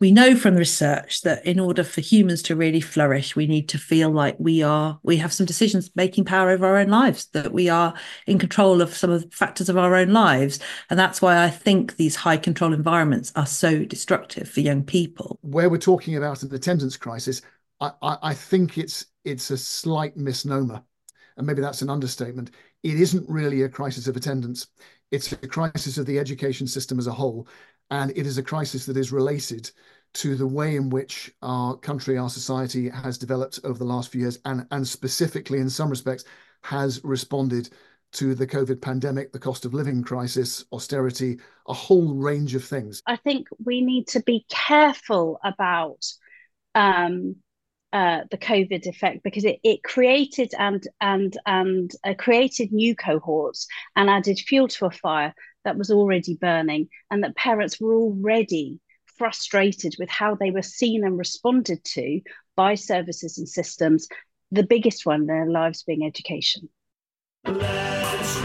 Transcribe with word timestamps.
we 0.00 0.10
know 0.10 0.34
from 0.34 0.56
research 0.56 1.20
that 1.20 1.44
in 1.46 1.60
order 1.60 1.84
for 1.84 2.00
humans 2.00 2.42
to 2.42 2.56
really 2.56 2.80
flourish 2.80 3.36
we 3.36 3.46
need 3.46 3.68
to 3.68 3.78
feel 3.78 4.10
like 4.10 4.34
we 4.38 4.62
are 4.62 4.98
we 5.02 5.18
have 5.18 5.32
some 5.32 5.46
decisions 5.46 5.90
making 5.94 6.24
power 6.24 6.50
over 6.50 6.66
our 6.66 6.78
own 6.78 6.88
lives 6.88 7.26
that 7.26 7.52
we 7.52 7.68
are 7.68 7.94
in 8.26 8.38
control 8.38 8.80
of 8.80 8.96
some 8.96 9.10
of 9.10 9.22
the 9.22 9.28
factors 9.30 9.68
of 9.68 9.76
our 9.76 9.94
own 9.94 10.08
lives. 10.08 10.58
And 10.88 10.98
that's 10.98 11.22
why 11.22 11.44
i 11.44 11.50
think 11.50 11.96
these 11.96 12.16
high 12.16 12.38
control 12.38 12.72
environments 12.72 13.32
are 13.36 13.46
so 13.46 13.84
destructive 13.84 14.48
for 14.48 14.60
young 14.60 14.82
people. 14.82 15.38
Where 15.42 15.68
we're 15.68 15.78
talking 15.78 16.16
about 16.16 16.42
an 16.42 16.54
attendance 16.54 16.96
crisis 16.96 17.42
i, 17.80 17.92
I, 18.02 18.18
I 18.22 18.34
think 18.34 18.78
it's 18.78 19.06
it's 19.24 19.50
a 19.50 19.58
slight 19.58 20.16
misnomer. 20.16 20.82
And 21.36 21.46
maybe 21.46 21.62
that's 21.62 21.82
an 21.82 21.90
understatement. 21.90 22.50
It 22.82 23.00
isn't 23.00 23.28
really 23.28 23.62
a 23.62 23.68
crisis 23.68 24.06
of 24.06 24.16
attendance. 24.16 24.66
It's 25.10 25.32
a 25.32 25.36
crisis 25.36 25.98
of 25.98 26.06
the 26.06 26.18
education 26.18 26.66
system 26.66 26.98
as 26.98 27.06
a 27.06 27.12
whole 27.12 27.48
and 27.90 28.10
it 28.16 28.26
is 28.26 28.38
a 28.38 28.42
crisis 28.42 28.86
that 28.86 28.96
is 28.96 29.12
related 29.12 29.70
to 30.12 30.34
the 30.34 30.46
way 30.46 30.76
in 30.76 30.90
which 30.90 31.32
our 31.42 31.76
country, 31.76 32.18
our 32.18 32.30
society 32.30 32.88
has 32.88 33.18
developed 33.18 33.60
over 33.64 33.78
the 33.78 33.84
last 33.84 34.10
few 34.10 34.22
years, 34.22 34.38
and, 34.44 34.66
and 34.70 34.86
specifically 34.86 35.58
in 35.58 35.70
some 35.70 35.90
respects 35.90 36.24
has 36.62 37.00
responded 37.04 37.70
to 38.12 38.34
the 38.34 38.46
COVID 38.46 38.80
pandemic, 38.80 39.32
the 39.32 39.38
cost 39.38 39.64
of 39.64 39.72
living 39.72 40.02
crisis, 40.02 40.64
austerity, 40.72 41.38
a 41.68 41.72
whole 41.72 42.14
range 42.14 42.56
of 42.56 42.64
things. 42.64 43.02
I 43.06 43.16
think 43.16 43.46
we 43.64 43.80
need 43.80 44.08
to 44.08 44.20
be 44.20 44.44
careful 44.48 45.38
about 45.44 46.04
um, 46.74 47.36
uh, 47.92 48.22
the 48.30 48.38
COVID 48.38 48.86
effect 48.86 49.22
because 49.22 49.44
it, 49.44 49.58
it 49.62 49.82
created 49.82 50.52
and 50.58 50.86
and 51.00 51.36
and 51.46 51.90
uh, 52.04 52.14
created 52.14 52.72
new 52.72 52.94
cohorts 52.94 53.66
and 53.96 54.08
added 54.08 54.38
fuel 54.38 54.68
to 54.68 54.86
a 54.86 54.90
fire 54.90 55.34
that 55.64 55.76
was 55.76 55.90
already 55.90 56.34
burning, 56.34 56.88
and 57.10 57.22
that 57.24 57.36
parents 57.36 57.80
were 57.80 57.94
already 57.94 58.80
frustrated 59.16 59.94
with 59.98 60.08
how 60.08 60.34
they 60.34 60.50
were 60.50 60.62
seen 60.62 61.04
and 61.04 61.18
responded 61.18 61.84
to 61.84 62.20
by 62.56 62.74
services 62.74 63.38
and 63.38 63.48
systems. 63.48 64.08
The 64.50 64.62
biggest 64.62 65.06
one 65.06 65.22
in 65.22 65.26
their 65.26 65.46
lives 65.46 65.82
being 65.82 66.04
education. 66.06 66.68
Let's 67.46 68.40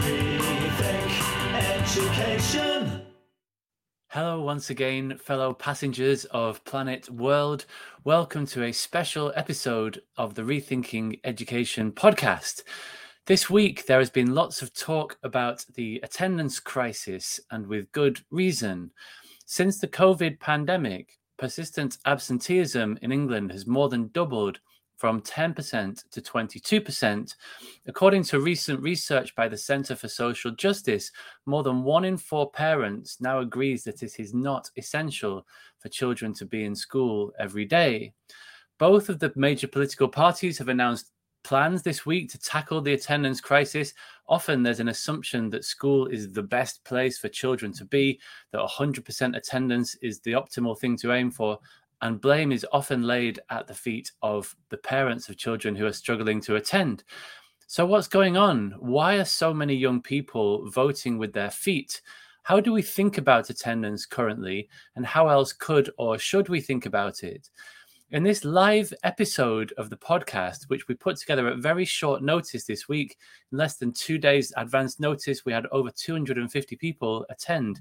education. 1.96 3.02
Hello, 4.08 4.40
once 4.40 4.70
again, 4.70 5.18
fellow 5.18 5.52
passengers 5.52 6.24
of 6.26 6.64
Planet 6.64 7.10
World. 7.10 7.66
Welcome 8.02 8.46
to 8.46 8.64
a 8.64 8.72
special 8.72 9.32
episode 9.36 10.02
of 10.16 10.34
the 10.34 10.42
Rethinking 10.42 11.20
Education 11.22 11.92
podcast. 11.92 12.62
This 13.26 13.50
week, 13.50 13.86
there 13.86 13.98
has 13.98 14.08
been 14.08 14.36
lots 14.36 14.62
of 14.62 14.72
talk 14.72 15.18
about 15.24 15.64
the 15.74 15.98
attendance 16.04 16.60
crisis, 16.60 17.40
and 17.50 17.66
with 17.66 17.90
good 17.90 18.20
reason. 18.30 18.92
Since 19.46 19.80
the 19.80 19.88
COVID 19.88 20.38
pandemic, 20.38 21.18
persistent 21.36 21.98
absenteeism 22.06 22.96
in 23.02 23.10
England 23.10 23.50
has 23.50 23.66
more 23.66 23.88
than 23.88 24.10
doubled 24.14 24.60
from 24.96 25.20
10% 25.22 26.08
to 26.08 26.20
22%. 26.20 27.34
According 27.88 28.22
to 28.22 28.38
recent 28.38 28.80
research 28.80 29.34
by 29.34 29.48
the 29.48 29.58
Centre 29.58 29.96
for 29.96 30.06
Social 30.06 30.52
Justice, 30.52 31.10
more 31.46 31.64
than 31.64 31.82
one 31.82 32.04
in 32.04 32.16
four 32.16 32.48
parents 32.52 33.20
now 33.20 33.40
agrees 33.40 33.82
that 33.82 34.04
it 34.04 34.20
is 34.20 34.34
not 34.34 34.70
essential 34.76 35.44
for 35.80 35.88
children 35.88 36.32
to 36.34 36.46
be 36.46 36.64
in 36.64 36.76
school 36.76 37.32
every 37.40 37.64
day. 37.64 38.12
Both 38.78 39.08
of 39.08 39.18
the 39.18 39.32
major 39.34 39.66
political 39.66 40.06
parties 40.06 40.58
have 40.58 40.68
announced 40.68 41.10
plans 41.46 41.80
this 41.84 42.04
week 42.04 42.28
to 42.28 42.38
tackle 42.40 42.80
the 42.80 42.92
attendance 42.92 43.40
crisis. 43.40 43.94
Often 44.26 44.64
there's 44.64 44.80
an 44.80 44.88
assumption 44.88 45.48
that 45.50 45.64
school 45.64 46.08
is 46.08 46.32
the 46.32 46.42
best 46.42 46.82
place 46.82 47.18
for 47.18 47.28
children 47.28 47.72
to 47.74 47.84
be, 47.84 48.18
that 48.50 48.60
100% 48.60 49.36
attendance 49.36 49.94
is 50.02 50.18
the 50.18 50.32
optimal 50.32 50.76
thing 50.76 50.96
to 50.96 51.12
aim 51.12 51.30
for. 51.30 51.60
And 52.02 52.20
blame 52.20 52.50
is 52.50 52.66
often 52.72 53.04
laid 53.04 53.38
at 53.48 53.68
the 53.68 53.74
feet 53.74 54.10
of 54.22 54.56
the 54.70 54.76
parents 54.76 55.28
of 55.28 55.36
children 55.36 55.76
who 55.76 55.86
are 55.86 55.92
struggling 55.92 56.40
to 56.40 56.56
attend. 56.56 57.04
So, 57.68 57.86
what's 57.86 58.08
going 58.08 58.36
on? 58.36 58.74
Why 58.80 59.14
are 59.14 59.24
so 59.24 59.54
many 59.54 59.74
young 59.74 60.02
people 60.02 60.68
voting 60.68 61.16
with 61.16 61.32
their 61.32 61.52
feet? 61.52 62.02
How 62.42 62.58
do 62.58 62.72
we 62.72 62.82
think 62.82 63.18
about 63.18 63.50
attendance 63.50 64.04
currently? 64.04 64.68
And 64.96 65.06
how 65.06 65.28
else 65.28 65.52
could 65.52 65.90
or 65.96 66.18
should 66.18 66.48
we 66.48 66.60
think 66.60 66.86
about 66.86 67.22
it? 67.22 67.48
In 68.12 68.22
this 68.22 68.44
live 68.44 68.94
episode 69.02 69.74
of 69.76 69.90
the 69.90 69.96
podcast, 69.96 70.68
which 70.68 70.86
we 70.86 70.94
put 70.94 71.16
together 71.16 71.48
at 71.48 71.58
very 71.58 71.84
short 71.84 72.22
notice 72.22 72.64
this 72.64 72.88
week, 72.88 73.16
in 73.50 73.58
less 73.58 73.78
than 73.78 73.92
two 73.92 74.16
days 74.16 74.52
advance 74.56 75.00
notice, 75.00 75.44
we 75.44 75.52
had 75.52 75.66
over 75.72 75.90
250 75.90 76.76
people 76.76 77.26
attend. 77.30 77.80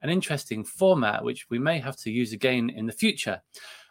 An 0.00 0.08
interesting 0.08 0.64
format, 0.64 1.22
which 1.22 1.50
we 1.50 1.58
may 1.58 1.78
have 1.78 1.96
to 1.98 2.10
use 2.10 2.32
again 2.32 2.70
in 2.70 2.86
the 2.86 2.92
future. 2.92 3.42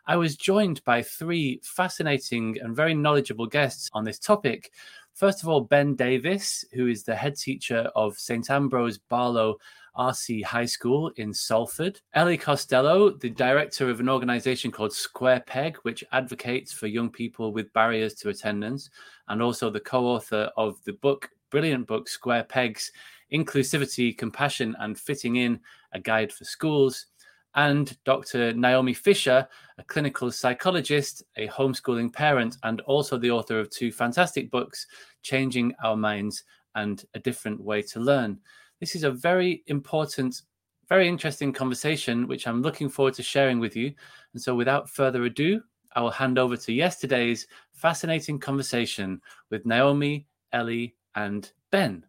I 0.07 0.15
was 0.15 0.35
joined 0.35 0.83
by 0.85 1.03
three 1.03 1.61
fascinating 1.63 2.57
and 2.63 2.75
very 2.75 2.95
knowledgeable 2.95 3.45
guests 3.45 3.91
on 3.93 4.03
this 4.03 4.17
topic. 4.17 4.71
First 5.13 5.43
of 5.43 5.49
all, 5.49 5.61
Ben 5.61 5.95
Davis, 5.95 6.65
who 6.73 6.87
is 6.87 7.03
the 7.03 7.15
head 7.15 7.35
teacher 7.35 7.91
of 7.95 8.17
St. 8.17 8.49
Ambrose 8.49 8.97
Barlow 8.97 9.57
RC 9.97 10.43
High 10.43 10.65
School 10.65 11.11
in 11.17 11.33
Salford. 11.33 12.01
Ellie 12.13 12.37
Costello, 12.37 13.11
the 13.11 13.29
director 13.29 13.89
of 13.89 13.99
an 13.99 14.09
organization 14.09 14.71
called 14.71 14.93
Square 14.93 15.43
Peg, 15.47 15.77
which 15.83 16.03
advocates 16.11 16.71
for 16.71 16.87
young 16.87 17.09
people 17.09 17.53
with 17.53 17.71
barriers 17.73 18.13
to 18.15 18.29
attendance, 18.29 18.89
and 19.27 19.41
also 19.41 19.69
the 19.69 19.79
co 19.79 20.05
author 20.05 20.51
of 20.57 20.83
the 20.83 20.93
book, 20.93 21.29
brilliant 21.49 21.87
book, 21.87 22.07
Square 22.07 22.45
Pegs 22.45 22.91
Inclusivity, 23.33 24.17
Compassion, 24.17 24.75
and 24.79 24.99
Fitting 24.99 25.37
In 25.37 25.59
A 25.93 25.99
Guide 25.99 26.31
for 26.31 26.45
Schools. 26.45 27.07
And 27.55 27.97
Dr. 28.03 28.53
Naomi 28.53 28.93
Fisher, 28.93 29.47
a 29.77 29.83
clinical 29.83 30.29
psychologist, 30.29 31.23
a 31.37 31.47
homeschooling 31.47 32.11
parent, 32.11 32.57
and 32.63 32.81
also 32.81 33.17
the 33.17 33.31
author 33.31 33.59
of 33.59 33.69
two 33.69 33.91
fantastic 33.91 34.51
books, 34.51 34.87
Changing 35.23 35.73
Our 35.83 35.95
Minds 35.95 36.43
and 36.75 37.03
A 37.13 37.19
Different 37.19 37.61
Way 37.61 37.81
to 37.83 37.99
Learn. 38.01 38.39
This 38.81 38.95
is 38.95 39.03
a 39.03 39.11
very 39.11 39.63
important, 39.67 40.41
very 40.89 41.07
interesting 41.07 41.53
conversation, 41.53 42.27
which 42.27 42.45
I'm 42.45 42.61
looking 42.61 42.89
forward 42.89 43.13
to 43.13 43.23
sharing 43.23 43.59
with 43.59 43.73
you. 43.75 43.93
And 44.33 44.41
so, 44.41 44.53
without 44.53 44.89
further 44.89 45.23
ado, 45.23 45.61
I 45.95 46.01
will 46.01 46.11
hand 46.11 46.37
over 46.37 46.57
to 46.57 46.73
yesterday's 46.73 47.47
fascinating 47.71 48.37
conversation 48.37 49.21
with 49.49 49.65
Naomi, 49.65 50.27
Ellie, 50.51 50.95
and 51.15 51.49
Ben. 51.71 52.05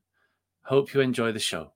Hope 0.62 0.92
you 0.92 1.00
enjoy 1.00 1.30
the 1.30 1.38
show. 1.38 1.70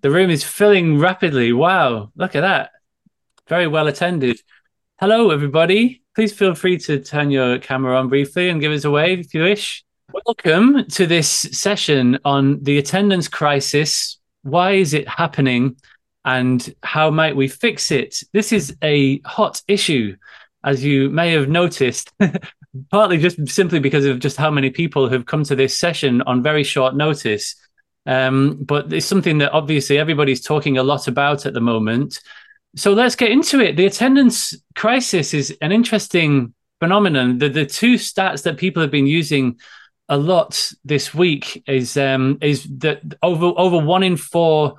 The 0.00 0.10
room 0.10 0.30
is 0.30 0.42
filling 0.42 0.98
rapidly. 0.98 1.52
Wow, 1.52 2.12
look 2.16 2.34
at 2.34 2.40
that. 2.40 2.70
Very 3.46 3.66
well 3.66 3.88
attended. 3.88 4.40
Hello, 5.00 5.32
everybody. 5.32 6.02
Please 6.14 6.32
feel 6.32 6.54
free 6.54 6.78
to 6.78 7.00
turn 7.00 7.32
your 7.32 7.58
camera 7.58 7.98
on 7.98 8.08
briefly 8.08 8.48
and 8.48 8.60
give 8.60 8.70
us 8.70 8.84
a 8.84 8.90
wave 8.92 9.18
if 9.18 9.34
you 9.34 9.42
wish. 9.42 9.84
Welcome 10.24 10.86
to 10.90 11.04
this 11.04 11.28
session 11.28 12.20
on 12.24 12.62
the 12.62 12.78
attendance 12.78 13.26
crisis. 13.26 14.20
Why 14.42 14.74
is 14.74 14.94
it 14.94 15.08
happening? 15.08 15.74
And 16.24 16.72
how 16.84 17.10
might 17.10 17.34
we 17.34 17.48
fix 17.48 17.90
it? 17.90 18.22
This 18.32 18.52
is 18.52 18.76
a 18.82 19.18
hot 19.22 19.60
issue, 19.66 20.14
as 20.62 20.84
you 20.84 21.10
may 21.10 21.32
have 21.32 21.48
noticed, 21.48 22.12
partly 22.92 23.18
just 23.18 23.48
simply 23.48 23.80
because 23.80 24.04
of 24.04 24.20
just 24.20 24.36
how 24.36 24.52
many 24.52 24.70
people 24.70 25.08
have 25.08 25.26
come 25.26 25.42
to 25.42 25.56
this 25.56 25.76
session 25.76 26.22
on 26.22 26.40
very 26.40 26.62
short 26.62 26.94
notice. 26.94 27.56
Um, 28.06 28.62
but 28.62 28.92
it's 28.92 29.06
something 29.06 29.38
that 29.38 29.50
obviously 29.50 29.98
everybody's 29.98 30.40
talking 30.40 30.78
a 30.78 30.84
lot 30.84 31.08
about 31.08 31.46
at 31.46 31.52
the 31.52 31.60
moment 31.60 32.20
so 32.76 32.92
let's 32.92 33.16
get 33.16 33.30
into 33.30 33.60
it. 33.60 33.76
The 33.76 33.86
attendance 33.86 34.56
crisis 34.74 35.34
is 35.34 35.56
an 35.60 35.72
interesting 35.72 36.54
phenomenon. 36.80 37.38
The 37.38 37.48
the 37.48 37.66
two 37.66 37.94
stats 37.94 38.42
that 38.42 38.56
people 38.56 38.82
have 38.82 38.90
been 38.90 39.06
using 39.06 39.58
a 40.08 40.16
lot 40.16 40.72
this 40.84 41.14
week 41.14 41.62
is 41.66 41.96
um, 41.96 42.38
is 42.42 42.64
that 42.78 43.02
over 43.22 43.52
over 43.56 43.78
one 43.78 44.02
in 44.02 44.16
four 44.16 44.76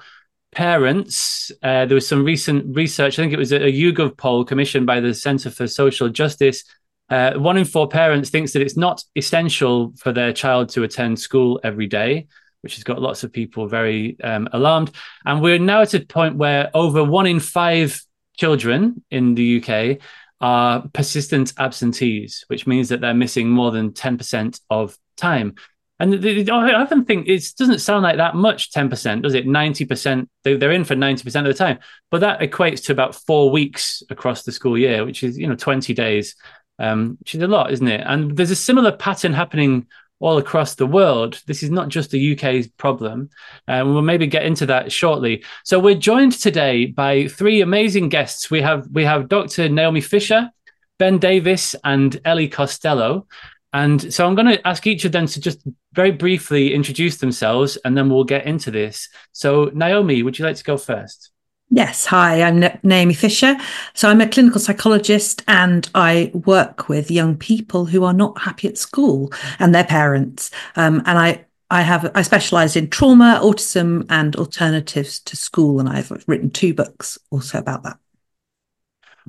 parents. 0.52 1.52
Uh, 1.64 1.86
there 1.86 1.96
was 1.96 2.08
some 2.08 2.24
recent 2.24 2.76
research. 2.76 3.18
I 3.18 3.24
think 3.24 3.34
it 3.34 3.40
was 3.40 3.52
a, 3.52 3.68
a 3.68 3.72
YouGov 3.72 4.18
poll 4.18 4.46
commissioned 4.46 4.86
by 4.86 5.00
the 5.00 5.14
Centre 5.14 5.50
for 5.50 5.68
Social 5.68 6.10
Justice. 6.10 6.64
Uh, 7.10 7.34
one 7.34 7.58
in 7.58 7.66
four 7.66 7.88
parents 7.88 8.30
thinks 8.30 8.54
that 8.54 8.62
it's 8.62 8.78
not 8.78 9.04
essential 9.16 9.94
for 9.98 10.12
their 10.12 10.34
child 10.34 10.70
to 10.70 10.84
attend 10.84 11.20
school 11.20 11.60
every 11.64 11.86
day 11.86 12.28
which 12.66 12.78
has 12.78 12.84
got 12.84 13.00
lots 13.00 13.24
of 13.24 13.32
people 13.32 13.68
very 13.68 14.18
um, 14.24 14.50
alarmed. 14.52 14.90
And 15.24 15.40
we're 15.40 15.60
now 15.60 15.84
at 15.84 15.94
a 15.94 16.00
point 16.00 16.36
where 16.36 16.72
over 16.74 17.04
one 17.04 17.28
in 17.28 17.40
five 17.40 18.02
children 18.38 19.04
in 19.12 19.36
the 19.36 19.62
UK 19.62 20.00
are 20.42 20.84
persistent 20.92 21.54
absentees, 21.60 22.44
which 22.48 22.66
means 22.66 22.90
that 22.90 23.02
they're 23.02 23.14
missing 23.14 23.52
more 23.52 23.70
than 23.70 23.92
10% 23.92 24.60
of 24.72 24.98
time. 25.16 25.54
And 26.00 26.26
I 26.26 26.74
often 26.74 27.06
think 27.06 27.28
it 27.28 27.46
doesn't 27.56 27.80
sound 27.80 28.02
like 28.02 28.18
that 28.18 28.34
much, 28.34 28.72
10%, 28.72 29.22
does 29.22 29.36
it? 29.36 29.46
90%, 29.46 30.28
they're 30.44 30.72
in 30.72 30.84
for 30.84 30.96
90% 30.96 31.26
of 31.42 31.46
the 31.46 31.54
time. 31.54 31.78
But 32.10 32.22
that 32.22 32.40
equates 32.40 32.86
to 32.86 32.94
about 32.94 33.14
four 33.14 33.52
weeks 33.52 34.02
across 34.10 34.42
the 34.42 34.52
school 34.52 34.76
year, 34.76 35.06
which 35.06 35.22
is, 35.22 35.38
you 35.38 35.48
know, 35.48 35.56
20 35.56 35.94
days, 35.94 36.36
um, 36.80 37.18
which 37.20 37.36
is 37.36 37.44
a 37.44 37.48
lot, 37.48 37.72
isn't 37.72 37.88
it? 37.88 38.02
And 38.04 38.36
there's 38.36 38.50
a 38.50 38.56
similar 38.56 38.92
pattern 38.92 39.34
happening 39.34 39.86
all 40.20 40.38
across 40.38 40.76
the 40.76 40.86
world. 40.86 41.42
This 41.46 41.62
is 41.64 41.70
not 41.70 41.90
just 41.90 42.12
the 42.12 42.34
UK's 42.34 42.68
problem. 42.68 43.30
Uh, 43.68 43.74
and 43.74 43.94
we'll 43.94 44.02
maybe 44.02 44.28
get 44.28 44.46
into 44.46 44.66
that 44.68 44.92
shortly. 44.92 45.44
So 45.64 45.80
we're 45.80 45.96
joined 45.96 46.34
today 46.34 46.86
by 46.86 47.28
three 47.28 47.62
amazing 47.62 48.10
guests. 48.10 48.50
We 48.50 48.62
have 48.62 48.88
we 48.92 49.04
have 49.04 49.30
Dr. 49.30 49.70
Naomi 49.70 50.02
Fisher, 50.02 50.52
Ben 50.98 51.18
Davis, 51.18 51.76
and 51.84 52.20
Ellie 52.26 52.50
Costello. 52.50 53.28
And 53.74 54.14
so 54.14 54.26
I'm 54.26 54.36
going 54.36 54.48
to 54.48 54.66
ask 54.66 54.88
each 54.88 55.04
of 55.04 55.12
them 55.12 55.28
to 55.28 55.42
just 55.42 55.60
very 55.92 56.12
briefly 56.12 56.74
introduce 56.74 57.18
themselves 57.18 57.78
and 57.84 57.98
then 57.98 58.10
we'll 58.10 58.24
get 58.24 58.46
into 58.46 58.72
this. 58.72 59.10
So, 59.34 59.70
Naomi, 59.74 60.24
would 60.24 60.40
you 60.40 60.46
like 60.46 60.56
to 60.56 60.64
go 60.64 60.78
first? 60.78 61.32
Yes, 61.70 62.06
hi, 62.06 62.44
I'm 62.44 62.60
Naomi 62.84 63.16
Fisher. 63.16 63.58
So 63.96 64.08
I'm 64.08 64.22
a 64.22 64.30
clinical 64.30 64.60
psychologist 64.60 65.44
and 65.48 65.90
I 65.96 66.32
work 66.34 66.88
with 66.88 67.10
young 67.10 67.36
people 67.36 67.86
who 67.86 68.04
are 68.04 68.14
not 68.14 68.40
happy 68.40 68.68
at 68.68 68.78
school 68.78 69.34
and 69.58 69.74
their 69.74 69.84
parents. 69.84 70.52
Um, 70.76 71.02
and 71.06 71.18
I 71.18 71.46
I 71.72 71.82
have 71.82 72.12
I 72.14 72.22
specialize 72.22 72.76
in 72.76 72.90
trauma, 72.92 73.40
autism, 73.42 74.06
and 74.10 74.36
alternatives 74.36 75.20
to 75.22 75.36
school, 75.36 75.80
and 75.80 75.90
I've 75.90 76.12
written 76.28 76.52
two 76.52 76.76
books 76.76 77.18
also 77.32 77.58
about 77.58 77.82
that. 77.84 77.98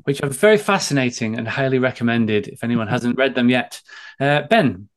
Which 0.05 0.23
are 0.23 0.29
very 0.29 0.59
fascinating 0.59 1.39
and 1.39 1.49
highly 1.49 1.79
recommended 1.79 2.49
if 2.49 2.63
anyone 2.63 2.89
hasn't 2.89 3.17
read 3.17 3.35
them 3.35 3.49
yet. 3.49 3.81
Uh, 4.21 4.43
ben, 4.43 4.91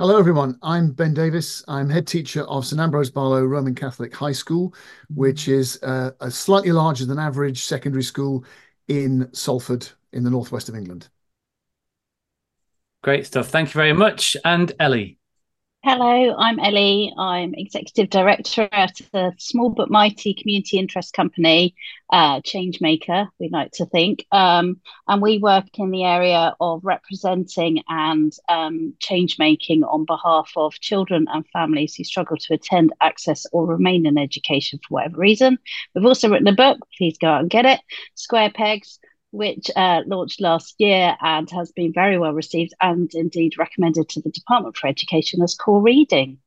Hello, 0.00 0.18
everyone. 0.18 0.58
I'm 0.62 0.92
Ben 0.92 1.12
Davis. 1.12 1.62
I'm 1.68 1.90
head 1.90 2.06
teacher 2.06 2.44
of 2.44 2.64
St 2.64 2.80
Ambrose 2.80 3.10
Barlow 3.10 3.44
Roman 3.44 3.74
Catholic 3.74 4.14
High 4.14 4.32
School, 4.32 4.74
which 5.14 5.46
is 5.46 5.78
uh, 5.82 6.12
a 6.20 6.30
slightly 6.30 6.72
larger 6.72 7.04
than 7.04 7.18
average 7.18 7.64
secondary 7.64 8.02
school 8.02 8.42
in 8.88 9.28
Salford 9.34 9.86
in 10.14 10.24
the 10.24 10.30
northwest 10.30 10.70
of 10.70 10.74
England. 10.74 11.10
Great 13.02 13.26
stuff. 13.26 13.48
Thank 13.48 13.74
you 13.74 13.78
very 13.78 13.92
much. 13.92 14.38
And 14.42 14.72
Ellie. 14.80 15.19
Hello, 15.82 16.36
I'm 16.36 16.58
Ellie. 16.60 17.10
I'm 17.16 17.54
Executive 17.54 18.10
Director 18.10 18.68
at 18.70 19.00
a 19.14 19.32
small 19.38 19.70
but 19.70 19.90
mighty 19.90 20.34
community 20.34 20.78
interest 20.78 21.14
company, 21.14 21.74
uh, 22.12 22.42
Changemaker, 22.42 23.28
we 23.40 23.48
like 23.48 23.70
to 23.72 23.86
think. 23.86 24.26
Um, 24.30 24.82
and 25.08 25.22
we 25.22 25.38
work 25.38 25.64
in 25.78 25.90
the 25.90 26.04
area 26.04 26.54
of 26.60 26.84
representing 26.84 27.82
and 27.88 28.30
um, 28.50 28.92
change 28.98 29.38
making 29.38 29.82
on 29.82 30.04
behalf 30.04 30.52
of 30.54 30.74
children 30.74 31.26
and 31.32 31.48
families 31.48 31.94
who 31.94 32.04
struggle 32.04 32.36
to 32.36 32.52
attend, 32.52 32.92
access, 33.00 33.46
or 33.50 33.64
remain 33.64 34.04
in 34.04 34.18
education 34.18 34.80
for 34.86 34.96
whatever 34.96 35.16
reason. 35.16 35.58
We've 35.94 36.04
also 36.04 36.28
written 36.28 36.46
a 36.48 36.52
book, 36.52 36.76
please 36.98 37.16
go 37.16 37.28
out 37.28 37.40
and 37.40 37.48
get 37.48 37.64
it 37.64 37.80
Square 38.16 38.50
Pegs 38.50 38.98
which 39.30 39.70
uh, 39.76 40.00
launched 40.06 40.40
last 40.40 40.74
year 40.78 41.16
and 41.20 41.48
has 41.50 41.72
been 41.72 41.92
very 41.92 42.18
well 42.18 42.32
received 42.32 42.74
and 42.80 43.12
indeed 43.14 43.58
recommended 43.58 44.08
to 44.10 44.20
the 44.20 44.30
Department 44.30 44.76
for 44.76 44.88
Education 44.88 45.42
as 45.42 45.54
core 45.54 45.80
reading. 45.80 46.38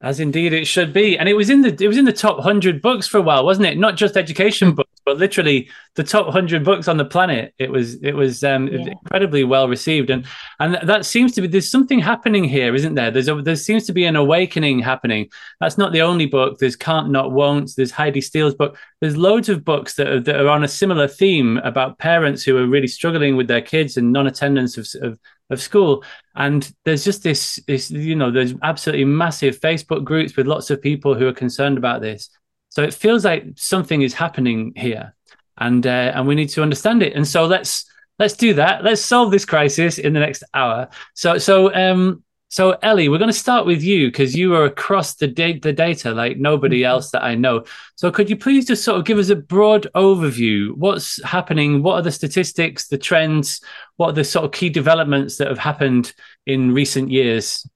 As 0.00 0.20
indeed 0.20 0.52
it 0.52 0.66
should 0.66 0.92
be, 0.92 1.18
and 1.18 1.28
it 1.28 1.34
was 1.34 1.50
in 1.50 1.62
the 1.62 1.76
it 1.80 1.88
was 1.88 1.96
in 1.98 2.04
the 2.04 2.12
top 2.12 2.40
hundred 2.40 2.80
books 2.80 3.08
for 3.08 3.18
a 3.18 3.22
while, 3.22 3.44
wasn't 3.44 3.66
it? 3.66 3.78
Not 3.78 3.96
just 3.96 4.16
education 4.16 4.72
books, 4.72 4.87
but 5.08 5.16
literally 5.16 5.70
the 5.94 6.04
top 6.04 6.30
hundred 6.30 6.62
books 6.62 6.86
on 6.86 6.98
the 6.98 7.04
planet. 7.04 7.54
It 7.58 7.70
was 7.72 7.94
it 8.02 8.12
was 8.12 8.44
um, 8.44 8.68
yeah. 8.68 8.88
incredibly 8.88 9.42
well 9.42 9.66
received, 9.66 10.10
and 10.10 10.26
and 10.60 10.78
that 10.86 11.06
seems 11.06 11.32
to 11.32 11.40
be 11.40 11.46
there's 11.46 11.70
something 11.70 11.98
happening 11.98 12.44
here, 12.44 12.74
isn't 12.74 12.94
there? 12.94 13.10
There's 13.10 13.28
a, 13.28 13.40
there 13.40 13.56
seems 13.56 13.86
to 13.86 13.94
be 13.94 14.04
an 14.04 14.16
awakening 14.16 14.80
happening. 14.80 15.30
That's 15.60 15.78
not 15.78 15.92
the 15.92 16.02
only 16.02 16.26
book. 16.26 16.58
There's 16.58 16.76
Can't 16.76 17.08
Not 17.08 17.32
Won't. 17.32 17.74
There's 17.74 17.90
Heidi 17.90 18.20
Steele's 18.20 18.54
book. 18.54 18.76
There's 19.00 19.16
loads 19.16 19.48
of 19.48 19.64
books 19.64 19.94
that 19.94 20.08
are, 20.08 20.20
that 20.20 20.40
are 20.42 20.48
on 20.48 20.62
a 20.62 20.68
similar 20.68 21.08
theme 21.08 21.56
about 21.64 21.98
parents 21.98 22.42
who 22.42 22.58
are 22.58 22.66
really 22.66 22.86
struggling 22.86 23.34
with 23.34 23.48
their 23.48 23.62
kids 23.62 23.96
and 23.96 24.12
non-attendance 24.12 24.76
of, 24.76 24.86
of 25.02 25.18
of 25.50 25.62
school 25.62 26.04
and 26.34 26.74
there's 26.84 27.02
just 27.02 27.22
this 27.22 27.58
this 27.66 27.90
you 27.90 28.14
know 28.14 28.30
there's 28.30 28.52
absolutely 28.62 29.06
massive 29.06 29.58
facebook 29.58 30.04
groups 30.04 30.36
with 30.36 30.46
lots 30.46 30.68
of 30.68 30.82
people 30.82 31.14
who 31.14 31.26
are 31.26 31.32
concerned 31.32 31.78
about 31.78 32.02
this 32.02 32.28
so 32.68 32.82
it 32.82 32.94
feels 32.94 33.24
like 33.24 33.44
something 33.56 34.02
is 34.02 34.14
happening 34.14 34.72
here 34.76 35.14
and 35.58 35.86
uh, 35.86 36.12
and 36.14 36.26
we 36.26 36.34
need 36.34 36.48
to 36.48 36.62
understand 36.62 37.02
it 37.02 37.14
and 37.14 37.26
so 37.26 37.46
let's 37.46 37.84
let's 38.18 38.34
do 38.34 38.54
that 38.54 38.84
let's 38.84 39.02
solve 39.02 39.30
this 39.30 39.44
crisis 39.44 39.98
in 39.98 40.12
the 40.12 40.20
next 40.20 40.42
hour 40.54 40.88
so 41.14 41.38
so 41.38 41.72
um 41.74 42.22
so 42.50 42.78
Ellie, 42.82 43.10
we're 43.10 43.18
going 43.18 43.28
to 43.28 43.38
start 43.38 43.66
with 43.66 43.82
you 43.82 44.08
because 44.08 44.34
you 44.34 44.54
are 44.54 44.64
across 44.64 45.16
the, 45.16 45.28
da- 45.28 45.58
the 45.58 45.72
data 45.72 46.12
like 46.12 46.38
nobody 46.38 46.80
mm-hmm. 46.80 46.90
else 46.90 47.10
that 47.10 47.22
I 47.22 47.34
know. 47.34 47.64
So 47.96 48.10
could 48.10 48.30
you 48.30 48.36
please 48.36 48.66
just 48.66 48.84
sort 48.84 48.98
of 48.98 49.04
give 49.04 49.18
us 49.18 49.28
a 49.28 49.36
broad 49.36 49.86
overview? 49.94 50.74
What's 50.74 51.22
happening? 51.24 51.82
What 51.82 51.96
are 51.96 52.02
the 52.02 52.10
statistics, 52.10 52.88
the 52.88 52.96
trends? 52.96 53.60
What 53.96 54.10
are 54.10 54.12
the 54.12 54.24
sort 54.24 54.46
of 54.46 54.52
key 54.52 54.70
developments 54.70 55.36
that 55.36 55.48
have 55.48 55.58
happened 55.58 56.14
in 56.46 56.72
recent 56.72 57.10
years? 57.10 57.68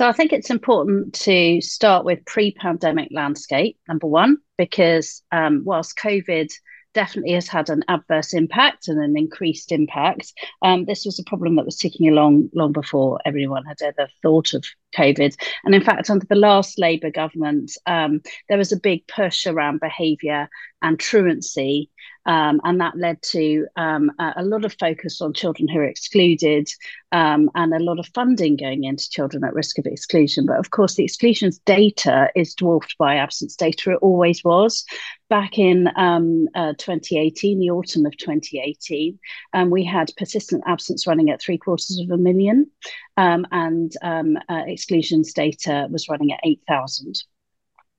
So 0.00 0.08
I 0.08 0.12
think 0.12 0.32
it's 0.32 0.48
important 0.48 1.12
to 1.26 1.60
start 1.60 2.06
with 2.06 2.24
pre-pandemic 2.24 3.08
landscape, 3.10 3.76
number 3.86 4.06
one, 4.06 4.38
because 4.56 5.22
um, 5.30 5.60
whilst 5.62 5.98
COVID 5.98 6.50
definitely 6.94 7.32
has 7.32 7.48
had 7.48 7.68
an 7.68 7.84
adverse 7.86 8.32
impact 8.32 8.88
and 8.88 8.98
an 8.98 9.14
increased 9.14 9.72
impact. 9.72 10.32
Um, 10.62 10.86
this 10.86 11.04
was 11.04 11.18
a 11.18 11.24
problem 11.24 11.56
that 11.56 11.66
was 11.66 11.76
ticking 11.76 12.08
along 12.08 12.48
long 12.54 12.72
before 12.72 13.18
everyone 13.26 13.66
had 13.66 13.82
ever 13.82 14.08
thought 14.22 14.54
of 14.54 14.64
COVID. 14.96 15.36
And 15.64 15.74
in 15.74 15.82
fact, 15.82 16.08
under 16.08 16.24
the 16.24 16.34
last 16.34 16.78
Labour 16.78 17.10
government, 17.10 17.72
um, 17.84 18.22
there 18.48 18.58
was 18.58 18.72
a 18.72 18.80
big 18.80 19.06
push 19.06 19.46
around 19.46 19.80
behaviour 19.80 20.48
and 20.80 20.98
truancy. 20.98 21.90
Um, 22.26 22.60
and 22.64 22.80
that 22.80 22.98
led 22.98 23.22
to 23.22 23.66
um, 23.76 24.12
a, 24.18 24.44
lot 24.44 24.64
of 24.64 24.76
focus 24.78 25.20
on 25.20 25.32
children 25.32 25.68
who 25.68 25.78
are 25.78 25.84
excluded 25.84 26.68
um, 27.12 27.50
and 27.54 27.72
a 27.72 27.78
lot 27.78 27.98
of 27.98 28.06
funding 28.08 28.56
going 28.56 28.84
into 28.84 29.08
children 29.08 29.42
at 29.42 29.54
risk 29.54 29.78
of 29.78 29.86
exclusion. 29.86 30.44
But 30.46 30.58
of 30.58 30.70
course, 30.70 30.94
the 30.94 31.04
exclusions 31.04 31.58
data 31.60 32.28
is 32.36 32.54
dwarfed 32.54 32.96
by 32.98 33.16
absence 33.16 33.56
data. 33.56 33.92
It 33.92 33.98
always 34.02 34.44
was. 34.44 34.84
Back 35.30 35.58
in 35.58 35.88
um, 35.96 36.48
uh, 36.54 36.74
2018, 36.76 37.58
the 37.58 37.70
autumn 37.70 38.04
of 38.04 38.16
2018, 38.16 39.18
um, 39.54 39.70
we 39.70 39.84
had 39.84 40.10
persistent 40.16 40.62
absence 40.66 41.06
running 41.06 41.30
at 41.30 41.40
three 41.40 41.56
quarters 41.56 42.00
of 42.02 42.10
a 42.10 42.18
million, 42.18 42.70
um, 43.16 43.46
and 43.50 43.92
uh, 44.02 44.64
exclusions 44.66 45.32
data 45.32 45.86
was 45.90 46.08
running 46.08 46.32
at 46.32 46.40
8,000. 46.44 47.22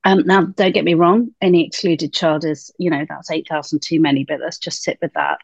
Um, 0.04 0.22
now, 0.26 0.42
don't 0.42 0.74
get 0.74 0.84
me 0.84 0.94
wrong, 0.94 1.30
any 1.40 1.66
excluded 1.66 2.12
child 2.12 2.44
is, 2.44 2.72
you 2.78 2.90
know, 2.90 3.06
that's 3.08 3.30
8,000 3.30 3.80
too 3.80 4.00
many, 4.00 4.24
but 4.24 4.40
let's 4.40 4.58
just 4.58 4.82
sit 4.82 4.98
with 5.00 5.12
that. 5.14 5.38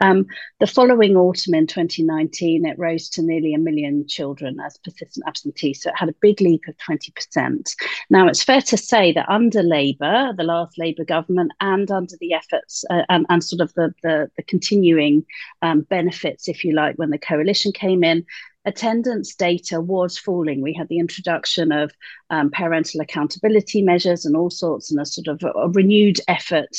Um, 0.00 0.26
the 0.60 0.66
following 0.66 1.16
autumn 1.16 1.54
in 1.54 1.66
2019, 1.66 2.66
it 2.66 2.78
rose 2.78 3.08
to 3.10 3.22
nearly 3.22 3.52
a 3.54 3.58
million 3.58 4.06
children 4.06 4.58
as 4.64 4.78
persistent 4.78 5.26
absentees. 5.26 5.82
So 5.82 5.90
it 5.90 5.98
had 5.98 6.08
a 6.08 6.14
big 6.20 6.40
leap 6.40 6.62
of 6.68 6.76
20%. 6.76 7.74
Now, 8.08 8.28
it's 8.28 8.44
fair 8.44 8.60
to 8.62 8.76
say 8.76 9.12
that 9.12 9.28
under 9.28 9.62
Labour, 9.62 10.32
the 10.36 10.44
last 10.44 10.78
Labour 10.78 11.04
government, 11.04 11.52
and 11.60 11.90
under 11.90 12.16
the 12.20 12.32
efforts 12.32 12.84
uh, 12.90 13.02
and, 13.08 13.26
and, 13.28 13.42
sort 13.42 13.60
of 13.60 13.74
the, 13.74 13.92
the, 14.02 14.30
the 14.36 14.42
continuing 14.44 15.24
um, 15.62 15.80
benefits, 15.80 16.48
if 16.48 16.64
you 16.64 16.74
like, 16.74 16.96
when 16.96 17.10
the 17.10 17.18
coalition 17.18 17.72
came 17.72 18.04
in, 18.04 18.24
attendance 18.66 19.34
data 19.34 19.80
was 19.80 20.18
falling. 20.18 20.60
We 20.60 20.74
had 20.74 20.88
the 20.88 20.98
introduction 20.98 21.72
of 21.72 21.92
um, 22.30 22.50
parental 22.50 23.00
accountability 23.00 23.82
measures 23.82 24.24
and 24.24 24.36
all 24.36 24.50
sorts, 24.50 24.90
and 24.90 25.00
a 25.00 25.06
sort 25.06 25.28
of 25.28 25.42
a, 25.42 25.58
a 25.58 25.68
renewed 25.68 26.18
effort 26.28 26.76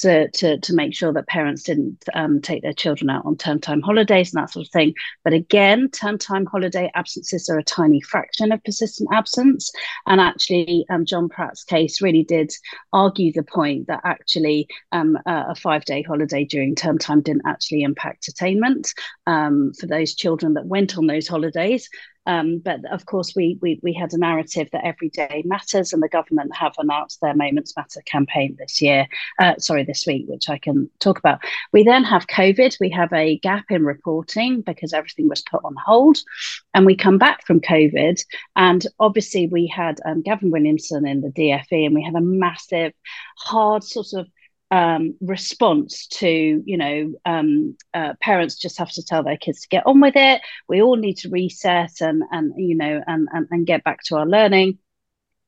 to, 0.00 0.30
to, 0.30 0.58
to, 0.58 0.74
make 0.74 0.94
sure 0.94 1.12
that 1.12 1.26
parents 1.26 1.62
didn't 1.62 2.04
um, 2.14 2.40
take 2.40 2.62
their 2.62 2.72
children 2.72 3.10
out 3.10 3.24
on 3.24 3.36
term 3.36 3.60
time 3.60 3.80
holidays 3.80 4.32
and 4.32 4.42
that 4.42 4.50
sort 4.50 4.66
of 4.66 4.72
thing. 4.72 4.94
But 5.24 5.32
again, 5.32 5.90
term 5.90 6.18
time 6.18 6.46
holiday 6.46 6.90
absences 6.94 7.48
are 7.48 7.58
a 7.58 7.64
tiny 7.64 8.00
fraction 8.00 8.52
of 8.52 8.62
persistent 8.64 9.08
absence. 9.12 9.70
And 10.06 10.20
actually, 10.20 10.84
um, 10.90 11.04
John 11.04 11.28
Platt's 11.28 11.64
case 11.64 12.00
really 12.00 12.24
did 12.24 12.52
argue 12.92 13.32
the 13.32 13.42
point 13.42 13.86
that 13.86 14.00
actually 14.04 14.68
um, 14.92 15.18
a 15.26 15.54
five 15.54 15.84
day 15.84 16.02
holiday 16.02 16.44
during 16.44 16.74
term 16.74 16.98
time 16.98 17.20
didn't 17.20 17.46
actually 17.46 17.82
impact 17.82 18.28
attainment 18.28 18.92
um, 19.26 19.72
for 19.78 19.86
those 19.86 20.14
children 20.14 20.54
that 20.54 20.66
went 20.66 20.96
on 20.96 21.06
those 21.06 21.28
holidays. 21.28 21.88
Um, 22.30 22.58
but 22.58 22.80
of 22.92 23.06
course, 23.06 23.34
we, 23.34 23.58
we 23.60 23.80
we 23.82 23.92
had 23.92 24.12
a 24.12 24.18
narrative 24.18 24.68
that 24.70 24.86
every 24.86 25.08
day 25.08 25.42
matters, 25.44 25.92
and 25.92 26.00
the 26.00 26.08
government 26.08 26.54
have 26.54 26.74
announced 26.78 27.20
their 27.20 27.34
Moments 27.34 27.74
Matter 27.76 28.00
campaign 28.06 28.56
this 28.56 28.80
year. 28.80 29.08
Uh, 29.40 29.56
sorry, 29.58 29.82
this 29.82 30.06
week, 30.06 30.26
which 30.28 30.48
I 30.48 30.58
can 30.58 30.88
talk 31.00 31.18
about. 31.18 31.40
We 31.72 31.82
then 31.82 32.04
have 32.04 32.28
COVID. 32.28 32.76
We 32.78 32.90
have 32.90 33.12
a 33.12 33.38
gap 33.38 33.64
in 33.70 33.84
reporting 33.84 34.60
because 34.60 34.92
everything 34.92 35.28
was 35.28 35.42
put 35.42 35.64
on 35.64 35.74
hold, 35.84 36.18
and 36.72 36.86
we 36.86 36.94
come 36.94 37.18
back 37.18 37.44
from 37.44 37.60
COVID, 37.60 38.22
and 38.54 38.86
obviously 39.00 39.48
we 39.48 39.66
had 39.66 39.98
um, 40.04 40.22
Gavin 40.22 40.52
Williamson 40.52 41.08
in 41.08 41.22
the 41.22 41.30
DFE, 41.30 41.86
and 41.86 41.96
we 41.96 42.02
had 42.04 42.14
a 42.14 42.20
massive, 42.20 42.92
hard 43.38 43.82
sort 43.82 44.12
of 44.14 44.28
um, 44.70 45.14
response 45.20 46.06
to 46.06 46.62
you 46.64 46.76
know 46.76 47.12
um, 47.24 47.76
uh, 47.94 48.14
parents 48.20 48.56
just 48.56 48.78
have 48.78 48.90
to 48.92 49.04
tell 49.04 49.22
their 49.22 49.36
kids 49.36 49.60
to 49.60 49.68
get 49.68 49.86
on 49.86 50.00
with 50.00 50.16
it 50.16 50.40
we 50.68 50.80
all 50.80 50.96
need 50.96 51.18
to 51.18 51.28
reset 51.30 52.00
and 52.00 52.22
and 52.30 52.52
you 52.56 52.76
know 52.76 53.02
and 53.06 53.28
and, 53.32 53.48
and 53.50 53.66
get 53.66 53.84
back 53.84 54.02
to 54.04 54.16
our 54.16 54.26
learning 54.26 54.78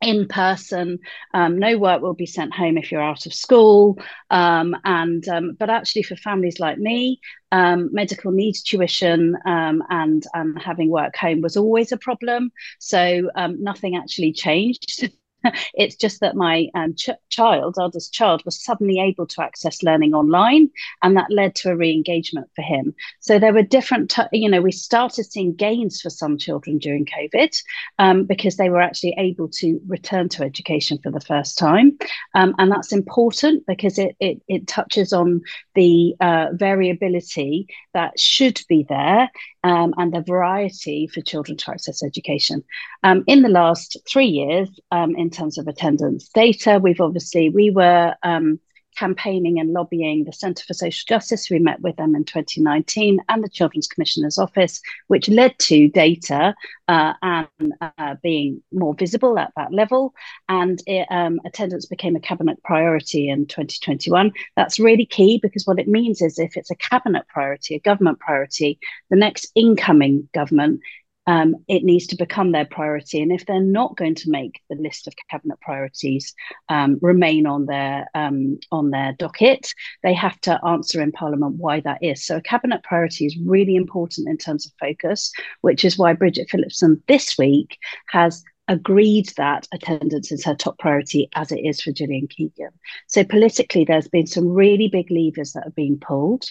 in 0.03 0.27
person. 0.27 0.99
Um, 1.33 1.59
no 1.59 1.79
work 1.79 2.03
will 2.03 2.15
be 2.15 2.27
sent 2.27 2.53
home 2.53 2.77
if 2.77 2.91
you're 2.91 3.03
out 3.03 3.25
of 3.25 3.33
school. 3.33 3.99
Um, 4.31 4.77
and 4.85 5.27
um, 5.29 5.57
but 5.59 5.71
actually, 5.71 6.03
for 6.03 6.17
families 6.17 6.61
like 6.61 6.79
me, 6.79 7.21
um, 7.53 7.89
medical 7.93 8.33
needs 8.33 8.63
tuition 8.63 9.37
and 9.45 10.27
having 10.61 10.91
work 10.91 11.17
home 11.17 11.41
was 11.41 11.57
always 11.57 11.93
a 11.93 11.97
problem. 11.97 12.51
So 12.79 13.31
nothing 13.37 13.97
actually 13.97 14.33
changed. 14.33 15.11
it's 15.75 15.97
just 15.97 16.21
that 16.21 16.37
my 16.37 16.69
um, 16.75 16.95
ch- 16.95 17.11
child, 17.31 17.77
eldest 17.79 18.13
child, 18.13 18.43
was 18.45 18.63
suddenly 18.63 19.01
able 19.01 19.27
to 19.27 19.43
access 19.43 19.83
learning 19.83 20.15
online, 20.15 20.71
and 21.03 21.17
that 21.17 21.31
led 21.31 21.55
to 21.57 21.71
a 21.71 21.77
re-engagement 21.77 22.49
for 22.55 22.63
him. 22.63 22.95
So 23.21 23.39
there 23.39 23.53
were 23.53 23.63
different, 23.63 24.11
t- 24.11 24.23
you 24.33 24.49
know, 24.49 24.61
we 24.61 24.73
started 24.73 25.25
seeing 25.25 25.55
gains 25.55 26.01
for 26.01 26.11
some 26.11 26.39
children 26.39 26.79
during 26.79 27.07
COVID 27.07 27.57
um, 27.99 28.25
because 28.25 28.57
they 28.57 28.71
were 28.71 28.81
actually 28.81 29.15
able 29.19 29.49
to 29.49 29.81
return 29.87 30.29
to 30.31 30.45
education 30.45 30.99
for 31.03 31.11
the 31.11 31.21
first 31.21 31.59
time, 31.59 31.99
um, 32.35 32.55
and 32.59 32.71
that's 32.71 32.93
important 32.93 33.67
because 33.67 33.99
it 33.99 34.17
it, 34.21 34.43
it 34.49 34.67
touches 34.67 35.13
on 35.13 35.41
the 35.75 36.15
uh, 36.21 36.47
variability 36.53 37.67
that 37.95 38.19
should 38.19 38.61
be 38.69 38.87
there 38.89 39.31
um, 39.65 39.95
and 39.97 40.13
the 40.13 40.23
variety 40.23 41.07
for 41.07 41.21
children 41.21 41.57
to 41.57 41.71
access 41.71 42.03
education. 42.03 42.65
Um, 43.03 43.25
in 43.27 43.43
the 43.43 43.49
last 43.49 43.97
three 44.09 44.27
years, 44.27 44.69
um, 44.91 45.15
in 45.17 45.31
terms 45.31 45.59
of 45.59 45.69
attendance 45.69 46.29
data, 46.29 46.81
we've 46.83 47.01
obviously, 47.01 47.51
we 47.51 47.71
were 47.71 48.15
um, 48.23 48.61
campaigning 48.97 49.59
and 49.59 49.73
lobbying 49.73 50.25
the 50.25 50.33
Centre 50.33 50.65
for 50.65 50.75
Social 50.75 51.05
Justice. 51.09 51.51
We 51.51 51.59
met 51.59 51.81
with 51.81 51.97
them 51.97 52.15
in 52.15 52.25
2019 52.25 53.21
and 53.29 53.45
the 53.45 53.49
Children's 53.49 53.89
Commissioner's 53.89 54.39
Office, 54.39 54.81
which 55.09 55.29
led 55.29 55.59
to 55.61 55.89
data 55.89 56.55
uh, 56.89 57.15
and 57.23 57.49
uh, 57.81 58.17
being 58.23 58.63
more 58.73 58.95
visible 58.95 59.39
at 59.39 59.53
that 59.57 59.73
level. 59.73 60.15
And 60.49 60.83
it, 60.87 61.07
um, 61.11 61.41
attendance 61.45 61.87
became 61.87 62.17
a 62.17 62.21
cabinet 62.21 62.63
priority 62.63 63.29
in 63.29 63.47
2021. 63.47 64.33
That's 64.57 64.79
really 64.79 65.07
key 65.07 65.39
because 65.43 65.67
what 65.67 65.79
it 65.79 65.89
means 65.89 66.21
is 66.21 66.39
if 66.39 66.57
it's 66.57 66.71
a 66.71 66.77
cabinet 66.77 67.27
priority, 67.29 67.75
a 67.75 67.81
government 67.81 68.19
priority, 68.21 68.79
the 69.11 69.17
next 69.17 69.51
incoming 69.55 70.29
government 70.35 70.81
um, 71.27 71.57
it 71.69 71.85
needs 71.85 72.07
to 72.09 72.17
become 72.17 72.53
their 72.53 72.65
priority. 72.65 73.21
And 73.23 73.33
if 73.33 73.47
they're 73.47 73.61
not 73.61 73.97
going 73.97 74.15
to 74.17 74.31
make 74.31 74.61
the 74.69 74.77
list 74.77 75.07
of 75.07 75.15
cabinet 75.31 75.61
priorities 75.61 76.35
um, 76.69 76.99
remain 77.01 77.47
on 77.47 77.67
their 77.67 78.07
um, 78.15 78.59
on 78.71 78.91
their 78.91 79.13
docket, 79.19 79.73
they 80.03 80.15
have 80.15 80.41
to 80.43 80.65
answer 80.65 81.01
in 81.01 81.13
Parliament 81.13 81.57
why 81.57 81.81
that 81.81 82.03
is. 82.03 82.25
So 82.25 82.37
a 82.37 82.43
cabinet 82.43 82.83
priority 82.83 83.27
is 83.27 83.39
really 83.45 83.77
important 83.77 84.29
in 84.29 84.37
terms 84.37 84.67
of 84.67 84.73
focus, 84.81 85.33
which 85.61 85.85
is 85.85 85.99
why 85.99 86.13
Bridget 86.13 86.51
Phillipson 86.51 87.03
this 87.07 87.39
week 87.39 87.79
has 88.09 88.43
agreed 88.69 89.29
that 89.37 89.67
attendance 89.73 90.31
is 90.31 90.45
her 90.45 90.55
top 90.55 90.79
priority 90.79 91.29
as 91.35 91.51
it 91.53 91.61
is 91.61 91.81
for 91.81 91.93
Gillian 91.93 92.29
Keegan. 92.29 92.71
So 93.07 93.25
politically, 93.25 93.85
there's 93.85 94.09
been 94.09 94.27
some 94.27 94.49
really 94.49 94.89
big 94.89 95.11
levers 95.11 95.53
that 95.53 95.65
have 95.65 95.75
been 95.75 95.99
pulled. 95.99 96.45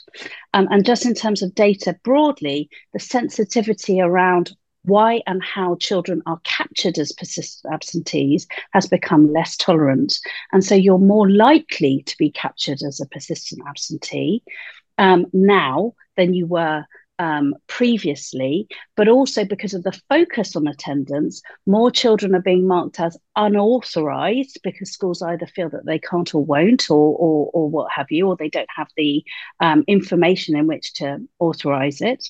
Um, 0.54 0.68
and 0.72 0.86
just 0.86 1.06
in 1.06 1.14
terms 1.14 1.42
of 1.42 1.56
data 1.56 1.98
broadly, 2.04 2.70
the 2.94 3.00
sensitivity 3.00 4.02
around 4.02 4.52
why 4.84 5.22
and 5.28 5.44
how 5.44 5.76
children 5.76 6.22
are 6.26 6.40
captured 6.44 6.98
as 6.98 7.12
persistent 7.12 7.74
absentees 7.74 8.48
has 8.72 8.88
become 8.88 9.32
less 9.32 9.56
tolerant. 9.58 10.20
And 10.52 10.64
so 10.64 10.76
you're 10.76 10.98
more 10.98 11.30
likely 11.30 12.04
to 12.04 12.18
be 12.18 12.32
captured 12.32 12.82
as 12.82 13.00
a 13.00 13.06
persistent 13.08 13.62
absentee 13.68 14.44
um, 14.98 15.26
now 15.34 15.94
than 16.18 16.34
you 16.34 16.48
were 16.48 16.86
um, 17.22 17.54
previously, 17.68 18.68
but 18.96 19.08
also 19.08 19.46
because 19.46 19.76
of 19.76 19.84
the 19.84 20.00
focus 20.10 20.56
on 20.56 20.68
attendance, 20.68 21.44
more 21.68 21.92
children 21.92 22.34
are 22.34 22.42
being 22.42 22.66
marked 22.68 23.00
as 23.00 23.16
unauthorized 23.36 24.60
because 24.64 24.92
schools 24.92 25.22
either 25.22 25.46
feel 25.46 25.70
that 25.70 25.86
they 25.86 26.00
can't 26.00 26.34
or 26.34 26.44
won't, 26.44 26.90
or 26.90 27.16
or, 27.16 27.52
or 27.54 27.70
what 27.70 27.92
have 27.92 28.08
you, 28.10 28.28
or 28.28 28.36
they 28.36 28.50
don't 28.50 28.70
have 28.76 28.88
the 28.98 29.24
um, 29.60 29.84
information 29.88 30.58
in 30.58 30.66
which 30.66 30.94
to 30.94 31.20
authorize 31.38 32.02
it. 32.02 32.28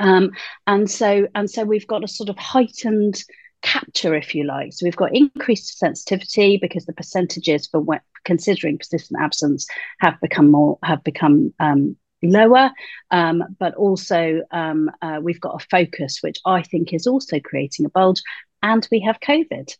Um, 0.00 0.32
and 0.66 0.90
so 0.90 1.28
and 1.34 1.48
so 1.48 1.62
we've 1.64 1.86
got 1.86 2.02
a 2.02 2.08
sort 2.08 2.30
of 2.30 2.38
heightened 2.38 3.22
capture, 3.62 4.14
if 4.14 4.34
you 4.34 4.44
like. 4.44 4.72
So 4.72 4.86
we've 4.86 4.96
got 4.96 5.14
increased 5.14 5.78
sensitivity 5.78 6.56
because 6.56 6.86
the 6.86 6.94
percentages 6.94 7.66
for 7.66 7.80
when, 7.80 8.00
considering 8.24 8.78
persistent 8.78 9.20
absence 9.20 9.66
have 10.00 10.20
become 10.20 10.50
more 10.50 10.78
have 10.82 11.04
become 11.04 11.52
um, 11.60 11.96
lower, 12.22 12.70
um, 13.10 13.44
but 13.58 13.74
also 13.74 14.40
um, 14.50 14.90
uh, 15.02 15.20
we've 15.22 15.40
got 15.40 15.62
a 15.62 15.66
focus, 15.70 16.18
which 16.22 16.38
I 16.44 16.62
think 16.62 16.92
is 16.92 17.06
also 17.06 17.38
creating 17.38 17.86
a 17.86 17.90
bulge, 17.90 18.22
and 18.62 18.86
we 18.90 19.00
have 19.00 19.20
COVID 19.20 19.70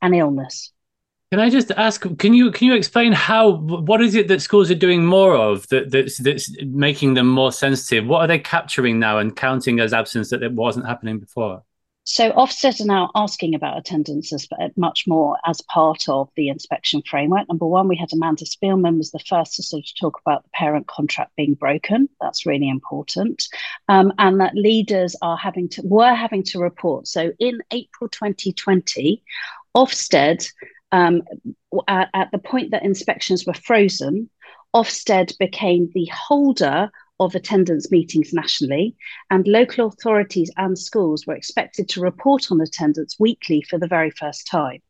and 0.00 0.14
illness. 0.14 0.72
Can 1.32 1.40
I 1.40 1.48
just 1.48 1.70
ask? 1.70 2.04
Can 2.18 2.34
you 2.34 2.50
can 2.50 2.66
you 2.66 2.74
explain 2.74 3.10
how? 3.12 3.52
What 3.52 4.02
is 4.02 4.14
it 4.14 4.28
that 4.28 4.42
schools 4.42 4.70
are 4.70 4.74
doing 4.74 5.06
more 5.06 5.34
of 5.34 5.66
that 5.68 5.90
that's 5.90 6.18
that's 6.18 6.54
making 6.64 7.14
them 7.14 7.26
more 7.26 7.50
sensitive? 7.50 8.06
What 8.06 8.20
are 8.20 8.26
they 8.26 8.38
capturing 8.38 8.98
now 8.98 9.16
and 9.16 9.34
counting 9.34 9.80
as 9.80 9.94
absence 9.94 10.28
that 10.28 10.42
it 10.42 10.52
wasn't 10.52 10.86
happening 10.86 11.20
before? 11.20 11.62
So 12.04 12.32
Ofsted 12.32 12.82
are 12.82 12.84
now 12.84 13.10
asking 13.14 13.54
about 13.54 13.78
attendances, 13.78 14.46
but 14.46 14.76
much 14.76 15.04
more 15.06 15.38
as 15.46 15.62
part 15.62 16.06
of 16.06 16.28
the 16.36 16.48
inspection 16.48 17.00
framework. 17.08 17.48
Number 17.48 17.66
one, 17.66 17.88
we 17.88 17.96
had 17.96 18.12
Amanda 18.12 18.44
Spielman 18.44 18.98
was 18.98 19.12
the 19.12 19.18
first 19.20 19.54
to 19.54 19.62
sort 19.62 19.84
of 19.84 19.98
talk 19.98 20.20
about 20.26 20.42
the 20.42 20.50
parent 20.52 20.86
contract 20.86 21.34
being 21.34 21.54
broken. 21.54 22.10
That's 22.20 22.44
really 22.44 22.68
important, 22.68 23.48
um, 23.88 24.12
and 24.18 24.38
that 24.42 24.54
leaders 24.54 25.16
are 25.22 25.38
having 25.38 25.70
to 25.70 25.82
were 25.82 26.12
having 26.12 26.42
to 26.42 26.58
report. 26.58 27.08
So 27.08 27.32
in 27.38 27.62
April 27.70 28.10
2020, 28.10 29.22
Ofsted 29.74 30.46
um, 30.92 31.22
at, 31.88 32.10
at 32.14 32.30
the 32.30 32.38
point 32.38 32.70
that 32.70 32.84
inspections 32.84 33.46
were 33.46 33.54
frozen, 33.54 34.30
Ofsted 34.74 35.36
became 35.38 35.90
the 35.94 36.06
holder 36.06 36.90
of 37.18 37.34
attendance 37.34 37.90
meetings 37.90 38.32
nationally, 38.32 38.96
and 39.30 39.46
local 39.46 39.86
authorities 39.86 40.50
and 40.56 40.78
schools 40.78 41.26
were 41.26 41.34
expected 41.34 41.88
to 41.90 42.00
report 42.00 42.50
on 42.50 42.60
attendance 42.60 43.16
weekly 43.18 43.62
for 43.62 43.78
the 43.78 43.86
very 43.86 44.10
first 44.10 44.46
time. 44.46 44.80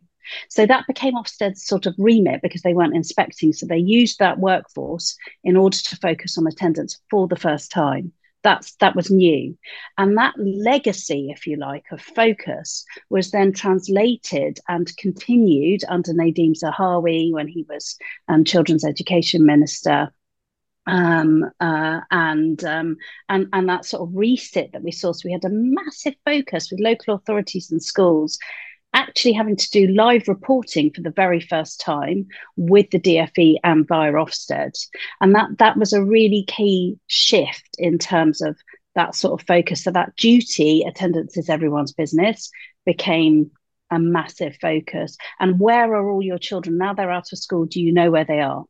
So 0.49 0.66
that 0.66 0.87
became 0.87 1.14
Ofsted's 1.14 1.66
sort 1.66 1.87
of 1.87 1.94
remit 1.99 2.42
because 2.42 2.62
they 2.62 2.75
weren't 2.75 2.97
inspecting. 2.97 3.52
So 3.52 3.66
they 3.66 3.78
used 3.78 4.18
that 4.18 4.38
workforce 4.38 5.16
in 5.42 5.56
order 5.56 5.76
to 5.76 5.97
focus 5.97 6.38
on 6.38 6.47
attendance 6.47 7.00
for 7.11 7.26
the 7.26 7.37
first 7.37 7.71
time 7.73 8.12
that's 8.42 8.75
that 8.76 8.96
was 8.96 9.11
new. 9.11 9.56
And 9.99 10.16
that 10.18 10.34
legacy 10.38 11.30
if 11.30 11.46
you 11.46 11.56
like 11.56 11.84
of 11.92 12.00
focus 12.00 12.84
was 13.11 13.30
then 13.30 13.52
translated 13.52 14.58
and 14.68 14.94
continued 14.96 15.82
under 15.88 16.12
Nadhim 16.12 16.54
Zahawi 16.58 17.32
when 17.32 17.49
he 17.49 17.64
was 17.68 17.96
um, 18.28 18.44
children's 18.44 18.84
education 18.84 19.46
minister. 19.46 20.12
Um, 20.84 21.49
uh, 21.61 22.00
and 22.11 22.62
um, 22.64 22.96
and 23.28 23.46
and 23.52 23.68
that 23.68 23.84
sort 23.84 24.02
of 24.02 24.16
reset 24.16 24.72
that 24.72 24.82
we 24.82 24.90
saw. 24.90 25.12
So 25.12 25.28
we 25.28 25.32
had 25.32 25.44
a 25.44 25.49
massive 25.49 26.14
focus 26.25 26.70
with 26.70 26.80
local 26.80 27.14
authorities 27.14 27.70
and 27.70 27.80
schools 27.80 28.38
actually 28.94 29.32
having 29.32 29.56
to 29.56 29.70
do 29.70 29.88
live 29.88 30.28
reporting 30.28 30.90
for 30.92 31.00
the 31.00 31.11
very 31.11 31.40
first 31.40 31.80
time 31.80 32.26
with 32.56 32.90
the 32.90 33.00
DFE 33.00 33.56
and 33.64 33.87
via 33.87 34.12
Ofsted. 34.12 34.72
And 35.20 35.34
that 35.34 35.58
that 35.58 35.76
was 35.76 35.92
a 35.92 36.04
really 36.04 36.44
key 36.46 36.99
shift 37.06 37.76
in 37.78 37.99
terms 37.99 38.42
of 38.42 38.56
that 38.94 39.14
sort 39.14 39.40
of 39.40 39.46
focus. 39.46 39.84
So 39.84 39.90
that 39.92 40.16
duty, 40.16 40.84
attendance 40.87 41.37
is 41.37 41.49
everyone's 41.49 41.92
business, 41.92 42.50
became 42.84 43.50
a 43.90 43.99
massive 43.99 44.56
focus. 44.61 45.16
And 45.40 45.58
where 45.58 45.94
are 45.94 46.11
all 46.11 46.22
your 46.22 46.38
children? 46.38 46.78
Now 46.78 46.94
they're 46.94 47.11
out 47.11 47.32
of 47.32 47.38
school, 47.38 47.66
do 47.66 47.80
you 47.80 47.92
know 47.92 48.11
where 48.11 48.25
they 48.25 48.40
are? 48.40 48.64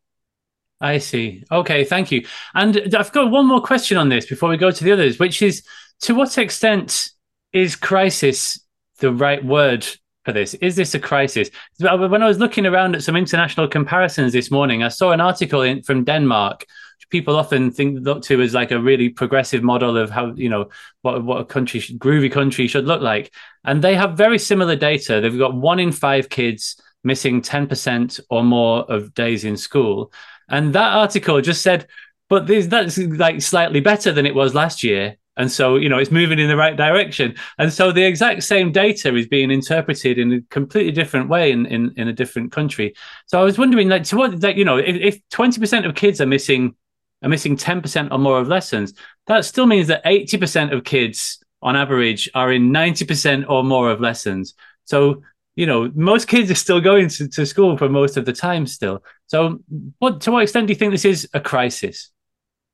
I 0.80 0.98
see. 0.98 1.44
Okay, 1.50 1.84
thank 1.84 2.10
you. 2.10 2.26
And 2.54 2.94
I've 2.96 3.12
got 3.12 3.30
one 3.30 3.46
more 3.46 3.62
question 3.62 3.96
on 3.96 4.08
this 4.08 4.26
before 4.26 4.48
we 4.48 4.56
go 4.56 4.72
to 4.72 4.84
the 4.84 4.92
others, 4.92 5.18
which 5.18 5.40
is 5.40 5.62
to 6.02 6.14
what 6.14 6.38
extent 6.38 7.10
is 7.52 7.76
crisis 7.76 8.60
the 8.98 9.12
right 9.12 9.44
word 9.44 9.86
for 10.24 10.32
this? 10.32 10.54
Is 10.54 10.76
this 10.76 10.94
a 10.94 11.00
crisis? 11.00 11.50
When 11.78 12.22
I 12.22 12.26
was 12.26 12.38
looking 12.38 12.66
around 12.66 12.94
at 12.94 13.02
some 13.02 13.16
international 13.16 13.68
comparisons 13.68 14.32
this 14.32 14.50
morning, 14.50 14.82
I 14.82 14.88
saw 14.88 15.12
an 15.12 15.20
article 15.20 15.62
in, 15.62 15.82
from 15.82 16.04
Denmark. 16.04 16.66
People 17.10 17.36
often 17.36 17.70
think 17.70 17.98
look 18.00 18.22
to 18.22 18.40
as 18.40 18.54
like 18.54 18.70
a 18.70 18.80
really 18.80 19.10
progressive 19.10 19.62
model 19.62 19.98
of 19.98 20.08
how 20.08 20.32
you 20.32 20.48
know 20.48 20.70
what 21.02 21.22
what 21.22 21.42
a 21.42 21.44
country 21.44 21.78
should, 21.78 21.98
groovy 21.98 22.32
country 22.32 22.66
should 22.66 22.86
look 22.86 23.02
like, 23.02 23.30
and 23.64 23.82
they 23.82 23.94
have 23.94 24.16
very 24.16 24.38
similar 24.38 24.76
data. 24.76 25.20
They've 25.20 25.38
got 25.38 25.54
one 25.54 25.78
in 25.78 25.92
five 25.92 26.30
kids 26.30 26.80
missing 27.04 27.42
ten 27.42 27.66
percent 27.66 28.18
or 28.30 28.42
more 28.42 28.90
of 28.90 29.12
days 29.12 29.44
in 29.44 29.58
school, 29.58 30.10
and 30.48 30.74
that 30.74 30.94
article 30.94 31.42
just 31.42 31.60
said, 31.60 31.86
but 32.30 32.46
this, 32.46 32.66
that's 32.68 32.96
like 32.96 33.42
slightly 33.42 33.80
better 33.80 34.10
than 34.10 34.24
it 34.24 34.34
was 34.34 34.54
last 34.54 34.82
year 34.82 35.18
and 35.36 35.50
so, 35.50 35.76
you 35.76 35.88
know, 35.88 35.98
it's 35.98 36.10
moving 36.10 36.38
in 36.38 36.48
the 36.48 36.56
right 36.56 36.76
direction. 36.76 37.34
And 37.58 37.72
so 37.72 37.90
the 37.90 38.04
exact 38.04 38.42
same 38.42 38.70
data 38.70 39.14
is 39.16 39.26
being 39.26 39.50
interpreted 39.50 40.18
in 40.18 40.32
a 40.32 40.40
completely 40.50 40.92
different 40.92 41.28
way 41.28 41.52
in, 41.52 41.64
in, 41.66 41.94
in 41.96 42.08
a 42.08 42.12
different 42.12 42.52
country. 42.52 42.94
So 43.26 43.40
I 43.40 43.44
was 43.44 43.56
wondering, 43.56 43.88
like, 43.88 44.04
to 44.04 44.16
what, 44.16 44.42
like, 44.42 44.56
you 44.56 44.64
know, 44.64 44.76
if, 44.76 44.96
if 44.96 45.28
20% 45.30 45.88
of 45.88 45.94
kids 45.94 46.20
are 46.20 46.26
missing, 46.26 46.74
are 47.22 47.30
missing 47.30 47.56
10% 47.56 48.10
or 48.10 48.18
more 48.18 48.40
of 48.40 48.48
lessons, 48.48 48.92
that 49.26 49.44
still 49.44 49.66
means 49.66 49.86
that 49.88 50.04
80% 50.04 50.76
of 50.76 50.84
kids 50.84 51.42
on 51.62 51.76
average 51.76 52.28
are 52.34 52.52
in 52.52 52.70
90% 52.70 53.46
or 53.48 53.64
more 53.64 53.90
of 53.90 54.00
lessons. 54.00 54.54
So 54.84 55.22
you 55.54 55.66
know, 55.66 55.90
most 55.94 56.28
kids 56.28 56.50
are 56.50 56.56
still 56.56 56.80
going 56.80 57.08
to, 57.08 57.28
to 57.28 57.44
school 57.44 57.76
for 57.76 57.88
most 57.88 58.16
of 58.16 58.24
the 58.24 58.32
time 58.32 58.66
still. 58.66 59.04
So, 59.26 59.60
what 59.98 60.22
to 60.22 60.32
what 60.32 60.42
extent 60.42 60.66
do 60.66 60.72
you 60.72 60.78
think 60.78 60.92
this 60.92 61.04
is 61.04 61.28
a 61.34 61.40
crisis? 61.40 62.10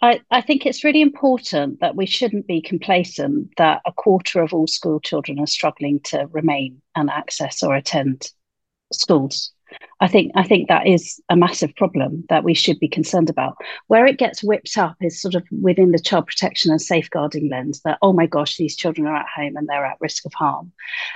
I, 0.01 0.21
I 0.31 0.41
think 0.41 0.65
it's 0.65 0.85
really 0.85 1.01
important 1.01 1.81
that 1.81 1.97
we 1.97 2.07
shouldn't 2.07 2.47
be 2.47 2.63
complacent 2.63 3.51
that 3.57 3.83
a 3.85 3.93
quarter 3.93 4.41
of 4.41 4.55
all 4.55 4.67
school 4.69 5.01
children 5.01 5.41
are 5.41 5.47
struggling 5.47 6.01
to 6.05 6.29
remain 6.31 6.81
and 6.95 7.11
access 7.11 7.63
or 7.63 7.75
attend 7.75 8.31
schools. 8.93 9.53
I 10.01 10.07
think 10.07 10.31
I 10.37 10.45
think 10.45 10.69
that 10.69 10.87
is 10.87 11.21
a 11.29 11.35
massive 11.35 11.75
problem 11.75 12.25
that 12.29 12.45
we 12.45 12.55
should 12.55 12.79
be 12.79 12.89
concerned 12.89 13.29
about. 13.29 13.57
Where 13.89 14.07
it 14.07 14.19
gets 14.19 14.45
whipped 14.45 14.79
up 14.79 14.97
is 15.01 15.21
sort 15.21 15.35
of 15.35 15.45
within 15.61 15.91
the 15.91 15.99
child 15.99 16.27
protection 16.27 16.71
and 16.71 16.81
safeguarding 16.81 17.51
lens 17.51 17.81
that 17.81 17.99
oh 18.01 18.13
my 18.13 18.27
gosh 18.27 18.57
these 18.57 18.77
children 18.77 19.09
are 19.09 19.17
at 19.17 19.27
home 19.35 19.57
and 19.57 19.67
they're 19.67 19.85
at 19.85 20.01
risk 20.01 20.25
of 20.25 20.33
harm. 20.35 20.71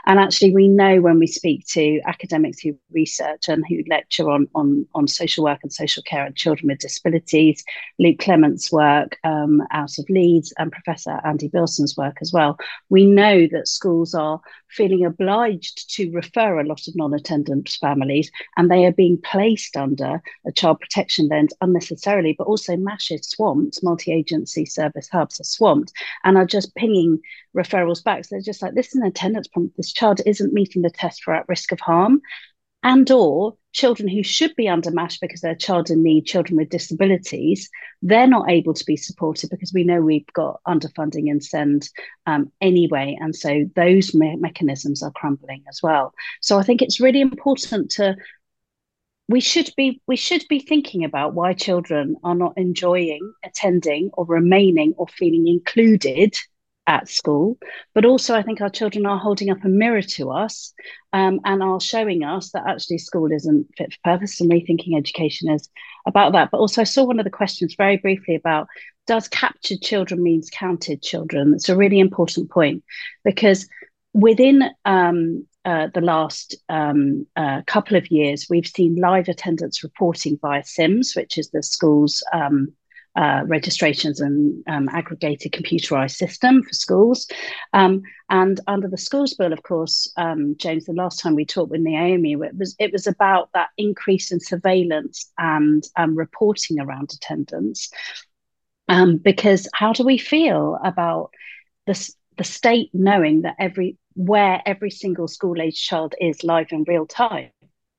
And 0.06 0.18
actually 0.18 0.52
we 0.52 0.66
know 0.66 1.00
when 1.00 1.20
we 1.20 1.28
speak 1.28 1.64
to 1.68 2.00
academics 2.06 2.58
who 2.60 2.76
research 2.90 3.48
and 3.48 3.64
who 3.68 3.84
lecture 3.88 4.28
on 4.28 4.48
on 4.54 4.86
on 4.94 5.06
social 5.06 5.44
work 5.44 5.60
and 5.62 5.72
social 5.72 6.02
care 6.02 6.26
and 6.26 6.34
children 6.34 6.68
with 6.68 6.80
disabilities, 6.80 7.62
Luke 8.00 8.18
Clements' 8.18 8.72
work 8.72 9.16
um, 9.22 9.62
out 9.70 9.96
of 9.98 10.10
Leeds 10.10 10.52
and 10.58 10.72
Professor 10.72 11.20
Andy 11.24 11.48
Bilson's 11.48 11.96
work 11.96 12.18
as 12.20 12.32
well. 12.32 12.58
We 12.90 13.04
know 13.04 13.46
that 13.52 13.68
schools 13.68 14.12
are 14.12 14.40
feeling 14.72 15.04
obliged 15.04 15.88
to 15.94 16.10
refer 16.10 16.58
a 16.58 16.64
lot 16.64 16.88
of 16.88 16.96
non-attendant 16.96 17.68
families 17.80 18.30
and 18.56 18.71
they 18.72 18.86
are 18.86 18.92
being 18.92 19.20
placed 19.20 19.76
under 19.76 20.22
a 20.46 20.52
child 20.52 20.80
protection 20.80 21.28
lens 21.28 21.52
unnecessarily, 21.60 22.34
but 22.36 22.46
also 22.46 22.76
MASH 22.76 23.10
is 23.10 23.28
swamped, 23.28 23.82
multi-agency 23.82 24.64
service 24.64 25.08
hubs 25.10 25.40
are 25.40 25.44
swamped 25.44 25.92
and 26.24 26.36
are 26.36 26.46
just 26.46 26.74
pinging 26.74 27.20
referrals 27.56 28.02
back. 28.02 28.24
So 28.24 28.34
they're 28.34 28.42
just 28.42 28.62
like, 28.62 28.74
this 28.74 28.88
is 28.88 28.96
an 28.96 29.06
attendance 29.06 29.48
problem. 29.48 29.72
This 29.76 29.92
child 29.92 30.20
isn't 30.24 30.52
meeting 30.52 30.82
the 30.82 30.90
test 30.90 31.22
for 31.22 31.34
at 31.34 31.48
risk 31.48 31.72
of 31.72 31.80
harm 31.80 32.22
and 32.82 33.10
or 33.10 33.56
children 33.72 34.08
who 34.08 34.22
should 34.22 34.54
be 34.56 34.68
under 34.68 34.90
MASH 34.90 35.18
because 35.18 35.40
they're 35.40 35.54
child 35.54 35.88
in 35.90 36.02
need, 36.02 36.26
children 36.26 36.56
with 36.56 36.68
disabilities, 36.68 37.70
they're 38.02 38.26
not 38.26 38.50
able 38.50 38.74
to 38.74 38.84
be 38.84 38.96
supported 38.96 39.50
because 39.50 39.72
we 39.72 39.84
know 39.84 40.00
we've 40.00 40.26
got 40.34 40.60
underfunding 40.66 41.30
and 41.30 41.42
SEND 41.42 41.88
um, 42.26 42.52
anyway. 42.60 43.16
And 43.20 43.34
so 43.34 43.64
those 43.76 44.14
me- 44.14 44.36
mechanisms 44.36 45.02
are 45.02 45.12
crumbling 45.12 45.64
as 45.68 45.80
well. 45.82 46.12
So 46.40 46.58
I 46.58 46.64
think 46.64 46.82
it's 46.82 47.00
really 47.00 47.20
important 47.20 47.90
to 47.92 48.16
we 49.28 49.40
should 49.40 49.70
be 49.76 50.00
we 50.06 50.16
should 50.16 50.44
be 50.48 50.58
thinking 50.58 51.04
about 51.04 51.34
why 51.34 51.52
children 51.52 52.16
are 52.24 52.34
not 52.34 52.54
enjoying 52.56 53.32
attending 53.44 54.10
or 54.14 54.24
remaining 54.26 54.94
or 54.96 55.06
feeling 55.08 55.48
included 55.48 56.34
at 56.88 57.08
school. 57.08 57.58
But 57.94 58.04
also 58.04 58.34
i 58.34 58.42
think 58.42 58.60
our 58.60 58.70
children 58.70 59.06
are 59.06 59.18
holding 59.18 59.50
up 59.50 59.64
a 59.64 59.68
mirror 59.68 60.02
to 60.02 60.30
us 60.30 60.72
um, 61.12 61.40
and 61.44 61.62
are 61.62 61.80
showing 61.80 62.24
us 62.24 62.50
that 62.50 62.64
actually 62.66 62.98
school 62.98 63.30
isn't 63.30 63.68
fit 63.76 63.92
for 63.94 63.98
purpose 64.12 64.40
and 64.40 64.50
rethinking 64.50 64.96
education 64.96 65.50
is 65.50 65.68
about 66.06 66.32
that. 66.32 66.50
But 66.50 66.58
also 66.58 66.80
i 66.80 66.84
saw 66.84 67.04
one 67.04 67.20
of 67.20 67.24
the 67.24 67.30
questions 67.30 67.74
very 67.76 67.96
briefly 67.96 68.34
about 68.34 68.66
does 69.06 69.28
captured 69.28 69.80
children 69.80 70.22
means 70.22 70.48
counted 70.50 71.02
children? 71.02 71.54
It's 71.54 71.68
a 71.68 71.76
really 71.76 71.98
important 71.98 72.50
point 72.50 72.84
because 73.24 73.68
within 74.12 74.62
um, 74.84 75.46
uh, 75.64 75.88
the 75.94 76.00
last 76.00 76.56
um, 76.68 77.26
uh, 77.36 77.62
couple 77.66 77.96
of 77.96 78.10
years, 78.10 78.46
we've 78.50 78.66
seen 78.66 78.96
live 78.96 79.28
attendance 79.28 79.82
reporting 79.82 80.38
via 80.40 80.64
SIMS, 80.64 81.14
which 81.14 81.38
is 81.38 81.50
the 81.50 81.62
school's 81.62 82.22
um, 82.32 82.72
uh, 83.14 83.42
registrations 83.46 84.20
and 84.20 84.64
um, 84.66 84.88
aggregated 84.88 85.52
computerized 85.52 86.16
system 86.16 86.62
for 86.62 86.72
schools. 86.72 87.28
Um, 87.72 88.02
and 88.30 88.58
under 88.66 88.88
the 88.88 88.96
schools 88.96 89.34
bill, 89.34 89.52
of 89.52 89.62
course, 89.62 90.10
um, 90.16 90.56
James, 90.56 90.86
the 90.86 90.94
last 90.94 91.20
time 91.20 91.34
we 91.34 91.44
talked 91.44 91.70
with 91.70 91.82
Naomi, 91.82 92.32
it 92.32 92.56
was 92.56 92.74
it 92.78 92.90
was 92.90 93.06
about 93.06 93.50
that 93.52 93.68
increase 93.76 94.32
in 94.32 94.40
surveillance 94.40 95.30
and 95.38 95.84
um, 95.96 96.16
reporting 96.16 96.80
around 96.80 97.12
attendance. 97.12 97.90
because 99.22 99.68
how 99.74 99.92
do 99.92 100.04
we 100.04 100.18
feel 100.18 100.78
about 100.82 101.30
this? 101.86 102.16
the 102.38 102.44
state 102.44 102.90
knowing 102.92 103.42
that 103.42 103.56
every 103.58 103.96
where 104.14 104.62
every 104.66 104.90
single 104.90 105.28
school 105.28 105.60
age 105.60 105.82
child 105.82 106.14
is 106.20 106.44
live 106.44 106.68
in 106.70 106.84
real 106.86 107.06
time. 107.06 107.50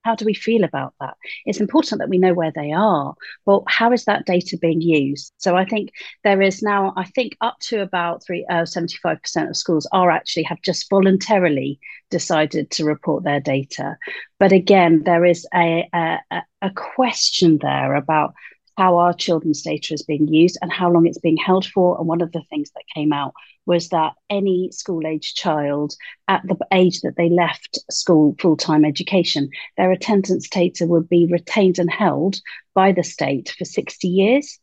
How 0.02 0.14
do 0.14 0.26
we 0.26 0.34
feel 0.34 0.64
about 0.64 0.92
that? 1.00 1.16
It's 1.46 1.60
important 1.60 1.98
that 1.98 2.10
we 2.10 2.18
know 2.18 2.34
where 2.34 2.52
they 2.54 2.72
are 2.72 3.14
but 3.46 3.62
how 3.68 3.90
is 3.92 4.04
that 4.04 4.26
data 4.26 4.58
being 4.60 4.82
used? 4.82 5.32
So 5.38 5.56
i 5.56 5.64
think 5.64 5.90
there 6.24 6.42
is 6.42 6.62
now 6.62 6.92
i 6.96 7.04
think 7.04 7.36
up 7.40 7.56
to 7.68 7.80
about 7.80 8.22
three, 8.24 8.44
uh, 8.50 8.64
75% 8.64 9.48
of 9.48 9.56
schools 9.56 9.88
are 9.92 10.10
actually 10.10 10.42
have 10.44 10.60
just 10.62 10.90
voluntarily 10.90 11.80
decided 12.10 12.70
to 12.72 12.84
report 12.84 13.24
their 13.24 13.40
data. 13.40 13.96
But 14.38 14.52
again 14.52 15.02
there 15.04 15.24
is 15.24 15.46
a, 15.54 15.88
a, 15.94 16.18
a 16.60 16.70
question 16.70 17.58
there 17.62 17.94
about 17.94 18.34
how 18.76 18.98
our 18.98 19.12
children's 19.12 19.62
data 19.62 19.94
is 19.94 20.02
being 20.02 20.28
used 20.28 20.58
and 20.60 20.72
how 20.72 20.90
long 20.90 21.06
it's 21.06 21.18
being 21.18 21.36
held 21.36 21.66
for. 21.66 21.96
And 21.98 22.06
one 22.06 22.20
of 22.20 22.32
the 22.32 22.42
things 22.50 22.70
that 22.72 22.82
came 22.94 23.12
out 23.12 23.32
was 23.66 23.88
that 23.90 24.14
any 24.30 24.70
school 24.72 25.06
age 25.06 25.34
child 25.34 25.94
at 26.28 26.42
the 26.46 26.56
age 26.72 27.00
that 27.00 27.16
they 27.16 27.28
left 27.28 27.78
school 27.90 28.34
full 28.40 28.56
time 28.56 28.84
education, 28.84 29.50
their 29.76 29.90
attendance 29.92 30.48
data 30.48 30.86
would 30.86 31.08
be 31.08 31.26
retained 31.30 31.78
and 31.78 31.90
held 31.90 32.40
by 32.74 32.92
the 32.92 33.02
state 33.02 33.54
for 33.56 33.64
60 33.64 34.08
years. 34.08 34.58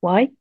Why? 0.00 0.28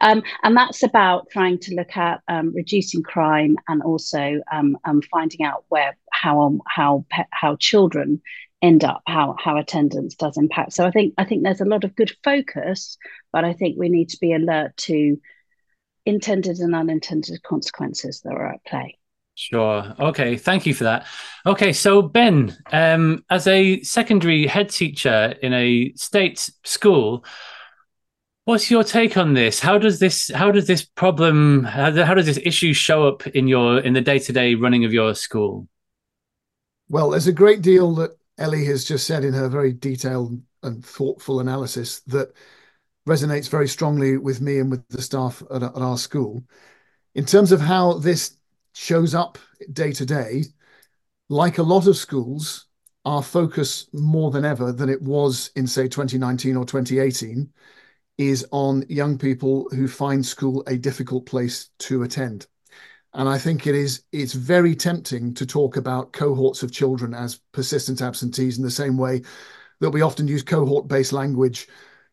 Um, 0.00 0.24
and 0.42 0.56
that's 0.56 0.82
about 0.82 1.30
trying 1.30 1.60
to 1.60 1.76
look 1.76 1.96
at 1.96 2.22
um, 2.26 2.52
reducing 2.52 3.04
crime 3.04 3.56
and 3.68 3.82
also 3.82 4.40
um, 4.50 4.76
um 4.84 5.00
finding 5.00 5.44
out 5.44 5.64
where 5.68 5.96
how 6.10 6.58
how 6.66 7.04
how 7.30 7.54
children 7.54 8.20
end 8.62 8.82
up 8.82 9.02
how 9.06 9.36
how 9.38 9.56
attendance 9.56 10.14
does 10.16 10.36
impact 10.36 10.72
so 10.72 10.84
i 10.84 10.90
think 10.90 11.14
i 11.18 11.24
think 11.24 11.42
there's 11.42 11.60
a 11.60 11.64
lot 11.64 11.84
of 11.84 11.96
good 11.96 12.12
focus 12.22 12.98
but 13.32 13.44
i 13.44 13.52
think 13.52 13.78
we 13.78 13.88
need 13.88 14.08
to 14.08 14.18
be 14.20 14.34
alert 14.34 14.76
to 14.76 15.18
intended 16.06 16.58
and 16.58 16.74
unintended 16.74 17.42
consequences 17.42 18.20
that 18.22 18.32
are 18.32 18.52
at 18.52 18.64
play 18.64 18.96
Sure. 19.40 19.94
Okay. 19.98 20.36
Thank 20.36 20.66
you 20.66 20.74
for 20.74 20.84
that. 20.84 21.06
Okay. 21.46 21.72
So, 21.72 22.02
Ben, 22.02 22.54
um, 22.72 23.24
as 23.30 23.46
a 23.46 23.80
secondary 23.80 24.46
head 24.46 24.68
teacher 24.68 25.34
in 25.40 25.54
a 25.54 25.94
state 25.94 26.50
school, 26.62 27.24
what's 28.44 28.70
your 28.70 28.84
take 28.84 29.16
on 29.16 29.32
this? 29.32 29.58
How 29.58 29.78
does 29.78 29.98
this 29.98 30.30
how 30.34 30.50
does 30.50 30.66
this 30.66 30.84
problem 30.84 31.64
how, 31.64 31.90
how 32.04 32.12
does 32.12 32.26
this 32.26 32.38
issue 32.42 32.74
show 32.74 33.08
up 33.08 33.26
in 33.28 33.48
your 33.48 33.78
in 33.78 33.94
the 33.94 34.02
day 34.02 34.18
to 34.18 34.32
day 34.32 34.56
running 34.56 34.84
of 34.84 34.92
your 34.92 35.14
school? 35.14 35.66
Well, 36.90 37.08
there's 37.08 37.26
a 37.26 37.32
great 37.32 37.62
deal 37.62 37.94
that 37.94 38.10
Ellie 38.36 38.66
has 38.66 38.84
just 38.84 39.06
said 39.06 39.24
in 39.24 39.32
her 39.32 39.48
very 39.48 39.72
detailed 39.72 40.38
and 40.62 40.84
thoughtful 40.84 41.40
analysis 41.40 42.00
that 42.08 42.34
resonates 43.08 43.48
very 43.48 43.68
strongly 43.68 44.16
with 44.16 44.40
me 44.40 44.58
and 44.58 44.70
with 44.70 44.86
the 44.88 45.02
staff 45.02 45.42
at, 45.50 45.62
at 45.62 45.76
our 45.76 45.98
school. 45.98 46.42
In 47.14 47.24
terms 47.24 47.52
of 47.52 47.60
how 47.60 47.94
this 47.94 48.36
shows 48.74 49.14
up 49.14 49.38
day 49.72 49.92
to 49.92 50.06
day, 50.06 50.44
like 51.28 51.58
a 51.58 51.62
lot 51.62 51.86
of 51.86 51.96
schools, 51.96 52.66
our 53.04 53.22
focus 53.22 53.88
more 53.92 54.30
than 54.30 54.44
ever 54.44 54.72
than 54.72 54.88
it 54.88 55.00
was 55.00 55.50
in, 55.56 55.66
say, 55.66 55.88
2019 55.88 56.56
or 56.56 56.64
2018 56.64 57.50
is 58.18 58.46
on 58.52 58.84
young 58.88 59.16
people 59.16 59.66
who 59.70 59.88
find 59.88 60.24
school 60.24 60.62
a 60.66 60.76
difficult 60.76 61.24
place 61.24 61.70
to 61.78 62.02
attend. 62.02 62.46
And 63.14 63.28
I 63.28 63.38
think 63.38 63.66
it 63.66 63.74
is 63.74 64.04
it's 64.12 64.34
very 64.34 64.76
tempting 64.76 65.34
to 65.34 65.46
talk 65.46 65.76
about 65.76 66.12
cohorts 66.12 66.62
of 66.62 66.70
children 66.70 67.14
as 67.14 67.40
persistent 67.52 68.02
absentees 68.02 68.58
in 68.58 68.62
the 68.62 68.70
same 68.70 68.96
way 68.96 69.22
that 69.80 69.90
we 69.90 70.02
often 70.02 70.28
use 70.28 70.42
cohort-based 70.42 71.12
language 71.12 71.66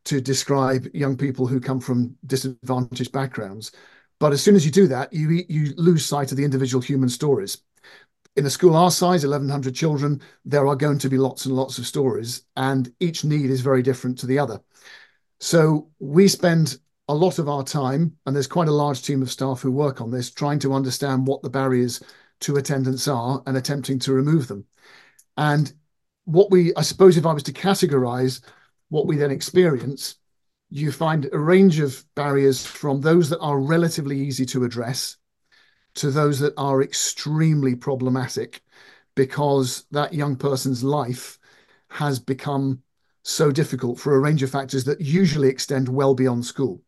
to 0.07 0.21
describe 0.21 0.87
young 0.93 1.17
people 1.17 1.47
who 1.47 1.59
come 1.59 1.81
from 1.81 2.15
disadvantaged 2.25 3.11
backgrounds. 3.11 3.71
But 4.19 4.31
as 4.31 4.41
soon 4.41 4.55
as 4.55 4.65
you 4.65 4.71
do 4.71 4.87
that, 4.87 5.11
you 5.11 5.45
you 5.49 5.73
lose 5.75 6.05
sight 6.05 6.31
of 6.31 6.37
the 6.37 6.45
individual 6.45 6.81
human 6.81 7.09
stories. 7.09 7.59
In 8.37 8.45
a 8.45 8.49
school 8.49 8.75
our 8.75 8.91
size, 8.91 9.25
1,100 9.25 9.75
children, 9.75 10.21
there 10.45 10.67
are 10.67 10.75
going 10.75 10.97
to 10.99 11.09
be 11.09 11.17
lots 11.17 11.45
and 11.45 11.55
lots 11.55 11.77
of 11.77 11.87
stories, 11.87 12.43
and 12.55 12.93
each 12.99 13.23
need 13.25 13.49
is 13.49 13.61
very 13.61 13.83
different 13.83 14.17
to 14.19 14.27
the 14.27 14.39
other. 14.39 14.61
So 15.39 15.89
we 15.99 16.27
spend 16.27 16.77
a 17.09 17.15
lot 17.15 17.39
of 17.39 17.49
our 17.49 17.63
time, 17.63 18.15
and 18.25 18.35
there's 18.35 18.47
quite 18.47 18.67
a 18.67 18.71
large 18.83 19.01
team 19.01 19.21
of 19.21 19.31
staff 19.31 19.61
who 19.61 19.71
work 19.71 20.01
on 20.01 20.11
this, 20.11 20.31
trying 20.31 20.59
to 20.59 20.73
understand 20.73 21.27
what 21.27 21.41
the 21.41 21.49
barriers 21.49 22.01
to 22.41 22.55
attendance 22.55 23.07
are 23.07 23.41
and 23.45 23.57
attempting 23.57 23.99
to 23.99 24.13
remove 24.13 24.47
them. 24.47 24.65
And 25.35 25.73
what 26.25 26.51
we, 26.51 26.73
I 26.75 26.81
suppose, 26.81 27.17
if 27.17 27.25
I 27.25 27.33
was 27.33 27.43
to 27.43 27.53
categorize 27.53 28.41
what 28.89 29.08
we 29.08 29.17
then 29.17 29.32
experience, 29.32 30.15
you 30.69 30.91
find 30.91 31.30
a 31.32 31.39
range 31.39 31.80
of 31.80 32.04
barriers 32.15 32.65
from 32.65 33.02
those 33.02 33.30
that 33.30 33.39
are 33.39 33.60
relatively 33.60 34.19
easy 34.19 34.45
to 34.47 34.63
address 34.63 35.17
to 35.95 36.12
those 36.12 36.39
that 36.39 36.54
are 36.58 36.82
extremely 36.82 37.76
problematic 37.76 38.62
because 39.15 39.86
that 39.91 40.13
young 40.13 40.36
person's 40.36 40.84
life 40.84 41.39
has 41.89 42.19
become 42.19 42.82
so 43.23 43.52
difficult 43.52 44.00
for 44.00 44.15
a 44.15 44.19
range 44.19 44.43
of 44.43 44.50
factors 44.50 44.84
that 44.86 45.02
usually 45.02 45.50
extend 45.50 45.89
well 45.89 46.13
beyond 46.13 46.45
school. 46.45 46.82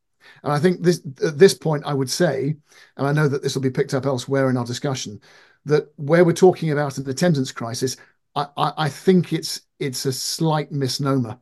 And 0.43 0.53
I 0.53 0.59
think 0.59 0.83
this 0.83 1.01
at 1.23 1.39
this 1.39 1.53
point, 1.53 1.83
I 1.85 1.93
would 1.93 2.09
say, 2.09 2.55
and 2.97 3.07
I 3.07 3.11
know 3.11 3.27
that 3.27 3.41
this 3.41 3.55
will 3.55 3.61
be 3.61 3.69
picked 3.69 3.93
up 3.93 4.05
elsewhere 4.05 4.49
in 4.49 4.57
our 4.57 4.65
discussion, 4.65 5.19
that 5.65 5.91
where 5.95 6.23
we're 6.23 6.33
talking 6.33 6.71
about 6.71 6.97
an 6.97 7.09
attendance 7.09 7.51
crisis, 7.51 7.97
I, 8.35 8.47
I, 8.55 8.73
I 8.77 8.89
think 8.89 9.33
it's 9.33 9.61
it's 9.79 10.05
a 10.05 10.13
slight 10.13 10.71
misnomer, 10.71 11.39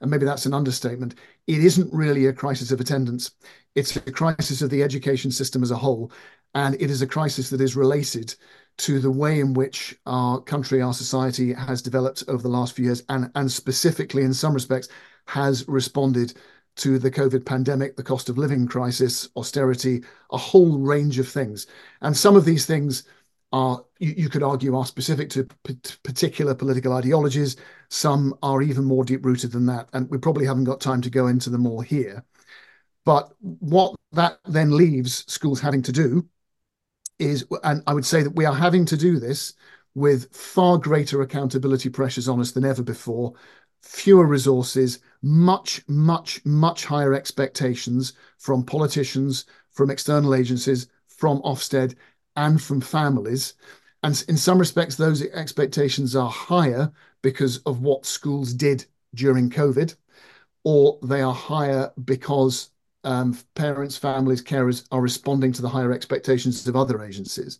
and 0.00 0.10
maybe 0.10 0.24
that's 0.24 0.46
an 0.46 0.54
understatement. 0.54 1.14
It 1.46 1.64
isn't 1.64 1.92
really 1.92 2.26
a 2.26 2.32
crisis 2.32 2.70
of 2.70 2.80
attendance; 2.80 3.32
it's 3.74 3.96
a 3.96 4.00
crisis 4.00 4.62
of 4.62 4.70
the 4.70 4.82
education 4.82 5.30
system 5.30 5.62
as 5.62 5.70
a 5.70 5.76
whole, 5.76 6.12
and 6.54 6.74
it 6.76 6.90
is 6.90 7.02
a 7.02 7.06
crisis 7.06 7.50
that 7.50 7.60
is 7.60 7.76
related 7.76 8.34
to 8.78 9.00
the 9.00 9.10
way 9.10 9.40
in 9.40 9.54
which 9.54 9.96
our 10.06 10.40
country, 10.40 10.80
our 10.80 10.94
society 10.94 11.52
has 11.52 11.82
developed 11.82 12.22
over 12.28 12.42
the 12.42 12.48
last 12.48 12.74
few 12.74 12.86
years, 12.86 13.02
and, 13.08 13.30
and 13.34 13.50
specifically 13.50 14.22
in 14.22 14.32
some 14.32 14.54
respects 14.54 14.88
has 15.26 15.66
responded 15.68 16.34
to 16.76 16.98
the 16.98 17.10
COVID 17.10 17.44
pandemic, 17.44 17.96
the 17.96 18.04
cost 18.04 18.28
of 18.28 18.38
living 18.38 18.66
crisis, 18.66 19.28
austerity, 19.36 20.04
a 20.30 20.38
whole 20.38 20.78
range 20.78 21.18
of 21.18 21.28
things. 21.28 21.66
And 22.02 22.16
some 22.16 22.36
of 22.36 22.44
these 22.44 22.66
things 22.66 23.02
are, 23.52 23.84
you, 23.98 24.14
you 24.16 24.28
could 24.28 24.42
argue, 24.42 24.76
are 24.76 24.84
specific 24.84 25.30
to 25.30 25.48
particular 26.02 26.54
political 26.54 26.92
ideologies. 26.92 27.56
Some 27.88 28.34
are 28.42 28.62
even 28.62 28.84
more 28.84 29.04
deep 29.04 29.24
rooted 29.24 29.52
than 29.52 29.66
that. 29.66 29.88
And 29.92 30.08
we 30.10 30.18
probably 30.18 30.46
haven't 30.46 30.64
got 30.64 30.80
time 30.80 31.00
to 31.02 31.10
go 31.10 31.28
into 31.28 31.50
them 31.50 31.66
all 31.66 31.80
here. 31.80 32.24
But 33.04 33.32
what 33.40 33.94
that 34.12 34.38
then 34.44 34.76
leaves 34.76 35.24
schools 35.32 35.60
having 35.60 35.82
to 35.82 35.92
do 35.92 36.28
is, 37.18 37.46
and 37.64 37.82
I 37.86 37.94
would 37.94 38.04
say 38.04 38.22
that 38.22 38.36
we 38.36 38.44
are 38.44 38.54
having 38.54 38.84
to 38.86 38.96
do 38.96 39.18
this 39.18 39.54
with 39.94 40.32
far 40.34 40.78
greater 40.78 41.22
accountability 41.22 41.88
pressures 41.88 42.28
on 42.28 42.40
us 42.40 42.52
than 42.52 42.64
ever 42.64 42.82
before, 42.82 43.32
fewer 43.82 44.26
resources, 44.26 45.00
much, 45.22 45.82
much, 45.88 46.44
much 46.44 46.84
higher 46.84 47.14
expectations 47.14 48.12
from 48.36 48.62
politicians, 48.62 49.46
from 49.70 49.90
external 49.90 50.34
agencies, 50.34 50.88
from 51.06 51.40
Ofsted, 51.42 51.96
and 52.38 52.62
from 52.62 52.80
families. 52.80 53.54
And 54.02 54.24
in 54.28 54.36
some 54.36 54.58
respects, 54.58 54.96
those 54.96 55.22
expectations 55.22 56.16
are 56.16 56.30
higher 56.30 56.90
because 57.20 57.58
of 57.58 57.82
what 57.82 58.06
schools 58.06 58.54
did 58.54 58.86
during 59.14 59.50
COVID, 59.50 59.94
or 60.64 60.98
they 61.02 61.20
are 61.20 61.34
higher 61.34 61.90
because 62.04 62.70
um, 63.04 63.36
parents, 63.54 63.96
families, 63.96 64.42
carers 64.42 64.86
are 64.92 65.00
responding 65.00 65.52
to 65.52 65.62
the 65.62 65.68
higher 65.68 65.92
expectations 65.92 66.66
of 66.66 66.76
other 66.76 67.02
agencies. 67.02 67.58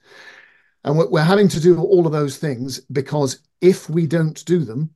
And 0.84 0.96
we're 0.96 1.22
having 1.22 1.48
to 1.48 1.60
do 1.60 1.80
all 1.80 2.06
of 2.06 2.12
those 2.12 2.38
things 2.38 2.80
because 2.92 3.40
if 3.60 3.90
we 3.90 4.06
don't 4.06 4.44
do 4.44 4.60
them, 4.60 4.94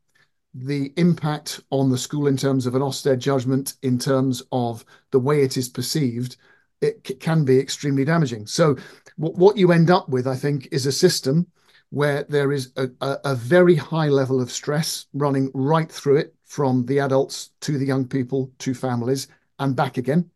the 0.55 0.93
impact 0.97 1.61
on 1.71 1.91
the 1.91 1.99
school 1.99 2.29
in 2.29 2.37
terms 2.37 2.67
of 2.67 2.75
an 2.77 2.83
Ofsted 2.83 3.19
judgment, 3.19 3.75
in 3.83 3.99
terms 3.99 4.43
of 4.53 4.85
the 5.11 5.19
way 5.19 5.43
it 5.43 5.57
is 5.57 5.69
perceived, 5.69 6.37
it 6.83 7.21
can 7.21 7.45
be 7.45 7.59
extremely 7.59 8.05
damaging. 8.05 8.47
So, 8.47 8.77
what 9.17 9.35
what 9.37 9.57
you 9.57 9.73
end 9.73 9.91
up 9.91 10.09
with, 10.09 10.27
I 10.27 10.37
think, 10.37 10.69
is 10.73 10.87
a 10.87 10.93
system 10.93 11.47
where 11.91 12.25
there 12.25 12.53
is 12.53 12.73
a, 12.77 12.89
a, 13.03 13.19
a 13.25 13.35
very 13.35 13.75
high 13.75 14.09
level 14.09 14.41
of 14.41 14.51
stress 14.51 15.07
running 15.13 15.51
right 15.53 15.93
through 15.93 16.17
it 16.17 16.35
from 16.45 16.87
the 16.87 16.99
adults 16.99 17.51
to 17.61 17.77
the 17.79 17.85
young 17.85 18.07
people 18.07 18.51
to 18.59 18.75
families 18.75 19.29
and 19.59 19.77
back 19.77 19.99
again. 19.99 20.31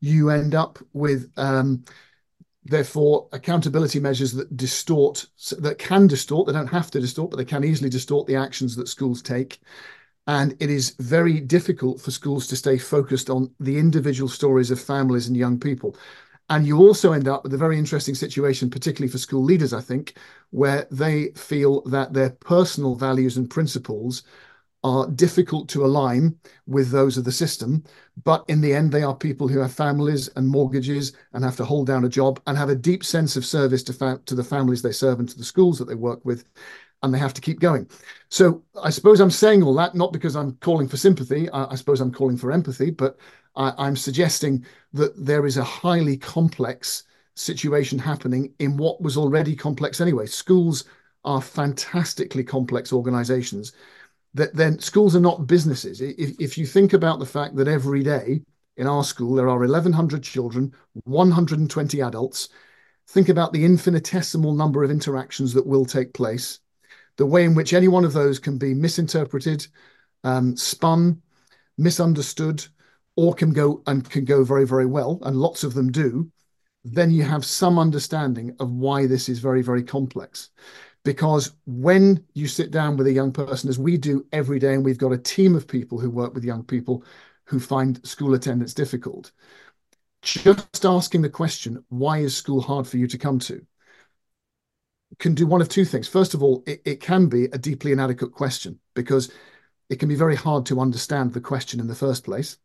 You 0.00 0.30
end 0.30 0.54
up 0.54 0.78
with 0.92 1.30
um, 1.36 1.84
therefore 2.64 3.28
accountability 3.32 4.00
measures 4.00 4.32
that 4.32 4.56
distort 4.56 5.26
that 5.58 5.78
can 5.78 6.06
distort 6.06 6.46
they 6.46 6.52
don't 6.52 6.66
have 6.66 6.90
to 6.90 7.00
distort 7.00 7.30
but 7.30 7.36
they 7.36 7.44
can 7.44 7.64
easily 7.64 7.88
distort 7.88 8.26
the 8.26 8.36
actions 8.36 8.74
that 8.74 8.88
schools 8.88 9.22
take 9.22 9.60
and 10.26 10.56
it 10.58 10.68
is 10.68 10.96
very 10.98 11.38
difficult 11.38 12.00
for 12.00 12.10
schools 12.10 12.48
to 12.48 12.56
stay 12.56 12.76
focused 12.76 13.30
on 13.30 13.48
the 13.60 13.78
individual 13.78 14.28
stories 14.28 14.70
of 14.70 14.80
families 14.80 15.28
and 15.28 15.36
young 15.36 15.58
people 15.58 15.96
and 16.48 16.66
you 16.66 16.78
also 16.78 17.12
end 17.12 17.28
up 17.28 17.42
with 17.42 17.54
a 17.54 17.58
very 17.58 17.78
interesting 17.78 18.14
situation 18.14 18.70
particularly 18.70 19.10
for 19.10 19.18
school 19.18 19.42
leaders 19.42 19.72
i 19.72 19.80
think 19.80 20.14
where 20.50 20.86
they 20.90 21.28
feel 21.30 21.82
that 21.82 22.12
their 22.12 22.30
personal 22.30 22.94
values 22.94 23.36
and 23.36 23.50
principles 23.50 24.22
are 24.84 25.08
difficult 25.08 25.68
to 25.68 25.84
align 25.84 26.36
with 26.68 26.90
those 26.90 27.16
of 27.16 27.24
the 27.24 27.32
system. 27.32 27.82
But 28.22 28.44
in 28.46 28.60
the 28.60 28.72
end, 28.72 28.92
they 28.92 29.02
are 29.02 29.16
people 29.16 29.48
who 29.48 29.58
have 29.58 29.72
families 29.72 30.28
and 30.36 30.46
mortgages 30.46 31.12
and 31.32 31.42
have 31.42 31.56
to 31.56 31.64
hold 31.64 31.88
down 31.88 32.04
a 32.04 32.08
job 32.08 32.40
and 32.46 32.56
have 32.56 32.68
a 32.68 32.74
deep 32.76 33.04
sense 33.04 33.36
of 33.36 33.44
service 33.44 33.82
to, 33.84 33.92
fa- 33.92 34.20
to 34.26 34.36
the 34.36 34.44
families 34.44 34.82
they 34.82 34.92
serve 34.92 35.18
and 35.18 35.28
to 35.28 35.36
the 35.36 35.44
schools 35.44 35.78
that 35.78 35.86
they 35.86 35.96
work 35.96 36.24
with. 36.24 36.44
And 37.02 37.12
they 37.12 37.18
have 37.18 37.34
to 37.34 37.40
keep 37.40 37.58
going. 37.58 37.90
So 38.30 38.62
I 38.80 38.90
suppose 38.90 39.18
I'm 39.18 39.30
saying 39.30 39.62
all 39.62 39.74
that 39.74 39.94
not 39.96 40.12
because 40.12 40.36
I'm 40.36 40.52
calling 40.56 40.88
for 40.88 40.96
sympathy. 40.96 41.50
I, 41.50 41.72
I 41.72 41.74
suppose 41.74 42.00
I'm 42.00 42.12
calling 42.12 42.36
for 42.36 42.52
empathy, 42.52 42.90
but 42.90 43.18
I, 43.56 43.72
I'm 43.78 43.96
suggesting 43.96 44.64
that 44.92 45.12
there 45.16 45.46
is 45.46 45.56
a 45.56 45.64
highly 45.64 46.16
complex 46.16 47.04
situation 47.34 47.98
happening 47.98 48.52
in 48.58 48.76
what 48.76 49.00
was 49.02 49.16
already 49.16 49.54
complex 49.54 50.00
anyway. 50.00 50.26
Schools 50.26 50.84
are 51.24 51.42
fantastically 51.42 52.44
complex 52.44 52.92
organizations 52.92 53.72
that 54.36 54.54
then 54.54 54.78
schools 54.78 55.16
are 55.16 55.20
not 55.20 55.46
businesses. 55.46 56.00
If, 56.02 56.38
if 56.38 56.58
you 56.58 56.66
think 56.66 56.92
about 56.92 57.18
the 57.18 57.26
fact 57.26 57.56
that 57.56 57.68
every 57.68 58.02
day 58.02 58.42
in 58.76 58.86
our 58.86 59.02
school 59.02 59.34
there 59.34 59.48
are 59.48 59.58
1,100 59.58 60.22
children, 60.22 60.74
120 61.04 62.00
adults, 62.02 62.50
think 63.08 63.30
about 63.30 63.54
the 63.54 63.64
infinitesimal 63.64 64.52
number 64.52 64.84
of 64.84 64.90
interactions 64.90 65.54
that 65.54 65.66
will 65.66 65.86
take 65.86 66.12
place, 66.12 66.60
the 67.16 67.24
way 67.24 67.44
in 67.44 67.54
which 67.54 67.72
any 67.72 67.88
one 67.88 68.04
of 68.04 68.12
those 68.12 68.38
can 68.38 68.58
be 68.58 68.74
misinterpreted, 68.74 69.66
um, 70.22 70.54
spun, 70.54 71.22
misunderstood, 71.78 72.66
or 73.16 73.34
can 73.34 73.52
go 73.52 73.82
and 73.86 74.08
can 74.08 74.24
go 74.24 74.44
very, 74.44 74.66
very 74.66 74.86
well, 74.86 75.18
and 75.22 75.36
lots 75.36 75.64
of 75.64 75.74
them 75.74 75.90
do, 75.90 76.30
then 76.84 77.10
you 77.10 77.22
have 77.22 77.44
some 77.44 77.78
understanding 77.78 78.54
of 78.60 78.70
why 78.70 79.06
this 79.06 79.28
is 79.28 79.38
very, 79.40 79.62
very 79.62 79.82
complex 79.82 80.50
because 81.06 81.52
when 81.66 82.22
you 82.34 82.48
sit 82.48 82.72
down 82.72 82.96
with 82.96 83.06
a 83.06 83.12
young 83.12 83.30
person, 83.30 83.70
as 83.70 83.78
we 83.78 83.96
do 83.96 84.26
every 84.32 84.58
day, 84.58 84.74
and 84.74 84.84
we've 84.84 84.98
got 84.98 85.12
a 85.12 85.18
team 85.18 85.54
of 85.54 85.68
people 85.68 86.00
who 86.00 86.10
work 86.10 86.34
with 86.34 86.44
young 86.44 86.64
people 86.64 87.04
who 87.44 87.60
find 87.60 88.04
school 88.04 88.34
attendance 88.34 88.74
difficult, 88.74 89.30
just 90.22 90.84
asking 90.84 91.22
the 91.22 91.30
question, 91.30 91.84
why 91.90 92.18
is 92.18 92.36
school 92.36 92.60
hard 92.60 92.88
for 92.88 92.96
you 92.96 93.06
to 93.06 93.18
come 93.18 93.38
to? 93.38 93.64
Can 95.20 95.36
do 95.36 95.46
one 95.46 95.60
of 95.60 95.68
two 95.68 95.84
things. 95.84 96.08
First 96.08 96.34
of 96.34 96.42
all, 96.42 96.64
it, 96.66 96.82
it 96.84 97.00
can 97.00 97.28
be 97.28 97.44
a 97.44 97.58
deeply 97.58 97.92
inadequate 97.92 98.32
question 98.32 98.80
because 98.96 99.30
it 99.88 100.00
can 100.00 100.08
be 100.08 100.16
very 100.16 100.34
hard 100.34 100.66
to 100.66 100.80
understand 100.80 101.32
the 101.32 101.40
question 101.40 101.78
in 101.78 101.86
the 101.86 101.94
first 101.94 102.24
place. 102.24 102.58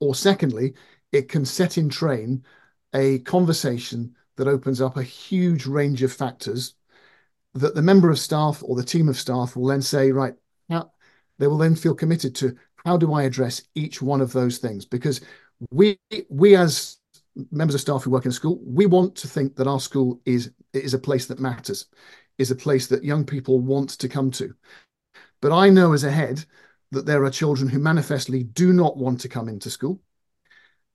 Or 0.00 0.14
secondly, 0.14 0.74
it 1.12 1.28
can 1.28 1.44
set 1.44 1.78
in 1.78 1.88
train 1.88 2.44
a 2.94 3.20
conversation 3.20 4.14
that 4.36 4.48
opens 4.48 4.80
up 4.80 4.96
a 4.96 5.02
huge 5.02 5.66
range 5.66 6.02
of 6.02 6.12
factors 6.12 6.74
that 7.54 7.74
the 7.74 7.82
member 7.82 8.10
of 8.10 8.18
staff 8.18 8.62
or 8.62 8.76
the 8.76 8.84
team 8.84 9.08
of 9.08 9.18
staff 9.18 9.56
will 9.56 9.66
then 9.66 9.82
say, 9.82 10.12
right, 10.12 10.34
now 10.68 10.92
they 11.38 11.46
will 11.46 11.58
then 11.58 11.74
feel 11.74 11.94
committed 11.94 12.34
to 12.36 12.56
how 12.84 12.96
do 12.96 13.12
I 13.14 13.24
address 13.24 13.62
each 13.74 14.00
one 14.00 14.20
of 14.20 14.32
those 14.32 14.58
things? 14.58 14.84
Because 14.84 15.20
we 15.70 15.98
we 16.28 16.54
as 16.54 16.98
members 17.50 17.74
of 17.74 17.80
staff 17.80 18.04
who 18.04 18.10
work 18.10 18.24
in 18.24 18.30
a 18.30 18.34
school, 18.34 18.60
we 18.62 18.86
want 18.86 19.14
to 19.16 19.28
think 19.28 19.56
that 19.56 19.66
our 19.66 19.80
school 19.80 20.20
is 20.24 20.50
is 20.72 20.94
a 20.94 20.98
place 20.98 21.26
that 21.26 21.40
matters, 21.40 21.86
is 22.38 22.50
a 22.50 22.56
place 22.56 22.86
that 22.88 23.04
young 23.04 23.24
people 23.24 23.58
want 23.60 23.90
to 23.90 24.08
come 24.08 24.30
to. 24.32 24.54
But 25.40 25.52
I 25.52 25.70
know 25.70 25.92
as 25.92 26.04
a 26.04 26.10
head 26.10 26.44
that 26.92 27.06
there 27.06 27.24
are 27.24 27.30
children 27.30 27.68
who 27.68 27.78
manifestly 27.78 28.44
do 28.44 28.72
not 28.72 28.96
want 28.96 29.20
to 29.20 29.28
come 29.28 29.48
into 29.48 29.70
school. 29.70 30.00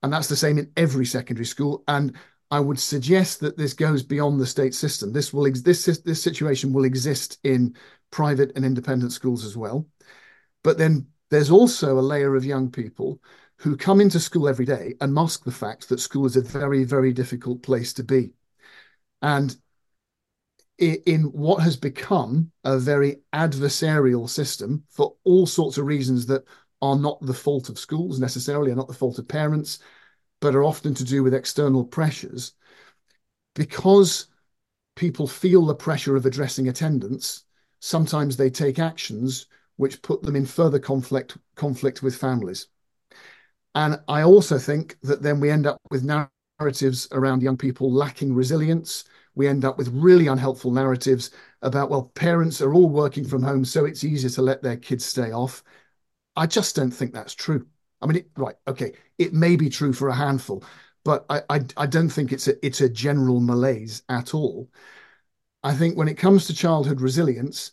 And 0.04 0.12
that's 0.12 0.27
the 0.27 0.36
same 0.36 0.58
in 0.58 0.71
every 0.75 1.06
secondary 1.06 1.45
school. 1.45 1.84
And 1.88 2.15
I 2.49 2.60
would 2.60 2.80
suggest 2.80 3.39
that 3.41 3.58
this 3.58 3.73
goes 3.73 4.04
beyond 4.04 4.39
the 4.39 4.45
state 4.45 4.73
system. 4.73 5.13
This 5.13 5.32
will 5.32 5.49
this 5.51 5.86
this 5.86 6.21
situation 6.21 6.73
will 6.73 6.84
exist 6.84 7.39
in 7.43 7.75
private 8.12 8.51
and 8.56 8.65
independent 8.65 9.13
schools 9.13 9.45
as 9.45 9.56
well. 9.56 9.88
But 10.63 10.77
then 10.77 11.08
there's 11.30 11.49
also 11.49 11.97
a 11.97 12.01
layer 12.01 12.36
of 12.36 12.43
young 12.43 12.69
people 12.69 13.21
who 13.58 13.77
come 13.77 14.01
into 14.01 14.19
school 14.19 14.49
every 14.49 14.65
day 14.65 14.95
and 14.99 15.13
mask 15.13 15.45
the 15.45 15.51
fact 15.51 15.88
that 15.89 15.99
school 15.99 16.25
is 16.25 16.36
a 16.36 16.41
very 16.41 16.84
very 16.84 17.13
difficult 17.13 17.63
place 17.63 17.93
to 17.93 18.04
be. 18.04 18.34
And 19.21 19.56
in 20.82 21.24
what 21.26 21.62
has 21.62 21.78
become 21.78 22.52
a 22.63 22.80
very 22.80 23.17
adversarial 23.34 24.28
system 24.28 24.84
for 24.89 25.15
all 25.24 25.46
sorts 25.46 25.78
of 25.78 25.86
reasons 25.86 26.26
that 26.26 26.44
are 26.82 26.96
not 26.96 27.22
the 27.22 27.34
fault 27.34 27.70
of 27.70 27.78
schools 27.78 28.20
necessarily, 28.20 28.72
are 28.72 28.76
not 28.76 28.88
the 28.88 28.94
fault 28.94 29.20
of 29.20 29.28
parents, 29.28 29.80
but 30.39 30.56
are 30.56 30.63
often 30.63 30.96
to 30.96 31.04
do 31.04 31.22
with 31.22 31.36
external 31.36 31.86
pressures, 31.86 32.54
because 33.54 34.28
people 34.96 35.28
feel 35.28 35.65
the 35.65 35.76
pressure 35.76 36.15
of 36.15 36.26
addressing 36.26 36.67
attendance, 36.67 37.44
sometimes 37.80 38.36
they 38.36 38.50
take 38.50 38.80
actions 38.80 39.46
which 39.76 40.02
put 40.02 40.24
them 40.24 40.36
in 40.36 40.46
further 40.46 40.80
conflict 40.80 41.38
conflict 41.56 42.02
with 42.02 42.15
families. 42.15 42.67
And 43.76 44.00
I 44.08 44.24
also 44.24 44.58
think 44.58 44.98
that 45.04 45.22
then 45.22 45.39
we 45.39 45.52
end 45.52 45.67
up 45.67 45.80
with 45.91 46.04
narratives 46.04 46.32
around 47.12 47.41
young 47.41 47.58
people 47.58 47.91
lacking 47.91 48.34
resilience. 48.34 49.06
We 49.36 49.47
end 49.47 49.65
up 49.65 49.78
with 49.78 49.89
really 49.89 50.28
unhelpful 50.28 50.71
narratives 50.71 51.32
about, 51.62 51.89
well, 51.89 52.12
parents 52.15 52.62
are 52.62 52.74
all 52.74 52.89
working 52.89 53.26
from 53.26 53.43
home, 53.43 53.65
so 53.65 53.86
it's 53.86 54.04
easier 54.04 54.30
to 54.32 54.41
let 54.41 54.62
their 54.62 54.78
kids 54.78 55.06
stay 55.06 55.32
off. 55.32 55.63
I 56.36 56.47
just 56.47 56.76
don't 56.76 56.91
think 56.91 57.13
that's 57.13 57.36
true. 57.36 57.67
I 58.02 58.08
mean, 58.08 58.17
it, 58.17 58.32
right, 58.38 58.56
okay, 58.67 58.93
it 59.17 59.34
may 59.34 59.56
be 59.56 59.69
true 59.69 59.93
for 59.93 60.10
a 60.10 60.15
handful, 60.15 60.63
but 61.04 61.26
I, 61.30 61.43
I, 61.50 61.62
I 61.78 61.86
don't 61.86 62.10
think 62.10 62.32
it's 62.32 62.47
a 62.47 62.65
it's 62.65 62.82
a 62.82 62.89
general 62.89 63.39
malaise 63.39 64.04
at 64.10 64.34
all. 64.34 64.69
I 65.63 65.76
think 65.76 65.97
when 65.97 66.08
it 66.08 66.15
comes 66.17 66.47
to 66.47 66.54
childhood 66.54 67.02
resilience, 67.02 67.71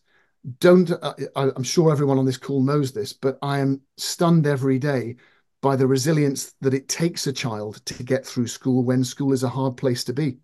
don't 0.61 0.90
uh, 0.90 1.14
I'm 1.37 1.62
sure 1.64 1.92
everyone 1.92 2.18
on 2.18 2.27
this 2.27 2.37
call 2.38 2.62
knows 2.62 2.92
this, 2.92 3.12
but 3.12 3.38
I 3.42 3.59
am 3.61 3.83
stunned 3.96 4.46
every 4.46 4.79
day 4.79 5.16
by 5.61 5.77
the 5.77 5.87
resilience 5.87 6.55
that 6.61 6.75
it 6.75 6.88
takes 6.88 7.27
a 7.27 7.33
child 7.33 7.85
to 7.87 8.03
get 8.05 8.27
through 8.27 8.47
school 8.47 8.85
when 8.85 9.05
school 9.05 9.33
is 9.33 9.42
a 9.42 9.49
hard 9.49 9.77
place 9.77 10.05
to 10.05 10.12
be. 10.12 10.38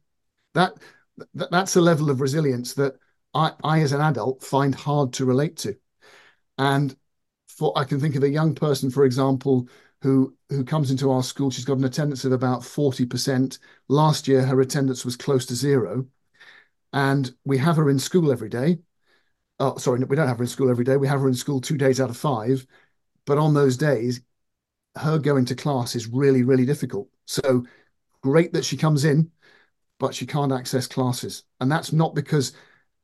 That, 0.54 0.74
that 1.34 1.50
that's 1.50 1.76
a 1.76 1.80
level 1.80 2.10
of 2.10 2.20
resilience 2.20 2.74
that 2.74 2.96
I, 3.34 3.52
I 3.62 3.80
as 3.82 3.92
an 3.92 4.00
adult 4.00 4.42
find 4.42 4.74
hard 4.74 5.12
to 5.14 5.24
relate 5.24 5.56
to. 5.58 5.76
And 6.58 6.96
for 7.48 7.72
I 7.76 7.84
can 7.84 8.00
think 8.00 8.16
of 8.16 8.22
a 8.22 8.28
young 8.28 8.54
person, 8.54 8.90
for 8.90 9.04
example, 9.04 9.68
who 10.02 10.36
who 10.50 10.64
comes 10.64 10.90
into 10.90 11.10
our 11.10 11.22
school. 11.22 11.50
She's 11.50 11.64
got 11.64 11.78
an 11.78 11.84
attendance 11.84 12.24
of 12.24 12.32
about 12.32 12.64
40%. 12.64 13.58
Last 13.88 14.28
year, 14.28 14.44
her 14.44 14.60
attendance 14.60 15.04
was 15.04 15.16
close 15.16 15.46
to 15.46 15.54
zero. 15.54 16.06
And 16.92 17.34
we 17.44 17.58
have 17.58 17.76
her 17.76 17.90
in 17.90 17.98
school 17.98 18.32
every 18.32 18.48
day. 18.48 18.78
Oh, 19.60 19.76
sorry, 19.78 20.02
we 20.04 20.16
don't 20.16 20.28
have 20.28 20.38
her 20.38 20.44
in 20.44 20.48
school 20.48 20.70
every 20.70 20.84
day. 20.84 20.96
We 20.96 21.08
have 21.08 21.20
her 21.20 21.28
in 21.28 21.34
school 21.34 21.60
two 21.60 21.76
days 21.78 22.00
out 22.00 22.10
of 22.10 22.16
five. 22.16 22.66
But 23.26 23.38
on 23.38 23.54
those 23.54 23.76
days, 23.76 24.20
her 24.96 25.18
going 25.18 25.44
to 25.46 25.54
class 25.54 25.94
is 25.94 26.06
really, 26.06 26.42
really 26.42 26.66
difficult. 26.66 27.08
So 27.26 27.64
great 28.22 28.52
that 28.52 28.64
she 28.64 28.76
comes 28.76 29.04
in, 29.04 29.30
but 29.98 30.14
she 30.14 30.26
can't 30.26 30.52
access 30.52 30.86
classes. 30.86 31.44
And 31.60 31.70
that's 31.70 31.92
not 31.92 32.14
because 32.14 32.52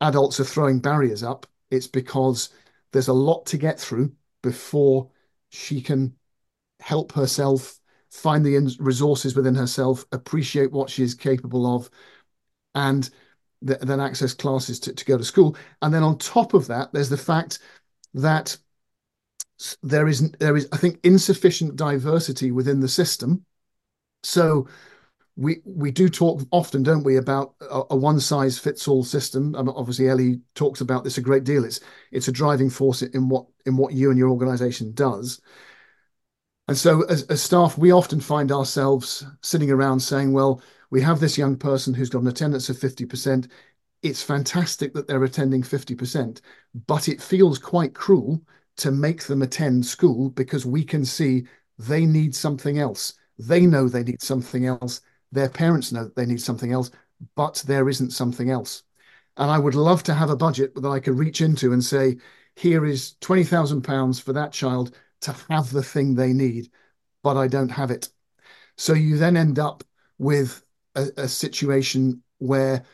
adults 0.01 0.41
are 0.41 0.45
throwing 0.45 0.81
barriers 0.81 1.23
up, 1.23 1.47
it's 1.71 1.87
because 1.87 2.51
there's 2.93 3.09
a 3.09 3.13
lot 3.13 3.47
to 3.47 3.57
get 3.57 3.79
through 3.79 4.13
before 4.43 5.11
she 5.51 5.81
can 5.81 6.15
help 6.81 7.13
herself, 7.13 7.79
find 8.11 8.45
the 8.45 8.77
resources 8.81 9.37
within 9.37 9.55
herself, 9.55 10.05
appreciate 10.13 10.73
what 10.73 10.91
she 10.91 11.03
is 11.03 11.15
capable 11.15 11.75
of, 11.75 11.91
and 12.75 13.11
th 13.67 13.79
then 13.81 14.01
access 14.01 14.33
classes 14.33 14.81
to, 14.81 14.93
to 14.93 15.05
go 15.05 15.19
to 15.19 15.25
school. 15.25 15.57
And 15.83 15.93
then 15.93 16.03
on 16.03 16.19
top 16.19 16.55
of 16.55 16.67
that, 16.69 16.93
there's 16.93 17.11
the 17.11 17.17
fact 17.17 17.59
that 18.15 18.57
there 19.83 20.09
is 20.09 20.31
there 20.33 20.57
is 20.57 20.69
I 20.73 20.77
think 20.77 21.01
insufficient 21.05 21.77
diversity 21.77 22.51
within 22.51 22.81
the 22.81 22.89
system. 22.89 23.45
So 24.23 24.69
we 25.37 25.63
we 25.65 25.91
do 25.91 26.09
talk 26.09 26.43
often, 26.51 26.83
don't 26.83 27.05
we, 27.05 27.17
about 27.17 27.55
a, 27.61 27.83
a 27.91 27.97
one 27.97 28.21
size 28.21 28.59
fits 28.59 28.87
all 28.89 29.05
system. 29.05 29.55
And 29.55 29.69
obviously, 29.71 30.09
Ellie 30.09 30.41
talks 30.55 30.81
about 30.81 31.05
this 31.05 31.19
a 31.19 31.23
great 31.23 31.45
deal. 31.45 31.65
It's 31.65 31.81
it's 32.13 32.29
a 32.29 32.33
driving 32.33 32.71
force 32.71 33.03
in 33.03 33.29
what 33.29 33.47
in 33.67 33.77
what 33.77 33.95
you 33.95 34.11
and 34.11 34.19
your 34.19 34.31
organisation 34.31 34.93
does. 34.93 35.41
And 36.69 36.77
so, 36.77 37.03
as, 37.05 37.25
as 37.25 37.43
staff, 37.43 37.77
we 37.77 37.91
often 37.91 38.21
find 38.21 38.53
ourselves 38.53 39.27
sitting 39.43 39.71
around 39.71 40.01
saying, 40.01 40.33
"Well, 40.33 40.63
we 40.91 41.01
have 41.03 41.21
this 41.21 41.39
young 41.39 41.57
person 41.57 41.95
who's 41.95 42.11
got 42.11 42.23
an 42.23 42.29
attendance 42.29 42.69
of 42.69 42.79
fifty 42.79 43.05
percent. 43.07 43.49
It's 44.03 44.23
fantastic 44.23 44.95
that 44.95 45.07
they're 45.07 45.25
attending 45.25 45.63
fifty 45.63 45.95
percent, 45.95 46.41
but 46.87 47.09
it 47.09 47.23
feels 47.23 47.59
quite 47.59 47.95
cruel 47.95 48.41
to 48.79 48.91
make 48.91 49.25
them 49.25 49.43
attend 49.43 49.85
school 49.85 50.31
because 50.31 50.65
we 50.67 50.85
can 50.85 51.05
see 51.05 51.47
they 51.79 52.07
need 52.07 52.35
something 52.35 52.79
else. 52.79 53.15
They 53.39 53.67
know 53.67 53.89
they 53.89 54.05
need 54.05 54.23
something 54.23 54.67
else. 54.67 55.01
Their 55.33 55.49
parents 55.49 55.93
know 55.93 56.11
they 56.15 56.27
need 56.27 56.41
something 56.41 56.73
else, 56.73 56.91
but 57.37 57.63
there 57.67 57.89
isn't 57.89 58.11
something 58.11 58.51
else. 58.51 58.83
And 59.37 59.51
I 59.51 59.59
would 59.59 59.75
love 59.75 60.03
to 60.05 60.15
have 60.15 60.31
a 60.31 60.37
budget 60.37 60.75
that 60.75 60.89
I 60.89 61.01
could 61.01 61.19
reach 61.19 61.41
into 61.41 61.73
and 61.73 61.83
say, 61.83 62.19
here 62.57 62.85
is 62.85 63.15
£20,000 63.21 64.21
for 64.23 64.33
that 64.33 64.53
child 64.53 64.95
to 65.23 65.35
have 65.49 65.71
the 65.71 65.83
thing 65.83 66.15
they 66.15 66.33
need, 66.33 66.71
but 67.23 67.37
I 67.37 67.49
don't 67.49 67.71
have 67.71 67.91
it. 67.91 68.09
So 68.77 68.95
you 68.95 69.17
then 69.17 69.37
end 69.37 69.59
up 69.59 69.85
with 70.19 70.63
a, 70.95 71.09
a 71.17 71.29
situation 71.29 72.23
where 72.39 72.85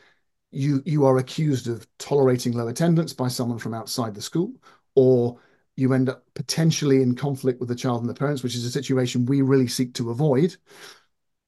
you 0.50 0.82
you 0.86 1.04
are 1.04 1.18
accused 1.18 1.68
of 1.68 1.86
tolerating 1.98 2.52
low 2.52 2.68
attendance 2.68 3.12
by 3.12 3.28
someone 3.28 3.58
from 3.58 3.74
outside 3.74 4.14
the 4.14 4.22
school, 4.22 4.52
or 4.94 5.38
you 5.76 5.92
end 5.92 6.08
up 6.08 6.24
potentially 6.34 7.02
in 7.02 7.14
conflict 7.14 7.60
with 7.60 7.68
the 7.68 7.74
child 7.74 8.00
and 8.00 8.08
the 8.08 8.14
parents, 8.14 8.42
which 8.42 8.54
is 8.54 8.64
a 8.64 8.70
situation 8.70 9.26
we 9.26 9.42
really 9.42 9.68
seek 9.68 9.94
to 9.94 10.10
avoid, 10.10 10.56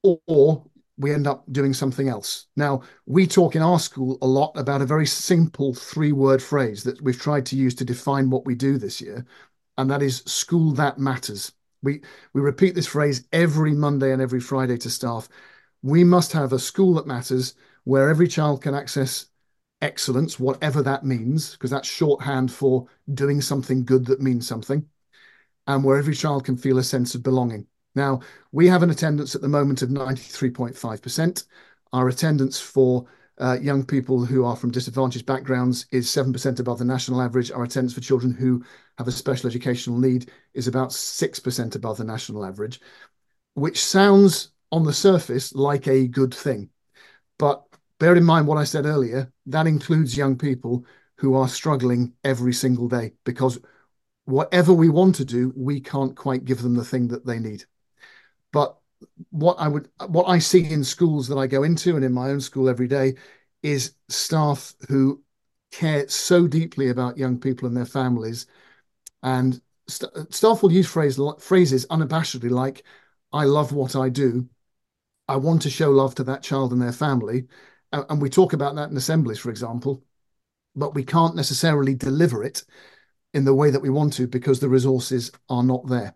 or 0.02 0.64
we 0.98 1.14
end 1.14 1.26
up 1.26 1.44
doing 1.52 1.72
something 1.72 2.08
else. 2.08 2.46
Now, 2.56 2.82
we 3.06 3.26
talk 3.26 3.56
in 3.56 3.62
our 3.62 3.78
school 3.78 4.18
a 4.20 4.26
lot 4.26 4.52
about 4.56 4.82
a 4.82 4.86
very 4.86 5.06
simple 5.06 5.72
three 5.72 6.12
word 6.12 6.42
phrase 6.42 6.82
that 6.84 7.00
we've 7.00 7.20
tried 7.20 7.46
to 7.46 7.56
use 7.56 7.74
to 7.76 7.84
define 7.84 8.30
what 8.30 8.44
we 8.44 8.54
do 8.54 8.78
this 8.78 9.00
year, 9.00 9.24
and 9.78 9.90
that 9.90 10.02
is 10.02 10.22
school 10.26 10.72
that 10.72 10.98
matters. 10.98 11.52
We, 11.82 12.02
we 12.32 12.40
repeat 12.40 12.74
this 12.74 12.88
phrase 12.88 13.26
every 13.32 13.72
Monday 13.72 14.12
and 14.12 14.20
every 14.20 14.40
Friday 14.40 14.76
to 14.78 14.90
staff. 14.90 15.28
We 15.82 16.02
must 16.02 16.32
have 16.32 16.52
a 16.52 16.58
school 16.58 16.94
that 16.94 17.06
matters 17.06 17.54
where 17.84 18.10
every 18.10 18.26
child 18.26 18.60
can 18.60 18.74
access 18.74 19.26
excellence, 19.80 20.40
whatever 20.40 20.82
that 20.82 21.04
means, 21.04 21.52
because 21.52 21.70
that's 21.70 21.88
shorthand 21.88 22.52
for 22.52 22.86
doing 23.14 23.40
something 23.40 23.84
good 23.84 24.06
that 24.06 24.20
means 24.20 24.46
something, 24.46 24.86
and 25.66 25.84
where 25.84 25.98
every 25.98 26.14
child 26.14 26.44
can 26.44 26.56
feel 26.56 26.78
a 26.78 26.82
sense 26.82 27.14
of 27.14 27.22
belonging. 27.22 27.66
Now, 27.94 28.20
we 28.52 28.66
have 28.68 28.82
an 28.82 28.90
attendance 28.90 29.34
at 29.34 29.40
the 29.40 29.48
moment 29.48 29.82
of 29.82 29.90
93.5%. 29.90 31.44
Our 31.92 32.08
attendance 32.08 32.60
for 32.60 33.06
uh, 33.38 33.58
young 33.60 33.84
people 33.84 34.24
who 34.24 34.44
are 34.44 34.56
from 34.56 34.70
disadvantaged 34.70 35.26
backgrounds 35.26 35.86
is 35.90 36.08
7% 36.08 36.60
above 36.60 36.78
the 36.78 36.84
national 36.84 37.22
average. 37.22 37.50
Our 37.50 37.64
attendance 37.64 37.94
for 37.94 38.00
children 38.00 38.32
who 38.32 38.64
have 38.98 39.08
a 39.08 39.12
special 39.12 39.48
educational 39.48 39.98
need 39.98 40.30
is 40.54 40.66
about 40.66 40.92
6% 40.92 41.76
above 41.76 41.98
the 41.98 42.04
national 42.04 42.44
average, 42.44 42.80
which 43.54 43.84
sounds 43.84 44.50
on 44.70 44.84
the 44.84 44.92
surface 44.92 45.54
like 45.54 45.86
a 45.86 46.08
good 46.08 46.34
thing. 46.34 46.70
But 47.38 47.67
bear 47.98 48.14
in 48.14 48.24
mind 48.24 48.46
what 48.46 48.58
I 48.58 48.64
said 48.64 48.86
earlier, 48.86 49.32
that 49.46 49.66
includes 49.66 50.16
young 50.16 50.36
people 50.36 50.84
who 51.16 51.34
are 51.34 51.48
struggling 51.48 52.12
every 52.24 52.52
single 52.52 52.88
day 52.88 53.12
because 53.24 53.58
whatever 54.24 54.72
we 54.72 54.88
want 54.88 55.16
to 55.16 55.24
do, 55.24 55.52
we 55.56 55.80
can't 55.80 56.14
quite 56.16 56.44
give 56.44 56.62
them 56.62 56.74
the 56.74 56.84
thing 56.84 57.08
that 57.08 57.26
they 57.26 57.38
need. 57.38 57.64
But 58.52 58.76
what 59.30 59.56
I 59.58 59.68
would 59.68 59.88
what 60.08 60.24
I 60.24 60.38
see 60.38 60.64
in 60.64 60.82
schools 60.84 61.28
that 61.28 61.38
I 61.38 61.46
go 61.46 61.62
into 61.62 61.96
and 61.96 62.04
in 62.04 62.12
my 62.12 62.30
own 62.30 62.40
school 62.40 62.68
every 62.68 62.88
day 62.88 63.14
is 63.62 63.94
staff 64.08 64.74
who 64.88 65.22
care 65.70 66.08
so 66.08 66.46
deeply 66.46 66.88
about 66.88 67.18
young 67.18 67.38
people 67.38 67.66
and 67.68 67.76
their 67.76 67.84
families. 67.84 68.46
And 69.22 69.60
st 69.88 70.12
staff 70.32 70.62
will 70.62 70.72
use 70.72 70.86
phrase, 70.86 71.18
phrases 71.40 71.86
unabashedly 71.86 72.50
like 72.50 72.84
I 73.32 73.44
love 73.44 73.72
what 73.72 73.96
I 73.96 74.08
do. 74.08 74.48
I 75.26 75.36
want 75.36 75.62
to 75.62 75.70
show 75.70 75.90
love 75.90 76.14
to 76.16 76.24
that 76.24 76.42
child 76.42 76.72
and 76.72 76.80
their 76.80 76.92
family 76.92 77.48
and 77.92 78.20
we 78.20 78.30
talk 78.30 78.52
about 78.52 78.74
that 78.76 78.90
in 78.90 78.96
assemblies, 78.96 79.38
for 79.38 79.50
example, 79.50 80.04
but 80.74 80.94
we 80.94 81.04
can't 81.04 81.36
necessarily 81.36 81.94
deliver 81.94 82.42
it 82.42 82.64
in 83.34 83.44
the 83.44 83.54
way 83.54 83.70
that 83.70 83.82
we 83.82 83.90
want 83.90 84.12
to 84.14 84.26
because 84.26 84.60
the 84.60 84.68
resources 84.68 85.30
are 85.48 85.62
not 85.62 85.86
there. 85.88 86.14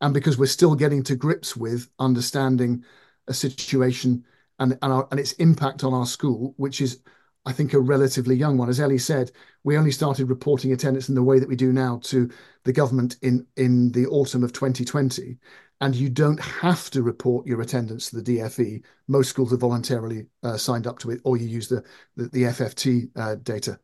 And 0.00 0.12
because 0.12 0.38
we're 0.38 0.46
still 0.46 0.74
getting 0.74 1.02
to 1.04 1.16
grips 1.16 1.56
with 1.56 1.88
understanding 1.98 2.84
a 3.26 3.34
situation 3.34 4.24
and, 4.58 4.78
and, 4.82 4.92
our, 4.92 5.08
and 5.10 5.20
its 5.20 5.32
impact 5.32 5.84
on 5.84 5.94
our 5.94 6.06
school, 6.06 6.54
which 6.56 6.80
is, 6.80 7.00
I 7.46 7.52
think, 7.52 7.72
a 7.72 7.80
relatively 7.80 8.36
young 8.36 8.58
one. 8.58 8.68
As 8.68 8.80
Ellie 8.80 8.98
said, 8.98 9.32
we 9.62 9.76
only 9.76 9.90
started 9.90 10.28
reporting 10.28 10.72
attendance 10.72 11.08
in 11.08 11.14
the 11.14 11.22
way 11.22 11.38
that 11.38 11.48
we 11.48 11.56
do 11.56 11.72
now 11.72 12.00
to 12.04 12.30
the 12.64 12.72
government 12.72 13.16
in, 13.22 13.46
in 13.56 13.92
the 13.92 14.06
autumn 14.06 14.44
of 14.44 14.52
2020 14.52 15.38
and 15.84 15.94
you 15.94 16.08
don't 16.08 16.40
have 16.40 16.88
to 16.88 17.02
report 17.02 17.46
your 17.46 17.60
attendance 17.60 18.08
to 18.08 18.16
the 18.16 18.38
DFE. 18.38 18.82
Most 19.06 19.28
schools 19.28 19.50
have 19.50 19.60
voluntarily 19.60 20.26
uh, 20.42 20.56
signed 20.56 20.86
up 20.86 20.98
to 21.00 21.10
it, 21.10 21.20
or 21.24 21.36
you 21.36 21.46
use 21.46 21.68
the 21.68 21.84
the, 22.16 22.28
the 22.28 22.42
FFT 22.44 23.10
uh, 23.16 23.34
data. 23.36 23.78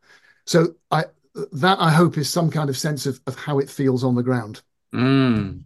So 0.47 0.69
I 0.91 1.05
that 1.53 1.79
I 1.79 1.91
hope 1.91 2.17
is 2.17 2.31
some 2.31 2.51
kind 2.51 2.71
of 2.71 2.79
sense 2.79 3.05
of 3.05 3.21
of 3.27 3.37
how 3.37 3.59
it 3.59 3.69
feels 3.69 4.03
on 4.03 4.15
the 4.15 4.23
ground. 4.23 4.63
Mm. 4.95 5.65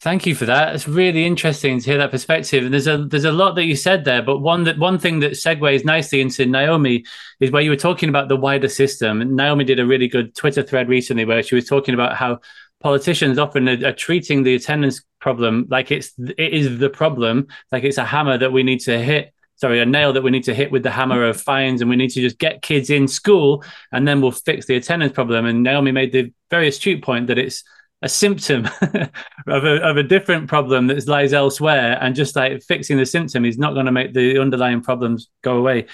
Thank 0.00 0.26
you 0.26 0.34
for 0.34 0.46
that. 0.46 0.74
It's 0.74 0.86
really 0.86 1.24
interesting 1.24 1.80
to 1.80 1.84
hear 1.84 1.98
that 1.98 2.10
perspective. 2.10 2.64
And 2.64 2.72
there's 2.72 2.88
a 2.88 2.98
there's 2.98 3.24
a 3.24 3.32
lot 3.32 3.54
that 3.54 3.64
you 3.64 3.76
said 3.76 4.04
there, 4.04 4.22
but 4.22 4.38
one 4.38 4.64
that 4.64 4.78
one 4.78 4.98
thing 4.98 5.20
that 5.20 5.32
segues 5.32 5.84
nicely 5.84 6.20
into 6.20 6.44
Naomi 6.44 7.04
is 7.38 7.52
where 7.52 7.62
you 7.62 7.70
were 7.70 7.76
talking 7.76 8.08
about 8.08 8.28
the 8.28 8.36
wider 8.36 8.68
system. 8.68 9.20
And 9.20 9.36
Naomi 9.36 9.62
did 9.62 9.78
a 9.78 9.86
really 9.86 10.08
good 10.08 10.34
Twitter 10.34 10.64
thread 10.64 10.88
recently 10.88 11.24
where 11.24 11.42
she 11.44 11.54
was 11.54 11.66
talking 11.66 11.94
about 11.94 12.16
how 12.16 12.40
politicians 12.80 13.38
often 13.38 13.68
are, 13.68 13.88
are, 13.88 13.92
treating 13.92 14.42
the 14.42 14.54
attendance 14.54 15.02
problem 15.20 15.66
like 15.68 15.90
it's 15.90 16.12
it 16.18 16.52
is 16.52 16.78
the 16.78 16.90
problem, 16.90 17.46
like 17.72 17.84
it's 17.84 17.98
a 17.98 18.04
hammer 18.04 18.38
that 18.38 18.52
we 18.52 18.62
need 18.62 18.80
to 18.80 18.98
hit. 18.98 19.32
Sorry, 19.56 19.80
a 19.80 19.86
nail 19.86 20.12
that 20.12 20.22
we 20.22 20.30
need 20.30 20.44
to 20.44 20.54
hit 20.54 20.70
with 20.70 20.84
the 20.84 20.90
hammer 20.90 21.24
of 21.24 21.40
fines, 21.40 21.80
and 21.80 21.90
we 21.90 21.96
need 21.96 22.10
to 22.10 22.20
just 22.20 22.38
get 22.38 22.62
kids 22.62 22.90
in 22.90 23.08
school, 23.08 23.64
and 23.90 24.06
then 24.06 24.20
we'll 24.20 24.30
fix 24.30 24.66
the 24.66 24.76
attendance 24.76 25.12
problem. 25.12 25.46
And 25.46 25.64
Naomi 25.64 25.90
made 25.90 26.12
the 26.12 26.32
very 26.48 26.68
astute 26.68 27.02
point 27.02 27.26
that 27.26 27.38
it's 27.38 27.64
a 28.00 28.08
symptom 28.08 28.66
of, 29.48 29.64
a, 29.64 29.82
of 29.82 29.96
a 29.96 30.04
different 30.04 30.48
problem 30.48 30.86
that 30.86 31.08
lies 31.08 31.32
elsewhere, 31.32 31.98
and 32.00 32.14
just 32.14 32.36
like 32.36 32.62
fixing 32.62 32.98
the 32.98 33.06
symptom 33.06 33.44
is 33.44 33.58
not 33.58 33.74
going 33.74 33.86
to 33.86 33.92
make 33.92 34.14
the 34.14 34.40
underlying 34.40 34.80
problems 34.80 35.28
go 35.42 35.56
away. 35.56 35.86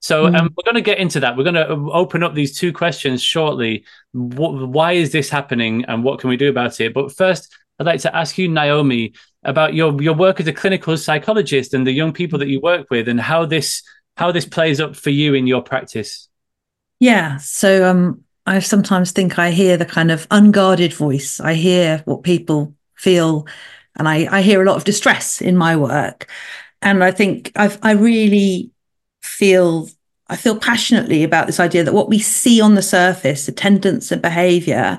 So 0.00 0.26
um, 0.26 0.34
mm. 0.34 0.54
we're 0.56 0.64
going 0.64 0.74
to 0.74 0.80
get 0.80 0.98
into 0.98 1.20
that. 1.20 1.36
We're 1.36 1.44
going 1.44 1.54
to 1.54 1.70
uh, 1.72 1.90
open 1.92 2.22
up 2.22 2.34
these 2.34 2.58
two 2.58 2.72
questions 2.72 3.22
shortly. 3.22 3.84
What, 4.12 4.68
why 4.68 4.92
is 4.92 5.12
this 5.12 5.30
happening, 5.30 5.84
and 5.86 6.02
what 6.02 6.20
can 6.20 6.30
we 6.30 6.36
do 6.36 6.48
about 6.48 6.80
it? 6.80 6.94
But 6.94 7.12
first, 7.12 7.54
I'd 7.78 7.86
like 7.86 8.00
to 8.00 8.16
ask 8.16 8.36
you, 8.38 8.48
Naomi, 8.48 9.12
about 9.44 9.74
your 9.74 10.00
your 10.02 10.14
work 10.14 10.40
as 10.40 10.46
a 10.46 10.52
clinical 10.52 10.96
psychologist 10.96 11.72
and 11.74 11.86
the 11.86 11.92
young 11.92 12.12
people 12.12 12.38
that 12.38 12.48
you 12.48 12.60
work 12.60 12.88
with, 12.90 13.08
and 13.08 13.20
how 13.20 13.46
this 13.46 13.82
how 14.16 14.32
this 14.32 14.46
plays 14.46 14.80
up 14.80 14.96
for 14.96 15.10
you 15.10 15.34
in 15.34 15.46
your 15.46 15.62
practice. 15.62 16.28
Yeah. 16.98 17.38
So 17.38 17.88
um, 17.88 18.24
I 18.46 18.58
sometimes 18.60 19.12
think 19.12 19.38
I 19.38 19.50
hear 19.50 19.76
the 19.76 19.86
kind 19.86 20.10
of 20.10 20.26
unguarded 20.30 20.92
voice. 20.92 21.40
I 21.40 21.54
hear 21.54 22.02
what 22.04 22.22
people 22.22 22.74
feel, 22.96 23.46
and 23.96 24.08
I, 24.08 24.38
I 24.38 24.42
hear 24.42 24.62
a 24.62 24.66
lot 24.66 24.76
of 24.76 24.84
distress 24.84 25.40
in 25.40 25.56
my 25.56 25.76
work. 25.76 26.28
And 26.82 27.04
I 27.04 27.12
think 27.12 27.52
I've, 27.56 27.78
I 27.82 27.92
really 27.92 28.70
feel 29.20 29.88
I 30.28 30.36
feel 30.36 30.56
passionately 30.56 31.24
about 31.24 31.48
this 31.48 31.58
idea 31.58 31.82
that 31.82 31.92
what 31.92 32.08
we 32.08 32.20
see 32.20 32.60
on 32.60 32.76
the 32.76 32.82
surface, 32.82 33.48
attendance 33.48 34.12
and 34.12 34.22
behavior, 34.22 34.98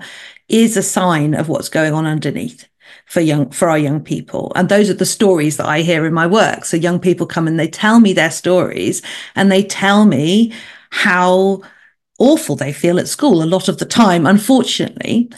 is 0.50 0.76
a 0.76 0.84
sign 0.84 1.34
of 1.34 1.48
what's 1.48 1.70
going 1.70 1.94
on 1.94 2.06
underneath 2.06 2.68
for 3.06 3.22
young 3.22 3.50
for 3.52 3.70
our 3.70 3.78
young 3.78 4.02
people. 4.02 4.52
And 4.56 4.68
those 4.68 4.90
are 4.90 4.94
the 4.96 5.06
stories 5.06 5.58
that 5.58 5.68
i 5.68 5.82
hear 5.82 6.06
in 6.06 6.14
my 6.14 6.28
work. 6.28 6.66
So 6.66 6.78
young 6.78 7.00
people 7.00 7.26
come 7.26 7.48
and 7.48 7.60
they 7.60 7.68
tell 7.68 8.00
me 8.00 8.14
their 8.14 8.32
stories 8.32 9.02
and 9.36 9.52
they 9.52 9.64
tell 9.64 10.06
me 10.06 10.54
how 10.90 11.62
awful 12.20 12.56
they 12.56 12.74
feel 12.74 13.00
at 13.00 13.08
school 13.08 13.42
a 13.42 13.46
lot 13.46 13.68
of 13.70 13.78
the 13.78 13.86
time 13.86 14.26
unfortunately. 14.26 15.30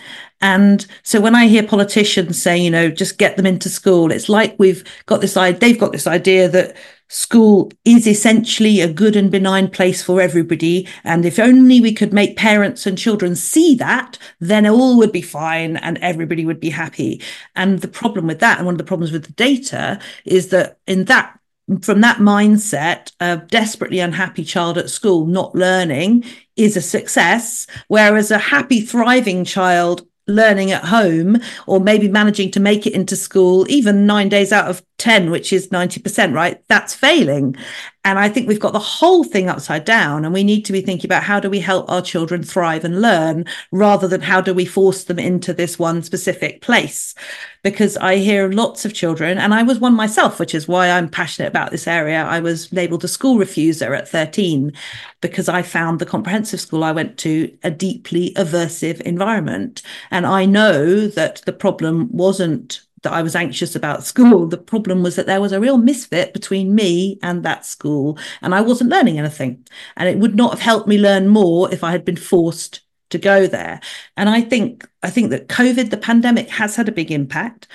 And 0.41 0.85
so 1.03 1.21
when 1.21 1.35
I 1.35 1.47
hear 1.47 1.63
politicians 1.63 2.41
saying, 2.41 2.63
you 2.63 2.71
know, 2.71 2.89
just 2.89 3.17
get 3.17 3.37
them 3.37 3.45
into 3.45 3.69
school, 3.69 4.11
it's 4.11 4.27
like 4.27 4.55
we've 4.59 4.83
got 5.05 5.21
this 5.21 5.37
idea, 5.37 5.59
they've 5.59 5.79
got 5.79 5.93
this 5.93 6.07
idea 6.07 6.49
that 6.49 6.75
school 7.07 7.71
is 7.85 8.07
essentially 8.07 8.81
a 8.81 8.91
good 8.91 9.15
and 9.15 9.31
benign 9.31 9.69
place 9.69 10.01
for 10.01 10.21
everybody. 10.21 10.87
And 11.03 11.25
if 11.25 11.39
only 11.39 11.79
we 11.79 11.93
could 11.93 12.13
make 12.13 12.37
parents 12.37 12.85
and 12.85 12.97
children 12.97 13.35
see 13.35 13.75
that, 13.75 14.17
then 14.39 14.65
all 14.65 14.97
would 14.97 15.11
be 15.11 15.21
fine 15.21 15.77
and 15.77 15.97
everybody 15.99 16.45
would 16.45 16.59
be 16.59 16.69
happy. 16.69 17.21
And 17.55 17.79
the 17.79 17.87
problem 17.87 18.27
with 18.27 18.39
that, 18.39 18.57
and 18.57 18.65
one 18.65 18.75
of 18.75 18.79
the 18.79 18.83
problems 18.83 19.11
with 19.11 19.25
the 19.25 19.33
data, 19.33 19.99
is 20.25 20.49
that 20.49 20.77
in 20.87 21.05
that 21.05 21.39
from 21.81 22.01
that 22.01 22.17
mindset, 22.17 23.13
a 23.21 23.37
desperately 23.37 23.99
unhappy 23.99 24.43
child 24.43 24.77
at 24.77 24.89
school 24.89 25.25
not 25.25 25.55
learning 25.55 26.25
is 26.57 26.75
a 26.75 26.81
success, 26.81 27.67
whereas 27.87 28.31
a 28.31 28.37
happy, 28.37 28.81
thriving 28.81 29.45
child 29.45 30.05
learning 30.27 30.71
at 30.71 30.85
home 30.85 31.37
or 31.67 31.79
maybe 31.79 32.07
managing 32.07 32.49
to 32.51 32.59
make 32.59 32.87
it 32.87 32.93
into 32.93 33.15
school 33.15 33.65
even 33.69 34.05
nine 34.05 34.29
days 34.29 34.51
out 34.51 34.69
of 34.69 34.81
10 35.03 35.31
which 35.31 35.51
is 35.51 35.67
90% 35.67 36.33
right? 36.33 36.63
That's 36.69 36.95
failing. 36.95 37.57
And 38.05 38.17
i 38.17 38.29
think 38.29 38.47
we've 38.47 38.59
got 38.59 38.71
the 38.71 38.79
whole 38.79 39.25
thing 39.25 39.49
upside 39.49 39.83
down 39.83 40.23
and 40.23 40.33
we 40.33 40.45
need 40.45 40.63
to 40.63 40.71
be 40.71 40.79
thinking 40.81 41.09
about 41.09 41.23
how 41.23 41.41
do 41.41 41.49
we 41.49 41.59
help 41.59 41.89
our 41.89 42.01
children 42.01 42.41
thrive 42.41 42.85
and 42.85 43.01
learn 43.01 43.45
rather 43.71 44.07
than 44.07 44.21
how 44.21 44.39
do 44.39 44.53
we 44.53 44.63
force 44.65 45.03
them 45.03 45.19
into 45.19 45.53
this 45.53 45.77
one 45.77 46.03
specific 46.03 46.61
place. 46.61 47.15
Because 47.63 47.97
i 47.97 48.15
hear 48.15 48.49
lots 48.49 48.85
of 48.85 48.93
children 48.93 49.37
and 49.37 49.53
i 49.53 49.61
was 49.61 49.77
one 49.77 49.93
myself 49.93 50.39
which 50.39 50.55
is 50.55 50.69
why 50.69 50.89
i'm 50.89 51.09
passionate 51.09 51.49
about 51.49 51.71
this 51.71 51.85
area. 51.85 52.23
I 52.23 52.39
was 52.39 52.71
labeled 52.71 53.03
a 53.03 53.09
school 53.09 53.35
refuser 53.37 53.97
at 53.97 54.07
13 54.07 54.71
because 55.19 55.49
i 55.49 55.61
found 55.61 55.99
the 55.99 56.05
comprehensive 56.05 56.61
school 56.61 56.83
i 56.85 56.93
went 56.93 57.17
to 57.19 57.53
a 57.63 57.71
deeply 57.71 58.33
aversive 58.35 59.01
environment. 59.01 59.81
And 60.11 60.25
i 60.25 60.45
know 60.45 61.07
that 61.07 61.41
the 61.45 61.51
problem 61.65 62.07
wasn't 62.13 62.79
that 63.03 63.13
I 63.13 63.21
was 63.21 63.35
anxious 63.35 63.75
about 63.75 64.03
school. 64.03 64.47
The 64.47 64.57
problem 64.57 65.03
was 65.03 65.15
that 65.15 65.25
there 65.25 65.41
was 65.41 65.51
a 65.51 65.59
real 65.59 65.77
misfit 65.77 66.33
between 66.33 66.75
me 66.75 67.19
and 67.21 67.43
that 67.43 67.65
school, 67.65 68.17
and 68.41 68.55
I 68.55 68.61
wasn't 68.61 68.89
learning 68.89 69.19
anything. 69.19 69.65
And 69.95 70.09
it 70.09 70.17
would 70.17 70.35
not 70.35 70.51
have 70.51 70.61
helped 70.61 70.87
me 70.87 70.97
learn 70.97 71.27
more 71.27 71.71
if 71.71 71.83
I 71.83 71.91
had 71.91 72.05
been 72.05 72.17
forced 72.17 72.81
to 73.11 73.17
go 73.17 73.47
there. 73.47 73.79
And 74.17 74.29
I 74.29 74.41
think 74.41 74.87
I 75.03 75.09
think 75.09 75.29
that 75.29 75.47
COVID, 75.47 75.89
the 75.89 75.97
pandemic, 75.97 76.49
has 76.49 76.75
had 76.75 76.89
a 76.89 76.93
big 76.93 77.11
impact. 77.11 77.67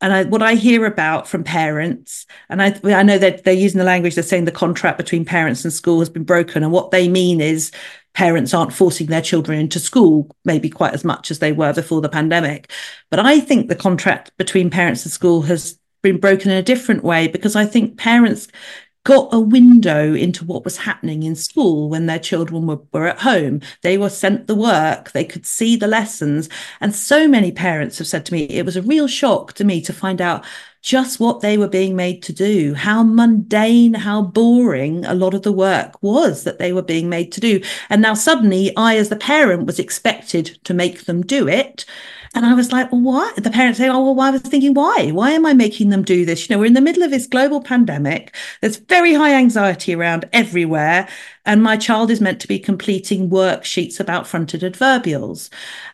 And 0.00 0.12
I, 0.12 0.24
what 0.24 0.42
I 0.42 0.54
hear 0.54 0.84
about 0.84 1.28
from 1.28 1.44
parents, 1.44 2.26
and 2.48 2.60
I, 2.60 2.78
I 2.84 3.04
know 3.04 3.18
that 3.18 3.44
they're 3.44 3.54
using 3.54 3.78
the 3.78 3.84
language, 3.84 4.16
they're 4.16 4.24
saying 4.24 4.46
the 4.46 4.50
contract 4.50 4.98
between 4.98 5.24
parents 5.24 5.62
and 5.64 5.72
school 5.72 6.00
has 6.00 6.10
been 6.10 6.24
broken. 6.24 6.64
And 6.64 6.72
what 6.72 6.90
they 6.90 7.08
mean 7.08 7.40
is 7.40 7.70
parents 8.14 8.52
aren't 8.52 8.72
forcing 8.72 9.06
their 9.06 9.22
children 9.22 9.58
into 9.58 9.78
school 9.78 10.34
maybe 10.44 10.68
quite 10.68 10.94
as 10.94 11.04
much 11.04 11.30
as 11.30 11.38
they 11.38 11.52
were 11.52 11.72
before 11.72 12.00
the 12.00 12.08
pandemic. 12.08 12.70
But 13.10 13.20
I 13.20 13.40
think 13.40 13.68
the 13.68 13.76
contract 13.76 14.36
between 14.36 14.70
parents 14.70 15.04
and 15.04 15.12
school 15.12 15.42
has 15.42 15.78
been 16.02 16.18
broken 16.18 16.50
in 16.50 16.56
a 16.56 16.62
different 16.62 17.04
way 17.04 17.28
because 17.28 17.56
I 17.56 17.64
think 17.64 17.96
parents 17.96 18.48
got 19.04 19.32
a 19.32 19.40
window 19.40 20.14
into 20.14 20.44
what 20.44 20.64
was 20.64 20.76
happening 20.76 21.24
in 21.24 21.34
school 21.34 21.88
when 21.88 22.06
their 22.06 22.20
children 22.20 22.66
were, 22.66 22.80
were 22.92 23.08
at 23.08 23.18
home. 23.18 23.60
They 23.82 23.98
were 23.98 24.08
sent 24.08 24.46
the 24.46 24.54
work, 24.54 25.10
they 25.10 25.24
could 25.24 25.44
see 25.44 25.74
the 25.74 25.88
lessons. 25.88 26.48
And 26.80 26.94
so 26.94 27.26
many 27.26 27.50
parents 27.50 27.98
have 27.98 28.06
said 28.06 28.24
to 28.26 28.32
me, 28.32 28.44
it 28.44 28.64
was 28.64 28.76
a 28.76 28.82
real 28.82 29.08
shock 29.08 29.54
to 29.54 29.64
me 29.64 29.80
to 29.82 29.92
find 29.92 30.20
out 30.20 30.44
just 30.82 31.20
what 31.20 31.40
they 31.40 31.56
were 31.56 31.68
being 31.68 31.94
made 31.94 32.22
to 32.24 32.32
do, 32.32 32.74
how 32.74 33.02
mundane, 33.04 33.94
how 33.94 34.20
boring 34.20 35.04
a 35.04 35.14
lot 35.14 35.32
of 35.32 35.42
the 35.42 35.52
work 35.52 36.02
was 36.02 36.42
that 36.42 36.58
they 36.58 36.72
were 36.72 36.82
being 36.82 37.08
made 37.08 37.30
to 37.32 37.40
do. 37.40 37.62
And 37.88 38.02
now 38.02 38.14
suddenly 38.14 38.72
I, 38.76 38.96
as 38.96 39.08
the 39.08 39.16
parent, 39.16 39.66
was 39.66 39.78
expected 39.78 40.58
to 40.64 40.74
make 40.74 41.04
them 41.04 41.22
do 41.22 41.48
it. 41.48 41.84
And 42.34 42.46
I 42.46 42.54
was 42.54 42.72
like, 42.72 42.90
well, 42.90 43.02
why? 43.02 43.32
The 43.36 43.50
parents 43.50 43.78
say, 43.78 43.88
oh, 43.88 44.12
well, 44.12 44.26
I 44.26 44.30
was 44.30 44.40
thinking, 44.40 44.72
why? 44.74 45.10
Why 45.12 45.32
am 45.32 45.44
I 45.44 45.52
making 45.52 45.90
them 45.90 46.02
do 46.02 46.24
this? 46.24 46.48
You 46.48 46.54
know, 46.54 46.60
we're 46.60 46.66
in 46.66 46.72
the 46.72 46.80
middle 46.80 47.02
of 47.02 47.10
this 47.10 47.26
global 47.26 47.60
pandemic. 47.60 48.34
There's 48.60 48.78
very 48.78 49.12
high 49.12 49.34
anxiety 49.34 49.94
around 49.94 50.28
everywhere. 50.32 51.08
And 51.44 51.62
my 51.62 51.76
child 51.76 52.10
is 52.10 52.20
meant 52.20 52.40
to 52.40 52.48
be 52.48 52.58
completing 52.60 53.28
worksheets 53.28 53.98
about 53.98 54.28
fronted 54.28 54.60
adverbials. 54.60 55.50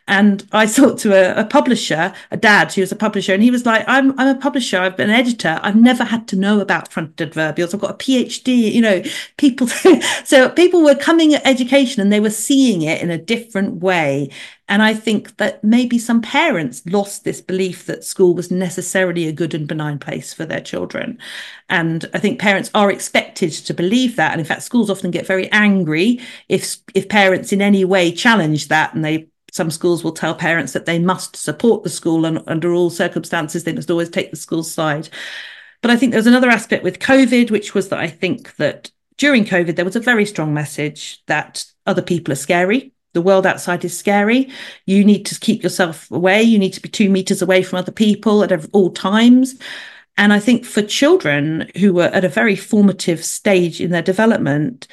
And 0.07 0.47
I 0.51 0.65
talked 0.67 0.99
to 0.99 1.13
a, 1.13 1.41
a, 1.41 1.45
publisher, 1.45 2.13
a 2.29 2.37
dad 2.37 2.71
who 2.73 2.81
was 2.81 2.91
a 2.91 2.95
publisher, 2.95 3.33
and 3.33 3.41
he 3.41 3.49
was 3.49 3.65
like, 3.65 3.83
I'm, 3.87 4.17
I'm 4.19 4.35
a 4.35 4.39
publisher, 4.39 4.79
I've 4.79 4.97
been 4.97 5.09
an 5.09 5.15
editor, 5.15 5.59
I've 5.63 5.75
never 5.75 6.03
had 6.03 6.27
to 6.29 6.35
know 6.35 6.59
about 6.59 6.91
fronted 6.91 7.31
adverbials. 7.31 7.73
I've 7.73 7.79
got 7.79 7.91
a 7.91 7.93
PhD, 7.95 8.71
you 8.71 8.81
know, 8.81 9.01
people. 9.37 9.67
so 10.23 10.49
people 10.49 10.83
were 10.83 10.95
coming 10.95 11.33
at 11.33 11.45
education 11.45 12.01
and 12.01 12.13
they 12.13 12.19
were 12.19 12.29
seeing 12.29 12.83
it 12.83 13.01
in 13.01 13.09
a 13.09 13.17
different 13.17 13.81
way. 13.81 14.29
And 14.67 14.83
I 14.83 14.93
think 14.93 15.37
that 15.37 15.63
maybe 15.63 15.97
some 15.97 16.21
parents 16.21 16.83
lost 16.85 17.23
this 17.23 17.41
belief 17.41 17.87
that 17.87 18.03
school 18.03 18.35
was 18.35 18.51
necessarily 18.51 19.27
a 19.27 19.31
good 19.31 19.55
and 19.55 19.67
benign 19.67 19.97
place 19.97 20.31
for 20.31 20.45
their 20.45 20.61
children. 20.61 21.17
And 21.69 22.09
I 22.13 22.19
think 22.19 22.39
parents 22.39 22.71
are 22.73 22.91
expected 22.91 23.51
to 23.51 23.73
believe 23.73 24.15
that. 24.15 24.31
And 24.31 24.39
in 24.39 24.45
fact, 24.45 24.63
schools 24.63 24.89
often 24.89 25.11
get 25.11 25.27
very 25.27 25.51
angry 25.51 26.19
if 26.47 26.77
if 26.95 27.09
parents 27.09 27.51
in 27.51 27.61
any 27.61 27.85
way 27.85 28.11
challenge 28.11 28.67
that 28.67 28.93
and 28.93 29.03
they 29.05 29.27
some 29.51 29.71
schools 29.71 30.03
will 30.03 30.11
tell 30.11 30.35
parents 30.35 30.73
that 30.73 30.85
they 30.85 30.99
must 30.99 31.35
support 31.35 31.83
the 31.83 31.89
school 31.89 32.25
and 32.25 32.43
under 32.45 32.71
all 32.71 32.91
circumstances 32.91 33.63
they 33.63 33.73
must 33.73 33.89
always 33.89 34.09
take 34.09 34.29
the 34.29 34.37
school's 34.37 34.71
side. 34.71 35.09
But 35.81 35.91
I 35.91 35.95
think 35.95 36.11
there's 36.11 36.27
another 36.27 36.49
aspect 36.49 36.83
with 36.83 36.99
COVID, 36.99 37.49
which 37.49 37.73
was 37.73 37.89
that 37.89 37.99
I 37.99 38.07
think 38.07 38.55
that 38.57 38.91
during 39.17 39.45
COVID, 39.45 39.75
there 39.75 39.85
was 39.85 39.95
a 39.95 40.01
very 40.01 40.25
strong 40.25 40.53
message 40.53 41.23
that 41.25 41.65
other 41.87 42.01
people 42.01 42.31
are 42.31 42.35
scary 42.35 42.93
the 43.13 43.21
world 43.21 43.45
outside 43.45 43.83
is 43.83 43.97
scary. 43.97 44.49
You 44.85 45.03
need 45.03 45.25
to 45.25 45.39
keep 45.39 45.63
yourself 45.63 46.09
away. 46.11 46.43
You 46.43 46.59
need 46.59 46.73
to 46.73 46.81
be 46.81 46.89
two 46.89 47.09
meters 47.09 47.41
away 47.41 47.63
from 47.63 47.79
other 47.79 47.91
people 47.91 48.43
at 48.43 48.51
all 48.71 48.91
times. 48.91 49.57
And 50.19 50.33
I 50.33 50.39
think 50.39 50.65
for 50.65 50.81
children 50.81 51.71
who 51.77 51.93
were 51.93 52.09
at 52.13 52.25
a 52.25 52.29
very 52.29 52.57
formative 52.57 53.23
stage 53.23 53.79
in 53.79 53.91
their 53.91 54.01
development, 54.01 54.85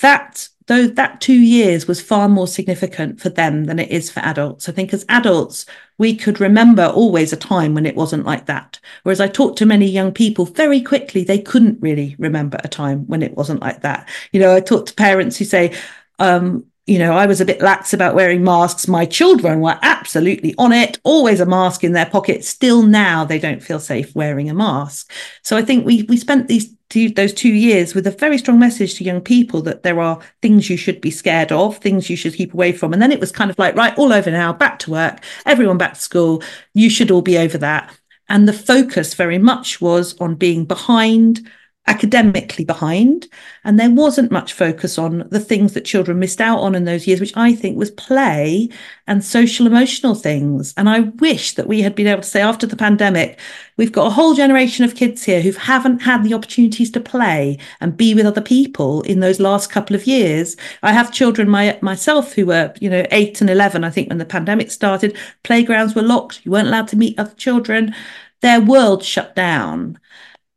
that 0.00 0.48
though 0.68 0.86
that 0.86 1.20
two 1.20 1.38
years 1.38 1.86
was 1.86 2.00
far 2.00 2.30
more 2.30 2.48
significant 2.48 3.20
for 3.20 3.28
them 3.28 3.64
than 3.64 3.78
it 3.78 3.90
is 3.90 4.10
for 4.10 4.20
adults. 4.20 4.66
I 4.66 4.72
think 4.72 4.94
as 4.94 5.04
adults, 5.10 5.66
we 5.98 6.16
could 6.16 6.40
remember 6.40 6.86
always 6.86 7.30
a 7.30 7.36
time 7.36 7.74
when 7.74 7.84
it 7.84 7.94
wasn't 7.94 8.24
like 8.24 8.46
that. 8.46 8.80
Whereas 9.02 9.20
I 9.20 9.28
talked 9.28 9.58
to 9.58 9.66
many 9.66 9.86
young 9.86 10.12
people 10.12 10.46
very 10.46 10.80
quickly, 10.80 11.24
they 11.24 11.38
couldn't 11.38 11.82
really 11.82 12.16
remember 12.18 12.58
a 12.64 12.68
time 12.68 13.06
when 13.06 13.22
it 13.22 13.36
wasn't 13.36 13.60
like 13.60 13.82
that. 13.82 14.08
You 14.32 14.40
know, 14.40 14.56
I 14.56 14.60
talked 14.60 14.88
to 14.88 14.94
parents 14.94 15.36
who 15.36 15.44
say, 15.44 15.74
um, 16.18 16.64
you 16.86 16.98
know, 16.98 17.14
I 17.14 17.26
was 17.26 17.40
a 17.40 17.46
bit 17.46 17.62
lax 17.62 17.94
about 17.94 18.14
wearing 18.14 18.44
masks. 18.44 18.86
My 18.86 19.06
children 19.06 19.60
were 19.60 19.78
absolutely 19.80 20.54
on 20.58 20.72
it, 20.72 20.98
always 21.02 21.40
a 21.40 21.46
mask 21.46 21.82
in 21.82 21.92
their 21.92 22.06
pocket. 22.06 22.44
Still 22.44 22.82
now 22.82 23.24
they 23.24 23.38
don't 23.38 23.62
feel 23.62 23.80
safe 23.80 24.14
wearing 24.14 24.50
a 24.50 24.54
mask. 24.54 25.10
So 25.42 25.56
I 25.56 25.62
think 25.62 25.86
we 25.86 26.02
we 26.04 26.16
spent 26.18 26.48
these 26.48 26.74
two, 26.90 27.10
those 27.10 27.32
two 27.32 27.52
years 27.52 27.94
with 27.94 28.06
a 28.06 28.10
very 28.10 28.38
strong 28.38 28.58
message 28.58 28.94
to 28.94 29.04
young 29.04 29.20
people 29.20 29.62
that 29.62 29.82
there 29.82 30.00
are 30.00 30.20
things 30.42 30.68
you 30.68 30.76
should 30.76 31.00
be 31.00 31.10
scared 31.10 31.50
of, 31.50 31.78
things 31.78 32.10
you 32.10 32.16
should 32.16 32.34
keep 32.34 32.54
away 32.54 32.72
from. 32.72 32.92
And 32.92 33.00
then 33.00 33.12
it 33.12 33.20
was 33.20 33.32
kind 33.32 33.50
of 33.50 33.58
like, 33.58 33.74
right, 33.74 33.96
all 33.98 34.12
over 34.12 34.30
now, 34.30 34.52
back 34.52 34.78
to 34.80 34.90
work, 34.90 35.24
everyone 35.46 35.78
back 35.78 35.94
to 35.94 36.00
school. 36.00 36.42
You 36.74 36.90
should 36.90 37.10
all 37.10 37.22
be 37.22 37.38
over 37.38 37.58
that. 37.58 37.92
And 38.28 38.46
the 38.46 38.52
focus 38.52 39.14
very 39.14 39.38
much 39.38 39.80
was 39.80 40.18
on 40.20 40.34
being 40.34 40.64
behind 40.64 41.48
academically 41.86 42.64
behind. 42.64 43.28
And 43.62 43.78
there 43.78 43.90
wasn't 43.90 44.30
much 44.30 44.54
focus 44.54 44.98
on 44.98 45.28
the 45.30 45.40
things 45.40 45.74
that 45.74 45.84
children 45.84 46.18
missed 46.18 46.40
out 46.40 46.60
on 46.60 46.74
in 46.74 46.84
those 46.84 47.06
years, 47.06 47.20
which 47.20 47.36
I 47.36 47.54
think 47.54 47.76
was 47.76 47.90
play 47.90 48.70
and 49.06 49.22
social 49.22 49.66
emotional 49.66 50.14
things. 50.14 50.72
And 50.78 50.88
I 50.88 51.00
wish 51.00 51.54
that 51.54 51.66
we 51.66 51.82
had 51.82 51.94
been 51.94 52.06
able 52.06 52.22
to 52.22 52.28
say 52.28 52.40
after 52.40 52.66
the 52.66 52.76
pandemic, 52.76 53.38
we've 53.76 53.92
got 53.92 54.06
a 54.06 54.10
whole 54.10 54.32
generation 54.32 54.84
of 54.84 54.94
kids 54.94 55.22
here 55.22 55.42
who 55.42 55.52
haven't 55.52 56.00
had 56.00 56.24
the 56.24 56.32
opportunities 56.32 56.90
to 56.92 57.00
play 57.00 57.58
and 57.80 57.96
be 57.96 58.14
with 58.14 58.26
other 58.26 58.40
people 58.40 59.02
in 59.02 59.20
those 59.20 59.38
last 59.38 59.70
couple 59.70 59.94
of 59.94 60.06
years. 60.06 60.56
I 60.82 60.92
have 60.92 61.12
children 61.12 61.50
my, 61.50 61.78
myself 61.82 62.32
who 62.32 62.46
were, 62.46 62.72
you 62.80 62.88
know, 62.88 63.04
eight 63.10 63.42
and 63.42 63.50
11, 63.50 63.84
I 63.84 63.90
think, 63.90 64.08
when 64.08 64.18
the 64.18 64.24
pandemic 64.24 64.70
started. 64.70 65.18
Playgrounds 65.42 65.94
were 65.94 66.02
locked. 66.02 66.40
You 66.44 66.52
weren't 66.52 66.68
allowed 66.68 66.88
to 66.88 66.96
meet 66.96 67.18
other 67.18 67.34
children. 67.34 67.94
Their 68.40 68.60
world 68.60 69.04
shut 69.04 69.34
down. 69.34 69.98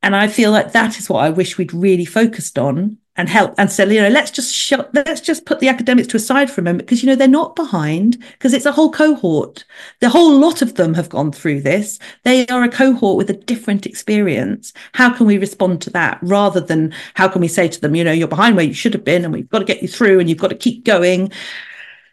And 0.01 0.15
I 0.15 0.27
feel 0.27 0.51
like 0.51 0.71
that 0.71 0.99
is 0.99 1.09
what 1.09 1.23
I 1.23 1.29
wish 1.29 1.57
we'd 1.57 1.73
really 1.73 2.05
focused 2.05 2.57
on 2.59 2.97
and 3.17 3.27
help 3.27 3.55
and 3.57 3.71
say, 3.71 3.91
you 3.91 3.99
know, 3.99 4.09
let's 4.09 4.29
just 4.29 4.53
shut, 4.53 4.93
let's 4.93 5.21
just 5.21 5.45
put 5.45 5.59
the 5.59 5.67
academics 5.67 6.07
to 6.09 6.17
a 6.17 6.19
side 6.19 6.51
for 6.51 6.61
a 6.61 6.63
moment 6.63 6.85
because, 6.85 7.01
you 7.01 7.09
know, 7.09 7.15
they're 7.15 7.27
not 7.27 7.55
behind 7.55 8.17
because 8.33 8.53
it's 8.53 8.67
a 8.67 8.71
whole 8.71 8.91
cohort. 8.91 9.65
The 10.01 10.09
whole 10.09 10.37
lot 10.39 10.61
of 10.61 10.75
them 10.75 10.93
have 10.93 11.09
gone 11.09 11.31
through 11.31 11.61
this. 11.61 11.97
They 12.23 12.45
are 12.47 12.63
a 12.63 12.69
cohort 12.69 13.17
with 13.17 13.29
a 13.31 13.33
different 13.33 13.87
experience. 13.87 14.71
How 14.93 15.11
can 15.11 15.25
we 15.25 15.39
respond 15.39 15.81
to 15.81 15.89
that 15.91 16.19
rather 16.21 16.61
than 16.61 16.93
how 17.15 17.27
can 17.27 17.41
we 17.41 17.47
say 17.47 17.67
to 17.67 17.81
them, 17.81 17.95
you 17.95 18.03
know, 18.03 18.11
you're 18.11 18.27
behind 18.27 18.55
where 18.55 18.65
you 18.65 18.75
should 18.75 18.93
have 18.93 19.03
been 19.03 19.25
and 19.25 19.33
we've 19.33 19.49
got 19.49 19.59
to 19.59 19.65
get 19.65 19.81
you 19.81 19.87
through 19.87 20.19
and 20.19 20.29
you've 20.29 20.37
got 20.37 20.49
to 20.49 20.55
keep 20.55 20.85
going. 20.85 21.31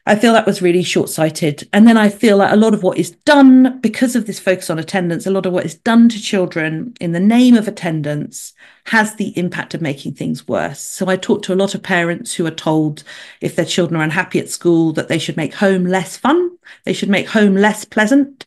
I 0.07 0.17
feel 0.17 0.35
that 0.35 0.45
was 0.45 0.61
really 0.61 0.83
short 0.83 1.09
sighted. 1.09 1.67
And 1.73 1.89
then 1.89 1.97
I 1.97 2.11
feel 2.11 2.37
like 2.37 2.53
a 2.53 2.57
lot 2.57 2.75
of 2.75 2.83
what 2.83 2.99
is 2.99 3.13
done 3.13 3.79
because 3.81 4.15
of 4.15 4.27
this 4.27 4.39
focus 4.39 4.69
on 4.69 4.79
attendance, 4.79 5.27
a 5.27 5.31
lot 5.31 5.47
of 5.47 5.53
what 5.55 5.65
is 5.65 5.77
done 5.77 6.11
to 6.11 6.21
children 6.21 6.93
in 7.01 7.13
the 7.13 7.21
name 7.21 7.57
of 7.57 7.67
attendance 7.67 8.53
has 8.87 9.15
the 9.15 9.37
impact 9.39 9.73
of 9.73 9.81
making 9.81 10.13
things 10.13 10.47
worse. 10.47 10.81
So 10.81 11.09
I 11.09 11.17
talk 11.17 11.43
to 11.45 11.55
a 11.55 11.57
lot 11.57 11.75
of 11.75 11.83
parents 11.83 12.35
who 12.35 12.45
are 12.45 12.51
told 12.51 13.03
if 13.41 13.57
their 13.57 13.65
children 13.65 13.99
are 13.99 14.05
unhappy 14.05 14.39
at 14.39 14.51
school 14.51 14.93
that 14.93 15.09
they 15.09 15.19
should 15.19 15.39
make 15.39 15.55
home 15.55 15.87
less 15.87 16.19
fun, 16.19 16.51
they 16.85 16.93
should 16.93 17.09
make 17.09 17.29
home 17.29 17.57
less 17.57 17.87
pleasant. 17.87 18.45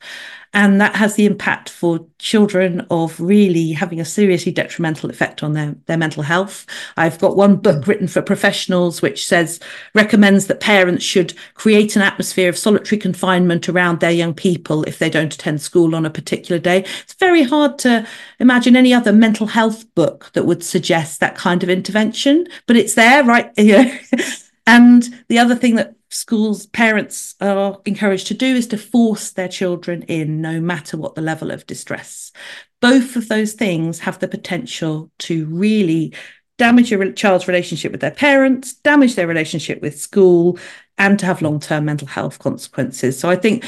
And 0.58 0.82
that 0.82 0.95
has 0.95 1.14
the 1.14 1.28
impact 1.28 1.70
for 1.70 2.03
children 2.18 2.84
of 2.89 3.20
really 3.20 3.74
having 3.74 3.99
a 3.99 4.05
seriously 4.05 4.51
detrimental 4.51 5.08
effect 5.12 5.43
on 5.43 5.53
their, 5.53 5.76
their 5.86 5.99
mental 5.99 6.24
health. 6.24 6.66
I've 6.97 7.20
got 7.20 7.38
one 7.38 7.58
book 7.58 7.84
mm. 7.84 7.88
written 7.88 8.08
for 8.08 8.24
professionals 8.24 8.99
which 8.99 9.28
says, 9.28 9.60
recommends 9.93 10.47
that 10.47 10.60
parents 10.60 11.05
should 11.05 11.36
create 11.53 11.95
an 11.95 12.01
atmosphere 12.01 12.49
of 12.49 12.58
solitary 12.58 12.97
confinement 12.97 13.70
around 13.70 13.99
their 13.99 14.10
young 14.10 14.34
people 14.34 14.82
if 14.86 14.97
they 14.97 15.12
don't 15.12 15.32
attend 15.32 15.62
school 15.62 15.93
on 15.93 16.08
a 16.08 16.10
particular 16.10 16.58
day. 16.58 16.80
It's 17.03 17.14
very 17.14 17.43
hard 17.43 17.78
to 17.80 18.08
imagine 18.39 18.76
any 18.76 18.95
other 18.95 19.14
mental 19.14 19.45
health 19.45 19.86
book 19.93 20.32
that 20.34 20.47
would 20.47 20.64
suggest 20.64 21.20
that 21.20 21.36
kind 21.36 21.62
of 21.62 21.70
intervention, 21.70 22.47
but 22.66 22.78
it's 22.78 22.95
there, 22.95 23.24
right? 23.24 23.51
You 23.60 23.84
know? 23.84 23.97
And 24.68 25.24
the 25.30 25.39
other 25.39 25.55
thing 25.55 25.76
that 25.76 25.95
schools 26.09 26.68
parents 26.68 27.36
are 27.41 27.80
encouraged 27.86 28.28
to 28.28 28.34
do 28.34 28.55
is 28.55 28.68
to 28.68 28.78
force 28.78 29.32
their 29.32 29.47
children 29.47 30.03
in 30.03 30.41
no 30.41 30.61
matter 30.61 30.97
what 30.97 31.15
the 31.15 31.22
level 31.22 31.51
of 31.51 31.65
distress 31.65 32.32
both 32.82 33.15
of 33.15 33.28
those 33.28 33.53
things 33.53 33.99
have 33.99 34.20
the 34.20 34.28
potential 34.28 35.09
to 35.18 35.45
really 35.47 36.13
damage 36.57 36.91
your 36.91 37.11
child's 37.13 37.47
relationship 37.47 37.91
with 37.91 38.01
their 38.01 38.11
parents 38.11 38.76
damage 38.76 39.15
their 39.15 39.28
relationship 39.28 39.82
with 39.82 39.99
school 39.99 40.57
and 40.97 41.20
to 41.20 41.26
have 41.26 41.41
long-term 41.41 41.84
mental 41.86 42.07
health 42.07 42.38
consequences 42.39 43.18
so 43.18 43.30
i 43.30 43.36
think 43.36 43.65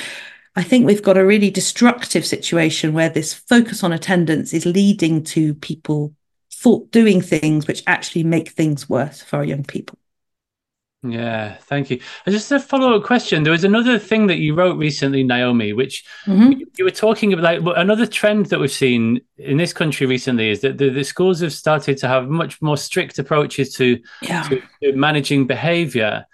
I 0.56 0.64
think 0.64 0.86
we've 0.86 1.04
got 1.04 1.16
a 1.16 1.26
really 1.26 1.52
destructive 1.52 2.26
situation 2.26 2.92
where 2.92 3.08
this 3.08 3.34
focus 3.34 3.84
on 3.84 3.94
attendance 3.94 4.54
is 4.54 4.66
leading 4.66 5.24
to 5.26 5.54
people 5.54 6.14
doing 6.92 7.22
things 7.22 7.68
which 7.68 7.84
actually 7.88 8.24
make 8.24 8.50
things 8.50 8.90
worse 8.90 9.22
for 9.22 9.38
our 9.38 9.46
young 9.46 9.64
people. 9.64 9.98
Yeah, 11.02 11.56
thank 11.62 11.90
you. 11.90 12.02
And 12.26 12.34
just 12.34 12.52
a 12.52 12.60
follow 12.60 12.96
up 12.96 13.04
question. 13.04 13.44
There 13.44 13.54
was 13.54 13.64
another 13.64 13.98
thing 13.98 14.28
that 14.28 14.40
you 14.40 14.54
wrote 14.54 14.78
recently, 14.78 15.24
Naomi, 15.24 15.72
which 15.72 16.04
mm-hmm. 16.26 16.62
you 16.78 16.84
were 16.84 16.92
talking 16.92 17.32
about. 17.32 17.64
Like 17.64 17.78
another 17.78 18.06
trend 18.06 18.48
that 18.48 18.60
we've 18.60 18.70
seen 18.70 19.22
in 19.38 19.56
this 19.56 19.72
country 19.72 20.06
recently 20.06 20.50
is 20.50 20.60
that 20.60 20.78
the, 20.78 20.90
the 20.90 21.06
schools 21.06 21.40
have 21.40 21.54
started 21.54 21.98
to 22.00 22.08
have 22.10 22.28
much 22.28 22.62
more 22.62 22.76
strict 22.76 23.18
approaches 23.18 23.74
to, 23.76 23.98
yeah. 24.22 24.44
to, 24.44 24.62
to 24.84 24.94
managing 24.94 25.48
behavior. 25.48 26.26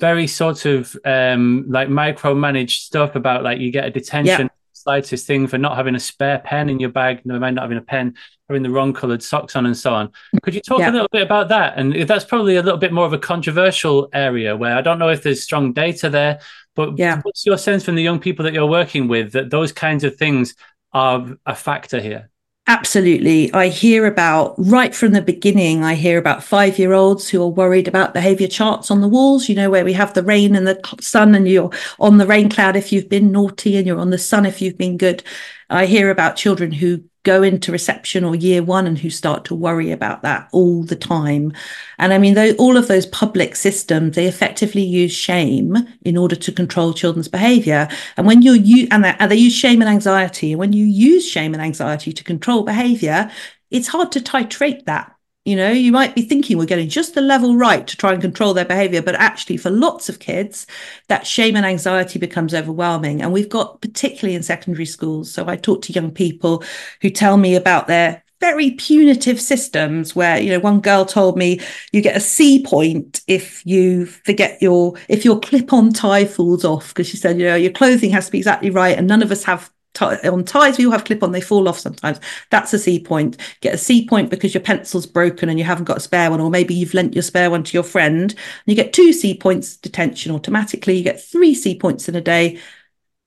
Very 0.00 0.26
sort 0.26 0.64
of 0.64 0.96
um, 1.04 1.66
like 1.68 1.88
micromanaged 1.88 2.80
stuff 2.80 3.14
about 3.14 3.44
like 3.44 3.60
you 3.60 3.70
get 3.70 3.84
a 3.84 3.90
detention. 3.90 4.50
Slightest 4.82 5.26
thing 5.26 5.46
for 5.46 5.58
not 5.58 5.76
having 5.76 5.94
a 5.94 6.00
spare 6.00 6.38
pen 6.38 6.70
in 6.70 6.78
your 6.78 6.90
bag, 6.90 7.24
never 7.24 7.40
mind 7.40 7.56
not 7.56 7.62
having 7.62 7.78
a 7.78 7.82
pen, 7.82 8.14
having 8.48 8.62
the 8.62 8.70
wrong 8.70 8.92
coloured 8.92 9.22
socks 9.22 9.56
on, 9.56 9.66
and 9.66 9.76
so 9.76 9.92
on. 9.92 10.10
Could 10.42 10.54
you 10.54 10.60
talk 10.60 10.78
yeah. 10.78 10.90
a 10.90 10.92
little 10.92 11.08
bit 11.10 11.22
about 11.22 11.48
that? 11.48 11.76
And 11.76 12.08
that's 12.08 12.24
probably 12.24 12.56
a 12.56 12.62
little 12.62 12.78
bit 12.78 12.92
more 12.92 13.04
of 13.04 13.12
a 13.12 13.18
controversial 13.18 14.08
area 14.12 14.56
where 14.56 14.76
I 14.76 14.80
don't 14.80 14.98
know 14.98 15.08
if 15.08 15.22
there's 15.22 15.42
strong 15.42 15.72
data 15.72 16.08
there, 16.08 16.40
but 16.76 16.96
yeah. 16.96 17.20
what's 17.22 17.44
your 17.44 17.58
sense 17.58 17.84
from 17.84 17.96
the 17.96 18.02
young 18.02 18.20
people 18.20 18.44
that 18.44 18.54
you're 18.54 18.66
working 18.66 19.08
with 19.08 19.32
that 19.32 19.50
those 19.50 19.72
kinds 19.72 20.04
of 20.04 20.16
things 20.16 20.54
are 20.92 21.36
a 21.44 21.54
factor 21.56 22.00
here? 22.00 22.30
Absolutely. 22.70 23.50
I 23.54 23.68
hear 23.68 24.04
about 24.04 24.54
right 24.58 24.94
from 24.94 25.12
the 25.12 25.22
beginning, 25.22 25.84
I 25.84 25.94
hear 25.94 26.18
about 26.18 26.44
five 26.44 26.78
year 26.78 26.92
olds 26.92 27.26
who 27.26 27.42
are 27.42 27.48
worried 27.48 27.88
about 27.88 28.12
behavior 28.12 28.46
charts 28.46 28.90
on 28.90 29.00
the 29.00 29.08
walls, 29.08 29.48
you 29.48 29.54
know, 29.54 29.70
where 29.70 29.86
we 29.86 29.94
have 29.94 30.12
the 30.12 30.22
rain 30.22 30.54
and 30.54 30.66
the 30.66 30.78
sun, 31.00 31.34
and 31.34 31.48
you're 31.48 31.70
on 31.98 32.18
the 32.18 32.26
rain 32.26 32.50
cloud 32.50 32.76
if 32.76 32.92
you've 32.92 33.08
been 33.08 33.32
naughty, 33.32 33.78
and 33.78 33.86
you're 33.86 33.98
on 33.98 34.10
the 34.10 34.18
sun 34.18 34.44
if 34.44 34.60
you've 34.60 34.76
been 34.76 34.98
good. 34.98 35.22
I 35.70 35.86
hear 35.86 36.10
about 36.10 36.36
children 36.36 36.70
who 36.70 37.02
go 37.28 37.42
into 37.42 37.70
reception 37.70 38.24
or 38.24 38.34
year 38.34 38.62
one 38.62 38.86
and 38.86 38.98
who 38.98 39.10
start 39.10 39.44
to 39.44 39.54
worry 39.54 39.90
about 39.90 40.22
that 40.22 40.48
all 40.50 40.82
the 40.82 40.96
time. 40.96 41.52
And 41.98 42.14
I 42.14 42.16
mean, 42.16 42.32
though, 42.32 42.52
all 42.52 42.78
of 42.78 42.88
those 42.88 43.04
public 43.04 43.54
systems, 43.54 44.16
they 44.16 44.26
effectively 44.26 44.82
use 44.82 45.12
shame 45.12 45.76
in 46.06 46.16
order 46.16 46.36
to 46.36 46.50
control 46.50 46.94
children's 46.94 47.28
behavior. 47.28 47.86
And 48.16 48.26
when 48.26 48.40
you 48.40 48.52
use, 48.52 48.88
and 48.90 49.04
and 49.04 49.30
they 49.30 49.36
use 49.36 49.52
shame 49.52 49.82
and 49.82 49.90
anxiety, 49.90 50.52
and 50.52 50.58
when 50.58 50.72
you 50.72 50.86
use 50.86 51.28
shame 51.28 51.52
and 51.52 51.62
anxiety 51.62 52.14
to 52.14 52.24
control 52.24 52.62
behavior, 52.62 53.30
it's 53.70 53.88
hard 53.88 54.10
to 54.12 54.20
titrate 54.20 54.86
that 54.86 55.14
you 55.48 55.56
know, 55.56 55.70
you 55.70 55.92
might 55.92 56.14
be 56.14 56.20
thinking 56.20 56.58
we're 56.58 56.66
getting 56.66 56.90
just 56.90 57.14
the 57.14 57.22
level 57.22 57.56
right 57.56 57.86
to 57.86 57.96
try 57.96 58.12
and 58.12 58.20
control 58.20 58.52
their 58.52 58.66
behavior, 58.66 59.00
but 59.00 59.14
actually, 59.14 59.56
for 59.56 59.70
lots 59.70 60.10
of 60.10 60.18
kids, 60.18 60.66
that 61.06 61.26
shame 61.26 61.56
and 61.56 61.64
anxiety 61.64 62.18
becomes 62.18 62.52
overwhelming. 62.52 63.22
And 63.22 63.32
we've 63.32 63.48
got, 63.48 63.80
particularly 63.80 64.34
in 64.34 64.42
secondary 64.42 64.84
schools, 64.84 65.32
so 65.32 65.48
I 65.48 65.56
talk 65.56 65.80
to 65.82 65.92
young 65.94 66.10
people 66.10 66.62
who 67.00 67.08
tell 67.08 67.38
me 67.38 67.54
about 67.54 67.86
their 67.86 68.22
very 68.40 68.72
punitive 68.72 69.40
systems 69.40 70.14
where 70.14 70.38
you 70.38 70.50
know 70.50 70.60
one 70.60 70.80
girl 70.80 71.04
told 71.04 71.36
me 71.36 71.60
you 71.90 72.00
get 72.00 72.16
a 72.16 72.20
c 72.20 72.62
point 72.62 73.20
if 73.26 73.66
you 73.66 74.06
forget 74.06 74.62
your 74.62 74.94
if 75.08 75.24
your 75.24 75.40
clip 75.40 75.72
on 75.72 75.92
tie 75.92 76.24
falls 76.24 76.64
off 76.64 76.90
because 76.90 77.08
she 77.08 77.16
said 77.16 77.36
you 77.36 77.44
know 77.44 77.56
your 77.56 77.72
clothing 77.72 78.10
has 78.10 78.26
to 78.26 78.32
be 78.32 78.38
exactly 78.38 78.70
right 78.70 78.96
and 78.96 79.08
none 79.08 79.22
of 79.22 79.32
us 79.32 79.42
have 79.42 79.72
on 80.00 80.44
ties 80.44 80.78
we 80.78 80.86
all 80.86 80.92
have 80.92 81.04
clip 81.04 81.22
on 81.22 81.32
they 81.32 81.40
fall 81.40 81.68
off 81.68 81.78
sometimes. 81.78 82.20
That's 82.50 82.72
a 82.72 82.78
c 82.78 83.00
point. 83.00 83.36
Get 83.60 83.74
a 83.74 83.78
c 83.78 84.06
point 84.06 84.30
because 84.30 84.54
your 84.54 84.62
pencil's 84.62 85.06
broken 85.06 85.48
and 85.48 85.58
you 85.58 85.64
haven't 85.64 85.84
got 85.84 85.96
a 85.96 86.00
spare 86.00 86.30
one 86.30 86.40
or 86.40 86.50
maybe 86.50 86.74
you've 86.74 86.94
lent 86.94 87.14
your 87.14 87.22
spare 87.22 87.50
one 87.50 87.64
to 87.64 87.74
your 87.74 87.82
friend 87.82 88.30
and 88.30 88.38
you 88.66 88.74
get 88.74 88.92
two 88.92 89.12
c 89.12 89.36
points 89.36 89.76
detention 89.76 90.32
automatically. 90.32 90.96
You 90.96 91.04
get 91.04 91.22
three 91.22 91.54
c 91.54 91.76
points 91.76 92.08
in 92.08 92.14
a 92.14 92.20
day 92.20 92.60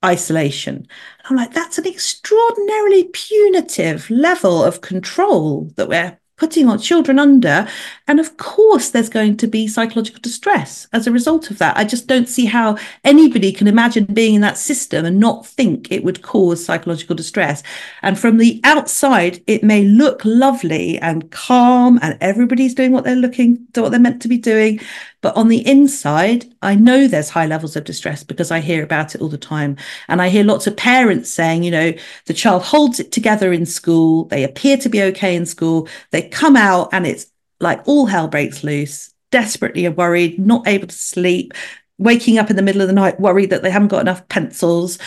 isolation. 0.04 0.76
And 0.76 0.88
i'm 1.26 1.36
like 1.36 1.54
that's 1.54 1.78
an 1.78 1.86
extraordinarily 1.88 3.06
punitive 3.14 4.10
level 4.10 4.64
of 4.64 4.82
control 4.82 5.72
that 5.76 5.90
we're 5.90 6.18
putting 6.42 6.68
our 6.68 6.78
children 6.80 7.20
under. 7.20 7.68
And 8.08 8.20
of 8.20 8.36
course, 8.38 8.90
there's 8.90 9.10
going 9.10 9.38
to 9.38 9.48
be 9.48 9.68
psychological 9.68 10.22
distress 10.22 10.88
as 10.92 11.06
a 11.06 11.12
result 11.12 11.52
of 11.52 11.60
that. 11.60 11.78
I 11.78 11.84
just 11.84 12.08
don't 12.08 12.28
see 12.28 12.46
how 12.46 12.80
anybody 13.04 13.52
can 13.52 13.68
imagine 13.68 14.06
being 14.06 14.34
in 14.34 14.42
that 14.42 14.58
system 14.58 15.06
and 15.06 15.20
not 15.20 15.46
think 15.46 15.92
it 15.92 16.04
would 16.04 16.24
cause 16.24 16.66
psychological 16.66 17.16
distress. 17.16 17.62
And 18.02 18.18
from 18.18 18.40
the 18.40 18.60
outside, 18.64 19.44
it 19.46 19.64
may 19.64 19.84
look 19.84 20.26
lovely 20.26 20.98
and 20.98 21.30
calm, 21.30 22.00
and 22.02 22.18
everybody's 22.22 22.74
doing 22.74 22.92
what 22.92 23.04
they're 23.04 23.16
looking 23.16 23.68
what 23.76 23.92
they're 23.92 24.00
meant 24.00 24.24
to 24.24 24.28
be 24.28 24.40
doing. 24.40 24.80
But 25.22 25.38
on 25.38 25.48
the 25.48 25.66
inside, 25.68 26.52
I 26.62 26.76
know 26.76 27.08
there's 27.08 27.30
high 27.30 27.46
levels 27.46 27.76
of 27.76 27.84
distress 27.84 28.24
because 28.24 28.52
I 28.52 28.60
hear 28.60 28.84
about 28.84 29.16
it 29.16 29.22
all 29.22 29.30
the 29.30 29.38
time. 29.38 29.78
And 30.08 30.22
I 30.22 30.30
hear 30.30 30.44
lots 30.44 30.68
of 30.68 30.76
parents 30.76 31.30
saying, 31.30 31.64
you 31.64 31.72
know, 31.72 31.94
the 32.26 32.34
child 32.34 32.64
holds 32.64 33.00
it 33.00 33.12
together 33.12 33.54
in 33.54 33.66
school, 33.66 34.26
they 34.26 34.44
appear 34.44 34.78
to 34.78 34.90
be 34.90 35.02
okay 35.04 35.36
in 35.36 35.46
school, 35.46 35.88
they 36.10 36.24
come 36.24 36.56
out 36.56 36.90
and 36.92 37.06
it's 37.06 37.28
like 37.60 37.88
all 37.88 38.08
hell 38.08 38.28
breaks 38.28 38.64
loose, 38.64 39.14
desperately 39.32 39.88
worried, 39.88 40.40
not 40.40 40.68
able 40.68 40.88
to 40.88 40.96
sleep, 40.96 41.54
waking 42.00 42.40
up 42.40 42.50
in 42.50 42.56
the 42.56 42.64
middle 42.64 42.82
of 42.82 42.88
the 42.88 42.94
night 42.94 43.20
worried 43.20 43.52
that 43.52 43.62
they 43.62 43.70
haven't 43.70 43.90
got 43.90 44.02
enough 44.02 44.28
pencils. 44.28 44.98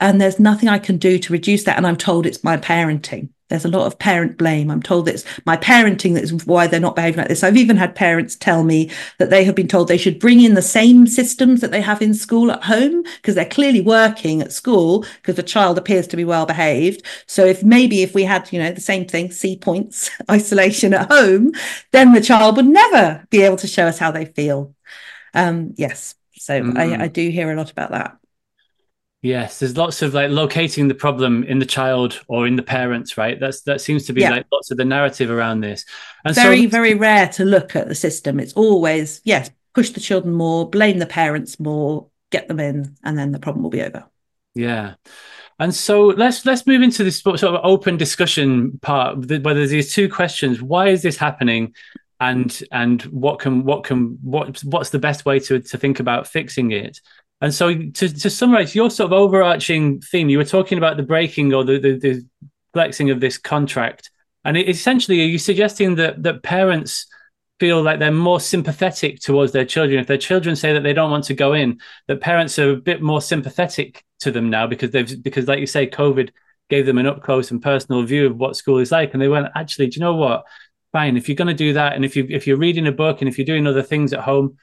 And 0.00 0.20
there's 0.20 0.40
nothing 0.40 0.68
I 0.68 0.80
can 0.80 0.96
do 0.96 1.18
to 1.20 1.32
reduce 1.32 1.62
that. 1.64 1.76
And 1.76 1.86
I'm 1.86 1.96
told 1.96 2.26
it's 2.26 2.42
my 2.42 2.56
parenting. 2.56 3.28
There's 3.52 3.66
a 3.66 3.68
lot 3.68 3.86
of 3.86 3.98
parent 3.98 4.38
blame. 4.38 4.70
I'm 4.70 4.82
told 4.82 5.08
it's 5.08 5.26
my 5.44 5.58
parenting 5.58 6.14
that 6.14 6.22
is 6.22 6.32
why 6.46 6.66
they're 6.66 6.80
not 6.80 6.96
behaving 6.96 7.18
like 7.18 7.28
this. 7.28 7.44
I've 7.44 7.58
even 7.58 7.76
had 7.76 7.94
parents 7.94 8.34
tell 8.34 8.64
me 8.64 8.90
that 9.18 9.28
they 9.28 9.44
have 9.44 9.54
been 9.54 9.68
told 9.68 9.88
they 9.88 9.98
should 9.98 10.18
bring 10.18 10.40
in 10.40 10.54
the 10.54 10.62
same 10.62 11.06
systems 11.06 11.60
that 11.60 11.70
they 11.70 11.82
have 11.82 12.00
in 12.00 12.14
school 12.14 12.50
at 12.50 12.64
home 12.64 13.02
because 13.02 13.34
they're 13.34 13.44
clearly 13.44 13.82
working 13.82 14.40
at 14.40 14.54
school 14.54 15.04
because 15.16 15.36
the 15.36 15.42
child 15.42 15.76
appears 15.76 16.06
to 16.06 16.16
be 16.16 16.24
well 16.24 16.46
behaved. 16.46 17.04
So 17.26 17.44
if 17.44 17.62
maybe 17.62 18.02
if 18.02 18.14
we 18.14 18.24
had, 18.24 18.50
you 18.50 18.58
know, 18.58 18.72
the 18.72 18.80
same 18.80 19.04
thing, 19.06 19.30
C 19.30 19.54
points, 19.54 20.08
isolation 20.30 20.94
at 20.94 21.12
home, 21.12 21.52
then 21.90 22.14
the 22.14 22.22
child 22.22 22.56
would 22.56 22.66
never 22.66 23.26
be 23.28 23.42
able 23.42 23.58
to 23.58 23.66
show 23.66 23.86
us 23.86 23.98
how 23.98 24.10
they 24.10 24.24
feel. 24.24 24.74
Um, 25.34 25.74
yes. 25.76 26.14
So 26.38 26.58
mm. 26.58 26.78
I, 26.78 27.04
I 27.04 27.08
do 27.08 27.28
hear 27.28 27.52
a 27.52 27.56
lot 27.56 27.70
about 27.70 27.90
that. 27.90 28.16
Yes, 29.22 29.60
there's 29.60 29.76
lots 29.76 30.02
of 30.02 30.14
like 30.14 30.30
locating 30.30 30.88
the 30.88 30.96
problem 30.96 31.44
in 31.44 31.60
the 31.60 31.66
child 31.66 32.20
or 32.26 32.44
in 32.48 32.56
the 32.56 32.62
parents, 32.62 33.16
right? 33.16 33.38
That's 33.38 33.62
that 33.62 33.80
seems 33.80 34.04
to 34.06 34.12
be 34.12 34.22
yeah. 34.22 34.30
like 34.30 34.46
lots 34.50 34.72
of 34.72 34.78
the 34.78 34.84
narrative 34.84 35.30
around 35.30 35.60
this. 35.60 35.84
And 36.24 36.34
very, 36.34 36.64
so, 36.64 36.68
very 36.68 36.94
rare 36.94 37.28
to 37.28 37.44
look 37.44 37.76
at 37.76 37.86
the 37.86 37.94
system. 37.94 38.40
It's 38.40 38.52
always 38.54 39.20
yes, 39.24 39.48
push 39.74 39.90
the 39.90 40.00
children 40.00 40.34
more, 40.34 40.68
blame 40.68 40.98
the 40.98 41.06
parents 41.06 41.60
more, 41.60 42.08
get 42.30 42.48
them 42.48 42.58
in, 42.58 42.96
and 43.04 43.16
then 43.16 43.30
the 43.30 43.38
problem 43.38 43.62
will 43.62 43.70
be 43.70 43.82
over. 43.82 44.04
Yeah. 44.54 44.94
And 45.60 45.72
so 45.72 46.06
let's 46.06 46.44
let's 46.44 46.66
move 46.66 46.82
into 46.82 47.04
this 47.04 47.20
sort 47.20 47.44
of 47.44 47.60
open 47.62 47.96
discussion 47.96 48.80
part 48.82 49.18
where 49.18 49.54
there's 49.54 49.70
these 49.70 49.94
two 49.94 50.08
questions. 50.08 50.60
Why 50.60 50.88
is 50.88 51.02
this 51.02 51.16
happening? 51.16 51.74
and 52.20 52.62
and 52.70 53.02
what 53.02 53.40
can 53.40 53.64
what 53.64 53.82
can 53.82 54.16
what 54.22 54.62
what's 54.62 54.90
the 54.90 54.98
best 54.98 55.24
way 55.24 55.40
to 55.40 55.58
to 55.58 55.76
think 55.76 55.98
about 55.98 56.28
fixing 56.28 56.70
it 56.70 57.00
and 57.42 57.52
so 57.52 57.74
to, 57.74 58.08
to 58.08 58.30
summarize 58.30 58.74
your 58.74 58.88
sort 58.88 59.12
of 59.12 59.18
overarching 59.18 60.00
theme 60.00 60.30
you 60.30 60.38
were 60.38 60.44
talking 60.44 60.78
about 60.78 60.96
the 60.96 61.02
breaking 61.02 61.52
or 61.52 61.64
the 61.64 61.78
the, 61.78 61.98
the 61.98 62.26
flexing 62.72 63.10
of 63.10 63.20
this 63.20 63.36
contract. 63.36 64.10
And 64.44 64.56
essentially 64.56 65.20
are 65.20 65.26
you 65.26 65.38
suggesting 65.38 65.96
that 65.96 66.22
that 66.22 66.42
parents 66.42 67.06
feel 67.60 67.82
like 67.82 67.98
they're 67.98 68.10
more 68.10 68.40
sympathetic 68.40 69.20
towards 69.20 69.52
their 69.52 69.66
children? 69.66 70.00
If 70.00 70.06
their 70.06 70.16
children 70.16 70.56
say 70.56 70.72
that 70.72 70.82
they 70.82 70.94
don't 70.94 71.10
want 71.10 71.24
to 71.24 71.34
go 71.34 71.52
in 71.52 71.80
that 72.06 72.20
parents 72.20 72.58
are 72.58 72.70
a 72.70 72.76
bit 72.76 73.02
more 73.02 73.20
sympathetic 73.20 74.04
to 74.20 74.30
them 74.30 74.48
now 74.48 74.66
because 74.66 74.92
they've 74.92 75.22
because 75.22 75.48
like 75.48 75.58
you 75.58 75.66
say 75.66 75.86
covid 75.86 76.30
gave 76.70 76.86
them 76.86 76.98
an 76.98 77.06
up 77.06 77.22
close 77.22 77.50
and 77.50 77.60
personal 77.60 78.02
view 78.02 78.26
of 78.26 78.38
what 78.38 78.56
school 78.56 78.78
is 78.78 78.92
like. 78.92 79.12
And 79.12 79.20
they 79.20 79.28
went 79.28 79.48
actually 79.54 79.88
do 79.88 79.96
you 79.96 80.00
know 80.00 80.14
what? 80.14 80.44
Fine. 80.92 81.16
If 81.16 81.28
you're 81.28 81.36
going 81.36 81.48
to 81.48 81.54
do 81.54 81.72
that, 81.72 81.94
and 81.94 82.04
if 82.04 82.16
you 82.16 82.26
if 82.30 82.46
you're 82.46 82.56
reading 82.56 82.86
a 82.86 82.92
book 82.92 83.20
and 83.20 83.28
if 83.28 83.36
you're 83.36 83.44
doing 83.44 83.66
other 83.66 83.82
things 83.82 84.12
at 84.12 84.20
home, 84.20 84.58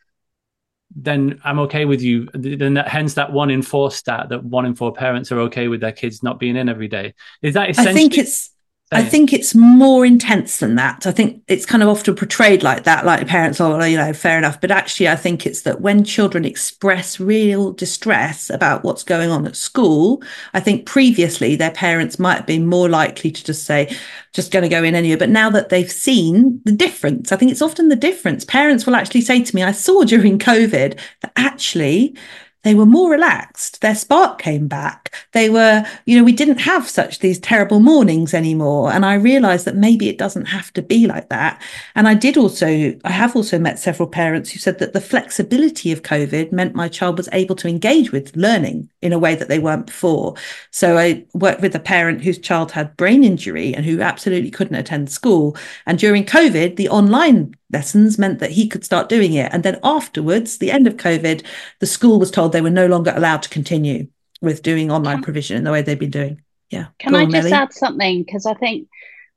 then 0.96 1.40
I'm 1.44 1.60
okay 1.60 1.86
with 1.86 2.02
you. 2.02 2.30
Then 2.34 2.74
that, 2.76 2.88
hence 2.88 3.14
that 3.16 3.32
one 3.32 3.52
in 3.52 3.62
four 3.62 3.92
stat 3.92 4.30
that 4.30 4.44
one 4.44 4.66
in 4.66 4.76
four 4.76 4.92
parents 4.92 5.32
are 5.32 5.40
okay 5.42 5.68
with 5.68 5.82
their 5.82 5.92
kids 5.92 6.24
not 6.24 6.40
being 6.40 6.56
in 6.56 6.70
every 6.70 6.88
day. 6.88 7.14
Is 7.42 7.54
that 7.54 7.70
essentially? 7.70 7.92
I 7.92 7.96
think 7.96 8.18
it's 8.18 8.52
I 8.92 9.04
think 9.04 9.34
it's 9.34 9.54
more 9.54 10.04
intense 10.04 10.58
than 10.58 10.74
that. 10.76 11.06
I 11.06 11.12
think 11.12 11.44
it's 11.48 11.66
kind 11.66 11.84
of 11.84 11.90
often 11.90 12.16
portrayed 12.16 12.64
like 12.64 12.86
that, 12.86 13.06
like 13.06 13.28
parents 13.28 13.62
oh, 13.62 13.74
are, 13.74 13.88
you 13.88 13.96
know, 13.98 14.14
fair 14.14 14.40
enough. 14.40 14.60
But 14.60 14.72
actually, 14.72 15.08
I 15.08 15.16
think 15.16 15.46
it's 15.46 15.62
that 15.62 15.82
when 15.82 16.04
children 16.04 16.44
express 16.44 17.20
real 17.20 17.72
distress 17.72 18.50
about 18.50 18.84
what's 18.84 19.04
going 19.04 19.30
on 19.30 19.46
at 19.46 19.56
school, 19.56 20.24
I 20.56 20.60
think 20.60 20.88
previously 20.88 21.56
their 21.56 21.70
parents 21.70 22.18
might 22.18 22.38
have 22.38 22.48
been 22.48 22.66
more 22.66 22.90
likely 22.90 23.30
to 23.30 23.44
just 23.44 23.64
say, 23.64 23.96
just 24.34 24.52
going 24.52 24.64
to 24.64 24.70
go 24.70 24.84
in 24.84 24.96
anyway. 24.96 25.20
But 25.20 25.30
now 25.30 25.52
that 25.52 25.70
they've 25.70 25.92
seen 25.92 26.60
the 26.66 26.72
difference, 26.72 27.32
I 27.32 27.36
think 27.36 27.52
it's 27.52 27.62
often 27.62 27.90
the 27.90 27.96
difference. 27.96 28.44
Parents 28.44 28.88
will 28.88 28.96
actually 28.96 29.22
say 29.22 29.44
to 29.44 29.56
me, 29.56 29.62
I 29.62 29.72
saw 29.72 30.04
during 30.04 30.40
COVID 30.40 31.00
that 31.22 31.32
actually 31.36 32.18
they 32.64 32.76
were 32.76 32.86
more 32.86 33.10
relaxed. 33.10 33.80
Their 33.82 33.96
spark 33.96 34.40
came 34.40 34.68
back. 34.68 35.14
They 35.32 35.50
were 35.50 35.86
you 36.06 36.18
know 36.18 36.24
we 36.24 36.34
didn't 36.34 36.60
have 36.60 36.90
such 36.90 37.20
these 37.20 37.40
terrible 37.40 37.80
mornings 37.80 38.34
anymore. 38.34 38.92
And 38.92 39.06
i 39.06 39.14
realized 39.14 39.66
that 39.66 39.76
maybe 39.76 40.10
it 40.10 40.18
doesn't 40.18 40.46
have 40.46 40.72
to 40.74 40.82
be 40.82 41.08
like 41.08 41.30
that. 41.30 41.62
And 41.96 42.08
i 42.08 42.14
did 42.14 42.38
also 42.38 42.68
i 43.06 43.12
have 43.12 43.36
also 43.36 43.60
met 43.60 43.80
several 43.80 44.08
parents 44.08 44.52
who 44.52 44.60
said 44.60 44.80
that 44.80 44.94
the 44.94 45.02
flexibility 45.02 45.92
of 45.92 46.02
covid 46.02 46.52
meant 46.52 46.76
my 46.76 46.88
child 46.88 47.18
was 47.18 47.30
able 47.32 47.56
to 47.56 47.68
engage 47.68 48.12
with 48.12 48.36
learning 48.36 48.90
in 49.02 49.14
a 49.14 49.20
way 49.20 49.36
that 49.36 49.48
they 49.48 49.60
weren't 49.60 49.86
before. 49.86 50.36
So 50.72 50.98
i 50.98 51.26
worked 51.34 51.62
with 51.62 51.76
a 51.76 51.80
parent 51.80 52.22
whose 52.22 52.40
child 52.40 52.72
had 52.72 52.98
brain 52.98 53.24
injury 53.24 53.74
and 53.74 53.86
who 53.86 54.02
absolutely 54.02 54.52
couldn't 54.52 54.76
attend 54.76 55.12
school. 55.12 55.56
And 55.86 55.98
during 55.98 56.26
covid 56.26 56.76
the 56.76 56.90
online 56.90 57.56
lessons 57.72 58.18
meant 58.18 58.40
that 58.40 58.52
he 58.52 58.68
could 58.68 58.84
start 58.84 59.10
doing 59.10 59.34
it. 59.34 59.52
And 59.54 59.64
then 59.64 59.80
afterwards, 59.84 60.58
the 60.58 60.72
end 60.72 60.88
of 60.88 60.98
COVID, 60.98 61.46
the 61.80 61.86
school 61.86 62.20
was 62.20 62.32
told 62.32 62.49
they 62.50 62.62
were 62.62 62.70
no 62.70 62.88
longer 62.88 63.14
allowed 63.16 63.44
to 63.44 63.50
continue 63.50 64.08
with 64.42 64.62
doing 64.62 64.92
online 64.92 65.18
can, 65.18 65.24
provision 65.24 65.58
in 65.58 65.64
the 65.64 65.72
way 65.72 65.82
they've 65.82 66.00
been 66.00 66.10
doing. 66.10 66.42
Yeah. 66.70 66.88
Can 67.00 67.14
Go 67.14 67.20
I 67.20 67.24
on, 67.24 67.32
just 67.32 67.52
add 67.52 67.74
something? 67.74 68.24
Because 68.24 68.46
I 68.46 68.54
think 68.54 68.88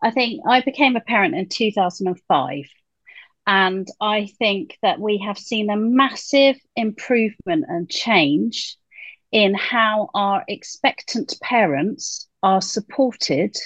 I 0.03 0.11
think 0.11 0.43
I 0.47 0.61
became 0.61 0.97
a 0.97 1.01
parent 1.01 1.35
in 1.35 1.49
2005. 1.49 2.65
And 3.47 3.89
I 4.01 4.29
think 4.39 4.79
that 4.83 5.01
we 5.01 5.19
have 5.19 5.39
seen 5.39 5.71
a 5.71 5.77
massive 5.77 6.57
improvement 6.77 7.65
and 7.69 7.89
change 7.89 8.77
in 9.33 9.55
how 9.55 10.11
our 10.15 10.45
expectant 10.47 11.35
parents 11.43 12.29
are 12.43 12.61
supported 12.61 13.57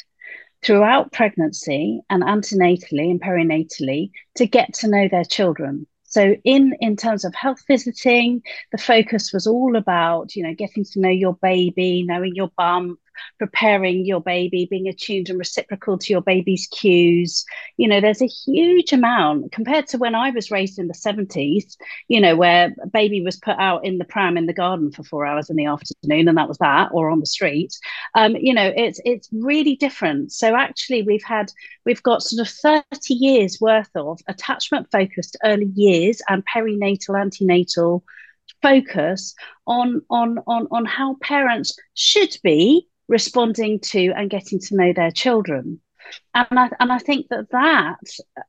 throughout 0.62 1.12
pregnancy 1.12 2.00
and 2.08 2.22
antenatally 2.22 3.10
and 3.10 3.20
perinatally 3.20 4.10
to 4.36 4.46
get 4.46 4.74
to 4.74 4.88
know 4.88 5.08
their 5.08 5.24
children. 5.24 5.86
So 6.06 6.36
in 6.44 6.74
in 6.80 6.96
terms 6.96 7.24
of 7.24 7.34
health 7.34 7.64
visiting, 7.66 8.42
the 8.72 8.78
focus 8.78 9.32
was 9.32 9.46
all 9.46 9.76
about, 9.76 10.34
you 10.36 10.44
know, 10.44 10.54
getting 10.54 10.84
to 10.84 11.00
know 11.00 11.10
your 11.10 11.34
baby, 11.34 12.04
knowing 12.04 12.34
your 12.34 12.50
bump, 12.56 13.00
preparing 13.38 14.04
your 14.04 14.20
baby, 14.20 14.66
being 14.70 14.88
attuned 14.88 15.28
and 15.28 15.38
reciprocal 15.38 15.98
to 15.98 16.12
your 16.12 16.22
baby's 16.22 16.66
cues. 16.68 17.44
You 17.76 17.88
know, 17.88 18.00
there's 18.00 18.22
a 18.22 18.26
huge 18.26 18.92
amount 18.92 19.52
compared 19.52 19.86
to 19.88 19.98
when 19.98 20.14
I 20.14 20.30
was 20.30 20.50
raised 20.50 20.78
in 20.78 20.88
the 20.88 20.94
70s, 20.94 21.76
you 22.08 22.20
know, 22.20 22.36
where 22.36 22.74
a 22.82 22.86
baby 22.86 23.22
was 23.22 23.36
put 23.36 23.56
out 23.58 23.84
in 23.84 23.98
the 23.98 24.04
pram 24.04 24.36
in 24.36 24.46
the 24.46 24.52
garden 24.52 24.90
for 24.90 25.02
four 25.02 25.26
hours 25.26 25.50
in 25.50 25.56
the 25.56 25.66
afternoon, 25.66 26.28
and 26.28 26.38
that 26.38 26.48
was 26.48 26.58
that, 26.58 26.90
or 26.92 27.10
on 27.10 27.20
the 27.20 27.26
street. 27.26 27.74
Um, 28.14 28.36
you 28.36 28.54
know, 28.54 28.72
it's 28.74 29.00
it's 29.04 29.28
really 29.32 29.76
different. 29.76 30.32
So 30.32 30.54
actually 30.54 31.02
we've 31.02 31.24
had 31.24 31.52
we've 31.84 32.02
got 32.02 32.22
sort 32.22 32.46
of 32.46 32.52
30 32.92 33.14
years 33.14 33.60
worth 33.60 33.90
of 33.94 34.20
attachment 34.28 34.90
focused 34.90 35.36
early 35.44 35.70
years 35.74 36.20
and 36.28 36.44
perinatal, 36.46 37.20
antenatal 37.20 38.04
focus 38.62 39.34
on 39.66 40.02
on 40.10 40.38
on 40.46 40.66
on 40.70 40.84
how 40.84 41.16
parents 41.20 41.76
should 41.94 42.36
be 42.42 42.88
responding 43.08 43.80
to 43.80 44.12
and 44.16 44.30
getting 44.30 44.58
to 44.58 44.76
know 44.76 44.92
their 44.92 45.10
children. 45.10 45.80
And 46.34 46.58
I, 46.58 46.70
and 46.78 46.92
I 46.92 46.98
think 46.98 47.28
that 47.28 47.50
that 47.50 47.98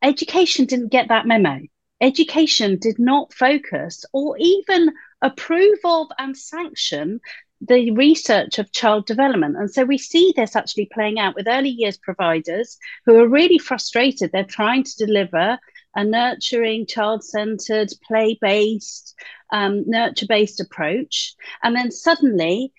education 0.01 0.65
didn't 0.65 0.89
get 0.89 1.07
that 1.09 1.25
memo. 1.25 1.61
Education 1.99 2.77
did 2.77 2.99
not 2.99 3.33
focus 3.33 4.05
or 4.13 4.37
even 4.37 4.91
approve 5.21 5.79
of 5.83 6.07
and 6.19 6.37
sanction 6.37 7.19
the 7.61 7.89
research 7.91 8.59
of 8.59 8.71
child 8.71 9.07
development. 9.07 9.57
And 9.57 9.71
so 9.71 9.83
we 9.83 9.97
see 9.97 10.31
this 10.35 10.55
actually 10.55 10.89
playing 10.93 11.17
out 11.17 11.35
with 11.35 11.47
early 11.47 11.69
years 11.69 11.97
providers 11.97 12.77
who 13.05 13.19
are 13.19 13.27
really 13.27 13.57
frustrated. 13.57 14.31
They're 14.31 14.43
trying 14.43 14.83
to 14.83 15.05
deliver 15.05 15.57
a 15.95 16.03
nurturing, 16.03 16.85
child 16.85 17.23
centered, 17.23 17.91
play 18.07 18.37
based, 18.39 19.15
um, 19.51 19.83
nurture 19.89 20.27
based 20.27 20.59
approach. 20.59 21.33
And 21.63 21.75
then 21.75 21.89
suddenly 21.89 22.71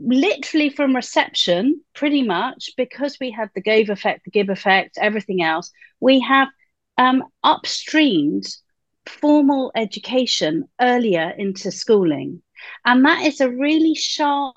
literally 0.00 0.70
from 0.70 0.96
reception, 0.96 1.82
pretty 1.94 2.22
much, 2.22 2.70
because 2.76 3.18
we 3.20 3.30
had 3.30 3.50
the 3.54 3.60
Gove 3.60 3.90
effect, 3.90 4.24
the 4.24 4.30
Gibb 4.30 4.50
effect, 4.50 4.98
everything 5.00 5.42
else, 5.42 5.70
we 6.00 6.20
have 6.20 6.48
um, 6.98 7.24
upstreamed 7.44 8.52
formal 9.06 9.72
education 9.74 10.68
earlier 10.80 11.32
into 11.36 11.70
schooling. 11.70 12.42
And 12.84 13.04
that 13.04 13.26
is 13.26 13.40
a 13.40 13.50
really 13.50 13.94
sharp 13.94 14.54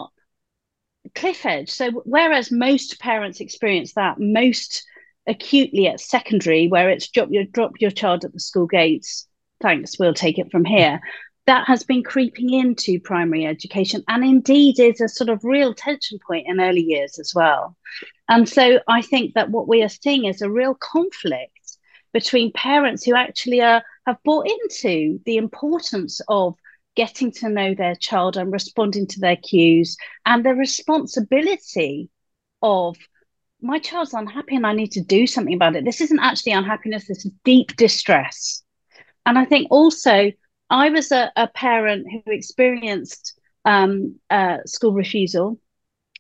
cliff 1.16 1.46
edge. 1.46 1.70
So, 1.70 1.92
whereas 2.06 2.52
most 2.52 3.00
parents 3.00 3.40
experience 3.40 3.94
that 3.94 4.20
most 4.20 4.86
acutely 5.28 5.88
at 5.88 6.00
secondary, 6.00 6.68
where 6.68 6.90
it's 6.90 7.10
drop 7.10 7.30
your, 7.32 7.46
drop 7.46 7.74
your 7.80 7.92
child 7.92 8.26
at 8.26 8.34
the 8.34 8.40
school 8.40 8.68
gates, 8.68 9.28
thanks, 9.62 9.98
we'll 9.98 10.14
take 10.14 10.38
it 10.38 10.52
from 10.52 10.66
here 10.66 11.00
that 11.46 11.68
has 11.68 11.84
been 11.84 12.04
creeping 12.04 12.54
into 12.54 13.00
primary 13.00 13.46
education 13.46 14.04
and 14.08 14.24
indeed 14.24 14.80
is 14.80 15.02
a 15.02 15.10
sort 15.10 15.30
of 15.30 15.44
real 15.44 15.74
tension 15.74 16.18
point 16.26 16.48
in 16.48 16.62
early 16.62 16.82
years 16.82 17.20
as 17.20 17.34
well. 17.36 17.76
And 18.30 18.48
so 18.48 18.80
I 18.88 19.02
think 19.02 19.34
that 19.34 19.50
what 19.50 19.68
we 19.68 19.84
are 19.84 19.90
seeing 19.90 20.26
is 20.26 20.42
a 20.42 20.50
real 20.50 20.76
conflict 20.76 21.78
between 22.14 22.54
parents 22.54 23.04
who 23.04 23.16
actually 23.16 23.62
are, 23.62 23.84
have 24.06 24.18
bought 24.24 24.48
into 24.48 25.20
the 25.26 25.38
importance 25.38 26.22
of 26.28 26.56
getting 26.96 27.32
to 27.32 27.50
know 27.50 27.74
their 27.74 27.96
child 27.96 28.38
and 28.38 28.54
responding 28.54 29.08
to 29.08 29.20
their 29.20 29.36
cues 29.36 29.98
and 30.26 30.46
the 30.46 30.54
responsibility 30.54 32.10
of 32.62 32.96
my 33.62 33.80
child's 33.80 34.14
unhappy 34.14 34.56
and 34.56 34.68
I 34.68 34.74
need 34.74 34.92
to 34.92 35.02
do 35.02 35.26
something 35.26 35.54
about 35.56 35.76
it. 35.76 35.86
This 35.86 36.02
isn't 36.02 36.20
actually 36.20 36.52
unhappiness, 36.52 37.08
this 37.08 37.26
is 37.26 37.32
deep 37.44 37.76
distress. 37.76 38.64
And 39.26 39.40
I 39.40 39.46
think 39.46 39.68
also 39.72 40.32
I 40.70 40.90
was 40.90 41.12
a, 41.12 41.32
a 41.36 41.48
parent 41.48 42.08
who 42.12 42.32
experienced 42.32 43.40
um, 43.66 44.20
uh, 44.30 44.58
school 44.66 44.94
refusal 44.94 45.60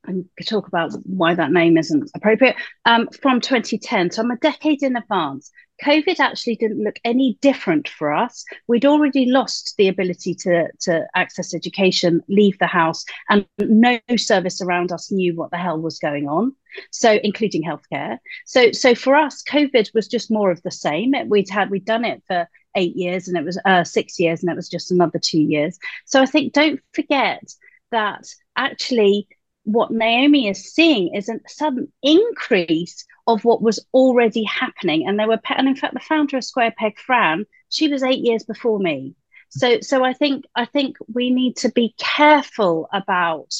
and 0.05 0.25
could 0.37 0.47
talk 0.47 0.67
about 0.67 0.93
why 1.05 1.33
that 1.33 1.51
name 1.51 1.77
isn't 1.77 2.11
appropriate 2.13 2.55
um, 2.85 3.07
from 3.21 3.39
2010. 3.39 4.11
So 4.11 4.21
I'm 4.21 4.31
a 4.31 4.37
decade 4.37 4.83
in 4.83 4.95
advance. 4.95 5.49
COVID 5.83 6.19
actually 6.19 6.55
didn't 6.55 6.83
look 6.83 6.99
any 7.03 7.37
different 7.41 7.87
for 7.87 8.13
us. 8.13 8.43
We'd 8.67 8.85
already 8.85 9.25
lost 9.25 9.75
the 9.77 9.87
ability 9.87 10.35
to, 10.35 10.67
to 10.81 11.07
access 11.15 11.53
education, 11.53 12.21
leave 12.27 12.57
the 12.59 12.67
house, 12.67 13.05
and 13.29 13.45
no 13.59 13.99
service 14.17 14.61
around 14.61 14.91
us 14.91 15.11
knew 15.11 15.35
what 15.35 15.51
the 15.51 15.57
hell 15.57 15.79
was 15.79 15.99
going 15.99 16.27
on. 16.27 16.55
So, 16.91 17.19
including 17.23 17.63
healthcare. 17.63 18.17
So, 18.45 18.71
so 18.71 18.95
for 18.95 19.15
us, 19.15 19.43
COVID 19.43 19.93
was 19.93 20.07
just 20.07 20.31
more 20.31 20.51
of 20.51 20.61
the 20.63 20.71
same. 20.71 21.13
We'd 21.27 21.49
had 21.49 21.69
we'd 21.69 21.85
done 21.85 22.03
it 22.03 22.23
for 22.27 22.47
eight 22.75 22.95
years, 22.95 23.27
and 23.27 23.37
it 23.37 23.45
was 23.45 23.59
uh, 23.65 23.83
six 23.83 24.19
years, 24.19 24.41
and 24.41 24.51
it 24.51 24.55
was 24.55 24.69
just 24.69 24.91
another 24.91 25.19
two 25.19 25.41
years. 25.41 25.77
So, 26.05 26.21
I 26.21 26.25
think 26.25 26.53
don't 26.53 26.79
forget 26.93 27.43
that 27.91 28.25
actually 28.55 29.27
what 29.63 29.91
Naomi 29.91 30.49
is 30.49 30.73
seeing 30.73 31.15
is 31.15 31.29
a 31.29 31.39
sudden 31.47 31.91
increase 32.01 33.05
of 33.27 33.45
what 33.45 33.61
was 33.61 33.85
already 33.93 34.43
happening. 34.43 35.07
And 35.07 35.17
there 35.17 35.27
were, 35.27 35.39
and 35.49 35.67
in 35.67 35.75
fact, 35.75 35.93
the 35.93 35.99
founder 36.01 36.37
of 36.37 36.43
Square 36.43 36.73
Peg, 36.77 36.99
Fran, 36.99 37.45
she 37.69 37.87
was 37.87 38.03
eight 38.03 38.19
years 38.19 38.43
before 38.43 38.79
me. 38.79 39.15
So, 39.49 39.79
so 39.81 40.03
I 40.03 40.13
think 40.13 40.45
I 40.55 40.65
think 40.65 40.97
we 41.13 41.29
need 41.29 41.57
to 41.57 41.71
be 41.71 41.93
careful 41.97 42.89
about 42.91 43.53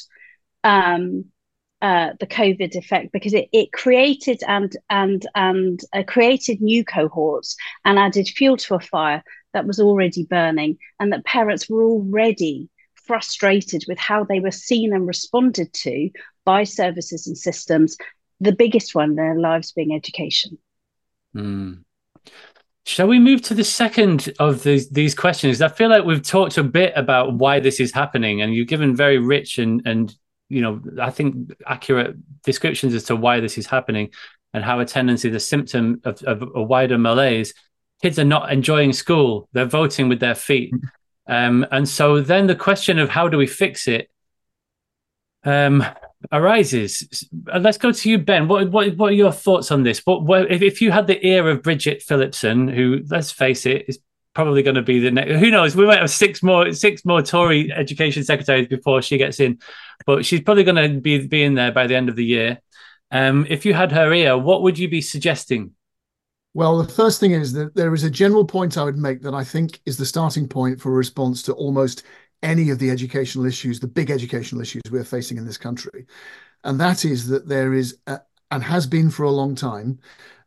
um, 0.64 1.26
uh, 1.84 2.14
the 2.22 2.26
COVID 2.26 2.76
effect 2.76 3.12
because 3.12 3.34
it, 3.34 3.50
it 3.52 3.74
created 3.74 4.42
and 4.48 4.76
and 4.90 5.28
and 5.36 5.82
uh, 5.92 6.02
created 6.08 6.62
new 6.62 6.84
cohorts 6.86 7.58
and 7.84 8.00
added 8.00 8.30
fuel 8.30 8.56
to 8.56 8.76
a 8.76 8.80
fire 8.80 9.22
that 9.54 9.68
was 9.68 9.82
already 9.82 10.24
burning, 10.24 10.78
and 11.00 11.12
that 11.12 11.26
parents 11.26 11.70
were 11.70 11.84
already 11.84 12.70
frustrated 12.96 13.84
with 13.88 14.00
how 14.00 14.24
they 14.24 14.40
were 14.40 14.50
seen 14.50 14.94
and 14.94 15.06
responded 15.06 15.74
to 15.74 16.10
by 16.46 16.64
services 16.64 17.28
and 17.28 17.38
systems. 17.38 17.98
The 18.40 18.54
biggest 18.54 18.96
one 18.96 19.12
in 19.12 19.16
their 19.16 19.38
lives 19.38 19.74
being 19.74 19.94
education. 19.94 20.58
Mm. 21.36 21.84
Shall 22.86 23.08
we 23.08 23.20
move 23.20 23.42
to 23.44 23.54
the 23.54 23.64
second 23.64 24.34
of 24.40 24.64
these, 24.64 24.90
these 24.90 25.16
questions? 25.16 25.62
I 25.62 25.70
feel 25.70 25.90
like 25.90 26.04
we've 26.04 26.22
talked 26.22 26.58
a 26.58 26.64
bit 26.64 26.94
about 26.96 27.34
why 27.34 27.60
this 27.60 27.80
is 27.80 27.94
happening, 27.94 28.42
and 28.42 28.54
you've 28.54 28.68
given 28.68 28.96
very 28.96 29.18
rich 29.18 29.58
and, 29.58 29.82
and 29.86 30.14
you 30.54 30.62
know, 30.62 30.82
I 31.02 31.10
think 31.10 31.52
accurate 31.66 32.16
descriptions 32.44 32.94
as 32.94 33.06
to 33.06 33.16
why 33.16 33.40
this 33.40 33.58
is 33.58 33.68
happening 33.68 34.12
and 34.54 34.64
how 34.64 34.80
attendance 34.80 35.26
is 35.26 35.36
a 35.36 35.40
symptom 35.40 36.02
of, 36.04 36.22
of 36.24 36.44
a 36.56 36.62
wider 36.62 36.98
malaise. 36.98 37.54
Kids 38.02 38.20
are 38.20 38.26
not 38.26 38.52
enjoying 38.52 38.94
school; 38.94 39.50
they're 39.54 39.66
voting 39.66 40.10
with 40.10 40.20
their 40.20 40.36
feet, 40.36 40.74
um, 41.28 41.66
and 41.72 41.88
so 41.88 42.22
then 42.22 42.48
the 42.48 42.56
question 42.56 43.00
of 43.00 43.10
how 43.10 43.28
do 43.28 43.38
we 43.38 43.48
fix 43.48 43.88
it 43.88 44.10
um, 45.44 45.84
arises. 46.32 47.28
Let's 47.46 47.78
go 47.78 47.92
to 47.92 48.10
you, 48.10 48.18
Ben. 48.18 48.48
What, 48.48 48.72
what, 48.72 48.96
what 48.98 49.12
are 49.12 49.16
your 49.16 49.32
thoughts 49.32 49.72
on 49.72 49.84
this? 49.84 50.06
What, 50.06 50.24
what 50.24 50.52
if, 50.52 50.62
if 50.62 50.82
you 50.82 50.92
had 50.92 51.08
the 51.08 51.26
ear 51.26 51.50
of 51.50 51.64
Bridget 51.64 52.02
Phillipson, 52.02 52.68
who, 52.68 53.02
let's 53.10 53.32
face 53.32 53.66
it, 53.66 53.86
is 53.88 54.00
probably 54.34 54.64
going 54.64 54.76
to 54.76 54.82
be 54.82 55.00
the 55.00 55.12
next. 55.12 55.36
Who 55.40 55.52
knows? 55.52 55.76
We 55.76 55.86
might 55.86 56.00
have 56.00 56.10
six 56.10 56.42
more 56.44 56.72
six 56.74 57.06
more 57.06 57.22
Tory 57.22 57.72
education 57.72 58.24
secretaries 58.24 58.68
before 58.68 59.02
she 59.02 59.18
gets 59.18 59.40
in, 59.40 59.60
but 60.06 60.26
she's 60.26 60.42
probably 60.42 60.64
going 60.64 60.94
to 60.94 61.00
be 61.00 61.28
be 61.28 61.44
in 61.44 61.56
there 61.56 61.72
by 61.72 61.88
the 61.88 61.96
end 61.96 62.10
of 62.10 62.16
the 62.16 62.26
year. 62.26 62.60
Um, 63.12 63.46
if 63.50 63.66
you 63.66 63.74
had 63.74 63.92
her 63.92 64.12
ear, 64.12 64.38
what 64.38 64.64
would 64.64 64.78
you 64.78 64.90
be 64.90 65.02
suggesting? 65.02 65.72
Well, 66.56 66.78
the 66.78 66.94
first 66.94 67.20
thing 67.20 67.32
is 67.32 67.54
that 67.54 67.76
there 67.76 67.94
is 67.94 68.04
a 68.04 68.10
general 68.10 68.46
point 68.46 68.78
I 68.78 68.84
would 68.84 68.98
make 68.98 69.22
that 69.22 69.34
I 69.34 69.44
think 69.44 69.82
is 69.86 69.98
the 69.98 70.06
starting 70.06 70.48
point 70.48 70.80
for 70.80 70.90
a 70.90 70.96
response 70.96 71.42
to 71.44 71.54
almost 71.54 72.04
any 72.44 72.70
of 72.70 72.78
the 72.78 72.92
educational 72.92 73.46
issues, 73.46 73.80
the 73.80 73.88
big 73.88 74.12
educational 74.12 74.62
issues 74.62 74.84
we're 74.92 75.04
facing 75.04 75.38
in 75.38 75.46
this 75.46 75.58
country. 75.58 76.06
And 76.64 76.80
that 76.80 77.06
is 77.06 77.28
that 77.28 77.48
there 77.48 77.74
is, 77.74 77.98
a, 78.06 78.20
and 78.52 78.64
has 78.64 78.86
been 78.86 79.10
for 79.10 79.24
a 79.24 79.32
long 79.32 79.56
time, 79.56 80.00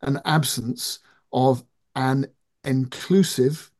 an 0.02 0.20
absence 0.24 1.00
of 1.32 1.64
an 1.96 2.26
inclusive 2.64 3.70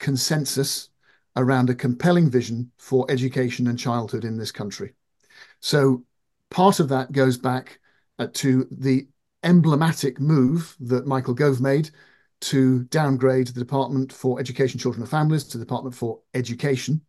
consensus 0.00 0.88
around 1.36 1.70
a 1.70 1.74
compelling 1.74 2.28
vision 2.28 2.72
for 2.78 3.06
education 3.08 3.68
and 3.68 3.78
childhood 3.78 4.24
in 4.24 4.36
this 4.36 4.50
country. 4.50 4.94
So 5.60 6.02
part 6.50 6.80
of 6.80 6.88
that 6.88 7.12
goes 7.12 7.38
back 7.38 7.78
uh, 8.18 8.26
to 8.34 8.66
the 8.70 9.06
emblematic 9.44 10.20
move 10.20 10.76
that 10.80 11.06
Michael 11.06 11.34
Gove 11.34 11.60
made 11.60 11.90
to 12.40 12.84
downgrade 12.84 13.48
the 13.48 13.60
Department 13.60 14.12
for 14.12 14.40
Education, 14.40 14.80
Children 14.80 15.02
and 15.02 15.10
Families 15.10 15.44
to 15.44 15.58
the 15.58 15.64
Department 15.64 15.94
for 15.94 16.20
Education. 16.34 17.00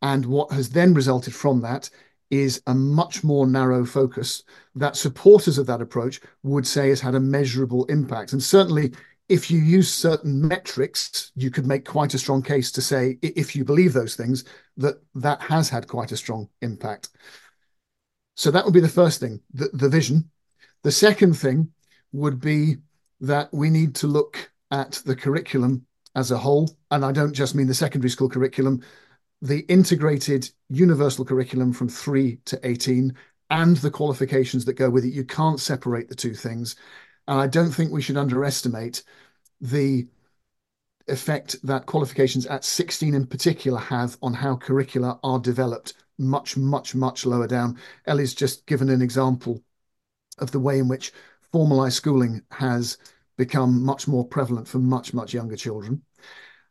And 0.00 0.24
what 0.24 0.52
has 0.52 0.70
then 0.70 0.94
resulted 0.94 1.34
from 1.34 1.60
that 1.62 1.90
is 2.30 2.62
a 2.66 2.74
much 2.74 3.22
more 3.22 3.46
narrow 3.46 3.84
focus 3.84 4.42
that 4.74 4.96
supporters 4.96 5.58
of 5.58 5.66
that 5.66 5.82
approach 5.82 6.20
would 6.42 6.66
say 6.66 6.88
has 6.88 7.00
had 7.00 7.14
a 7.14 7.20
measurable 7.20 7.84
impact. 7.86 8.32
And 8.32 8.42
certainly 8.42 8.92
if 9.28 9.50
you 9.50 9.58
use 9.58 9.92
certain 9.92 10.46
metrics, 10.46 11.32
you 11.34 11.50
could 11.50 11.66
make 11.66 11.84
quite 11.84 12.14
a 12.14 12.18
strong 12.18 12.42
case 12.42 12.70
to 12.72 12.82
say, 12.82 13.18
if 13.22 13.56
you 13.56 13.64
believe 13.64 13.92
those 13.92 14.16
things, 14.16 14.44
that 14.76 14.96
that 15.14 15.40
has 15.40 15.68
had 15.68 15.88
quite 15.88 16.12
a 16.12 16.16
strong 16.16 16.48
impact. 16.60 17.08
So 18.36 18.50
that 18.50 18.64
would 18.64 18.74
be 18.74 18.80
the 18.80 18.88
first 18.88 19.20
thing, 19.20 19.40
the, 19.52 19.70
the 19.72 19.88
vision. 19.88 20.30
The 20.82 20.92
second 20.92 21.34
thing 21.34 21.70
would 22.12 22.40
be 22.40 22.76
that 23.20 23.52
we 23.52 23.70
need 23.70 23.94
to 23.96 24.06
look 24.06 24.52
at 24.70 25.02
the 25.06 25.16
curriculum 25.16 25.86
as 26.14 26.30
a 26.30 26.38
whole. 26.38 26.76
And 26.90 27.04
I 27.04 27.12
don't 27.12 27.32
just 27.32 27.54
mean 27.54 27.66
the 27.66 27.74
secondary 27.74 28.10
school 28.10 28.28
curriculum, 28.28 28.82
the 29.40 29.60
integrated 29.60 30.50
universal 30.68 31.24
curriculum 31.24 31.72
from 31.72 31.88
3 31.88 32.38
to 32.44 32.60
18 32.66 33.14
and 33.50 33.76
the 33.78 33.90
qualifications 33.90 34.64
that 34.64 34.74
go 34.74 34.90
with 34.90 35.04
it. 35.04 35.12
You 35.12 35.24
can't 35.24 35.60
separate 35.60 36.08
the 36.08 36.14
two 36.14 36.34
things. 36.34 36.76
And 37.26 37.40
I 37.40 37.46
don't 37.46 37.70
think 37.70 37.90
we 37.90 38.02
should 38.02 38.16
underestimate 38.16 39.02
the 39.60 40.06
effect 41.08 41.56
that 41.62 41.86
qualifications 41.86 42.46
at 42.46 42.64
16 42.64 43.14
in 43.14 43.26
particular 43.26 43.78
have 43.78 44.16
on 44.22 44.34
how 44.34 44.56
curricula 44.56 45.18
are 45.22 45.38
developed 45.38 45.94
much, 46.18 46.56
much, 46.56 46.94
much 46.94 47.26
lower 47.26 47.46
down. 47.46 47.78
Ellie's 48.06 48.34
just 48.34 48.66
given 48.66 48.88
an 48.88 49.02
example 49.02 49.62
of 50.38 50.50
the 50.50 50.60
way 50.60 50.78
in 50.78 50.88
which 50.88 51.12
formalized 51.52 51.96
schooling 51.96 52.42
has 52.50 52.98
become 53.36 53.84
much 53.84 54.08
more 54.08 54.26
prevalent 54.26 54.68
for 54.68 54.78
much, 54.78 55.12
much 55.12 55.34
younger 55.34 55.56
children. 55.56 56.02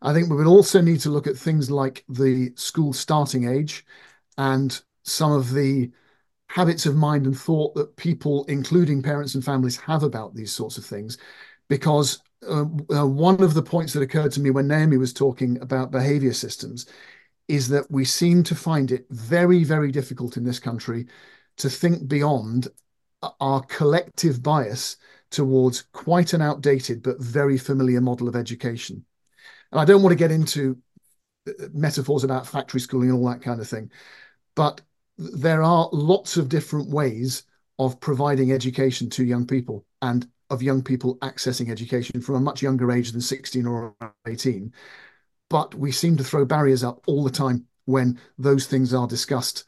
I 0.01 0.13
think 0.13 0.29
we 0.29 0.35
would 0.35 0.47
also 0.47 0.81
need 0.81 0.99
to 1.01 1.09
look 1.09 1.27
at 1.27 1.37
things 1.37 1.71
like 1.71 2.03
the 2.09 2.51
school 2.55 2.93
starting 2.93 3.47
age 3.47 3.85
and 4.37 4.81
some 5.03 5.31
of 5.31 5.53
the 5.53 5.91
habits 6.47 6.85
of 6.85 6.95
mind 6.95 7.25
and 7.25 7.37
thought 7.37 7.73
that 7.75 7.95
people, 7.95 8.45
including 8.45 9.01
parents 9.01 9.35
and 9.35 9.43
families, 9.43 9.77
have 9.77 10.03
about 10.03 10.35
these 10.35 10.51
sorts 10.51 10.77
of 10.77 10.85
things. 10.85 11.17
Because 11.69 12.21
uh, 12.47 12.65
uh, 12.93 13.07
one 13.07 13.41
of 13.41 13.53
the 13.53 13.63
points 13.63 13.93
that 13.93 14.03
occurred 14.03 14.31
to 14.33 14.41
me 14.41 14.51
when 14.51 14.67
Naomi 14.67 14.97
was 14.97 15.13
talking 15.13 15.59
about 15.61 15.91
behavior 15.91 16.33
systems 16.33 16.85
is 17.47 17.67
that 17.69 17.89
we 17.91 18.05
seem 18.05 18.43
to 18.43 18.55
find 18.55 18.91
it 18.91 19.05
very, 19.09 19.63
very 19.63 19.91
difficult 19.91 20.37
in 20.37 20.43
this 20.43 20.59
country 20.59 21.07
to 21.57 21.69
think 21.69 22.07
beyond 22.07 22.67
our 23.39 23.61
collective 23.63 24.41
bias 24.43 24.97
towards 25.29 25.83
quite 25.93 26.33
an 26.33 26.41
outdated 26.41 27.01
but 27.01 27.21
very 27.21 27.57
familiar 27.57 28.01
model 28.01 28.27
of 28.27 28.35
education. 28.35 29.05
And 29.71 29.79
I 29.79 29.85
don't 29.85 30.01
want 30.01 30.11
to 30.11 30.17
get 30.17 30.31
into 30.31 30.77
uh, 31.47 31.67
metaphors 31.73 32.23
about 32.23 32.47
factory 32.47 32.79
schooling 32.79 33.09
and 33.09 33.17
all 33.17 33.29
that 33.29 33.41
kind 33.41 33.59
of 33.59 33.67
thing, 33.67 33.91
but 34.55 34.81
there 35.17 35.61
are 35.61 35.89
lots 35.91 36.37
of 36.37 36.49
different 36.49 36.89
ways 36.89 37.43
of 37.79 37.99
providing 37.99 38.51
education 38.51 39.09
to 39.09 39.23
young 39.23 39.45
people 39.45 39.85
and 40.01 40.27
of 40.49 40.61
young 40.61 40.81
people 40.83 41.17
accessing 41.17 41.69
education 41.69 42.21
from 42.21 42.35
a 42.35 42.39
much 42.39 42.61
younger 42.61 42.91
age 42.91 43.11
than 43.11 43.21
16 43.21 43.65
or 43.65 43.95
18. 44.27 44.71
But 45.49 45.75
we 45.75 45.91
seem 45.91 46.17
to 46.17 46.23
throw 46.23 46.45
barriers 46.45 46.83
up 46.83 47.01
all 47.07 47.23
the 47.23 47.31
time 47.31 47.65
when 47.85 48.19
those 48.37 48.67
things 48.67 48.93
are 48.93 49.07
discussed 49.07 49.65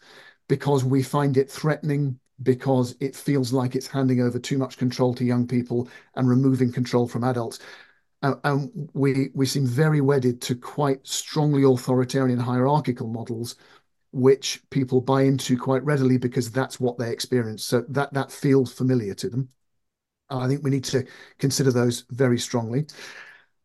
because 0.48 0.84
we 0.84 1.02
find 1.04 1.38
it 1.38 1.50
threatening, 1.50 2.20
because 2.44 2.96
it 3.00 3.16
feels 3.16 3.52
like 3.52 3.76
it's 3.76 3.88
handing 3.88 4.22
over 4.22 4.40
too 4.40 4.58
much 4.58 4.78
control 4.78 5.14
to 5.16 5.26
young 5.26 5.48
people 5.48 5.90
and 6.16 6.30
removing 6.30 6.72
control 6.72 7.08
from 7.08 7.24
adults. 7.24 7.60
And 8.22 8.90
we 8.94 9.30
we 9.36 9.46
seem 9.46 9.68
very 9.68 10.02
wedded 10.02 10.42
to 10.44 10.56
quite 10.56 11.06
strongly 11.06 11.64
authoritarian 11.64 12.40
hierarchical 12.40 13.08
models 13.08 13.56
which 14.16 14.64
people 14.70 15.02
buy 15.02 15.24
into 15.24 15.58
quite 15.58 15.84
readily 15.84 16.18
because 16.18 16.50
that's 16.50 16.80
what 16.80 16.98
they 16.98 17.12
experience. 17.12 17.66
So 17.66 17.84
that 17.90 18.14
that 18.14 18.32
feels 18.32 18.72
familiar 18.72 19.14
to 19.16 19.28
them. 19.30 19.50
I 20.30 20.48
think 20.48 20.64
we 20.64 20.70
need 20.70 20.86
to 20.86 21.06
consider 21.38 21.70
those 21.70 22.06
very 22.12 22.40
strongly. 22.40 22.86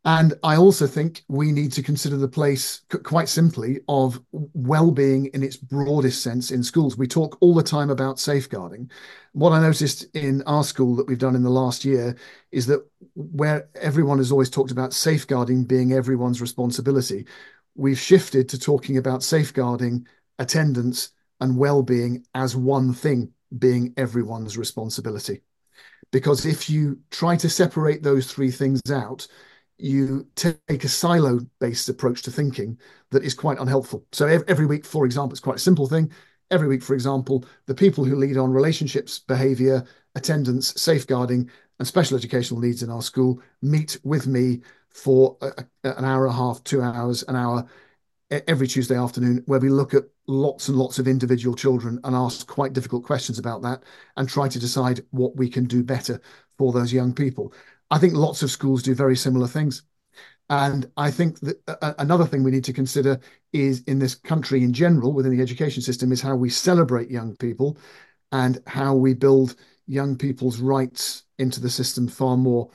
And 0.04 0.34
I 0.42 0.56
also 0.56 0.88
think 0.88 1.22
we 1.28 1.52
need 1.52 1.70
to 1.72 1.84
consider 1.84 2.16
the 2.16 2.26
place, 2.26 2.80
quite 3.04 3.28
simply, 3.28 3.78
of 3.86 4.20
well-being 4.32 5.26
in 5.26 5.44
its 5.44 5.56
broadest 5.56 6.20
sense 6.20 6.50
in 6.50 6.64
schools. 6.64 6.96
We 6.96 7.06
talk 7.06 7.38
all 7.40 7.54
the 7.54 7.62
time 7.62 7.90
about 7.90 8.18
safeguarding. 8.18 8.90
What 9.32 9.52
I 9.52 9.60
noticed 9.60 10.04
in 10.16 10.42
our 10.46 10.64
school 10.64 10.96
that 10.96 11.06
we've 11.06 11.16
done 11.16 11.36
in 11.36 11.44
the 11.44 11.50
last 11.50 11.84
year 11.84 12.16
is 12.50 12.66
that 12.66 12.84
where 13.14 13.68
everyone 13.76 14.18
has 14.18 14.32
always 14.32 14.50
talked 14.50 14.72
about 14.72 14.94
safeguarding 14.94 15.64
being 15.64 15.92
everyone's 15.92 16.40
responsibility, 16.40 17.26
we've 17.76 18.00
shifted 18.00 18.48
to 18.48 18.58
talking 18.58 18.96
about 18.96 19.22
safeguarding 19.22 20.08
attendance 20.40 21.10
and 21.40 21.56
well-being 21.56 22.24
as 22.34 22.56
one 22.56 22.92
thing 22.92 23.32
being 23.58 23.94
everyone's 23.96 24.58
responsibility. 24.58 25.42
Because 26.10 26.44
if 26.44 26.68
you 26.68 26.98
try 27.10 27.36
to 27.36 27.48
separate 27.48 28.02
those 28.02 28.30
three 28.30 28.50
things 28.50 28.80
out 28.90 29.28
you 29.80 30.26
take 30.34 30.84
a 30.84 30.88
silo 30.88 31.40
based 31.58 31.88
approach 31.88 32.22
to 32.22 32.30
thinking 32.30 32.78
that 33.10 33.24
is 33.24 33.34
quite 33.34 33.58
unhelpful. 33.58 34.04
So 34.12 34.26
every 34.26 34.66
week 34.66 34.84
for 34.84 35.04
example 35.06 35.32
it's 35.32 35.40
quite 35.40 35.56
a 35.56 35.60
simple 35.60 35.86
thing. 35.86 36.12
Every 36.50 36.68
week 36.68 36.82
for 36.82 36.94
example 36.94 37.44
the 37.66 37.74
people 37.74 38.04
who 38.04 38.16
lead 38.16 38.36
on 38.36 38.50
relationships 38.50 39.18
behavior 39.18 39.84
attendance 40.14 40.80
safeguarding 40.80 41.50
and 41.78 41.88
special 41.88 42.16
educational 42.16 42.60
needs 42.60 42.82
in 42.82 42.90
our 42.90 43.02
school 43.02 43.40
meet 43.62 43.98
with 44.04 44.26
me 44.26 44.60
for 44.90 45.36
a, 45.40 45.64
an 45.84 46.04
hour 46.04 46.26
and 46.26 46.34
a 46.34 46.36
half 46.36 46.62
two 46.64 46.82
hours 46.82 47.22
an 47.24 47.36
hour 47.36 47.66
every 48.30 48.66
Tuesday 48.66 48.96
afternoon 48.96 49.42
where 49.46 49.60
we 49.60 49.68
look 49.68 49.94
at 49.94 50.04
lots 50.26 50.68
and 50.68 50.78
lots 50.78 50.98
of 50.98 51.08
individual 51.08 51.56
children 51.56 51.98
and 52.04 52.14
ask 52.14 52.46
quite 52.46 52.72
difficult 52.72 53.04
questions 53.04 53.38
about 53.38 53.62
that 53.62 53.82
and 54.16 54.28
try 54.28 54.48
to 54.48 54.58
decide 54.58 55.04
what 55.10 55.36
we 55.36 55.48
can 55.48 55.64
do 55.64 55.82
better 55.82 56.20
for 56.58 56.72
those 56.72 56.92
young 56.92 57.12
people. 57.12 57.52
I 57.90 57.98
think 57.98 58.14
lots 58.14 58.42
of 58.42 58.50
schools 58.50 58.82
do 58.82 58.94
very 58.94 59.16
similar 59.16 59.48
things. 59.48 59.82
And 60.48 60.90
I 60.96 61.10
think 61.10 61.40
that 61.40 61.60
uh, 61.68 61.94
another 61.98 62.26
thing 62.26 62.42
we 62.42 62.50
need 62.50 62.64
to 62.64 62.72
consider 62.72 63.20
is 63.52 63.82
in 63.86 63.98
this 63.98 64.16
country 64.16 64.64
in 64.64 64.72
general, 64.72 65.12
within 65.12 65.36
the 65.36 65.42
education 65.42 65.82
system, 65.82 66.10
is 66.12 66.20
how 66.20 66.34
we 66.36 66.50
celebrate 66.50 67.10
young 67.10 67.36
people. 67.36 67.78
and 68.32 68.62
how 68.66 68.94
we 68.94 69.14
build 69.14 69.56
young 69.86 70.16
people's 70.16 70.58
rights 70.60 71.24
into 71.38 71.60
the 71.60 71.70
system 71.70 72.06
far 72.08 72.36
more. 72.36 72.70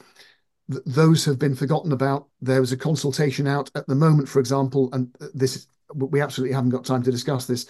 Th- 0.71 0.83
those 0.85 1.25
have 1.25 1.39
been 1.39 1.55
forgotten 1.55 1.91
about. 1.91 2.27
There 2.41 2.61
was 2.61 2.71
a 2.71 2.77
consultation 2.77 3.47
out 3.47 3.69
at 3.75 3.87
the 3.87 3.95
moment, 3.95 4.29
for 4.29 4.39
example, 4.39 4.89
and 4.93 5.15
this 5.33 5.67
we 5.93 6.21
absolutely 6.21 6.53
haven't 6.53 6.71
got 6.71 6.83
time 6.83 7.03
to 7.03 7.11
discuss 7.11 7.45
this 7.45 7.67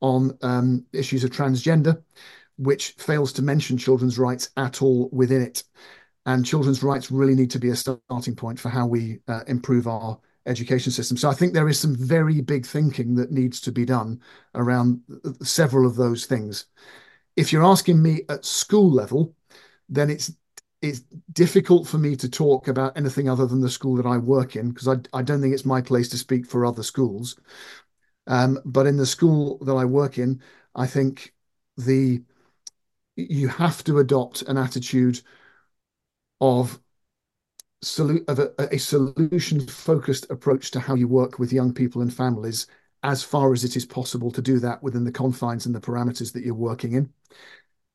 on 0.00 0.36
um, 0.42 0.84
issues 0.92 1.24
of 1.24 1.30
transgender, 1.30 2.02
which 2.56 2.90
fails 2.92 3.32
to 3.34 3.42
mention 3.42 3.76
children's 3.76 4.18
rights 4.18 4.50
at 4.56 4.82
all 4.82 5.08
within 5.12 5.42
it. 5.42 5.64
And 6.26 6.44
children's 6.44 6.82
rights 6.82 7.10
really 7.10 7.34
need 7.34 7.50
to 7.52 7.58
be 7.58 7.70
a 7.70 7.76
starting 7.76 8.36
point 8.36 8.60
for 8.60 8.68
how 8.68 8.86
we 8.86 9.20
uh, 9.28 9.44
improve 9.46 9.86
our 9.86 10.18
education 10.46 10.92
system. 10.92 11.16
So 11.16 11.28
I 11.30 11.34
think 11.34 11.52
there 11.52 11.68
is 11.68 11.78
some 11.78 11.94
very 11.94 12.40
big 12.40 12.66
thinking 12.66 13.14
that 13.16 13.30
needs 13.30 13.60
to 13.62 13.72
be 13.72 13.84
done 13.84 14.20
around 14.54 15.00
several 15.42 15.86
of 15.86 15.96
those 15.96 16.26
things. 16.26 16.66
If 17.36 17.52
you're 17.52 17.64
asking 17.64 18.02
me 18.02 18.22
at 18.28 18.44
school 18.44 18.90
level, 18.90 19.34
then 19.88 20.10
it's 20.10 20.32
it's 20.80 21.00
difficult 21.32 21.88
for 21.88 21.98
me 21.98 22.14
to 22.16 22.28
talk 22.28 22.68
about 22.68 22.96
anything 22.96 23.28
other 23.28 23.46
than 23.46 23.60
the 23.60 23.70
school 23.70 23.96
that 23.96 24.06
I 24.06 24.18
work 24.18 24.56
in 24.56 24.70
because 24.70 24.88
I, 24.88 24.96
I 25.12 25.22
don't 25.22 25.40
think 25.40 25.52
it's 25.54 25.64
my 25.64 25.80
place 25.82 26.08
to 26.10 26.18
speak 26.18 26.46
for 26.46 26.64
other 26.64 26.82
schools. 26.82 27.36
Um, 28.26 28.60
but 28.64 28.86
in 28.86 28.96
the 28.96 29.06
school 29.06 29.58
that 29.64 29.74
I 29.74 29.84
work 29.84 30.18
in, 30.18 30.40
I 30.74 30.86
think 30.86 31.34
the 31.76 32.22
you 33.16 33.48
have 33.48 33.82
to 33.84 33.98
adopt 33.98 34.42
an 34.42 34.56
attitude 34.56 35.20
of 36.40 36.80
of 38.26 38.38
a, 38.40 38.52
a 38.74 38.78
solution 38.78 39.60
focused 39.66 40.28
approach 40.30 40.70
to 40.72 40.80
how 40.80 40.94
you 40.94 41.06
work 41.06 41.38
with 41.38 41.52
young 41.52 41.72
people 41.72 42.02
and 42.02 42.12
families 42.12 42.66
as 43.04 43.22
far 43.22 43.52
as 43.52 43.62
it 43.62 43.76
is 43.76 43.86
possible 43.86 44.32
to 44.32 44.42
do 44.42 44.58
that 44.58 44.82
within 44.82 45.04
the 45.04 45.12
confines 45.12 45.64
and 45.64 45.74
the 45.74 45.80
parameters 45.80 46.32
that 46.32 46.44
you're 46.44 46.54
working 46.54 46.94
in 46.94 47.12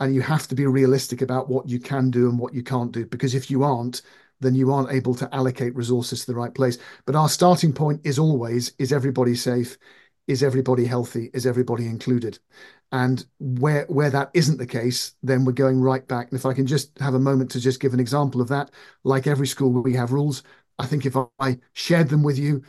and 0.04 0.14
you 0.14 0.22
have 0.22 0.47
to 0.49 0.56
be 0.56 0.66
realistic 0.66 1.22
about 1.22 1.49
what 1.49 1.70
you 1.70 1.80
can 1.80 2.12
do 2.12 2.30
and 2.30 2.38
what 2.38 2.54
you 2.54 2.62
can't 2.62 2.91
do 2.91 3.06
because 3.06 3.34
if 3.34 3.49
you 3.49 3.64
aren't 3.64 4.01
then 4.41 4.56
you 4.56 4.72
aren't 4.74 4.91
able 4.91 5.16
to 5.16 5.34
allocate 5.34 5.74
resources 5.74 6.22
to 6.22 6.28
the 6.28 6.36
right 6.38 6.54
place. 6.54 6.78
But 7.06 7.16
our 7.16 7.30
starting 7.30 7.72
point 7.72 8.01
is 8.04 8.20
always 8.20 8.74
is 8.78 8.91
everybody 8.91 9.36
safe? 9.36 9.78
Is 10.28 10.43
everybody 10.43 10.86
healthy? 10.86 11.30
Is 11.34 11.45
everybody 11.45 11.88
included? 11.88 12.39
And 12.91 13.26
where 13.39 13.86
where 13.88 14.10
that 14.10 14.32
isn't 14.34 14.58
the 14.58 14.68
case 14.68 15.14
then 15.24 15.45
we're 15.45 15.54
going 15.54 15.80
right 15.82 16.06
back. 16.08 16.30
And 16.30 16.38
if 16.39 16.45
i 16.45 16.54
can 16.54 16.68
just 16.68 16.97
have 16.99 17.14
a 17.14 17.20
moment 17.20 17.51
to 17.51 17.60
just 17.62 17.80
give 17.80 17.93
an 17.93 17.99
example 18.01 18.41
of 18.41 18.49
that 18.49 18.72
like 19.04 19.26
every 19.28 19.47
school 19.47 19.72
we 19.72 19.93
have 19.93 20.12
rules. 20.12 20.43
I 20.80 20.86
think 20.86 21.06
if 21.06 21.16
i 21.39 21.60
shared 21.74 22.10
them 22.10 22.24
with 22.24 22.38
you 22.38 22.64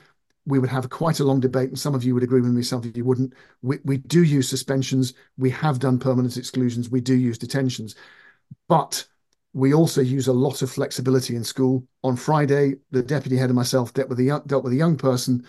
we 0.47 0.59
would 0.59 0.71
have 0.71 0.91
quite 0.91 1.21
a 1.21 1.25
long 1.25 1.41
debate 1.41 1.69
and 1.69 1.79
some 1.79 1.95
of 1.95 2.05
you 2.05 2.15
would 2.15 2.23
agree 2.23 2.41
with 2.41 2.51
me 2.51 2.63
some 2.63 2.79
of 2.79 2.97
you 2.97 3.05
wouldn't 3.05 3.33
we, 3.63 3.79
we 3.85 3.97
do 3.97 4.23
use 4.23 4.49
suspensions 4.49 5.15
we 5.39 5.51
have 5.51 5.79
done 5.79 5.99
permanent 5.99 6.37
exclusions 6.37 6.91
we 6.91 7.01
do 7.01 7.15
use 7.15 7.39
detentions 7.39 7.95
but 8.69 9.07
we 9.53 9.73
also 9.73 10.01
use 10.01 10.27
a 10.27 10.33
lot 10.33 10.63
of 10.63 10.71
flexibility 10.71 11.37
in 11.37 11.45
school 11.45 11.87
on 12.03 12.17
friday 12.17 12.75
the 12.91 13.03
deputy 13.03 13.37
head 13.37 13.51
and 13.51 13.57
myself 13.57 13.93
dealt 13.95 14.09
with 14.09 14.19
a 14.21 14.25
young, 14.25 14.43
dealt 14.47 14.65
with 14.65 14.73
a 14.73 14.77
young 14.77 14.97
person 14.97 15.45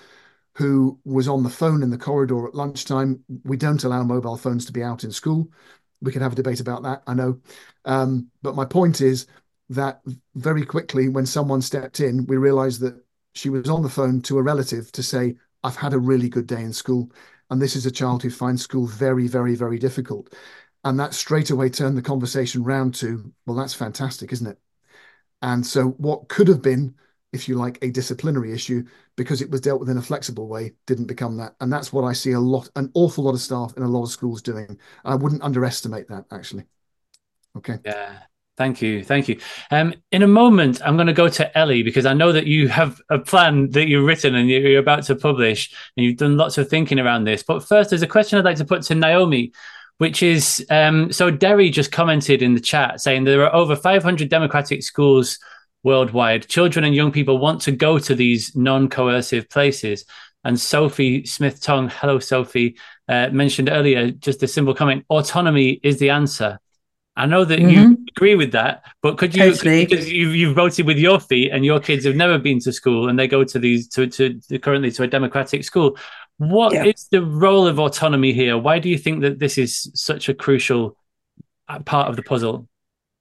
who 0.56 0.98
was 1.04 1.28
on 1.28 1.44
the 1.44 1.50
phone 1.50 1.84
in 1.84 1.90
the 1.90 1.98
corridor 1.98 2.48
at 2.48 2.56
lunchtime. 2.56 3.22
We 3.44 3.58
don't 3.58 3.84
allow 3.84 4.04
mobile 4.04 4.38
phones 4.38 4.66
to 4.66 4.72
be 4.72 4.82
out 4.82 5.04
in 5.04 5.12
school. 5.12 5.50
We 6.02 6.12
can 6.12 6.22
have 6.22 6.32
a 6.32 6.36
debate 6.36 6.62
about 6.62 6.84
that, 6.84 7.04
I 7.08 7.14
know. 7.14 7.40
Um, 7.84 8.30
but 8.42 8.56
my 8.56 8.64
point 8.64 9.02
is 9.02 9.28
that 9.70 10.02
very 10.36 10.66
quickly, 10.66 11.10
when 11.10 11.26
someone 11.26 11.62
stepped 11.62 12.00
in, 12.00 12.26
we 12.28 12.38
realized 12.38 12.80
that 12.82 13.04
she 13.36 13.50
was 13.50 13.70
on 13.70 13.84
the 13.84 13.90
phone 13.90 14.22
to 14.24 14.38
a 14.40 14.44
relative 14.44 14.92
to 14.94 15.04
say, 15.04 15.36
I've 15.64 15.76
had 15.76 15.94
a 15.94 16.00
really 16.00 16.30
good 16.30 16.48
day 16.48 16.62
in 16.62 16.74
school. 16.74 17.12
And 17.50 17.62
this 17.62 17.76
is 17.76 17.86
a 17.86 17.92
child 17.92 18.24
who 18.24 18.30
finds 18.30 18.64
school 18.64 18.88
very, 18.88 19.28
very, 19.28 19.56
very 19.56 19.78
difficult. 19.78 20.34
And 20.84 21.00
that 21.00 21.14
straight 21.14 21.50
away 21.50 21.70
turned 21.70 21.98
the 21.98 22.02
conversation 22.02 22.64
round 22.64 22.96
to, 22.96 23.32
well, 23.46 23.58
that's 23.58 23.74
fantastic, 23.74 24.32
isn't 24.34 24.48
it? 24.48 24.60
And 25.42 25.66
so 25.66 25.90
what 25.92 26.28
could 26.30 26.48
have 26.48 26.62
been 26.62 26.96
if 27.34 27.50
you 27.50 27.56
like, 27.56 27.78
a 27.82 27.92
disciplinary 27.92 28.54
issue 28.54 28.84
because 29.18 29.42
it 29.42 29.52
was 29.52 29.60
dealt 29.60 29.82
with 29.82 29.90
in 29.90 29.98
a 29.98 30.02
flexible 30.02 30.48
way, 30.48 30.74
didn't 30.88 31.06
become 31.06 31.36
that. 31.38 31.54
And 31.60 31.72
that's 31.72 31.92
what 31.92 32.04
I 32.06 32.14
see 32.14 32.32
a 32.32 32.40
lot, 32.40 32.70
an 32.78 32.90
awful 32.94 33.26
lot 33.26 33.34
of 33.34 33.42
staff 33.42 33.74
in 33.76 33.84
a 33.84 33.88
lot 33.88 34.04
of 34.04 34.10
schools 34.10 34.42
doing. 34.42 34.80
I 35.04 35.16
wouldn't 35.16 35.44
underestimate 35.44 36.08
that 36.08 36.26
actually. 36.32 36.64
Okay. 37.58 37.80
Yeah. 37.86 38.20
Thank 38.58 38.82
you. 38.82 39.04
Thank 39.04 39.28
you. 39.28 39.40
Um, 39.70 39.94
in 40.12 40.24
a 40.24 40.28
moment, 40.28 40.82
I'm 40.86 40.96
going 40.96 41.08
to 41.08 41.14
go 41.14 41.28
to 41.28 41.58
Ellie 41.58 41.84
because 41.84 42.06
I 42.06 42.14
know 42.14 42.32
that 42.32 42.48
you 42.48 42.70
have 42.70 43.02
a 43.10 43.20
plan 43.20 43.70
that 43.72 43.90
you've 43.90 44.06
written 44.06 44.34
and 44.34 44.50
you're 44.50 44.80
about 44.80 45.04
to 45.04 45.16
publish, 45.16 45.74
and 45.98 46.06
you've 46.06 46.18
done 46.18 46.38
lots 46.38 46.58
of 46.58 46.70
thinking 46.70 47.00
around 47.00 47.26
this. 47.26 47.44
But 47.44 47.68
first, 47.68 47.90
there's 47.90 48.02
a 48.02 48.08
question 48.08 48.40
I'd 48.40 48.46
like 48.46 48.58
to 48.58 48.66
put 48.66 48.84
to 48.84 48.96
Naomi, 48.96 49.52
which 49.98 50.24
is 50.24 50.66
um, 50.70 51.12
so 51.12 51.30
Derry 51.30 51.70
just 51.70 51.92
commented 51.92 52.42
in 52.42 52.54
the 52.54 52.62
chat 52.62 53.02
saying 53.02 53.26
there 53.26 53.44
are 53.44 53.54
over 53.54 53.76
500 53.76 54.30
democratic 54.30 54.84
schools 54.84 55.38
worldwide. 55.84 56.48
Children 56.48 56.86
and 56.86 56.96
young 56.96 57.12
people 57.12 57.38
want 57.38 57.62
to 57.62 57.72
go 57.74 58.00
to 58.00 58.16
these 58.16 58.56
non 58.56 58.88
coercive 58.88 59.50
places. 59.50 60.06
And 60.46 60.60
Sophie 60.60 61.26
Smith 61.26 61.62
Tong, 61.62 61.90
hello, 61.90 62.20
Sophie, 62.20 62.78
uh, 63.10 63.30
mentioned 63.32 63.70
earlier 63.70 64.12
just 64.12 64.44
a 64.44 64.48
simple 64.48 64.76
comment 64.76 65.06
autonomy 65.10 65.80
is 65.84 66.00
the 66.00 66.12
answer. 66.12 66.60
I 67.16 67.26
know 67.26 67.46
that 67.46 67.60
mm-hmm. 67.60 67.70
you 67.70 68.05
agree 68.16 68.36
with 68.36 68.54
that, 68.54 68.84
but 69.02 69.18
could 69.18 69.36
you, 69.36 69.52
totally. 69.52 69.86
because 69.86 70.10
you've, 70.12 70.36
you've 70.36 70.56
voted 70.56 70.86
with 70.86 70.98
your 70.98 71.20
feet 71.20 71.52
and 71.52 71.66
your 71.66 71.80
kids 71.80 72.06
have 72.06 72.16
never 72.16 72.38
been 72.38 72.60
to 72.62 72.72
school 72.72 73.10
and 73.10 73.20
they 73.20 73.28
go 73.28 73.44
to 73.44 73.60
these, 73.60 73.90
to, 73.90 74.08
to, 74.08 74.40
to 74.48 74.58
currently 74.58 74.90
to 74.92 75.04
a 75.04 75.08
democratic 75.08 75.64
school. 75.66 75.98
What 76.38 76.74
yeah. 76.74 76.86
is 76.86 77.08
the 77.12 77.22
role 77.22 77.68
of 77.68 77.80
autonomy 77.80 78.32
here? 78.34 78.58
Why 78.58 78.80
do 78.80 78.90
you 78.90 78.98
think 78.98 79.22
that 79.22 79.40
this 79.40 79.58
is 79.58 79.92
such 79.94 80.30
a 80.30 80.34
crucial 80.34 80.98
uh, 81.68 81.80
part 81.80 82.10
of 82.10 82.16
the 82.16 82.24
puzzle? 82.24 82.68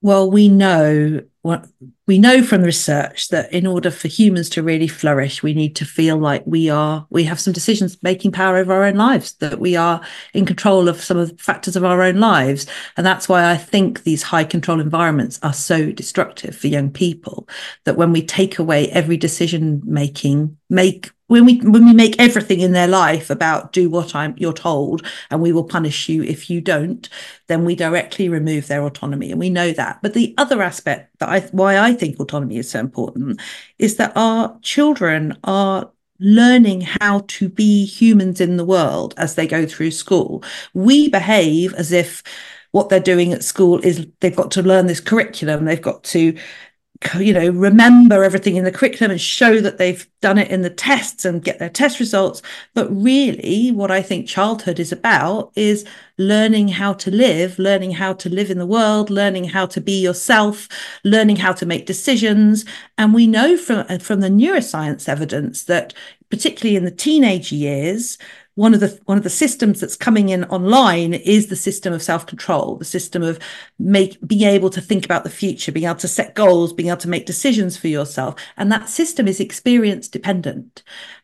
Well, 0.01 0.31
we 0.31 0.47
know 0.47 1.21
what 1.45 1.67
we 2.07 2.17
know 2.17 2.41
from 2.41 2.63
research 2.63 3.29
that 3.29 3.53
in 3.53 3.67
order 3.67 3.91
for 3.91 4.07
humans 4.07 4.49
to 4.49 4.63
really 4.63 4.87
flourish, 4.87 5.43
we 5.43 5.53
need 5.53 5.75
to 5.75 5.85
feel 5.85 6.17
like 6.17 6.41
we 6.47 6.71
are 6.71 7.05
we 7.11 7.23
have 7.23 7.39
some 7.39 7.53
decisions 7.53 8.01
making 8.01 8.31
power 8.31 8.57
over 8.57 8.73
our 8.73 8.83
own 8.83 8.95
lives, 8.95 9.33
that 9.33 9.59
we 9.59 9.75
are 9.75 10.01
in 10.33 10.47
control 10.47 10.89
of 10.89 10.99
some 10.99 11.17
of 11.17 11.29
the 11.29 11.37
factors 11.37 11.75
of 11.75 11.85
our 11.85 12.01
own 12.01 12.19
lives. 12.19 12.65
And 12.97 13.05
that's 13.05 13.29
why 13.29 13.51
I 13.51 13.57
think 13.57 14.03
these 14.03 14.23
high 14.23 14.43
control 14.43 14.81
environments 14.81 15.39
are 15.43 15.53
so 15.53 15.91
destructive 15.91 16.55
for 16.55 16.65
young 16.65 16.89
people. 16.89 17.47
That 17.83 17.95
when 17.95 18.11
we 18.11 18.25
take 18.25 18.57
away 18.57 18.89
every 18.89 19.17
decision 19.17 19.83
making, 19.85 20.57
make 20.67 21.11
when 21.27 21.45
we 21.45 21.57
when 21.57 21.85
we 21.85 21.93
make 21.93 22.19
everything 22.19 22.59
in 22.59 22.73
their 22.73 22.87
life 22.87 23.29
about 23.29 23.73
do 23.73 23.89
what 23.89 24.13
I'm 24.13 24.35
you're 24.37 24.53
told 24.53 25.05
and 25.31 25.41
we 25.41 25.51
will 25.51 25.63
punish 25.63 26.07
you 26.07 26.21
if 26.21 26.49
you 26.49 26.61
don't, 26.61 27.09
then 27.47 27.65
we 27.65 27.75
directly 27.75 28.29
remove 28.29 28.67
their 28.67 28.83
autonomy, 28.83 29.31
and 29.31 29.39
we 29.39 29.49
know 29.49 29.71
that. 29.71 29.99
But 30.01 30.13
the 30.13 30.35
other 30.37 30.61
aspect 30.61 31.14
that 31.19 31.29
I 31.29 31.39
why 31.51 31.77
I 31.77 31.93
think 31.93 32.19
autonomy 32.19 32.57
is 32.57 32.69
so 32.69 32.79
important 32.79 33.41
is 33.79 33.97
that 33.97 34.13
our 34.15 34.57
children 34.61 35.37
are 35.43 35.91
learning 36.19 36.81
how 36.81 37.23
to 37.27 37.49
be 37.49 37.85
humans 37.85 38.39
in 38.39 38.57
the 38.57 38.65
world 38.65 39.13
as 39.17 39.35
they 39.35 39.47
go 39.47 39.65
through 39.65 39.91
school. 39.91 40.43
We 40.73 41.09
behave 41.09 41.73
as 41.73 41.91
if 41.91 42.23
what 42.71 42.89
they're 42.89 42.99
doing 42.99 43.33
at 43.33 43.43
school 43.43 43.79
is 43.79 44.07
they've 44.19 44.35
got 44.35 44.51
to 44.51 44.61
learn 44.61 44.87
this 44.87 44.99
curriculum, 44.99 45.65
they've 45.65 45.81
got 45.81 46.03
to 46.05 46.37
you 47.19 47.33
know 47.33 47.49
remember 47.49 48.23
everything 48.23 48.55
in 48.55 48.63
the 48.63 48.71
curriculum 48.71 49.11
and 49.11 49.21
show 49.21 49.59
that 49.59 49.77
they've 49.77 50.07
done 50.21 50.37
it 50.37 50.49
in 50.49 50.61
the 50.61 50.69
tests 50.69 51.25
and 51.25 51.43
get 51.43 51.59
their 51.59 51.69
test 51.69 51.99
results. 51.99 52.41
But 52.73 52.89
really 52.89 53.71
what 53.71 53.91
i 53.91 54.01
think 54.01 54.27
childhood 54.27 54.79
is 54.79 54.91
about 54.91 55.51
is 55.55 55.85
learning 56.17 56.69
how 56.69 56.93
to 56.93 57.11
live 57.11 57.59
learning 57.59 57.91
how 57.91 58.13
to 58.13 58.29
live 58.29 58.49
in 58.49 58.57
the 58.57 58.65
world 58.65 59.09
learning 59.09 59.43
how 59.43 59.65
to 59.65 59.81
be 59.81 60.01
yourself 60.01 60.69
learning 61.03 61.35
how 61.35 61.53
to 61.53 61.65
make 61.65 61.85
decisions. 61.85 62.65
And 62.97 63.13
we 63.13 63.27
know 63.27 63.57
from 63.57 63.99
from 63.99 64.21
the 64.21 64.29
neuroscience 64.29 65.09
evidence 65.09 65.63
that 65.65 65.93
particularly 66.29 66.75
in 66.75 66.85
the 66.85 66.91
teenage 66.91 67.51
years 67.51 68.17
one 68.55 68.73
of 68.73 68.79
the 68.79 68.99
one 69.05 69.17
of 69.17 69.23
the 69.23 69.29
systems 69.29 69.79
that's 69.79 69.95
coming 69.97 70.29
in 70.29 70.45
online 70.45 71.13
is 71.13 71.47
the 71.47 71.55
system 71.55 71.93
of 71.93 72.01
self-control 72.01 72.77
the 72.77 72.85
system 72.85 73.21
of 73.21 73.37
make 73.77 74.17
being 74.25 74.49
able 74.49 74.69
to 74.69 74.81
think 74.81 75.05
about 75.05 75.23
the 75.23 75.29
future 75.29 75.71
being 75.71 75.85
able 75.85 75.95
to 75.95 76.07
set 76.07 76.35
goals 76.35 76.73
being 76.73 76.89
able 76.89 76.97
to 76.97 77.09
make 77.09 77.25
decisions 77.25 77.77
for 77.77 77.87
yourself. 77.87 78.35
And 78.57 78.71
that 78.71 78.89
system 78.89 79.27
is 79.27 79.39
experience 79.39 80.07
dependent. 80.07 80.83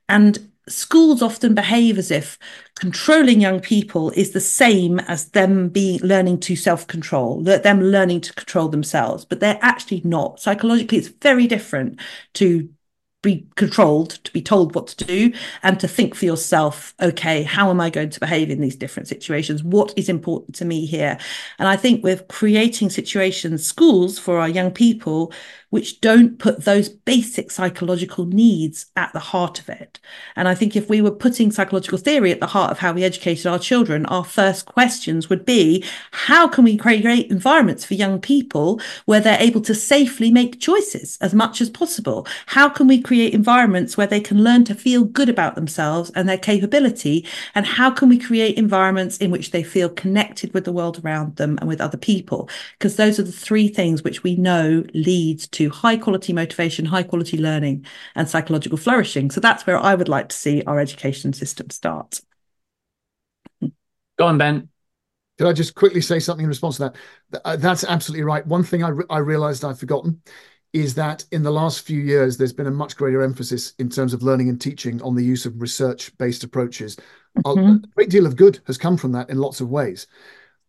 And 0.09 0.51
schools 0.67 1.21
often 1.21 1.55
behave 1.55 1.97
as 1.97 2.11
if 2.11 2.37
controlling 2.75 3.41
young 3.41 3.59
people 3.59 4.11
is 4.11 4.31
the 4.31 4.39
same 4.39 4.99
as 4.99 5.29
them 5.29 5.69
being 5.69 5.99
learning 6.01 6.39
to 6.39 6.55
self-control 6.55 7.43
them 7.43 7.81
learning 7.81 8.21
to 8.21 8.33
control 8.33 8.67
themselves 8.69 9.25
but 9.25 9.39
they're 9.39 9.59
actually 9.61 10.01
not. 10.03 10.39
Psychologically 10.39 10.97
it's 10.97 11.07
very 11.07 11.47
different 11.47 11.99
to 12.33 12.69
be 13.21 13.45
controlled, 13.55 14.11
to 14.23 14.31
be 14.33 14.41
told 14.41 14.73
what 14.73 14.87
to 14.87 15.05
do, 15.05 15.31
and 15.61 15.79
to 15.79 15.87
think 15.87 16.15
for 16.15 16.25
yourself, 16.25 16.93
okay, 17.01 17.43
how 17.43 17.69
am 17.69 17.79
I 17.79 17.89
going 17.89 18.09
to 18.09 18.19
behave 18.19 18.49
in 18.49 18.61
these 18.61 18.75
different 18.75 19.07
situations? 19.07 19.63
What 19.63 19.93
is 19.95 20.09
important 20.09 20.55
to 20.55 20.65
me 20.65 20.85
here? 20.85 21.17
And 21.59 21.67
I 21.67 21.75
think 21.75 22.03
with 22.03 22.27
creating 22.29 22.89
situations, 22.89 23.65
schools 23.65 24.17
for 24.17 24.39
our 24.39 24.49
young 24.49 24.71
people, 24.71 25.31
which 25.71 25.99
don't 26.01 26.37
put 26.37 26.65
those 26.65 26.89
basic 26.89 27.49
psychological 27.49 28.25
needs 28.25 28.87
at 28.95 29.11
the 29.13 29.19
heart 29.19 29.59
of 29.59 29.69
it. 29.69 29.99
And 30.35 30.47
I 30.47 30.53
think 30.53 30.75
if 30.75 30.89
we 30.89 31.01
were 31.01 31.11
putting 31.11 31.49
psychological 31.49 31.97
theory 31.97 32.31
at 32.31 32.41
the 32.41 32.47
heart 32.47 32.71
of 32.71 32.79
how 32.79 32.93
we 32.93 33.03
educated 33.03 33.47
our 33.47 33.57
children, 33.57 34.05
our 34.07 34.25
first 34.25 34.65
questions 34.65 35.29
would 35.29 35.45
be 35.45 35.83
how 36.11 36.47
can 36.47 36.65
we 36.65 36.75
create 36.77 37.31
environments 37.31 37.85
for 37.85 37.93
young 37.93 38.19
people 38.19 38.81
where 39.05 39.21
they're 39.21 39.41
able 39.41 39.61
to 39.61 39.73
safely 39.73 40.29
make 40.29 40.59
choices 40.59 41.17
as 41.21 41.33
much 41.33 41.61
as 41.61 41.69
possible? 41.69 42.27
How 42.47 42.67
can 42.67 42.87
we 42.87 43.01
create 43.01 43.33
environments 43.33 43.95
where 43.95 44.07
they 44.07 44.19
can 44.19 44.43
learn 44.43 44.65
to 44.65 44.75
feel 44.75 45.05
good 45.05 45.29
about 45.29 45.55
themselves 45.55 46.11
and 46.15 46.27
their 46.27 46.37
capability? 46.37 47.25
And 47.55 47.65
how 47.65 47.91
can 47.91 48.09
we 48.09 48.19
create 48.19 48.57
environments 48.57 49.17
in 49.17 49.31
which 49.31 49.51
they 49.51 49.63
feel 49.63 49.87
connected 49.87 50.53
with 50.53 50.65
the 50.65 50.73
world 50.73 50.99
around 51.03 51.37
them 51.37 51.57
and 51.59 51.69
with 51.69 51.79
other 51.79 51.97
people? 51.97 52.49
Because 52.77 52.97
those 52.97 53.19
are 53.19 53.23
the 53.23 53.31
three 53.31 53.69
things 53.69 54.03
which 54.03 54.21
we 54.21 54.35
know 54.35 54.83
leads 54.93 55.47
to 55.47 55.60
to 55.61 55.69
high 55.69 55.97
quality 55.97 56.33
motivation, 56.33 56.85
high 56.85 57.03
quality 57.03 57.37
learning, 57.37 57.85
and 58.15 58.27
psychological 58.27 58.77
flourishing. 58.77 59.29
So 59.29 59.39
that's 59.39 59.65
where 59.67 59.77
I 59.77 59.95
would 59.95 60.09
like 60.09 60.29
to 60.29 60.35
see 60.35 60.63
our 60.63 60.79
education 60.79 61.33
system 61.33 61.69
start. 61.69 62.19
Go 63.61 64.25
on, 64.25 64.37
Ben. 64.37 64.69
Could 65.37 65.47
I 65.47 65.53
just 65.53 65.75
quickly 65.75 66.01
say 66.01 66.19
something 66.19 66.43
in 66.43 66.49
response 66.49 66.77
to 66.77 66.91
that? 67.31 67.41
Uh, 67.45 67.55
that's 67.55 67.83
absolutely 67.83 68.23
right. 68.23 68.45
One 68.45 68.63
thing 68.63 68.83
I, 68.83 68.89
re- 68.89 69.05
I 69.09 69.19
realized 69.19 69.63
I'd 69.63 69.79
forgotten 69.79 70.21
is 70.73 70.95
that 70.95 71.25
in 71.31 71.43
the 71.43 71.51
last 71.51 71.81
few 71.81 71.99
years, 71.99 72.37
there's 72.37 72.53
been 72.53 72.67
a 72.67 72.71
much 72.71 72.95
greater 72.95 73.21
emphasis 73.21 73.73
in 73.77 73.89
terms 73.89 74.13
of 74.13 74.23
learning 74.23 74.49
and 74.49 74.59
teaching 74.59 75.01
on 75.01 75.15
the 75.15 75.23
use 75.23 75.45
of 75.45 75.61
research 75.61 76.15
based 76.17 76.43
approaches. 76.43 76.97
Mm-hmm. 77.37 77.83
A 77.83 77.87
great 77.95 78.09
deal 78.09 78.25
of 78.25 78.35
good 78.35 78.59
has 78.67 78.77
come 78.77 78.97
from 78.97 79.11
that 79.13 79.29
in 79.29 79.37
lots 79.37 79.61
of 79.61 79.69
ways. 79.69 80.07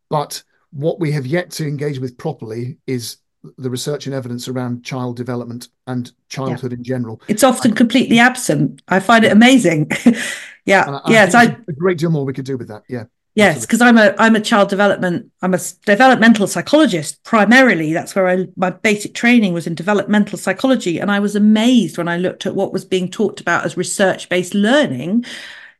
But 0.08 0.42
what 0.70 1.00
we 1.00 1.12
have 1.12 1.26
yet 1.26 1.50
to 1.52 1.66
engage 1.66 1.98
with 1.98 2.18
properly 2.18 2.78
is 2.86 3.18
the 3.58 3.70
research 3.70 4.06
and 4.06 4.14
evidence 4.14 4.48
around 4.48 4.84
child 4.84 5.16
development 5.16 5.68
and 5.86 6.12
childhood 6.28 6.72
yeah. 6.72 6.78
in 6.78 6.84
general. 6.84 7.20
It's 7.28 7.42
often 7.42 7.72
I, 7.72 7.74
completely 7.74 8.18
absent. 8.18 8.82
I 8.88 9.00
find 9.00 9.24
it 9.24 9.32
amazing. 9.32 9.90
yeah, 10.64 11.00
I, 11.04 11.10
yes, 11.10 11.34
I, 11.34 11.44
a 11.44 11.72
great 11.72 11.98
deal 11.98 12.10
more 12.10 12.24
we 12.24 12.32
could 12.32 12.44
do 12.44 12.56
with 12.56 12.68
that. 12.68 12.84
Yeah. 12.88 13.04
Yes, 13.34 13.62
because 13.62 13.80
I'm 13.80 13.96
a 13.96 14.14
I'm 14.18 14.36
a 14.36 14.40
child 14.40 14.68
development 14.68 15.30
I'm 15.40 15.54
a 15.54 15.60
developmental 15.86 16.46
psychologist 16.46 17.22
primarily. 17.24 17.94
That's 17.94 18.14
where 18.14 18.28
I 18.28 18.46
my 18.56 18.68
basic 18.68 19.14
training 19.14 19.54
was 19.54 19.66
in 19.66 19.74
developmental 19.74 20.38
psychology, 20.38 20.98
and 20.98 21.10
I 21.10 21.18
was 21.18 21.34
amazed 21.34 21.96
when 21.96 22.08
I 22.08 22.18
looked 22.18 22.44
at 22.44 22.54
what 22.54 22.74
was 22.74 22.84
being 22.84 23.10
talked 23.10 23.40
about 23.40 23.64
as 23.64 23.74
research 23.74 24.28
based 24.28 24.54
learning 24.54 25.24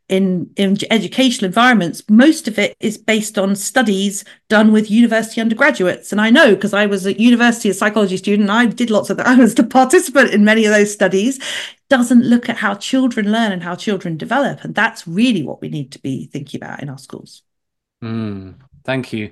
in, 0.09 0.51
in 0.57 0.77
educational 0.91 1.47
environments, 1.47 2.03
most 2.11 2.49
of 2.49 2.59
it 2.59 2.77
is 2.81 2.99
based 2.99 3.39
on 3.39 3.57
studies 3.57 4.25
done 4.49 4.73
with 4.73 4.91
university 4.91 5.41
undergraduates. 5.41 6.13
And 6.13 6.21
I 6.21 6.31
know 6.31 6.55
because 6.55 6.75
I 6.75 6.87
was 6.87 7.07
a 7.07 7.19
university 7.21 7.71
a 7.71 7.75
psychology 7.75 8.17
student, 8.17 8.51
I 8.51 8.67
did 8.67 8.91
lots 8.91 9.11
of 9.11 9.17
that. 9.17 9.27
I 9.33 9.37
was 9.37 9.55
the 9.55 9.65
participant 9.65 10.31
in 10.31 10.45
many 10.45 10.65
of 10.65 10.73
those 10.73 10.93
studies. 10.93 11.41
Doesn't 11.89 12.25
look 12.25 12.49
at 12.49 12.57
how 12.57 12.75
children 12.75 13.31
learn 13.31 13.53
and 13.53 13.63
how 13.63 13.75
children 13.75 14.17
develop. 14.17 14.65
And 14.65 14.75
that's 14.75 15.07
really 15.07 15.43
what 15.43 15.61
we 15.61 15.69
need 15.69 15.93
to 15.93 15.99
be 15.99 16.27
thinking 16.27 16.59
about 16.59 16.83
in 16.83 16.89
our 16.89 16.99
schools. 16.99 17.43
Mm, 18.03 18.55
thank 18.85 19.13
you. 19.13 19.31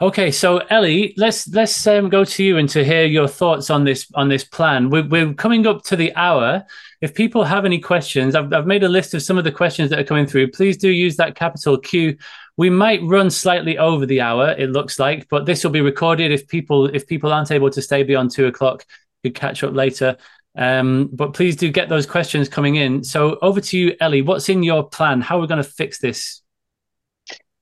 Okay, 0.00 0.32
so 0.32 0.58
Ellie, 0.58 1.14
let's 1.16 1.46
let's 1.48 1.86
um, 1.86 2.08
go 2.08 2.24
to 2.24 2.42
you 2.42 2.58
and 2.58 2.68
to 2.70 2.84
hear 2.84 3.04
your 3.04 3.28
thoughts 3.28 3.70
on 3.70 3.84
this 3.84 4.10
on 4.14 4.28
this 4.28 4.42
plan. 4.42 4.90
We're, 4.90 5.06
we're 5.06 5.34
coming 5.34 5.66
up 5.66 5.84
to 5.84 5.96
the 5.96 6.14
hour. 6.16 6.64
If 7.00 7.14
people 7.14 7.44
have 7.44 7.64
any 7.64 7.78
questions, 7.78 8.34
I've, 8.34 8.52
I've 8.52 8.66
made 8.66 8.82
a 8.82 8.88
list 8.88 9.14
of 9.14 9.22
some 9.22 9.38
of 9.38 9.44
the 9.44 9.52
questions 9.52 9.90
that 9.90 9.98
are 10.00 10.04
coming 10.04 10.26
through. 10.26 10.50
Please 10.50 10.76
do 10.76 10.88
use 10.88 11.16
that 11.16 11.36
capital 11.36 11.78
Q. 11.78 12.16
We 12.56 12.68
might 12.68 13.00
run 13.04 13.30
slightly 13.30 13.78
over 13.78 14.04
the 14.04 14.20
hour. 14.20 14.50
It 14.58 14.70
looks 14.70 14.98
like, 14.98 15.28
but 15.28 15.46
this 15.46 15.62
will 15.62 15.70
be 15.70 15.80
recorded. 15.80 16.32
If 16.32 16.48
people 16.48 16.86
if 16.86 17.06
people 17.06 17.32
aren't 17.32 17.50
able 17.52 17.70
to 17.70 17.80
stay 17.80 18.02
beyond 18.02 18.32
two 18.32 18.46
o'clock, 18.46 18.84
you 19.22 19.30
catch 19.30 19.62
up 19.62 19.72
later. 19.72 20.16
Um, 20.56 21.08
but 21.12 21.32
please 21.32 21.56
do 21.56 21.70
get 21.70 21.88
those 21.88 22.06
questions 22.06 22.48
coming 22.48 22.74
in. 22.74 23.04
So 23.04 23.38
over 23.40 23.60
to 23.60 23.78
you, 23.78 23.96
Ellie. 24.00 24.22
What's 24.22 24.48
in 24.48 24.62
your 24.62 24.88
plan? 24.88 25.20
How 25.20 25.38
are 25.38 25.40
we 25.40 25.46
going 25.46 25.62
to 25.62 25.68
fix 25.68 25.98
this? 25.98 26.41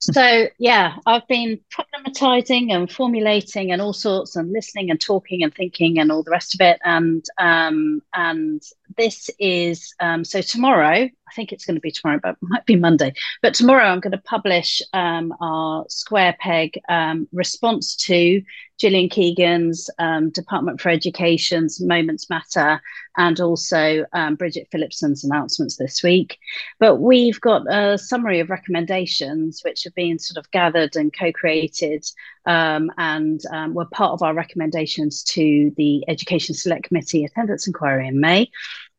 So 0.01 0.47
yeah 0.59 0.97
i've 1.07 1.27
been 1.29 1.61
problematizing 1.71 2.73
and 2.73 2.91
formulating 2.91 3.71
and 3.71 3.83
all 3.83 3.93
sorts 3.93 4.35
and 4.37 4.53
listening 4.53 4.91
and 4.91 5.01
talking 5.01 5.43
and 5.43 5.55
thinking 5.55 5.99
and 5.99 6.11
all 6.11 6.23
the 6.23 6.31
rest 6.31 6.55
of 6.55 6.61
it. 6.61 6.81
And 6.85 7.25
um 7.39 8.03
and 8.15 8.63
this 8.97 9.31
is 9.39 9.95
um 10.01 10.25
so 10.25 10.41
tomorrow 10.41 11.09
i 11.31 11.35
think 11.35 11.53
it's 11.53 11.65
going 11.65 11.77
to 11.77 11.81
be 11.81 11.91
tomorrow 11.91 12.19
but 12.23 12.31
it 12.31 12.37
might 12.43 12.67
be 12.67 12.77
monday 12.77 13.13
but 13.43 13.55
tomorrow 13.55 13.85
i'm 13.85 14.01
going 14.01 14.11
to 14.13 14.19
publish 14.19 14.83
um 14.93 15.33
our 15.41 15.85
square 15.89 16.37
peg 16.41 16.79
um 16.89 17.29
response 17.33 17.97
to 17.97 18.43
Gillian 18.81 19.11
Keegan's 19.11 19.91
um, 19.99 20.31
Department 20.31 20.81
for 20.81 20.89
Education's 20.89 21.83
Moments 21.83 22.31
Matter 22.31 22.81
and 23.19 23.39
also 23.39 24.07
um, 24.15 24.37
Bridget 24.37 24.69
Phillipson's 24.73 25.23
announcements 25.23 25.77
this 25.77 26.03
week. 26.03 26.39
But 26.79 26.97
we've 26.97 27.41
got 27.41 27.71
a 27.71 27.99
summary 27.99 28.41
of 28.41 28.49
recommendations 28.49 29.61
which 29.63 29.85
have 29.85 29.95
been 29.95 30.19
sort 30.19 30.43
of 30.43 30.51
gathered 30.51 30.97
and 30.97 31.13
co 31.13 31.31
created 31.31 32.07
um, 32.47 32.91
and 32.97 33.41
um, 33.53 33.75
were 33.75 33.85
part 33.85 34.13
of 34.13 34.23
our 34.23 34.33
recommendations 34.33 35.23
to 35.25 35.73
the 35.77 36.03
Education 36.09 36.55
Select 36.55 36.85
Committee 36.85 37.27
attendance 37.27 37.67
inquiry 37.67 38.09
in 38.09 38.19
May. 38.19 38.51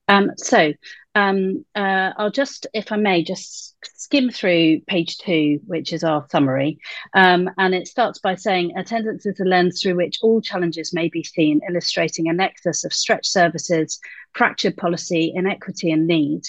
Um, 0.08 0.32
so 0.38 0.74
um, 1.16 1.66
uh, 1.76 2.12
I'll 2.18 2.32
just, 2.32 2.68
if 2.74 2.92
I 2.92 2.96
may, 2.96 3.24
just 3.24 3.76
skim 3.96 4.30
through 4.30 4.82
page 4.88 5.18
two, 5.18 5.60
which 5.66 5.92
is 5.92 6.04
our 6.04 6.26
summary. 6.30 6.80
Um, 7.14 7.50
and 7.58 7.76
it 7.76 7.88
starts 7.88 8.20
by 8.20 8.36
saying 8.36 8.78
attendance 8.78 9.26
is 9.26 9.40
a 9.40 9.44
lens 9.44 9.82
through 9.82 9.96
which 9.96 10.20
all 10.22 10.42
challenges 10.42 10.94
may 10.94 11.10
be 11.10 11.24
seen, 11.24 11.62
illustrating 11.70 12.30
a 12.30 12.34
nexus 12.34 12.86
of 12.86 12.94
stretched 12.94 13.32
services, 13.32 14.00
fractured 14.34 14.78
policy, 14.78 15.34
inequity, 15.36 15.92
and 15.92 16.08
need. 16.08 16.44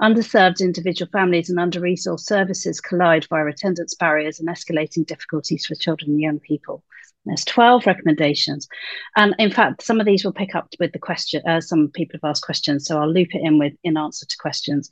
Underserved 0.00 0.60
individual 0.60 1.10
families 1.10 1.50
and 1.50 1.60
under 1.60 1.80
resourced 1.80 2.20
services 2.20 2.80
collide 2.80 3.26
via 3.28 3.46
attendance 3.46 3.94
barriers 3.94 4.40
and 4.40 4.48
escalating 4.48 5.06
difficulties 5.06 5.66
for 5.66 5.74
children 5.74 6.12
and 6.12 6.20
young 6.20 6.40
people. 6.40 6.82
There's 7.28 7.44
12 7.44 7.86
recommendations. 7.86 8.68
And 9.16 9.34
in 9.38 9.50
fact, 9.50 9.82
some 9.82 10.00
of 10.00 10.06
these 10.06 10.24
will 10.24 10.32
pick 10.32 10.54
up 10.54 10.68
with 10.80 10.92
the 10.92 10.98
question, 10.98 11.42
uh, 11.46 11.60
some 11.60 11.88
people 11.88 12.18
have 12.20 12.30
asked 12.30 12.44
questions, 12.44 12.86
so 12.86 12.98
I'll 12.98 13.12
loop 13.12 13.34
it 13.34 13.42
in 13.42 13.58
with 13.58 13.74
in 13.84 13.96
answer 13.96 14.26
to 14.26 14.36
questions. 14.38 14.88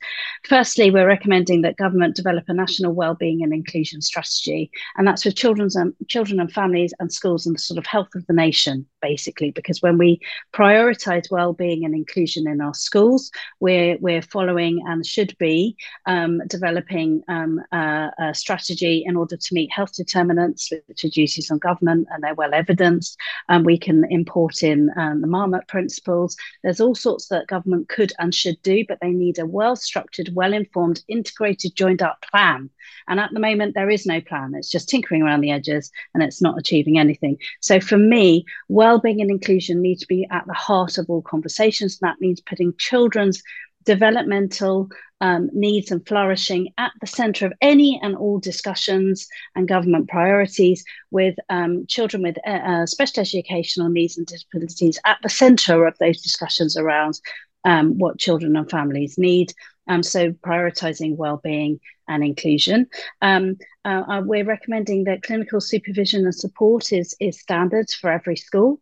Firstly, 0.47 0.91
we're 0.91 1.07
recommending 1.07 1.61
that 1.61 1.77
government 1.77 2.15
develop 2.15 2.45
a 2.47 2.53
national 2.53 2.93
wellbeing 2.93 3.43
and 3.43 3.53
inclusion 3.53 4.01
strategy, 4.01 4.71
and 4.95 5.07
that's 5.07 5.25
with 5.25 5.35
children's 5.35 5.75
and 5.75 5.93
children 6.07 6.39
and 6.39 6.51
families 6.51 6.93
and 6.99 7.11
schools 7.11 7.45
and 7.45 7.55
the 7.55 7.59
sort 7.59 7.77
of 7.77 7.85
health 7.85 8.13
of 8.15 8.25
the 8.27 8.33
nation, 8.33 8.85
basically, 9.01 9.51
because 9.51 9.81
when 9.81 9.97
we 9.97 10.19
prioritize 10.53 11.31
well-being 11.31 11.85
and 11.85 11.95
inclusion 11.95 12.47
in 12.47 12.61
our 12.61 12.73
schools, 12.73 13.31
we're 13.59 13.97
we're 13.99 14.21
following 14.21 14.83
and 14.87 15.05
should 15.05 15.35
be 15.39 15.75
um, 16.05 16.41
developing 16.47 17.23
um, 17.27 17.61
a, 17.71 18.09
a 18.19 18.33
strategy 18.33 19.03
in 19.05 19.15
order 19.15 19.37
to 19.37 19.53
meet 19.53 19.71
health 19.71 19.93
determinants, 19.93 20.71
which 20.87 21.03
are 21.03 21.09
duties 21.09 21.49
on 21.51 21.57
government 21.57 22.07
and 22.11 22.23
they're 22.27 22.35
well 22.35 22.53
evidenced. 22.53 23.17
And 23.47 23.65
we 23.65 23.77
can 23.77 24.05
import 24.09 24.63
in 24.63 24.91
um, 24.97 25.21
the 25.21 25.27
Marmot 25.27 25.67
principles. 25.67 26.35
There's 26.63 26.81
all 26.81 26.95
sorts 26.95 27.27
that 27.29 27.47
government 27.47 27.87
could 27.89 28.11
and 28.19 28.35
should 28.35 28.61
do, 28.61 28.83
but 28.87 28.99
they 29.01 29.11
need 29.11 29.39
a 29.39 29.45
well 29.45 29.75
structured, 29.75 30.31
well 30.33 30.53
informed, 30.53 31.03
integrated, 31.07 31.75
joined 31.75 32.01
up 32.01 32.23
plan. 32.29 32.69
And 33.07 33.19
at 33.19 33.31
the 33.33 33.39
moment, 33.39 33.73
there 33.73 33.89
is 33.89 34.05
no 34.05 34.19
plan. 34.19 34.53
It's 34.55 34.69
just 34.69 34.89
tinkering 34.89 35.21
around 35.21 35.41
the 35.41 35.51
edges 35.51 35.91
and 36.13 36.21
it's 36.21 36.41
not 36.41 36.57
achieving 36.57 36.99
anything. 36.99 37.37
So 37.61 37.79
for 37.79 37.97
me, 37.97 38.45
well-being 38.67 39.21
and 39.21 39.29
inclusion 39.29 39.81
need 39.81 39.99
to 39.99 40.07
be 40.07 40.27
at 40.29 40.45
the 40.45 40.53
heart 40.53 40.97
of 40.97 41.09
all 41.09 41.21
conversations. 41.21 41.99
And 42.01 42.09
that 42.09 42.19
means 42.19 42.41
putting 42.41 42.73
children's 42.77 43.41
developmental 43.87 44.89
um, 45.21 45.49
needs 45.53 45.89
and 45.91 46.05
flourishing 46.05 46.67
at 46.77 46.91
the 47.01 47.07
centre 47.07 47.47
of 47.47 47.53
any 47.61 47.99
and 48.03 48.15
all 48.15 48.37
discussions 48.37 49.27
and 49.55 49.67
government 49.67 50.09
priorities, 50.09 50.83
with 51.09 51.35
um, 51.49 51.85
children 51.87 52.21
with 52.21 52.37
uh, 52.45 52.51
uh, 52.71 52.85
special 52.85 53.21
educational 53.21 53.89
needs 53.89 54.17
and 54.17 54.27
disabilities 54.27 54.99
at 55.05 55.17
the 55.23 55.29
centre 55.29 55.87
of 55.87 55.95
those 55.99 56.21
discussions 56.21 56.77
around 56.77 57.19
um, 57.63 57.97
what 57.97 58.19
children 58.19 58.55
and 58.55 58.69
families 58.69 59.17
need. 59.17 59.53
Um, 59.87 60.03
so 60.03 60.31
prioritising 60.31 61.15
well-being 61.15 61.79
and 62.09 62.23
inclusion. 62.23 62.87
Um, 63.21 63.57
uh, 63.85 64.03
uh, 64.09 64.21
we're 64.25 64.43
recommending 64.43 65.05
that 65.05 65.23
clinical 65.23 65.61
supervision 65.61 66.25
and 66.25 66.35
support 66.35 66.91
is, 66.91 67.15
is 67.19 67.39
standards 67.39 67.93
for 67.93 68.11
every 68.11 68.35
school. 68.35 68.81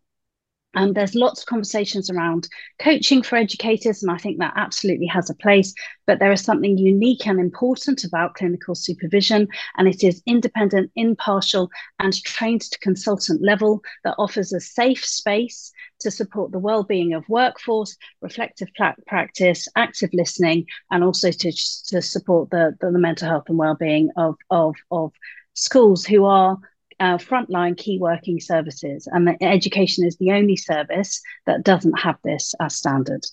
Um, 0.76 0.94
there's 0.94 1.16
lots 1.16 1.42
of 1.42 1.48
conversations 1.48 2.10
around 2.10 2.48
coaching 2.80 3.24
for 3.24 3.38
educators, 3.38 4.04
and 4.04 4.12
I 4.12 4.18
think 4.18 4.40
that 4.40 4.54
absolutely 4.56 5.08
has 5.08 5.30
a 5.30 5.36
place. 5.36 5.74
But 6.06 6.20
there 6.20 6.32
is 6.32 6.44
something 6.44 6.78
unique 6.78 7.26
and 7.26 7.40
important 7.40 8.04
about 8.04 8.36
clinical 8.36 8.76
supervision, 8.76 9.48
and 9.78 9.88
it 9.88 10.04
is 10.04 10.22
independent, 10.26 10.92
impartial, 10.96 11.70
and 12.00 12.14
trained 12.24 12.62
to 12.62 12.80
consultant 12.80 13.42
level 13.42 13.82
that 14.04 14.16
offers 14.18 14.54
a 14.54 14.60
safe 14.60 15.04
space 15.04 15.72
to 16.00 16.12
support 16.12 16.52
the 16.52 16.60
well-being 16.60 17.14
of 17.14 17.28
workforce, 17.30 17.98
reflective 18.22 18.68
practice, 19.08 19.68
active 19.76 20.10
listening, 20.14 20.66
and 20.92 21.04
also 21.04 21.32
to, 21.32 21.52
to 21.88 22.02
support 22.02 22.50
the, 22.50 22.76
the, 22.82 22.92
the 22.92 23.00
mental 23.00 23.28
health 23.28 23.46
and 23.48 23.58
well-being 23.58 24.10
of, 24.18 24.36
of, 24.50 24.76
of 24.92 25.12
schools 25.54 26.06
who 26.06 26.26
are 26.26 26.58
uh, 27.00 27.18
frontline 27.18 27.78
key 27.78 28.00
working 28.00 28.40
services, 28.40 29.08
and 29.12 29.36
education 29.42 30.06
is 30.06 30.18
the 30.18 30.32
only 30.32 30.56
service 30.56 31.22
that 31.46 31.64
doesn't 31.64 32.00
have 32.00 32.18
this 32.24 32.54
as 32.60 32.76
standard. 32.76 33.26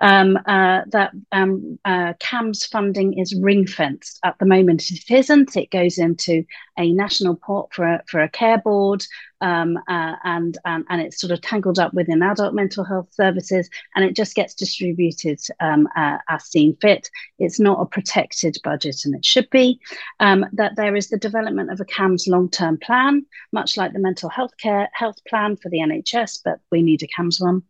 Um, 0.00 0.38
uh, 0.46 0.82
that 0.88 1.12
um, 1.32 1.78
uh, 1.84 2.14
CAMHS 2.20 2.68
funding 2.68 3.18
is 3.18 3.34
ring 3.34 3.66
fenced 3.66 4.20
at 4.24 4.38
the 4.38 4.46
moment. 4.46 4.90
If 4.90 5.10
It 5.10 5.14
isn't. 5.18 5.56
It 5.56 5.70
goes 5.70 5.98
into 5.98 6.44
a 6.78 6.92
national 6.92 7.36
pot 7.36 7.68
for 7.72 7.84
a, 7.84 8.02
for 8.06 8.20
a 8.20 8.28
care 8.28 8.58
board, 8.58 9.04
um, 9.40 9.76
uh, 9.88 10.16
and, 10.24 10.56
and 10.64 10.84
and 10.88 11.00
it's 11.02 11.20
sort 11.20 11.30
of 11.30 11.40
tangled 11.40 11.78
up 11.78 11.92
within 11.92 12.22
adult 12.22 12.54
mental 12.54 12.84
health 12.84 13.08
services, 13.12 13.68
and 13.94 14.04
it 14.04 14.16
just 14.16 14.34
gets 14.34 14.54
distributed 14.54 15.38
um, 15.60 15.88
uh, 15.96 16.18
as 16.28 16.44
seen 16.44 16.76
fit. 16.80 17.10
It's 17.38 17.60
not 17.60 17.80
a 17.80 17.86
protected 17.86 18.56
budget, 18.64 18.96
and 19.04 19.14
it 19.14 19.24
should 19.24 19.48
be. 19.50 19.80
Um, 20.20 20.46
that 20.52 20.76
there 20.76 20.96
is 20.96 21.08
the 21.08 21.18
development 21.18 21.70
of 21.70 21.80
a 21.80 21.84
CAMHS 21.84 22.26
long-term 22.28 22.78
plan, 22.78 23.26
much 23.52 23.76
like 23.76 23.92
the 23.92 23.98
mental 23.98 24.28
health 24.28 24.56
care 24.58 24.88
health 24.94 25.18
plan 25.28 25.56
for 25.56 25.68
the 25.68 25.78
NHS, 25.78 26.40
but 26.44 26.58
we 26.70 26.82
need 26.82 27.02
a 27.02 27.06
CAMHS 27.06 27.40
one. 27.40 27.62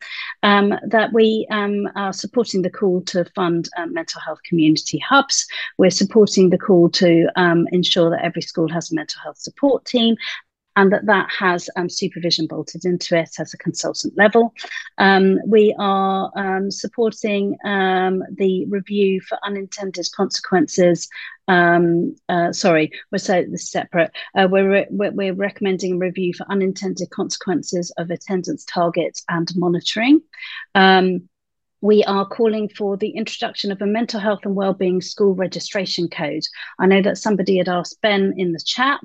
Um, 0.42 0.74
that 0.86 1.12
we 1.12 1.46
um, 1.86 1.92
are 1.96 2.12
supporting 2.12 2.62
the 2.62 2.70
call 2.70 3.02
to 3.02 3.24
fund 3.34 3.68
uh, 3.76 3.86
mental 3.86 4.20
health 4.20 4.40
community 4.44 4.98
hubs. 4.98 5.46
We're 5.78 5.90
supporting 5.90 6.50
the 6.50 6.58
call 6.58 6.90
to 6.90 7.26
um, 7.36 7.66
ensure 7.72 8.10
that 8.10 8.24
every 8.24 8.42
school 8.42 8.68
has 8.68 8.90
a 8.90 8.94
mental 8.94 9.20
health 9.22 9.38
support 9.38 9.84
team 9.84 10.16
and 10.76 10.92
that 10.92 11.06
that 11.06 11.30
has 11.30 11.70
um, 11.76 11.88
supervision 11.88 12.46
bolted 12.46 12.84
into 12.84 13.16
it 13.16 13.30
at 13.38 13.54
a 13.54 13.58
consultant 13.58 14.14
level. 14.16 14.52
Um, 14.98 15.38
we 15.46 15.74
are 15.78 16.32
um, 16.36 16.70
supporting 16.70 17.56
um, 17.64 18.22
the 18.36 18.66
review 18.66 19.20
for 19.20 19.38
unintended 19.44 20.06
consequences. 20.16 21.08
Um, 21.46 22.16
uh, 22.28 22.52
sorry, 22.52 22.90
we're 23.12 23.18
so 23.18 23.44
separate. 23.54 24.10
Uh, 24.34 24.48
we're, 24.50 24.70
re- 24.70 24.86
we're 24.90 25.34
recommending 25.34 25.94
a 25.94 25.98
review 25.98 26.32
for 26.34 26.46
unintended 26.50 27.10
consequences 27.10 27.92
of 27.98 28.10
attendance 28.10 28.64
targets 28.64 29.22
and 29.28 29.48
monitoring. 29.54 30.22
We 31.84 32.02
are 32.04 32.26
calling 32.26 32.70
for 32.70 32.96
the 32.96 33.10
introduction 33.10 33.70
of 33.70 33.82
a 33.82 33.86
mental 33.86 34.18
health 34.18 34.40
and 34.44 34.54
wellbeing 34.54 35.02
school 35.02 35.34
registration 35.34 36.08
code. 36.08 36.44
I 36.78 36.86
know 36.86 37.02
that 37.02 37.18
somebody 37.18 37.58
had 37.58 37.68
asked 37.68 38.00
Ben 38.00 38.32
in 38.38 38.52
the 38.52 38.62
chat 38.64 39.02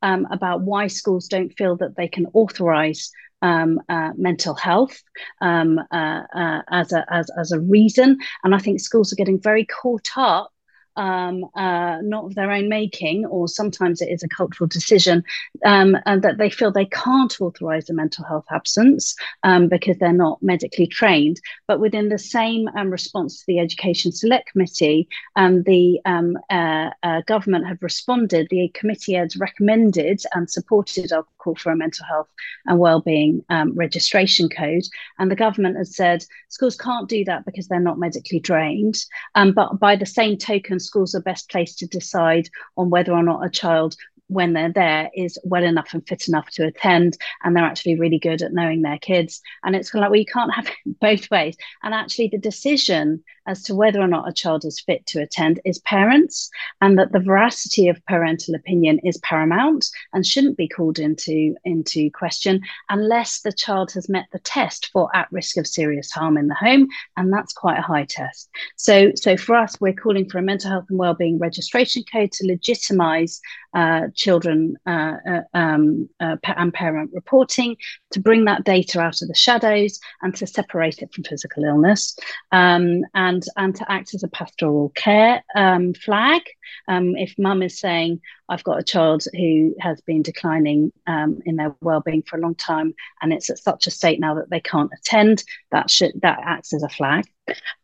um, 0.00 0.26
about 0.30 0.62
why 0.62 0.86
schools 0.86 1.28
don't 1.28 1.52
feel 1.58 1.76
that 1.76 1.94
they 1.94 2.08
can 2.08 2.24
authorise 2.32 3.10
um, 3.42 3.82
uh, 3.90 4.12
mental 4.16 4.54
health 4.54 5.02
um, 5.42 5.78
uh, 5.90 6.22
uh, 6.34 6.62
as, 6.70 6.94
a, 6.94 7.04
as, 7.12 7.28
as 7.38 7.52
a 7.52 7.60
reason. 7.60 8.16
And 8.44 8.54
I 8.54 8.58
think 8.58 8.80
schools 8.80 9.12
are 9.12 9.16
getting 9.16 9.38
very 9.38 9.66
caught 9.66 10.08
up 10.16 10.50
um, 10.96 11.44
uh, 11.54 11.98
not 12.02 12.26
of 12.26 12.34
their 12.34 12.50
own 12.50 12.68
making, 12.68 13.26
or 13.26 13.48
sometimes 13.48 14.00
it 14.00 14.10
is 14.10 14.22
a 14.22 14.28
cultural 14.28 14.68
decision, 14.68 15.24
um, 15.64 15.96
and 16.06 16.22
that 16.22 16.38
they 16.38 16.50
feel 16.50 16.70
they 16.70 16.86
can't 16.86 17.40
authorise 17.40 17.88
a 17.88 17.94
mental 17.94 18.24
health 18.24 18.46
absence 18.50 19.14
um, 19.42 19.68
because 19.68 19.96
they're 19.98 20.12
not 20.12 20.42
medically 20.42 20.86
trained. 20.86 21.40
But 21.66 21.80
within 21.80 22.08
the 22.08 22.18
same 22.18 22.68
um, 22.76 22.90
response 22.90 23.38
to 23.38 23.44
the 23.46 23.58
Education 23.58 24.12
Select 24.12 24.50
Committee, 24.52 25.08
um, 25.36 25.62
the 25.62 26.00
um, 26.04 26.36
uh, 26.50 26.90
uh, 27.02 27.22
government 27.26 27.66
have 27.66 27.82
responded. 27.82 28.48
The 28.50 28.70
committee 28.74 29.14
has 29.14 29.36
recommended 29.36 30.22
and 30.34 30.50
supported 30.50 31.12
our 31.12 31.24
call 31.38 31.54
for 31.56 31.72
a 31.72 31.76
mental 31.76 32.06
health 32.06 32.28
and 32.66 32.78
wellbeing 32.78 33.44
registration 33.72 34.48
code, 34.48 34.84
and 35.18 35.30
the 35.30 35.36
government 35.36 35.76
has 35.76 35.96
said 35.96 36.24
schools 36.48 36.76
can't 36.76 37.08
do 37.08 37.24
that 37.24 37.44
because 37.44 37.66
they're 37.68 37.80
not 37.80 37.98
medically 37.98 38.40
trained. 38.40 38.96
but 39.34 39.78
by 39.80 39.96
the 39.96 40.06
same 40.06 40.36
token, 40.36 40.78
schools 40.82 41.14
are 41.14 41.20
best 41.22 41.50
placed 41.50 41.78
to 41.78 41.86
decide 41.86 42.48
on 42.76 42.90
whether 42.90 43.12
or 43.12 43.22
not 43.22 43.44
a 43.44 43.50
child 43.50 43.96
when 44.32 44.52
they're 44.52 44.72
there 44.72 45.10
is 45.14 45.38
well 45.44 45.64
enough 45.64 45.92
and 45.92 46.06
fit 46.06 46.28
enough 46.28 46.48
to 46.50 46.66
attend 46.66 47.16
and 47.42 47.56
they're 47.56 47.64
actually 47.64 47.98
really 47.98 48.18
good 48.18 48.42
at 48.42 48.52
knowing 48.52 48.82
their 48.82 48.98
kids 48.98 49.40
and 49.64 49.76
it's 49.76 49.90
kind 49.90 50.02
of 50.02 50.06
like 50.06 50.10
well 50.10 50.20
you 50.20 50.26
can't 50.26 50.54
have 50.54 50.66
it 50.66 50.74
both 51.00 51.30
ways 51.30 51.56
and 51.82 51.94
actually 51.94 52.28
the 52.28 52.38
decision 52.38 53.22
as 53.46 53.62
to 53.62 53.74
whether 53.74 54.00
or 54.00 54.06
not 54.06 54.28
a 54.28 54.32
child 54.32 54.64
is 54.64 54.80
fit 54.80 55.04
to 55.06 55.20
attend 55.20 55.60
is 55.64 55.78
parents, 55.80 56.50
and 56.80 56.98
that 56.98 57.12
the 57.12 57.20
veracity 57.20 57.88
of 57.88 58.04
parental 58.06 58.54
opinion 58.54 59.00
is 59.00 59.18
paramount 59.18 59.88
and 60.12 60.26
shouldn't 60.26 60.56
be 60.56 60.68
called 60.68 60.98
into, 60.98 61.54
into 61.64 62.10
question 62.10 62.60
unless 62.88 63.40
the 63.40 63.52
child 63.52 63.90
has 63.92 64.08
met 64.08 64.26
the 64.32 64.38
test 64.40 64.90
for 64.92 65.14
at 65.14 65.30
risk 65.32 65.56
of 65.56 65.66
serious 65.66 66.10
harm 66.10 66.36
in 66.36 66.48
the 66.48 66.54
home, 66.54 66.86
and 67.16 67.32
that's 67.32 67.52
quite 67.52 67.78
a 67.78 67.82
high 67.82 68.04
test. 68.04 68.48
So, 68.76 69.12
so 69.16 69.36
for 69.36 69.56
us, 69.56 69.80
we're 69.80 69.92
calling 69.92 70.28
for 70.28 70.38
a 70.38 70.42
mental 70.42 70.70
health 70.70 70.86
and 70.88 70.98
wellbeing 70.98 71.38
registration 71.38 72.04
code 72.10 72.32
to 72.32 72.46
legitimise 72.46 73.40
uh, 73.74 74.08
children 74.14 74.76
uh, 74.86 75.16
uh, 75.28 75.40
um, 75.54 76.08
uh, 76.20 76.36
and 76.44 76.72
parent 76.72 77.10
reporting, 77.12 77.76
to 78.10 78.20
bring 78.20 78.44
that 78.44 78.64
data 78.64 79.00
out 79.00 79.22
of 79.22 79.28
the 79.28 79.34
shadows 79.34 79.98
and 80.22 80.34
to 80.36 80.46
separate 80.46 80.98
it 80.98 81.12
from 81.12 81.24
physical 81.24 81.64
illness. 81.64 82.16
Um, 82.50 83.02
and 83.14 83.42
and 83.56 83.74
to 83.76 83.90
act 83.90 84.14
as 84.14 84.22
a 84.22 84.28
pastoral 84.28 84.90
care 84.94 85.42
um, 85.54 85.94
flag. 85.94 86.42
Um, 86.88 87.16
if 87.16 87.34
mum 87.38 87.62
is 87.62 87.78
saying, 87.78 88.20
I've 88.52 88.64
got 88.64 88.78
a 88.78 88.84
child 88.84 89.24
who 89.32 89.74
has 89.80 90.02
been 90.02 90.20
declining 90.20 90.92
um, 91.06 91.40
in 91.46 91.56
their 91.56 91.74
well-being 91.80 92.22
for 92.22 92.36
a 92.36 92.40
long 92.40 92.54
time, 92.54 92.94
and 93.22 93.32
it's 93.32 93.48
at 93.48 93.58
such 93.58 93.86
a 93.86 93.90
state 93.90 94.20
now 94.20 94.34
that 94.34 94.50
they 94.50 94.60
can't 94.60 94.90
attend, 94.92 95.42
that 95.70 95.90
should 95.90 96.12
that 96.20 96.38
acts 96.44 96.74
as 96.74 96.82
a 96.82 96.88
flag. 96.90 97.24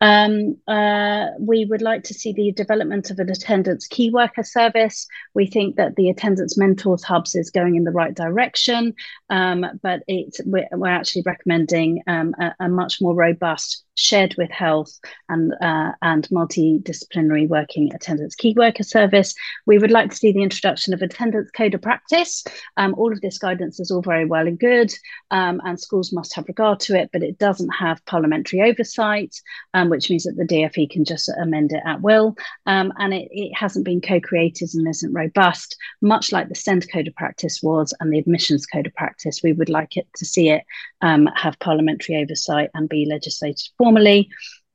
Um, 0.03 0.57
uh, 0.69 1.29
we 1.41 1.64
would 1.64 1.83
like 1.83 2.05
to 2.05 2.14
see 2.14 2.33
the 2.33 2.53
development 2.53 3.11
of 3.11 3.19
an 3.19 3.31
attendance 3.31 3.87
key 3.87 4.11
worker 4.11 4.45
service. 4.45 5.07
We 5.35 5.47
think 5.47 5.77
that 5.77 5.97
the 5.97 6.11
attendance 6.11 6.59
mentors 6.59 7.03
hubs 7.03 7.35
is 7.35 7.51
going 7.51 7.75
in 7.77 7.85
the 7.85 7.91
right 7.91 8.14
direction, 8.14 8.95
um, 9.31 9.64
but 9.83 10.03
we're, 10.07 10.69
we're 10.73 10.89
actually 10.89 11.23
recommending 11.25 12.03
um, 12.07 12.35
a, 12.39 12.55
a, 12.61 12.69
much 12.69 13.01
more 13.01 13.14
robust 13.14 13.85
shared 13.99 14.34
with 14.38 14.51
health 14.51 14.99
and 15.28 15.55
uh, 15.61 15.92
and 16.03 16.28
multidisciplinary 16.28 17.49
working 17.49 17.92
attendance 17.94 18.34
key 18.34 18.55
worker 18.57 18.82
service. 18.82 19.34
We 19.66 19.78
would 19.78 19.90
like 19.90 20.11
to 20.11 20.16
see 20.16 20.32
the 20.32 20.42
introduction 20.42 20.94
of 20.94 21.03
attendance 21.03 21.51
code 21.51 21.74
of 21.74 21.82
practice. 21.82 22.44
Um, 22.76 22.94
all 22.94 23.12
of 23.12 23.20
this 23.20 23.38
guidance 23.38 23.80
is 23.80 23.90
all 23.90 24.03
very 24.03 24.24
well 24.24 24.46
and 24.46 24.59
good, 24.59 24.92
um, 25.30 25.61
and 25.64 25.80
schools 25.80 26.12
must 26.12 26.34
have 26.34 26.49
regard 26.49 26.80
to 26.80 26.96
it, 26.99 27.11
but 27.12 27.22
it 27.22 27.38
doesn't 27.38 27.70
have 27.70 28.05
parliamentary 28.07 28.62
oversight 28.62 29.34
um, 29.74 29.88
which 29.88 30.11
means 30.11 30.24
that 30.24 30.36
the 30.36 30.44
DFE 30.44 30.90
can 30.90 31.05
just 31.05 31.30
amend 31.40 31.72
it 31.72 31.82
at 31.84 32.01
will. 32.01 32.36
Um, 32.66 32.92
and 32.99 33.14
it, 33.14 33.28
it, 33.30 33.55
hasn't 33.55 33.84
been 33.84 34.01
co-created 34.01 34.70
and 34.74 34.86
isn't 34.88 35.12
robust, 35.12 35.76
much 36.01 36.32
like 36.32 36.49
the 36.49 36.55
SEND 36.55 36.86
Code 36.92 37.09
of 37.09 37.14
Practice 37.14 37.61
was 37.62 37.92
and 38.01 38.12
the 38.12 38.18
Admissions 38.18 38.66
Code 38.66 38.86
of 38.86 38.94
Practice. 38.94 39.40
We 39.42 39.53
would 39.53 39.68
like 39.68 39.96
it 39.96 40.07
to 40.16 40.24
see 40.24 40.51
it 40.51 40.64
um, 41.01 41.28
have 41.34 41.59
parliamentary 41.59 42.16
oversight 42.16 42.70
and 42.74 42.88
be 42.88 43.07
legislated 43.07 43.68
formally. 43.76 44.28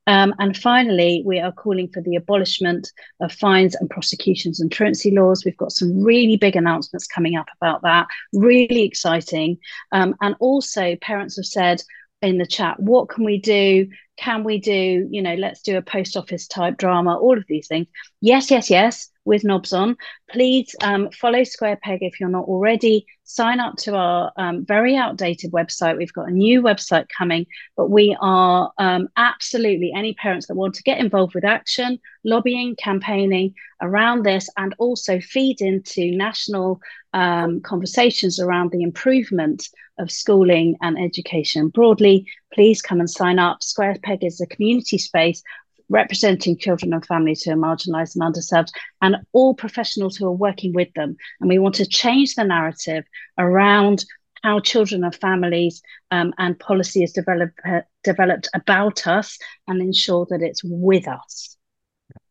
Um, 0.06 0.34
and 0.38 0.56
finally, 0.56 1.22
we 1.24 1.40
are 1.40 1.52
calling 1.52 1.88
for 1.88 2.02
the 2.02 2.16
abolishment 2.16 2.92
of 3.20 3.32
fines 3.32 3.74
and 3.74 3.88
prosecutions 3.88 4.60
and 4.60 4.70
truancy 4.70 5.10
laws. 5.10 5.44
We've 5.44 5.56
got 5.56 5.72
some 5.72 6.02
really 6.02 6.36
big 6.36 6.56
announcements 6.56 7.06
coming 7.06 7.36
up 7.36 7.46
about 7.60 7.82
that, 7.82 8.06
really 8.32 8.82
exciting. 8.82 9.58
Um, 9.92 10.14
and 10.20 10.36
also, 10.40 10.96
parents 10.96 11.36
have 11.36 11.46
said 11.46 11.82
in 12.24 12.38
the 12.38 12.46
chat, 12.46 12.80
what 12.80 13.08
can 13.08 13.24
we 13.24 13.38
do? 13.38 13.88
Can 14.16 14.44
we 14.44 14.58
do 14.58 15.08
you 15.10 15.22
know 15.22 15.34
let's 15.34 15.60
do 15.62 15.76
a 15.76 15.82
post 15.82 16.16
office 16.16 16.46
type 16.46 16.76
drama 16.76 17.18
all 17.18 17.36
of 17.36 17.44
these 17.48 17.66
things. 17.66 17.88
Yes 18.20 18.50
yes 18.50 18.70
yes 18.70 19.10
with 19.24 19.42
knobs 19.42 19.72
on. 19.72 19.96
Please 20.30 20.74
um, 20.82 21.10
follow 21.10 21.42
square 21.44 21.78
peg 21.82 22.00
if 22.02 22.20
you're 22.20 22.28
not 22.28 22.44
already. 22.44 23.06
Sign 23.24 23.58
up 23.58 23.74
to 23.78 23.96
our 23.96 24.30
um, 24.36 24.64
very 24.64 24.96
outdated 24.96 25.50
website. 25.50 25.96
We've 25.96 26.12
got 26.12 26.28
a 26.28 26.32
new 26.32 26.62
website 26.62 27.06
coming 27.08 27.46
but 27.76 27.90
we 27.90 28.16
are 28.20 28.70
um, 28.78 29.08
absolutely 29.16 29.92
any 29.96 30.14
parents 30.14 30.46
that 30.46 30.54
want 30.54 30.74
to 30.76 30.82
get 30.82 30.98
involved 30.98 31.34
with 31.34 31.44
action 31.44 31.98
lobbying 32.24 32.76
campaigning 32.76 33.54
around 33.82 34.24
this 34.24 34.48
and 34.56 34.74
also 34.78 35.20
feed 35.20 35.60
into 35.60 36.10
national 36.12 36.80
um, 37.12 37.60
conversations 37.60 38.40
around 38.40 38.70
the 38.70 38.82
improvement 38.82 39.68
of 39.98 40.10
schooling 40.10 40.76
and 40.82 40.98
education 40.98 41.68
broadly, 41.68 42.26
please 42.52 42.82
come 42.82 43.00
and 43.00 43.10
sign 43.10 43.38
up. 43.38 43.62
Square 43.62 43.96
Peg 44.02 44.24
is 44.24 44.40
a 44.40 44.46
community 44.46 44.98
space 44.98 45.42
representing 45.88 46.56
children 46.56 46.92
and 46.92 47.04
families 47.04 47.42
who 47.42 47.52
are 47.52 47.56
marginalised 47.56 48.16
and 48.16 48.34
underserved, 48.34 48.70
and 49.02 49.16
all 49.32 49.54
professionals 49.54 50.16
who 50.16 50.26
are 50.26 50.32
working 50.32 50.72
with 50.72 50.92
them. 50.94 51.16
And 51.40 51.48
we 51.48 51.58
want 51.58 51.74
to 51.76 51.86
change 51.86 52.34
the 52.34 52.44
narrative 52.44 53.04
around 53.38 54.04
how 54.42 54.60
children 54.60 55.04
and 55.04 55.14
families 55.14 55.82
um, 56.10 56.34
and 56.38 56.58
policy 56.58 57.02
is 57.02 57.12
develop, 57.12 57.50
uh, 57.66 57.80
developed 58.02 58.48
about 58.54 59.06
us 59.06 59.38
and 59.66 59.80
ensure 59.80 60.26
that 60.30 60.42
it's 60.42 60.62
with 60.64 61.08
us. 61.08 61.56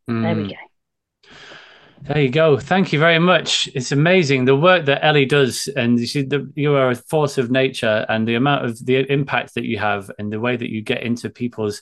Mm. 0.10 0.22
There 0.22 0.36
we 0.36 0.44
hmm. 0.44 0.50
go. 0.50 0.56
There 2.06 2.22
you 2.22 2.30
go. 2.30 2.58
Thank 2.58 2.92
you 2.92 3.00
very 3.00 3.18
much. 3.18 3.70
It's 3.74 3.94
amazing 3.94 4.44
the 4.44 4.58
work 4.58 4.86
that 4.88 5.06
Ellie 5.06 5.26
does, 5.26 5.70
and 5.70 5.98
you, 5.98 6.06
see 6.06 6.24
the, 6.24 6.52
you 6.54 6.76
are 6.76 6.90
a 6.90 6.96
force 6.96 7.38
of 7.38 7.50
nature, 7.50 8.06
and 8.10 8.28
the 8.28 8.36
amount 8.36 8.66
of 8.66 8.86
the 8.86 9.10
impact 9.10 9.54
that 9.56 9.64
you 9.64 9.78
have, 9.80 10.12
and 10.20 10.32
the 10.32 10.40
way 10.42 10.58
that 10.58 10.70
you 10.70 10.82
get 10.82 11.04
into 11.04 11.30
people's 11.30 11.82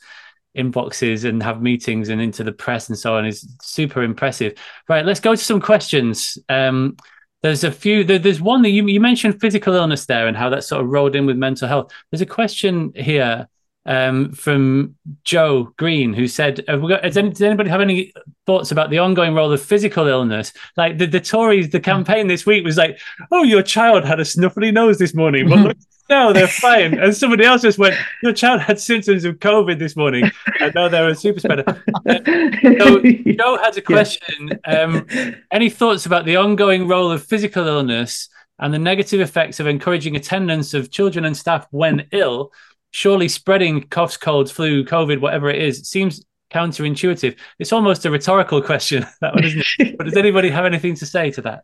inboxes 0.56 1.28
and 1.28 1.42
have 1.42 1.64
meetings 1.64 2.10
and 2.10 2.22
into 2.22 2.44
the 2.44 2.52
press 2.52 2.88
and 2.90 3.00
so 3.00 3.16
on 3.16 3.26
is 3.26 3.52
super 3.64 4.04
impressive. 4.04 4.54
Right, 4.88 5.06
let's 5.06 5.20
go 5.20 5.34
to 5.34 5.44
some 5.44 5.60
questions. 5.60 6.38
Um, 6.50 6.98
there's 7.42 7.64
a 7.64 7.72
few. 7.72 8.04
There, 8.04 8.20
there's 8.20 8.42
one 8.42 8.62
that 8.62 8.70
you 8.70 8.86
you 8.88 9.00
mentioned 9.00 9.42
physical 9.42 9.74
illness 9.74 10.06
there 10.06 10.28
and 10.28 10.38
how 10.38 10.50
that 10.50 10.64
sort 10.64 10.84
of 10.84 10.90
rolled 10.92 11.16
in 11.16 11.26
with 11.26 11.38
mental 11.38 11.68
health. 11.68 11.92
There's 12.12 12.22
a 12.22 12.28
question 12.28 12.92
here 12.96 13.48
um, 13.86 14.32
from 14.34 14.96
Joe 15.24 15.74
Green, 15.78 16.14
who 16.14 16.28
said, 16.28 16.64
got, 16.66 17.02
does, 17.02 17.18
anybody 17.18 17.70
have 17.70 17.82
any 17.82 18.14
thoughts 18.46 18.72
about 18.72 18.90
the 18.90 19.00
ongoing 19.00 19.34
role 19.34 19.52
of 19.52 19.62
physical 19.62 20.08
illness? 20.08 20.54
Like 20.78 20.98
the, 20.98 21.08
the 21.08 21.20
Tories, 21.20 21.70
the 21.70 21.80
campaign 21.80 22.28
this 22.28 22.46
week 22.46 22.64
was 22.64 22.78
like, 22.78 23.00
oh, 23.32 23.44
your 23.44 23.64
child 23.64 24.06
had 24.06 24.20
a 24.20 24.24
snuffly 24.24 24.72
nose 24.72 25.00
this 25.00 25.16
morning, 25.16 25.50
but 25.50 25.60
look, 25.60 25.78
no, 26.10 26.32
they're 26.32 26.48
fine. 26.48 27.00
And 27.00 27.16
somebody 27.16 27.44
else 27.44 27.64
just 27.64 27.80
went, 27.80 27.96
your 28.22 28.34
child 28.34 28.62
had 28.62 28.80
symptoms 28.80 29.26
of 29.26 29.40
COVID 29.40 29.80
this 29.80 29.96
morning, 29.96 30.30
and 30.60 30.74
now 30.76 30.88
they're 30.88 31.10
a 31.10 31.16
super 31.16 31.40
spreader. 31.40 31.64
Uh, 32.08 32.20
so 32.62 33.02
Joe 33.38 33.58
has 33.64 33.78
a 33.78 33.82
question. 33.82 34.60
Um, 34.66 35.08
any 35.52 35.70
thoughts 35.70 36.06
about 36.06 36.26
the 36.26 36.36
ongoing 36.36 36.88
role 36.88 37.12
of 37.12 37.24
physical 37.24 37.66
illness 37.68 38.30
and 38.60 38.72
the 38.72 38.80
negative 38.80 39.22
effects 39.22 39.60
of 39.60 39.66
encouraging 39.66 40.16
attendance 40.16 40.76
of 40.76 40.92
children 40.92 41.26
and 41.26 41.36
staff 41.36 41.66
when 41.72 42.08
ill? 42.12 42.52
Surely 42.92 43.28
spreading 43.28 43.84
coughs, 43.84 44.18
colds, 44.18 44.52
flu, 44.52 44.86
COVID, 44.86 45.20
whatever 45.20 45.50
it 45.50 45.62
is, 45.62 45.88
seems 45.89 46.24
counterintuitive. 46.52 47.38
It's 47.60 47.74
almost 47.74 48.06
a 48.06 48.12
rhetorical 48.12 48.62
question, 48.72 49.06
that 49.22 49.34
one, 49.34 49.46
isn't 49.46 49.66
it? 49.80 49.98
but 49.98 50.06
does 50.06 50.18
anybody 50.18 50.50
have 50.50 50.66
anything 50.66 50.96
to 50.96 51.06
say 51.06 51.32
to 51.32 51.42
that? 51.42 51.64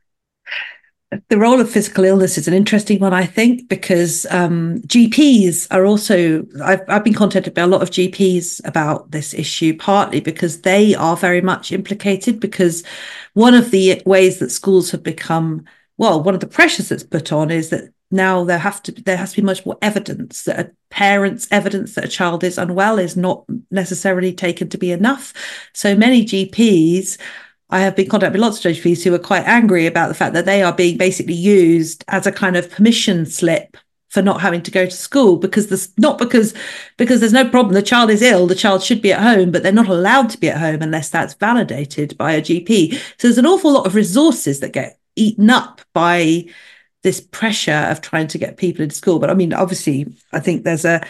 The 1.30 1.38
role 1.38 1.61
of 1.61 1.69
physical 1.69 2.03
illness 2.03 2.38
is 2.38 2.49
an 2.49 2.53
interesting 2.53 2.99
one, 2.99 3.13
I 3.13 3.25
think, 3.25 3.69
because 3.69 4.25
um, 4.30 4.82
GPs 4.82 5.67
are 5.71 5.86
also. 5.86 6.45
I've, 6.61 6.82
I've 6.89 7.05
been 7.05 7.13
contacted 7.13 7.53
by 7.53 7.61
a 7.61 7.67
lot 7.67 7.82
of 7.82 7.91
GPs 7.91 8.59
about 8.67 9.11
this 9.11 9.34
issue, 9.34 9.78
partly 9.78 10.19
because 10.19 10.63
they 10.63 10.95
are 10.95 11.15
very 11.15 11.39
much 11.39 11.71
implicated. 11.71 12.41
Because 12.41 12.84
one 13.36 13.53
of 13.53 13.71
the 13.71 14.01
ways 14.05 14.39
that 14.39 14.49
schools 14.49 14.91
have 14.91 15.01
become 15.01 15.63
well, 15.97 16.21
one 16.21 16.34
of 16.34 16.41
the 16.41 16.47
pressures 16.47 16.89
that's 16.89 17.03
put 17.03 17.32
on 17.32 17.51
is 17.51 17.69
that 17.69 17.91
now 18.10 18.43
there 18.43 18.58
have 18.58 18.82
to 18.84 18.91
there 18.91 19.18
has 19.18 19.32
to 19.32 19.41
be 19.41 19.45
much 19.45 19.66
more 19.66 19.78
evidence 19.82 20.43
that 20.43 20.60
a 20.60 20.72
parent's 20.89 21.47
evidence 21.51 21.95
that 21.95 22.05
a 22.05 22.10
child 22.10 22.43
is 22.43 22.58
unwell 22.58 22.97
is 22.99 23.18
not 23.18 23.43
necessarily 23.70 24.34
taken 24.34 24.70
to 24.70 24.78
be 24.78 24.91
enough. 24.91 25.34
So 25.74 25.95
many 25.95 26.24
GPs 26.26 27.18
I 27.70 27.82
have 27.82 27.97
been 27.97 28.08
contacted 28.08 28.39
lots 28.39 28.64
of 28.64 28.72
GPs 28.72 29.03
who 29.03 29.14
are 29.14 29.20
quite 29.20 29.45
angry 29.45 29.86
about 29.88 30.08
the 30.08 30.14
fact 30.14 30.34
that 30.34 30.45
they 30.45 30.64
are 30.64 30.72
being 30.72 30.97
basically 30.97 31.34
used 31.34 32.05
as 32.08 32.26
a 32.26 32.32
kind 32.32 32.55
of 32.55 32.72
permission 32.72 33.26
slip 33.26 33.76
for 34.10 34.22
not 34.22 34.39
having 34.39 34.62
to 34.62 34.72
go 34.72 34.86
to 34.86 34.91
school 34.91 35.36
because 35.36 35.68
there's 35.68 35.95
not 35.97 36.18
because 36.18 36.53
because 36.95 37.20
there's 37.20 37.34
no 37.34 37.47
problem 37.47 37.74
the 37.74 37.82
child 37.82 38.10
is 38.10 38.22
ill 38.22 38.47
the 38.47 38.55
child 38.55 38.82
should 38.82 39.01
be 39.01 39.12
at 39.12 39.22
home 39.22 39.51
but 39.51 39.64
they're 39.64 39.72
not 39.72 39.89
allowed 39.89 40.30
to 40.30 40.38
be 40.38 40.49
at 40.49 40.58
home 40.58 40.82
unless 40.82 41.10
that's 41.10 41.34
validated 41.34 42.18
by 42.18 42.32
a 42.32 42.41
GP 42.41 42.93
so 42.93 43.28
there's 43.28 43.38
an 43.38 43.45
awful 43.45 43.74
lot 43.74 43.86
of 43.86 43.95
resources 43.95 44.62
that 44.62 44.72
get 44.72 44.97
eaten 45.18 45.49
up 45.49 45.82
by 45.93 46.45
this 47.08 47.22
pressure 47.22 47.88
of 47.89 48.01
trying 48.01 48.28
to 48.28 48.38
get 48.38 48.58
people 48.58 48.84
into 48.84 48.93
school. 48.93 49.18
But 49.18 49.30
I 49.30 49.34
mean, 49.34 49.53
obviously, 49.53 50.14
I 50.34 50.41
think 50.41 50.64
there's 50.64 50.84
a 50.84 51.01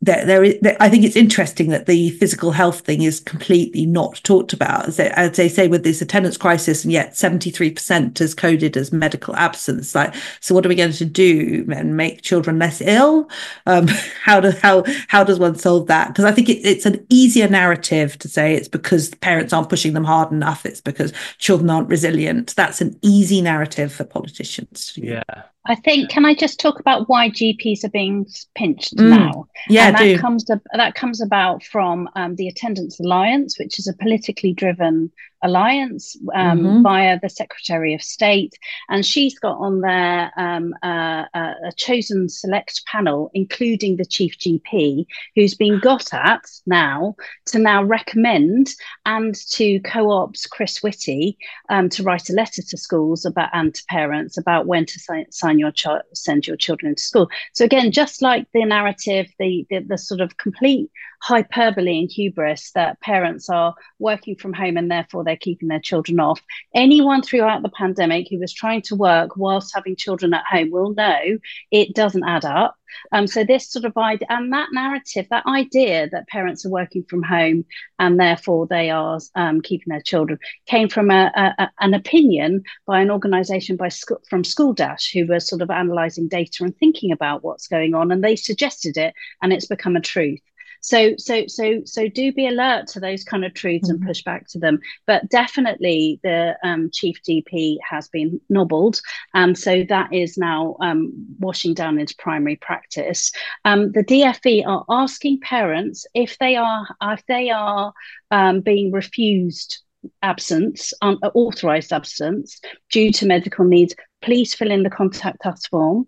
there, 0.00 0.24
there 0.24 0.44
is, 0.44 0.58
there, 0.62 0.76
I 0.80 0.88
think 0.88 1.04
it's 1.04 1.16
interesting 1.16 1.68
that 1.68 1.86
the 1.86 2.10
physical 2.10 2.50
health 2.50 2.80
thing 2.80 3.02
is 3.02 3.20
completely 3.20 3.84
not 3.84 4.20
talked 4.24 4.54
about, 4.54 4.86
as 4.86 4.96
they, 4.96 5.10
as 5.10 5.36
they 5.36 5.48
say 5.48 5.68
with 5.68 5.84
this 5.84 6.00
attendance 6.00 6.38
crisis, 6.38 6.82
and 6.82 6.92
yet 6.92 7.12
73% 7.12 8.20
is 8.20 8.34
coded 8.34 8.76
as 8.76 8.90
medical 8.90 9.36
absence. 9.36 9.94
Like, 9.94 10.14
so 10.40 10.54
what 10.54 10.64
are 10.64 10.70
we 10.70 10.74
going 10.74 10.92
to 10.92 11.04
do 11.04 11.66
and 11.70 11.96
make 11.96 12.22
children 12.22 12.58
less 12.58 12.80
ill? 12.80 13.28
Um, 13.66 13.88
how 14.22 14.40
do 14.40 14.50
how 14.62 14.84
how 15.08 15.24
does 15.24 15.38
one 15.38 15.56
solve 15.56 15.88
that? 15.88 16.08
Because 16.08 16.24
I 16.24 16.32
think 16.32 16.48
it, 16.48 16.64
it's 16.64 16.86
an 16.86 17.04
easier 17.10 17.48
narrative 17.48 18.18
to 18.20 18.28
say 18.28 18.54
it's 18.54 18.68
because 18.68 19.10
parents 19.16 19.52
aren't 19.52 19.68
pushing 19.68 19.92
them 19.92 20.04
hard 20.04 20.32
enough. 20.32 20.64
It's 20.64 20.80
because 20.80 21.12
children 21.38 21.68
aren't 21.68 21.90
resilient. 21.90 22.54
That's 22.56 22.80
an 22.80 22.98
easy 23.02 23.42
narrative 23.42 23.92
for 23.92 24.04
politicians. 24.04 24.94
Yeah, 24.96 25.22
I 25.68 25.74
think 25.74 26.10
can 26.10 26.24
I 26.24 26.34
just 26.34 26.60
talk 26.60 26.80
about 26.80 27.08
why 27.08 27.30
GPs 27.30 27.84
are 27.84 27.90
being 27.90 28.26
pinched 28.54 28.96
mm. 28.96 29.08
now? 29.08 29.48
Yeah, 29.68 29.88
and 29.88 29.96
that 29.96 30.02
do. 30.02 30.18
comes 30.18 30.44
to, 30.44 30.60
that 30.72 30.94
comes 30.94 31.20
about 31.20 31.62
from 31.62 32.08
um, 32.14 32.36
the 32.36 32.48
Attendance 32.48 33.00
Alliance, 33.00 33.58
which 33.58 33.78
is 33.78 33.86
a 33.88 33.94
politically 33.94 34.52
driven 34.52 35.10
alliance 35.46 36.16
um, 36.34 36.60
mm-hmm. 36.60 36.82
via 36.82 37.18
the 37.20 37.28
Secretary 37.28 37.94
of 37.94 38.02
State, 38.02 38.54
and 38.88 39.04
she's 39.04 39.38
got 39.38 39.58
on 39.58 39.80
there 39.80 40.32
um, 40.36 40.74
uh, 40.82 41.24
a 41.34 41.72
chosen 41.76 42.28
select 42.28 42.84
panel, 42.86 43.30
including 43.34 43.96
the 43.96 44.04
chief 44.04 44.36
GP, 44.38 45.06
who's 45.34 45.54
been 45.54 45.80
got 45.80 46.12
at 46.12 46.44
now 46.66 47.14
to 47.46 47.58
now 47.58 47.82
recommend 47.82 48.70
and 49.04 49.34
to 49.50 49.80
co-ops 49.80 50.46
Chris 50.46 50.82
Whitty 50.82 51.38
um, 51.68 51.88
to 51.90 52.02
write 52.02 52.28
a 52.30 52.32
letter 52.34 52.62
to 52.62 52.76
schools 52.76 53.24
about 53.24 53.50
and 53.52 53.74
to 53.74 53.84
parents 53.88 54.36
about 54.36 54.66
when 54.66 54.86
to 54.86 54.98
sign, 55.00 55.30
sign 55.30 55.58
your 55.58 55.72
child, 55.72 56.02
send 56.14 56.46
your 56.46 56.56
children 56.56 56.94
to 56.94 57.02
school. 57.02 57.28
So 57.52 57.64
again, 57.64 57.92
just 57.92 58.22
like 58.22 58.46
the 58.52 58.64
narrative, 58.64 59.26
the, 59.38 59.66
the, 59.70 59.80
the 59.80 59.98
sort 59.98 60.20
of 60.20 60.36
complete 60.36 60.90
hyperbole 61.22 62.00
and 62.00 62.10
hubris 62.10 62.70
that 62.72 63.00
parents 63.00 63.48
are 63.48 63.74
working 63.98 64.36
from 64.36 64.52
home 64.52 64.76
and 64.76 64.90
therefore 64.90 65.24
they're 65.24 65.36
keeping 65.36 65.68
their 65.68 65.80
children 65.80 66.20
off. 66.20 66.40
Anyone 66.74 67.22
throughout 67.22 67.62
the 67.62 67.70
pandemic 67.70 68.28
who 68.30 68.38
was 68.38 68.52
trying 68.52 68.82
to 68.82 68.96
work 68.96 69.36
whilst 69.36 69.74
having 69.74 69.96
children 69.96 70.34
at 70.34 70.44
home 70.44 70.70
will 70.70 70.94
know 70.94 71.38
it 71.70 71.94
doesn't 71.94 72.24
add 72.24 72.44
up. 72.44 72.76
Um, 73.12 73.26
so 73.26 73.44
this 73.44 73.70
sort 73.70 73.84
of 73.84 73.96
idea 73.96 74.26
and 74.30 74.52
that 74.52 74.68
narrative, 74.72 75.26
that 75.30 75.46
idea 75.46 76.08
that 76.10 76.28
parents 76.28 76.64
are 76.64 76.70
working 76.70 77.04
from 77.08 77.22
home 77.22 77.64
and 77.98 78.18
therefore 78.18 78.66
they 78.66 78.90
are 78.90 79.18
um, 79.34 79.60
keeping 79.60 79.90
their 79.90 80.00
children, 80.00 80.38
came 80.66 80.88
from 80.88 81.10
a, 81.10 81.32
a, 81.58 81.70
an 81.80 81.94
opinion 81.94 82.62
by 82.86 83.00
an 83.00 83.10
organisation 83.10 83.76
by 83.76 83.90
from 84.28 84.44
School 84.44 84.72
Dash 84.72 85.12
who 85.12 85.26
were 85.26 85.40
sort 85.40 85.62
of 85.62 85.70
analysing 85.70 86.28
data 86.28 86.64
and 86.64 86.76
thinking 86.76 87.12
about 87.12 87.44
what's 87.44 87.68
going 87.68 87.94
on, 87.94 88.10
and 88.10 88.22
they 88.22 88.36
suggested 88.36 88.96
it, 88.96 89.14
and 89.42 89.52
it's 89.52 89.66
become 89.66 89.96
a 89.96 90.00
truth. 90.00 90.40
So 90.80 91.14
so 91.16 91.46
so 91.46 91.82
so 91.84 92.08
do 92.08 92.32
be 92.32 92.46
alert 92.46 92.88
to 92.88 93.00
those 93.00 93.24
kind 93.24 93.44
of 93.44 93.54
truths 93.54 93.88
mm-hmm. 93.88 93.96
and 93.96 94.06
push 94.06 94.22
back 94.22 94.46
to 94.48 94.58
them. 94.58 94.80
But 95.06 95.28
definitely 95.28 96.20
the 96.22 96.56
um, 96.62 96.90
chief 96.92 97.22
GP 97.22 97.78
has 97.88 98.08
been 98.08 98.40
nobbled, 98.48 99.00
and 99.34 99.58
so 99.58 99.84
that 99.88 100.12
is 100.12 100.38
now 100.38 100.76
um, 100.80 101.12
washing 101.38 101.74
down 101.74 101.98
into 101.98 102.14
primary 102.18 102.56
practice. 102.56 103.32
Um, 103.64 103.92
the 103.92 104.04
DFE 104.04 104.66
are 104.66 104.84
asking 104.88 105.40
parents 105.40 106.06
if 106.14 106.38
they 106.38 106.56
are 106.56 106.86
if 107.02 107.24
they 107.26 107.50
are 107.50 107.92
um, 108.30 108.60
being 108.60 108.92
refused 108.92 109.82
absence, 110.22 110.92
unauthorized 111.02 111.92
absence 111.92 112.60
due 112.90 113.10
to 113.12 113.26
medical 113.26 113.64
needs, 113.64 113.94
please 114.22 114.54
fill 114.54 114.70
in 114.70 114.82
the 114.82 114.90
contact 114.90 115.44
us 115.46 115.66
form 115.66 116.06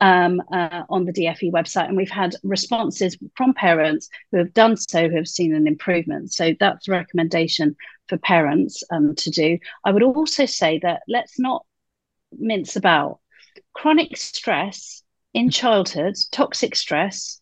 um, 0.00 0.42
uh, 0.52 0.82
on 0.88 1.04
the 1.04 1.12
DFE 1.12 1.52
website, 1.52 1.88
and 1.88 1.96
we've 1.96 2.10
had 2.10 2.36
responses 2.42 3.16
from 3.36 3.54
parents 3.54 4.08
who 4.30 4.38
have 4.38 4.54
done 4.54 4.76
so 4.76 5.08
who 5.08 5.16
have 5.16 5.28
seen 5.28 5.54
an 5.54 5.66
improvement. 5.66 6.32
So 6.32 6.54
that's 6.58 6.88
a 6.88 6.92
recommendation 6.92 7.76
for 8.08 8.18
parents 8.18 8.82
um, 8.90 9.14
to 9.16 9.30
do. 9.30 9.58
I 9.84 9.92
would 9.92 10.02
also 10.02 10.46
say 10.46 10.78
that 10.82 11.02
let's 11.08 11.38
not 11.38 11.64
mince 12.32 12.76
about 12.76 13.20
chronic 13.72 14.16
stress 14.16 15.02
in 15.34 15.50
childhood, 15.50 16.16
toxic 16.30 16.74
stress. 16.74 17.40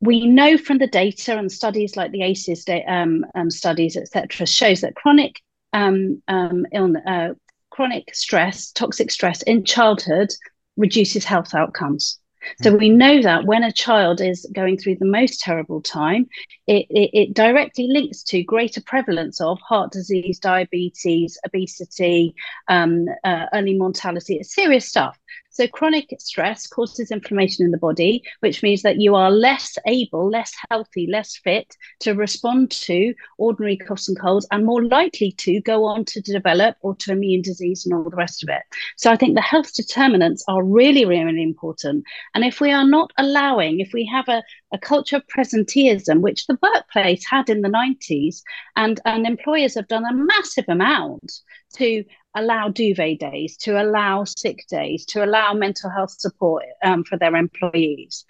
We 0.00 0.26
know 0.26 0.58
from 0.58 0.78
the 0.78 0.86
data 0.86 1.38
and 1.38 1.50
studies 1.50 1.96
like 1.96 2.12
the 2.12 2.22
ACEs 2.22 2.64
um, 2.86 3.24
um, 3.34 3.50
studies, 3.50 3.96
etc., 3.96 4.46
shows 4.46 4.82
that 4.82 4.94
chronic 4.94 5.40
um, 5.72 6.22
um, 6.28 6.66
illness, 6.72 7.02
uh, 7.06 7.28
chronic 7.70 8.14
stress, 8.14 8.70
toxic 8.72 9.10
stress 9.10 9.42
in 9.42 9.64
childhood 9.64 10.32
reduces 10.76 11.24
health 11.24 11.54
outcomes. 11.54 12.18
So 12.62 12.74
we 12.74 12.88
know 12.88 13.22
that 13.22 13.44
when 13.44 13.64
a 13.64 13.72
child 13.72 14.20
is 14.20 14.48
going 14.52 14.78
through 14.78 14.96
the 14.96 15.06
most 15.06 15.40
terrible 15.40 15.82
time, 15.82 16.28
it, 16.66 16.86
it, 16.90 17.10
it, 17.12 17.34
directly 17.34 17.88
links 17.88 18.22
to 18.24 18.42
greater 18.42 18.80
prevalence 18.80 19.40
of 19.40 19.58
heart 19.60 19.90
disease, 19.92 20.38
diabetes, 20.38 21.38
obesity, 21.44 22.34
um, 22.68 23.06
uh, 23.24 23.46
early 23.52 23.74
mortality. 23.74 24.36
It's 24.36 24.54
serious 24.54 24.88
stuff. 24.88 25.18
So 25.56 25.66
chronic 25.66 26.14
stress 26.18 26.66
causes 26.66 27.10
inflammation 27.10 27.64
in 27.64 27.70
the 27.70 27.78
body, 27.78 28.22
which 28.40 28.62
means 28.62 28.82
that 28.82 29.00
you 29.00 29.14
are 29.14 29.30
less 29.30 29.78
able, 29.86 30.28
less 30.28 30.52
healthy, 30.68 31.06
less 31.10 31.34
fit 31.34 31.74
to 32.00 32.12
respond 32.12 32.70
to 32.72 33.14
ordinary 33.38 33.78
coughs 33.78 34.06
and 34.06 34.20
colds, 34.20 34.46
and 34.50 34.66
more 34.66 34.84
likely 34.84 35.32
to 35.32 35.62
go 35.62 35.86
on 35.86 36.04
to 36.04 36.20
develop 36.20 36.76
autoimmune 36.84 37.42
disease 37.42 37.86
and 37.86 37.94
all 37.94 38.10
the 38.10 38.16
rest 38.16 38.42
of 38.42 38.50
it. 38.50 38.60
So 38.98 39.10
I 39.10 39.16
think 39.16 39.34
the 39.34 39.40
health 39.40 39.72
determinants 39.72 40.44
are 40.46 40.62
really, 40.62 41.06
really 41.06 41.42
important. 41.42 42.04
And 42.34 42.44
if 42.44 42.60
we 42.60 42.70
are 42.70 42.86
not 42.86 43.10
allowing, 43.16 43.80
if 43.80 43.94
we 43.94 44.04
have 44.12 44.28
a, 44.28 44.42
a 44.72 44.78
culture 44.78 45.16
of 45.16 45.26
presenteeism, 45.26 46.20
which 46.20 46.46
the 46.46 46.58
workplace 46.62 47.24
had 47.28 47.48
in 47.48 47.62
the 47.62 47.68
90s, 47.68 48.42
and, 48.74 49.00
and 49.04 49.26
employers 49.26 49.74
have 49.74 49.88
done 49.88 50.04
a 50.04 50.14
massive 50.14 50.64
amount 50.68 51.32
to 51.74 52.04
allow 52.34 52.68
duvet 52.68 53.18
days, 53.18 53.56
to 53.56 53.80
allow 53.80 54.24
sick 54.24 54.64
days, 54.68 55.06
to 55.06 55.24
allow 55.24 55.52
mental 55.54 55.90
health 55.90 56.10
support 56.10 56.64
um, 56.84 57.04
for 57.04 57.16
their 57.18 57.34
employees. 57.34 58.24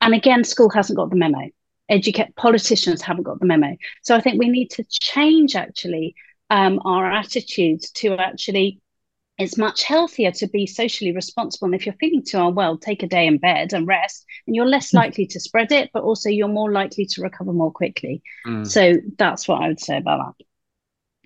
And 0.00 0.14
again, 0.14 0.44
school 0.44 0.70
hasn't 0.70 0.98
got 0.98 1.10
the 1.10 1.16
memo. 1.16 1.48
Educate 1.88 2.34
politicians 2.36 3.00
haven't 3.00 3.22
got 3.22 3.40
the 3.40 3.46
memo. 3.46 3.76
So 4.02 4.14
I 4.14 4.20
think 4.20 4.38
we 4.38 4.48
need 4.48 4.70
to 4.72 4.84
change 4.90 5.56
actually 5.56 6.14
um, 6.50 6.80
our 6.84 7.10
attitudes 7.10 7.90
to 7.92 8.16
actually 8.16 8.80
it's 9.38 9.58
much 9.58 9.82
healthier 9.82 10.30
to 10.32 10.46
be 10.46 10.66
socially 10.66 11.12
responsible. 11.12 11.66
And 11.66 11.74
if 11.74 11.84
you're 11.84 11.94
feeling 11.96 12.24
too 12.24 12.38
unwell, 12.38 12.78
take 12.78 13.02
a 13.02 13.06
day 13.06 13.26
in 13.26 13.38
bed 13.38 13.72
and 13.72 13.86
rest, 13.86 14.24
and 14.46 14.56
you're 14.56 14.66
less 14.66 14.90
hmm. 14.90 14.98
likely 14.98 15.26
to 15.26 15.40
spread 15.40 15.72
it, 15.72 15.90
but 15.92 16.02
also 16.02 16.28
you're 16.28 16.48
more 16.48 16.72
likely 16.72 17.04
to 17.06 17.22
recover 17.22 17.52
more 17.52 17.70
quickly. 17.70 18.22
Mm. 18.46 18.66
So 18.66 18.94
that's 19.18 19.46
what 19.46 19.62
I 19.62 19.68
would 19.68 19.80
say 19.80 19.98
about 19.98 20.36
that. 20.38 20.44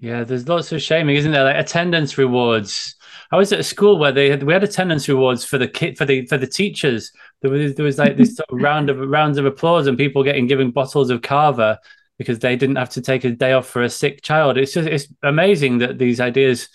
Yeah, 0.00 0.24
there's 0.24 0.48
lots 0.48 0.72
of 0.72 0.80
shaming, 0.80 1.16
isn't 1.16 1.30
there? 1.30 1.44
Like 1.44 1.56
attendance 1.56 2.16
rewards. 2.16 2.96
I 3.30 3.36
was 3.36 3.52
at 3.52 3.60
a 3.60 3.64
school 3.64 3.98
where 3.98 4.12
they 4.12 4.30
had 4.30 4.42
we 4.42 4.54
had 4.54 4.64
attendance 4.64 5.06
rewards 5.08 5.44
for 5.44 5.58
the 5.58 5.68
kid 5.68 5.98
for 5.98 6.06
the 6.06 6.26
for 6.26 6.38
the 6.38 6.46
teachers. 6.46 7.12
There 7.42 7.50
was 7.50 7.74
there 7.74 7.84
was 7.84 7.98
like 7.98 8.16
this 8.16 8.34
sort 8.34 8.48
of 8.48 8.58
round 8.62 8.88
of 8.88 8.98
rounds 8.98 9.36
of 9.36 9.44
applause 9.44 9.86
and 9.86 9.98
people 9.98 10.24
getting 10.24 10.46
given 10.46 10.70
bottles 10.70 11.10
of 11.10 11.20
cava 11.20 11.78
because 12.16 12.38
they 12.38 12.56
didn't 12.56 12.76
have 12.76 12.90
to 12.90 13.02
take 13.02 13.24
a 13.24 13.30
day 13.30 13.52
off 13.52 13.66
for 13.66 13.82
a 13.82 13.90
sick 13.90 14.22
child. 14.22 14.56
It's 14.56 14.72
just 14.72 14.88
it's 14.88 15.06
amazing 15.22 15.78
that 15.78 15.98
these 15.98 16.18
ideas 16.18 16.70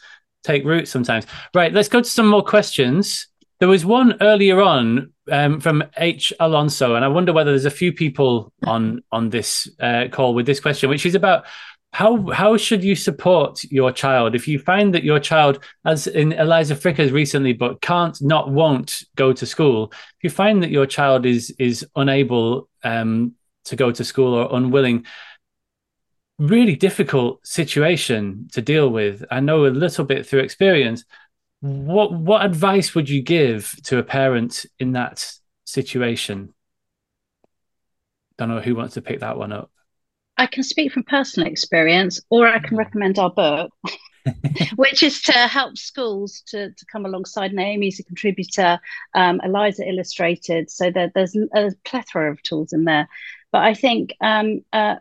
take 0.45 0.63
root 0.63 0.87
sometimes. 0.87 1.25
Right, 1.53 1.73
let's 1.73 1.89
go 1.89 2.01
to 2.01 2.09
some 2.09 2.27
more 2.27 2.43
questions. 2.43 3.27
There 3.59 3.69
was 3.69 3.85
one 3.85 4.15
earlier 4.21 4.61
on 4.61 5.13
um, 5.31 5.59
from 5.59 5.83
H 5.97 6.33
Alonso, 6.39 6.95
and 6.95 7.05
I 7.05 7.07
wonder 7.07 7.33
whether 7.33 7.51
there's 7.51 7.65
a 7.65 7.71
few 7.71 7.93
people 7.93 8.51
on 8.65 9.01
on 9.11 9.29
this 9.29 9.69
uh, 9.79 10.05
call 10.11 10.33
with 10.33 10.45
this 10.45 10.59
question, 10.59 10.89
which 10.89 11.05
is 11.05 11.15
about 11.15 11.45
how 11.95 12.29
how 12.31 12.57
should 12.57 12.83
you 12.83 12.93
support 12.93 13.63
your 13.71 13.89
child 13.89 14.35
if 14.35 14.49
you 14.49 14.59
find 14.59 14.93
that 14.93 15.05
your 15.05 15.17
child 15.17 15.63
as 15.85 16.07
in 16.07 16.33
eliza 16.33 16.75
frickers 16.75 17.13
recently 17.13 17.53
but 17.53 17.79
can't 17.79 18.21
not 18.21 18.51
won't 18.51 19.05
go 19.15 19.31
to 19.31 19.45
school 19.45 19.89
if 19.93 20.23
you 20.23 20.29
find 20.29 20.61
that 20.61 20.71
your 20.71 20.85
child 20.85 21.25
is 21.25 21.55
is 21.57 21.87
unable 21.95 22.67
um, 22.83 23.33
to 23.63 23.77
go 23.77 23.91
to 23.91 24.03
school 24.03 24.33
or 24.33 24.53
unwilling 24.57 25.05
really 26.37 26.75
difficult 26.75 27.45
situation 27.45 28.47
to 28.51 28.61
deal 28.61 28.89
with 28.89 29.23
i 29.31 29.39
know 29.39 29.65
a 29.65 29.67
little 29.67 30.03
bit 30.03 30.25
through 30.25 30.39
experience 30.39 31.05
what 31.61 32.11
what 32.13 32.45
advice 32.45 32.93
would 32.93 33.09
you 33.09 33.21
give 33.21 33.73
to 33.83 33.97
a 33.97 34.03
parent 34.03 34.65
in 34.79 34.91
that 34.91 35.33
situation 35.63 36.53
don't 38.37 38.49
know 38.49 38.59
who 38.59 38.75
wants 38.75 38.95
to 38.95 39.01
pick 39.01 39.21
that 39.21 39.37
one 39.37 39.53
up 39.53 39.71
I 40.37 40.47
can 40.47 40.63
speak 40.63 40.91
from 40.91 41.03
personal 41.03 41.47
experience, 41.47 42.19
or 42.29 42.47
I 42.47 42.59
can 42.59 42.77
recommend 42.77 43.19
our 43.19 43.29
book, 43.29 43.71
which 44.75 45.03
is 45.03 45.21
to 45.21 45.33
help 45.33 45.77
schools 45.77 46.41
to, 46.47 46.71
to 46.71 46.85
come 46.91 47.05
alongside. 47.05 47.53
Naomi's 47.53 47.99
a 47.99 48.03
contributor, 48.03 48.79
um, 49.13 49.39
Eliza 49.43 49.87
illustrated, 49.87 50.69
so 50.69 50.89
that 50.91 51.13
there's 51.13 51.35
a 51.35 51.71
plethora 51.85 52.31
of 52.31 52.41
tools 52.41 52.73
in 52.73 52.85
there. 52.85 53.07
But 53.51 53.61
I 53.61 53.73
think 53.73 54.15
um, 54.19 54.65
uh, 54.73 54.95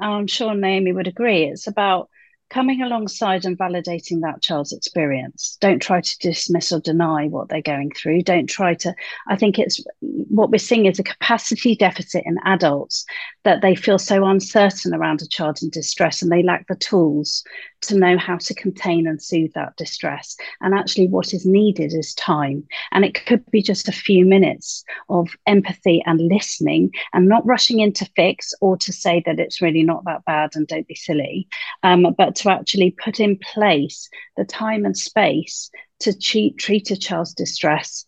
I'm 0.00 0.26
sure 0.26 0.54
Naomi 0.54 0.92
would 0.92 1.08
agree. 1.08 1.44
It's 1.44 1.66
about 1.66 2.08
coming 2.50 2.82
alongside 2.82 3.44
and 3.44 3.56
validating 3.56 4.20
that 4.20 4.42
child's 4.42 4.72
experience. 4.72 5.56
Don't 5.60 5.80
try 5.80 6.00
to 6.00 6.18
dismiss 6.18 6.72
or 6.72 6.80
deny 6.80 7.26
what 7.28 7.48
they're 7.48 7.62
going 7.62 7.92
through. 7.92 8.22
Don't 8.22 8.48
try 8.48 8.74
to, 8.74 8.92
I 9.28 9.36
think 9.36 9.58
it's 9.58 9.82
what 10.00 10.50
we're 10.50 10.58
seeing 10.58 10.86
is 10.86 10.98
a 10.98 11.04
capacity 11.04 11.76
deficit 11.76 12.24
in 12.26 12.38
adults 12.44 13.06
that 13.44 13.62
they 13.62 13.76
feel 13.76 13.98
so 13.98 14.24
uncertain 14.26 14.92
around 14.92 15.22
a 15.22 15.28
child 15.28 15.60
in 15.62 15.70
distress 15.70 16.22
and 16.22 16.30
they 16.30 16.42
lack 16.42 16.66
the 16.66 16.74
tools 16.74 17.44
to 17.82 17.98
know 17.98 18.18
how 18.18 18.36
to 18.36 18.54
contain 18.54 19.06
and 19.06 19.22
soothe 19.22 19.52
that 19.54 19.76
distress. 19.76 20.36
And 20.60 20.74
actually, 20.74 21.08
what 21.08 21.32
is 21.32 21.46
needed 21.46 21.92
is 21.92 22.14
time. 22.14 22.66
And 22.92 23.04
it 23.04 23.24
could 23.26 23.48
be 23.50 23.62
just 23.62 23.88
a 23.88 23.92
few 23.92 24.24
minutes 24.24 24.84
of 25.08 25.28
empathy 25.46 26.02
and 26.06 26.20
listening 26.20 26.92
and 27.12 27.28
not 27.28 27.46
rushing 27.46 27.80
in 27.80 27.92
to 27.94 28.10
fix 28.16 28.52
or 28.60 28.76
to 28.78 28.92
say 28.92 29.22
that 29.26 29.40
it's 29.40 29.62
really 29.62 29.82
not 29.82 30.04
that 30.04 30.24
bad 30.24 30.50
and 30.54 30.66
don't 30.66 30.88
be 30.88 30.94
silly, 30.94 31.48
um, 31.82 32.14
but 32.16 32.36
to 32.36 32.50
actually 32.50 32.96
put 33.02 33.20
in 33.20 33.38
place 33.38 34.08
the 34.36 34.44
time 34.44 34.84
and 34.84 34.96
space 34.96 35.70
to 36.00 36.18
treat, 36.18 36.58
treat 36.58 36.90
a 36.90 36.96
child's 36.96 37.34
distress 37.34 38.06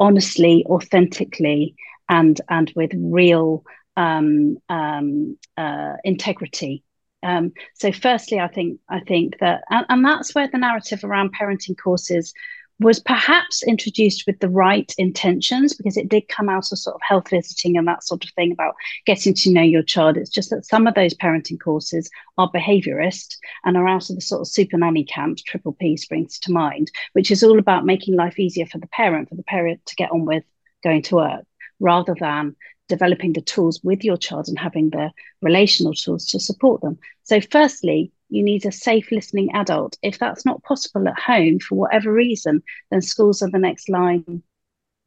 honestly, 0.00 0.64
authentically, 0.66 1.76
and, 2.08 2.40
and 2.48 2.72
with 2.74 2.90
real 2.96 3.62
um, 3.96 4.56
um, 4.68 5.38
uh, 5.56 5.92
integrity 6.02 6.82
um, 7.22 7.52
so, 7.74 7.92
firstly, 7.92 8.40
I 8.40 8.48
think 8.48 8.80
I 8.88 9.00
think 9.00 9.38
that, 9.40 9.62
and, 9.70 9.86
and 9.88 10.04
that's 10.04 10.34
where 10.34 10.48
the 10.48 10.58
narrative 10.58 11.04
around 11.04 11.34
parenting 11.36 11.76
courses 11.76 12.32
was 12.80 12.98
perhaps 12.98 13.62
introduced 13.62 14.24
with 14.26 14.40
the 14.40 14.48
right 14.48 14.94
intentions 14.96 15.74
because 15.74 15.98
it 15.98 16.08
did 16.08 16.26
come 16.28 16.48
out 16.48 16.72
of 16.72 16.78
sort 16.78 16.94
of 16.94 17.00
health 17.06 17.28
visiting 17.28 17.76
and 17.76 17.86
that 17.86 18.02
sort 18.02 18.24
of 18.24 18.30
thing 18.30 18.50
about 18.50 18.74
getting 19.04 19.34
to 19.34 19.52
know 19.52 19.60
your 19.60 19.82
child. 19.82 20.16
It's 20.16 20.30
just 20.30 20.48
that 20.48 20.64
some 20.64 20.86
of 20.86 20.94
those 20.94 21.12
parenting 21.12 21.60
courses 21.60 22.10
are 22.38 22.50
behaviorist 22.50 23.36
and 23.64 23.76
are 23.76 23.86
out 23.86 24.08
of 24.08 24.16
the 24.16 24.22
sort 24.22 24.40
of 24.40 24.48
super 24.48 24.78
nanny 24.78 25.04
camps, 25.04 25.42
triple 25.42 25.74
P 25.74 25.98
springs 25.98 26.38
to 26.38 26.52
mind, 26.52 26.90
which 27.12 27.30
is 27.30 27.42
all 27.42 27.58
about 27.58 27.84
making 27.84 28.16
life 28.16 28.38
easier 28.38 28.64
for 28.64 28.78
the 28.78 28.88
parent, 28.88 29.28
for 29.28 29.34
the 29.34 29.42
parent 29.42 29.84
to 29.84 29.94
get 29.96 30.10
on 30.10 30.24
with 30.24 30.44
going 30.82 31.02
to 31.02 31.16
work 31.16 31.44
rather 31.80 32.14
than 32.18 32.56
developing 32.90 33.32
the 33.32 33.40
tools 33.40 33.80
with 33.82 34.04
your 34.04 34.18
child 34.18 34.48
and 34.48 34.58
having 34.58 34.90
the 34.90 35.10
relational 35.40 35.94
tools 35.94 36.26
to 36.26 36.38
support 36.38 36.82
them. 36.82 36.98
So, 37.22 37.40
firstly, 37.40 38.12
you 38.28 38.42
need 38.42 38.66
a 38.66 38.72
safe 38.72 39.10
listening 39.10 39.50
adult. 39.54 39.96
If 40.02 40.18
that's 40.18 40.44
not 40.44 40.62
possible 40.62 41.08
at 41.08 41.18
home 41.18 41.58
for 41.58 41.76
whatever 41.76 42.12
reason, 42.12 42.62
then 42.90 43.00
schools 43.00 43.42
are 43.42 43.50
the 43.50 43.58
next 43.58 43.88
line 43.88 44.42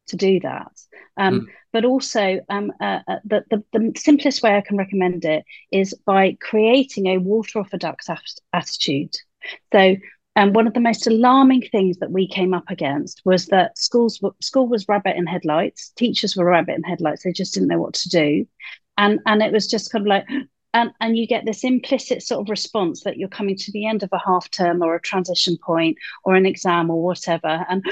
to 0.08 0.16
do 0.16 0.40
that. 0.40 0.72
Um, 1.18 1.42
mm. 1.42 1.46
But 1.72 1.86
also, 1.86 2.40
um, 2.50 2.72
uh, 2.80 3.00
uh, 3.08 3.20
the, 3.24 3.44
the, 3.50 3.64
the, 3.72 3.94
simplest 3.98 4.44
way 4.44 4.56
I 4.56 4.62
can 4.62 4.78
recommend 4.78 5.26
it 5.26 5.44
is 5.72 5.94
by 6.06 6.38
creating 6.42 7.08
a 7.08 7.18
water 7.18 7.60
off 7.60 7.74
a 7.74 7.78
duck's 7.78 8.10
attitude. 8.52 9.16
So, 9.72 9.96
and 10.36 10.56
one 10.56 10.66
of 10.66 10.74
the 10.74 10.80
most 10.80 11.06
alarming 11.06 11.62
things 11.72 11.98
that 11.98 12.12
we 12.12 12.28
came 12.28 12.54
up 12.54 12.70
against 12.70 13.22
was 13.24 13.46
that 13.48 13.78
schools 13.78 14.20
school 14.42 14.68
was 14.68 14.88
rabbit 14.88 15.16
in 15.16 15.28
headlights. 15.28 15.90
Teachers 15.96 16.36
were 16.36 16.46
rabbit 16.46 16.76
in 16.76 16.84
headlights. 16.84 17.24
They 17.24 17.32
just 17.32 17.54
didn't 17.54 17.70
know 17.70 17.80
what 17.80 17.94
to 17.96 18.10
do, 18.10 18.48
and 18.98 19.20
and 19.26 19.44
it 19.44 19.52
was 19.52 19.68
just 19.68 19.92
kind 19.92 20.04
of 20.04 20.08
like, 20.08 20.26
and 20.74 20.92
and 21.00 21.18
you 21.18 21.28
get 21.28 21.46
this 21.46 21.64
implicit 21.64 22.24
sort 22.24 22.42
of 22.42 22.50
response 22.50 23.04
that 23.04 23.18
you're 23.18 23.30
coming 23.30 23.58
to 23.58 23.72
the 23.72 23.86
end 23.86 24.02
of 24.02 24.10
a 24.12 24.22
half 24.26 24.50
term 24.50 24.82
or 24.82 24.96
a 24.96 25.02
transition 25.02 25.58
point 25.64 25.98
or 26.24 26.36
an 26.36 26.48
exam 26.48 26.90
or 26.90 27.04
whatever, 27.04 27.66
and 27.70 27.86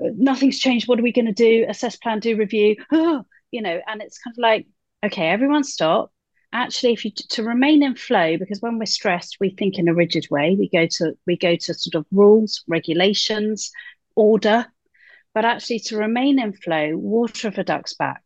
nothing's 0.00 0.58
changed. 0.58 0.88
What 0.88 0.98
are 0.98 1.04
we 1.04 1.12
going 1.12 1.26
to 1.26 1.32
do? 1.32 1.66
Assess, 1.68 1.96
plan, 1.96 2.18
do, 2.20 2.36
review. 2.36 2.76
you 2.92 3.62
know, 3.62 3.80
and 3.86 4.02
it's 4.02 4.18
kind 4.18 4.34
of 4.34 4.38
like, 4.38 4.66
okay, 5.04 5.28
everyone 5.28 5.62
stop 5.62 6.10
actually 6.54 6.92
if 6.92 7.04
you 7.04 7.10
to 7.10 7.42
remain 7.42 7.82
in 7.82 7.96
flow 7.96 8.38
because 8.38 8.60
when 8.60 8.78
we're 8.78 8.86
stressed 8.86 9.38
we 9.40 9.50
think 9.50 9.76
in 9.76 9.88
a 9.88 9.94
rigid 9.94 10.26
way. 10.30 10.56
We 10.58 10.68
go 10.68 10.86
to 10.86 11.14
we 11.26 11.36
go 11.36 11.56
to 11.56 11.74
sort 11.74 11.96
of 11.96 12.06
rules 12.12 12.64
regulations 12.68 13.70
order. 14.14 14.66
But 15.34 15.44
actually 15.44 15.80
to 15.80 15.96
remain 15.96 16.38
in 16.38 16.52
flow 16.52 16.96
water 16.96 17.48
of 17.48 17.58
a 17.58 17.64
duck's 17.64 17.94
back. 17.94 18.22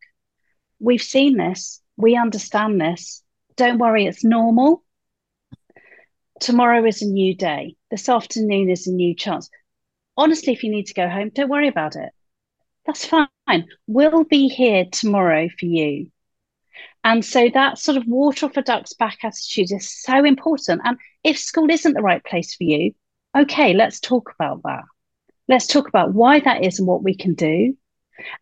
We've 0.79 1.03
seen 1.03 1.39
this. 1.39 1.81
We 1.97 2.17
understand 2.17 2.79
this. 2.79 3.23
Don't 3.57 3.79
worry 3.79 4.05
it's 4.05 4.25
normal. 4.25 4.85
Tomorrow 6.39 6.85
is 6.85 7.01
a 7.03 7.07
new 7.07 7.35
day. 7.35 7.77
This 7.91 8.09
afternoon 8.09 8.69
is 8.69 8.87
a 8.87 8.93
new 8.93 9.17
chance. 9.17 9.49
Honestly 10.19 10.53
if 10.53 10.63
you 10.63 10.71
need 10.71 10.87
to 10.89 10.95
go 10.95 11.09
home 11.09 11.31
don't 11.35 11.49
worry 11.49 11.69
about 11.69 11.97
it. 11.97 12.11
That's 12.85 13.07
fine. 13.07 13.67
We'll 13.87 14.25
be 14.25 14.49
here 14.49 14.85
tomorrow 14.93 15.49
for 15.59 15.65
you 15.65 16.11
and 17.09 17.25
so 17.25 17.49
that 17.55 17.79
sort 17.79 17.97
of 17.97 18.07
water 18.07 18.45
off 18.45 18.59
a 18.59 18.63
duck's 18.63 18.93
back 18.93 19.21
attitude 19.25 19.73
is 19.73 19.91
so 19.91 20.27
important. 20.27 20.83
And 20.85 20.99
if 21.25 21.39
school 21.39 21.71
isn't 21.71 21.95
the 21.95 22.03
right 22.03 22.23
place 22.23 22.55
for 22.55 22.65
you, 22.65 22.93
okay, 23.35 23.73
let's 23.73 23.99
talk 23.99 24.31
about 24.39 24.61
that. 24.65 24.83
Let's 25.49 25.67
talk 25.67 25.89
about 25.89 26.13
why 26.13 26.41
that 26.41 26.67
is 26.67 26.79
and 26.79 26.87
what 26.87 27.03
we 27.03 27.17
can 27.17 27.33
do. 27.33 27.75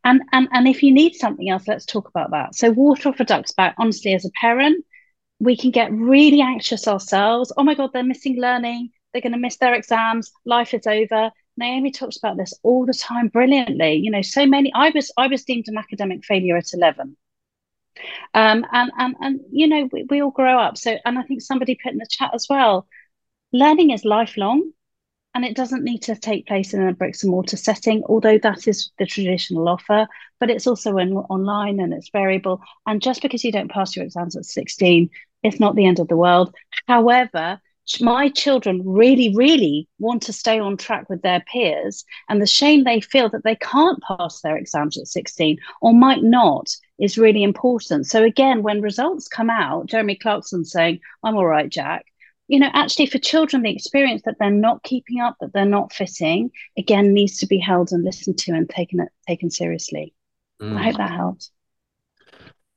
And 0.03 0.21
and 0.33 0.49
and 0.51 0.67
if 0.67 0.83
you 0.83 0.93
need 0.93 1.15
something 1.15 1.49
else, 1.49 1.69
let's 1.69 1.87
talk 1.87 2.09
about 2.09 2.33
that. 2.33 2.57
So 2.57 2.73
water 2.73 3.09
off 3.09 3.21
a 3.21 3.25
duck's 3.25 3.53
back, 3.53 3.77
honestly, 3.79 4.15
as 4.15 4.25
a 4.25 4.31
parent, 4.41 4.85
we 5.39 5.57
can 5.57 5.71
get 5.71 5.93
really 5.93 6.41
anxious 6.41 6.89
ourselves. 6.89 7.53
Oh 7.57 7.63
my 7.63 7.75
God, 7.75 7.91
they're 7.93 8.03
missing 8.03 8.41
learning. 8.41 8.91
They're 9.13 9.23
going 9.23 9.33
to 9.33 9.39
miss 9.39 9.59
their 9.59 9.75
exams. 9.75 10.33
Life 10.45 10.75
is 10.75 10.89
over. 10.89 11.31
Naomi 11.57 11.93
talks 11.93 12.17
about 12.17 12.37
this 12.37 12.53
all 12.65 12.85
the 12.85 12.95
time 12.95 13.29
brilliantly. 13.29 13.95
You 13.95 14.11
know, 14.11 14.23
so 14.23 14.45
many. 14.45 14.73
I 14.75 14.91
was 14.93 15.13
I 15.17 15.29
was 15.29 15.45
deemed 15.45 15.69
an 15.69 15.79
academic 15.79 16.25
failure 16.25 16.57
at 16.57 16.75
eleven, 16.75 17.17
um, 18.35 18.67
and 18.73 18.91
and 18.99 19.15
and 19.21 19.41
you 19.51 19.67
know 19.67 19.89
we, 19.93 20.05
we 20.05 20.23
all 20.23 20.31
grow 20.31 20.59
up. 20.59 20.77
So, 20.79 20.97
and 21.05 21.19
I 21.19 21.23
think 21.23 21.43
somebody 21.43 21.79
put 21.83 21.93
in 21.93 21.99
the 21.99 22.07
chat 22.09 22.31
as 22.35 22.47
well. 22.49 22.87
Learning 23.53 23.91
is 23.91 24.05
lifelong, 24.05 24.71
and 25.35 25.45
it 25.45 25.57
doesn't 25.57 25.85
need 25.85 26.03
to 26.03 26.17
take 26.17 26.47
place 26.47 26.75
in 26.75 26.87
a 26.87 26.93
bricks 26.93 27.23
and 27.23 27.31
mortar 27.31 27.57
setting, 27.57 28.03
although 28.09 28.39
that 28.39 28.67
is 28.67 28.91
the 28.99 29.07
traditional 29.07 29.69
offer. 29.69 30.07
But 30.41 30.51
it's 30.51 30.67
also 30.67 30.97
in, 30.99 31.17
online 31.17 31.81
and 31.81 31.95
it's 31.95 32.11
variable. 32.11 32.61
And 32.87 33.03
just 33.03 33.23
because 33.23 33.45
you 33.45 33.53
don't 33.53 33.71
pass 33.71 33.97
your 33.97 34.05
exams 34.05 34.37
at 34.37 34.45
sixteen, 34.45 35.11
it's 35.43 35.61
not 35.61 35.77
the 35.77 35.87
end 35.87 36.01
of 36.01 36.09
the 36.09 36.17
world. 36.17 36.55
However, 36.87 37.61
my 38.01 38.29
children 38.29 38.83
really, 38.85 39.35
really 39.35 39.89
want 39.99 40.23
to 40.23 40.33
stay 40.33 40.59
on 40.59 40.77
track 40.77 41.09
with 41.09 41.23
their 41.23 41.41
peers, 41.53 42.05
and 42.29 42.43
the 42.43 42.47
shame 42.47 42.85
they 42.85 43.01
feel 43.01 43.29
that 43.31 43.45
they 43.45 43.57
can't 43.57 44.03
pass 44.03 44.41
their 44.41 44.57
exams 44.57 44.99
at 44.99 45.07
16 45.07 45.59
or 45.81 45.93
might 45.93 46.23
not 46.23 46.69
is 46.99 47.19
really 47.19 47.43
important. 47.43 48.07
So, 48.07 48.25
again, 48.25 48.63
when 48.63 48.81
results 48.81 49.29
come 49.29 49.51
out, 49.51 49.87
Jeremy 49.87 50.17
Clarkson 50.17 50.65
saying, 50.65 51.01
I'm 51.23 51.37
all 51.37 51.47
right, 51.47 51.69
Jack. 51.69 52.07
You 52.49 52.61
know, 52.61 52.71
actually, 52.73 53.07
for 53.07 53.19
children, 53.19 53.63
the 53.63 53.75
experience 53.75 54.23
that 54.25 54.37
they're 54.39 54.51
not 54.51 54.83
keeping 54.85 55.21
up, 55.21 55.37
that 55.41 55.53
they're 55.53 55.65
not 55.65 55.93
fitting, 55.93 56.51
again, 56.79 57.13
needs 57.13 57.39
to 57.39 57.47
be 57.47 57.59
held 57.59 57.91
and 57.91 58.05
listened 58.05 58.39
to 58.39 58.53
and 58.53 58.69
taken 58.69 59.07
taken 59.27 59.51
seriously. 59.51 60.15
Mm. 60.61 60.77
I 60.77 60.85
hope 60.85 60.97
that 60.97 61.11
helps. 61.11 61.51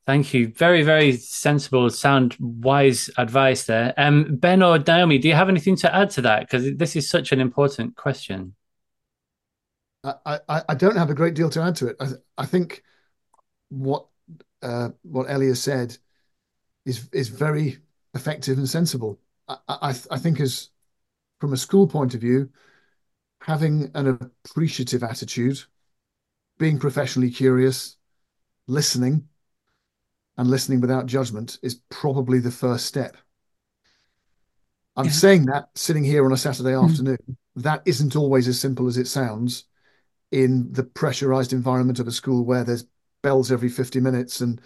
Thank 0.10 0.34
you. 0.34 0.48
Very, 0.48 0.81
very 0.81 1.18
sensible, 1.18 1.88
sound, 1.91 2.36
wise 2.40 3.11
advice 3.19 3.65
there. 3.65 3.94
Um, 3.95 4.38
ben 4.38 4.64
or 4.64 4.80
Naomi, 4.80 5.19
do 5.19 5.27
you 5.27 5.36
have 5.36 5.49
anything 5.49 5.76
to 5.76 5.95
add 5.95 6.10
to 6.10 6.22
that? 6.23 6.40
Because 6.40 6.76
this 6.77 6.95
is 6.95 7.07
such 7.07 7.31
an 7.31 7.40
important 7.40 7.95
question. 7.95 8.56
I, 10.03 10.40
I, 10.49 10.61
I, 10.69 10.73
don't 10.73 10.95
have 10.95 11.11
a 11.11 11.14
great 11.14 11.36
deal 11.36 11.52
to 11.52 11.61
add 11.61 11.76
to 11.76 11.90
it. 11.90 11.98
I, 11.99 12.07
I 12.40 12.48
think 12.48 12.81
what 13.69 14.07
uh, 14.64 14.90
what 15.03 15.30
Ellie 15.30 15.49
has 15.49 15.61
said 15.61 15.95
is 16.88 17.07
is 17.14 17.27
very 17.27 17.77
effective 18.15 18.57
and 18.57 18.68
sensible. 18.68 19.19
I, 19.48 19.57
I, 19.68 19.90
I 20.10 20.18
think 20.18 20.40
as 20.40 20.72
from 21.40 21.53
a 21.53 21.57
school 21.57 21.88
point 21.88 22.15
of 22.15 22.22
view, 22.22 22.49
having 23.41 23.91
an 23.94 24.31
appreciative 24.44 25.03
attitude, 25.03 25.60
being 26.57 26.80
professionally 26.80 27.30
curious, 27.30 27.95
listening, 28.65 29.28
and 30.39 30.49
listening 30.49 30.79
without 30.79 31.05
judgment 31.05 31.59
is 31.61 31.81
probably 31.89 32.39
the 32.39 32.49
first 32.49 32.85
step. 32.85 33.17
I'm 34.95 35.07
yeah. 35.07 35.11
saying 35.11 35.45
that 35.47 35.67
sitting 35.75 36.05
here 36.05 36.23
on 36.23 36.31
a 36.31 36.37
Saturday 36.37 36.71
mm. 36.71 36.89
afternoon, 36.89 37.37
that 37.57 37.81
isn't 37.85 38.15
always 38.15 38.47
as 38.47 38.57
simple 38.57 38.87
as 38.87 38.95
it 38.95 39.07
sounds 39.07 39.65
in 40.31 40.71
the 40.71 40.83
pressurized 40.83 41.51
environment 41.51 41.99
of 41.99 42.07
a 42.07 42.11
school 42.11 42.45
where 42.45 42.63
there's 42.63 42.85
bells 43.21 43.51
every 43.51 43.67
50 43.67 43.99
minutes 43.99 44.39
and 44.39 44.61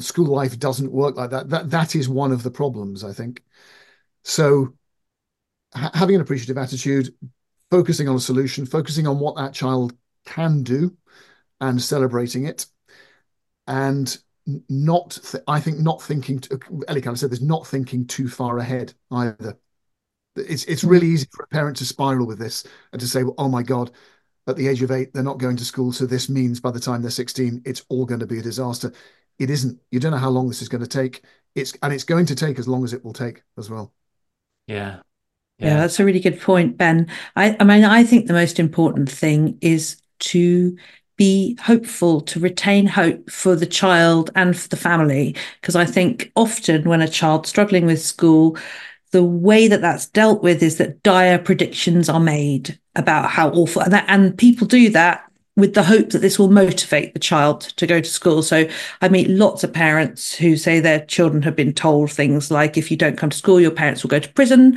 school 0.00 0.34
life 0.34 0.58
doesn't 0.58 0.90
work 0.90 1.14
like 1.14 1.28
that. 1.28 1.50
That 1.50 1.68
that 1.68 1.94
is 1.94 2.08
one 2.08 2.32
of 2.32 2.42
the 2.42 2.50
problems, 2.50 3.04
I 3.04 3.12
think. 3.12 3.42
So 4.22 4.72
ha- 5.74 5.90
having 5.92 6.14
an 6.14 6.22
appreciative 6.22 6.56
attitude, 6.56 7.14
focusing 7.70 8.08
on 8.08 8.16
a 8.16 8.20
solution, 8.20 8.64
focusing 8.64 9.06
on 9.06 9.18
what 9.18 9.36
that 9.36 9.52
child 9.52 9.94
can 10.24 10.62
do 10.62 10.96
and 11.60 11.82
celebrating 11.82 12.46
it 12.46 12.64
and 13.66 14.18
not 14.68 15.18
th- 15.30 15.44
I 15.48 15.60
think 15.60 15.78
not 15.78 16.02
thinking 16.02 16.38
to, 16.40 16.60
Ellie 16.88 17.00
kind 17.00 17.14
of 17.14 17.18
said 17.18 17.30
there's 17.30 17.42
not 17.42 17.66
thinking 17.66 18.06
too 18.06 18.28
far 18.28 18.58
ahead 18.58 18.94
either. 19.10 19.58
It's 20.36 20.64
it's 20.64 20.82
hmm. 20.82 20.88
really 20.88 21.06
easy 21.08 21.26
for 21.30 21.44
a 21.44 21.48
parent 21.48 21.76
to 21.78 21.86
spiral 21.86 22.26
with 22.26 22.38
this 22.38 22.66
and 22.92 23.00
to 23.00 23.06
say, 23.06 23.22
well, 23.22 23.34
oh 23.38 23.48
my 23.48 23.62
God, 23.62 23.90
at 24.46 24.56
the 24.56 24.68
age 24.68 24.82
of 24.82 24.90
eight, 24.90 25.12
they're 25.12 25.22
not 25.22 25.38
going 25.38 25.56
to 25.56 25.64
school. 25.64 25.92
So 25.92 26.06
this 26.06 26.28
means 26.28 26.60
by 26.60 26.70
the 26.70 26.80
time 26.80 27.02
they're 27.02 27.10
16, 27.10 27.62
it's 27.64 27.84
all 27.88 28.04
going 28.04 28.20
to 28.20 28.26
be 28.26 28.38
a 28.38 28.42
disaster. 28.42 28.92
It 29.38 29.50
isn't. 29.50 29.80
You 29.90 30.00
don't 30.00 30.12
know 30.12 30.18
how 30.18 30.30
long 30.30 30.48
this 30.48 30.62
is 30.62 30.68
going 30.68 30.82
to 30.82 30.88
take. 30.88 31.24
It's 31.54 31.72
and 31.82 31.92
it's 31.92 32.04
going 32.04 32.26
to 32.26 32.34
take 32.34 32.58
as 32.58 32.68
long 32.68 32.84
as 32.84 32.92
it 32.92 33.04
will 33.04 33.12
take 33.12 33.42
as 33.58 33.70
well. 33.70 33.92
Yeah. 34.66 35.00
Yeah, 35.58 35.68
yeah 35.68 35.76
that's 35.76 36.00
a 36.00 36.04
really 36.04 36.20
good 36.20 36.40
point, 36.40 36.76
Ben. 36.76 37.08
I, 37.36 37.56
I 37.58 37.64
mean, 37.64 37.84
I 37.84 38.04
think 38.04 38.26
the 38.26 38.32
most 38.32 38.58
important 38.58 39.10
thing 39.10 39.58
is 39.60 40.00
to 40.20 40.76
be 41.16 41.56
hopeful, 41.62 42.20
to 42.22 42.40
retain 42.40 42.86
hope 42.86 43.30
for 43.30 43.54
the 43.56 43.66
child 43.66 44.30
and 44.34 44.56
for 44.58 44.68
the 44.68 44.76
family. 44.76 45.36
Because 45.60 45.76
I 45.76 45.84
think 45.84 46.32
often 46.36 46.88
when 46.88 47.00
a 47.00 47.08
child's 47.08 47.48
struggling 47.48 47.86
with 47.86 48.02
school, 48.02 48.56
the 49.12 49.22
way 49.22 49.68
that 49.68 49.80
that's 49.80 50.06
dealt 50.06 50.42
with 50.42 50.62
is 50.62 50.78
that 50.78 51.02
dire 51.02 51.38
predictions 51.38 52.08
are 52.08 52.20
made 52.20 52.78
about 52.96 53.30
how 53.30 53.50
awful 53.50 53.82
and, 53.82 53.92
that, 53.92 54.04
and 54.08 54.36
people 54.36 54.66
do 54.66 54.90
that 54.90 55.24
with 55.56 55.74
the 55.74 55.84
hope 55.84 56.10
that 56.10 56.18
this 56.18 56.38
will 56.38 56.50
motivate 56.50 57.14
the 57.14 57.20
child 57.20 57.60
to 57.60 57.86
go 57.86 58.00
to 58.00 58.08
school. 58.08 58.42
So 58.42 58.68
I 59.00 59.08
meet 59.08 59.30
lots 59.30 59.62
of 59.62 59.72
parents 59.72 60.34
who 60.34 60.56
say 60.56 60.80
their 60.80 61.04
children 61.06 61.42
have 61.42 61.54
been 61.54 61.72
told 61.72 62.10
things 62.10 62.50
like, 62.50 62.76
if 62.76 62.90
you 62.90 62.96
don't 62.96 63.16
come 63.16 63.30
to 63.30 63.36
school, 63.36 63.60
your 63.60 63.70
parents 63.70 64.02
will 64.02 64.10
go 64.10 64.18
to 64.18 64.28
prison. 64.32 64.76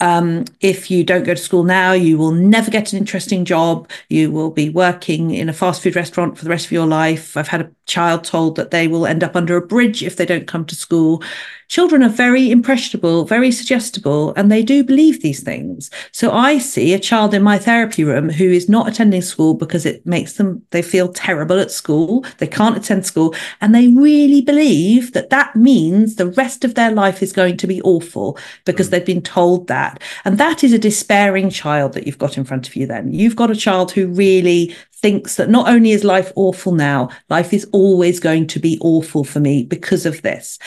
Um, 0.00 0.46
if 0.60 0.90
you 0.90 1.04
don't 1.04 1.24
go 1.24 1.34
to 1.34 1.40
school 1.40 1.62
now, 1.62 1.92
you 1.92 2.16
will 2.16 2.32
never 2.32 2.70
get 2.70 2.92
an 2.92 2.98
interesting 2.98 3.44
job. 3.44 3.88
You 4.08 4.30
will 4.30 4.50
be 4.50 4.70
working 4.70 5.30
in 5.30 5.48
a 5.48 5.52
fast 5.52 5.82
food 5.82 5.96
restaurant 5.96 6.38
for 6.38 6.44
the 6.44 6.50
rest 6.50 6.66
of 6.66 6.72
your 6.72 6.86
life. 6.86 7.36
I've 7.36 7.48
had 7.48 7.60
a 7.60 7.70
child 7.86 8.24
told 8.24 8.56
that 8.56 8.70
they 8.70 8.88
will 8.88 9.06
end 9.06 9.22
up 9.22 9.36
under 9.36 9.56
a 9.56 9.66
bridge 9.66 10.02
if 10.02 10.16
they 10.16 10.26
don't 10.26 10.46
come 10.46 10.64
to 10.66 10.74
school. 10.74 11.22
Children 11.68 12.02
are 12.02 12.10
very 12.10 12.50
impressionable, 12.50 13.24
very 13.24 13.50
suggestible, 13.50 14.34
and 14.34 14.50
they 14.50 14.62
do 14.62 14.84
believe 14.84 15.22
these 15.22 15.42
things. 15.42 15.90
So 16.12 16.30
I 16.30 16.58
see 16.58 16.92
a 16.92 16.98
child 16.98 17.32
in 17.32 17.42
my 17.42 17.58
therapy 17.58 18.04
room 18.04 18.28
who 18.28 18.44
is 18.44 18.68
not 18.68 18.88
attending 18.88 19.22
school 19.22 19.54
because 19.54 19.86
it 19.86 20.04
makes 20.16 20.34
them, 20.38 20.48
they 20.70 20.82
feel 20.82 21.08
terrible 21.26 21.58
at 21.64 21.70
school. 21.70 22.24
They 22.38 22.50
can't 22.58 22.78
attend 22.80 23.04
school. 23.04 23.34
And 23.60 23.74
they 23.74 23.88
really 23.88 24.42
believe 24.52 25.12
that 25.12 25.30
that 25.36 25.54
means 25.54 26.16
the 26.16 26.32
rest 26.42 26.64
of 26.64 26.74
their 26.74 26.92
life 27.02 27.22
is 27.22 27.32
going 27.40 27.56
to 27.58 27.68
be 27.74 27.82
awful 27.82 28.38
because 28.64 28.88
mm. 28.88 28.90
they've 28.90 29.12
been 29.14 29.28
told 29.38 29.68
that 29.68 29.74
that. 29.74 30.02
And 30.24 30.38
that 30.38 30.64
is 30.64 30.72
a 30.72 30.78
despairing 30.78 31.50
child 31.50 31.92
that 31.92 32.06
you've 32.06 32.24
got 32.24 32.38
in 32.38 32.44
front 32.44 32.68
of 32.68 32.76
you 32.76 32.86
then. 32.86 33.12
You've 33.12 33.36
got 33.36 33.50
a 33.50 33.56
child 33.56 33.92
who 33.92 34.06
really 34.08 34.74
thinks 34.92 35.36
that 35.36 35.50
not 35.50 35.68
only 35.68 35.90
is 35.90 36.04
life 36.04 36.32
awful 36.36 36.72
now, 36.72 37.10
life 37.28 37.52
is 37.52 37.66
always 37.72 38.20
going 38.20 38.46
to 38.46 38.58
be 38.58 38.78
awful 38.80 39.24
for 39.24 39.40
me 39.40 39.64
because 39.64 40.06
of 40.06 40.22
this. 40.22 40.58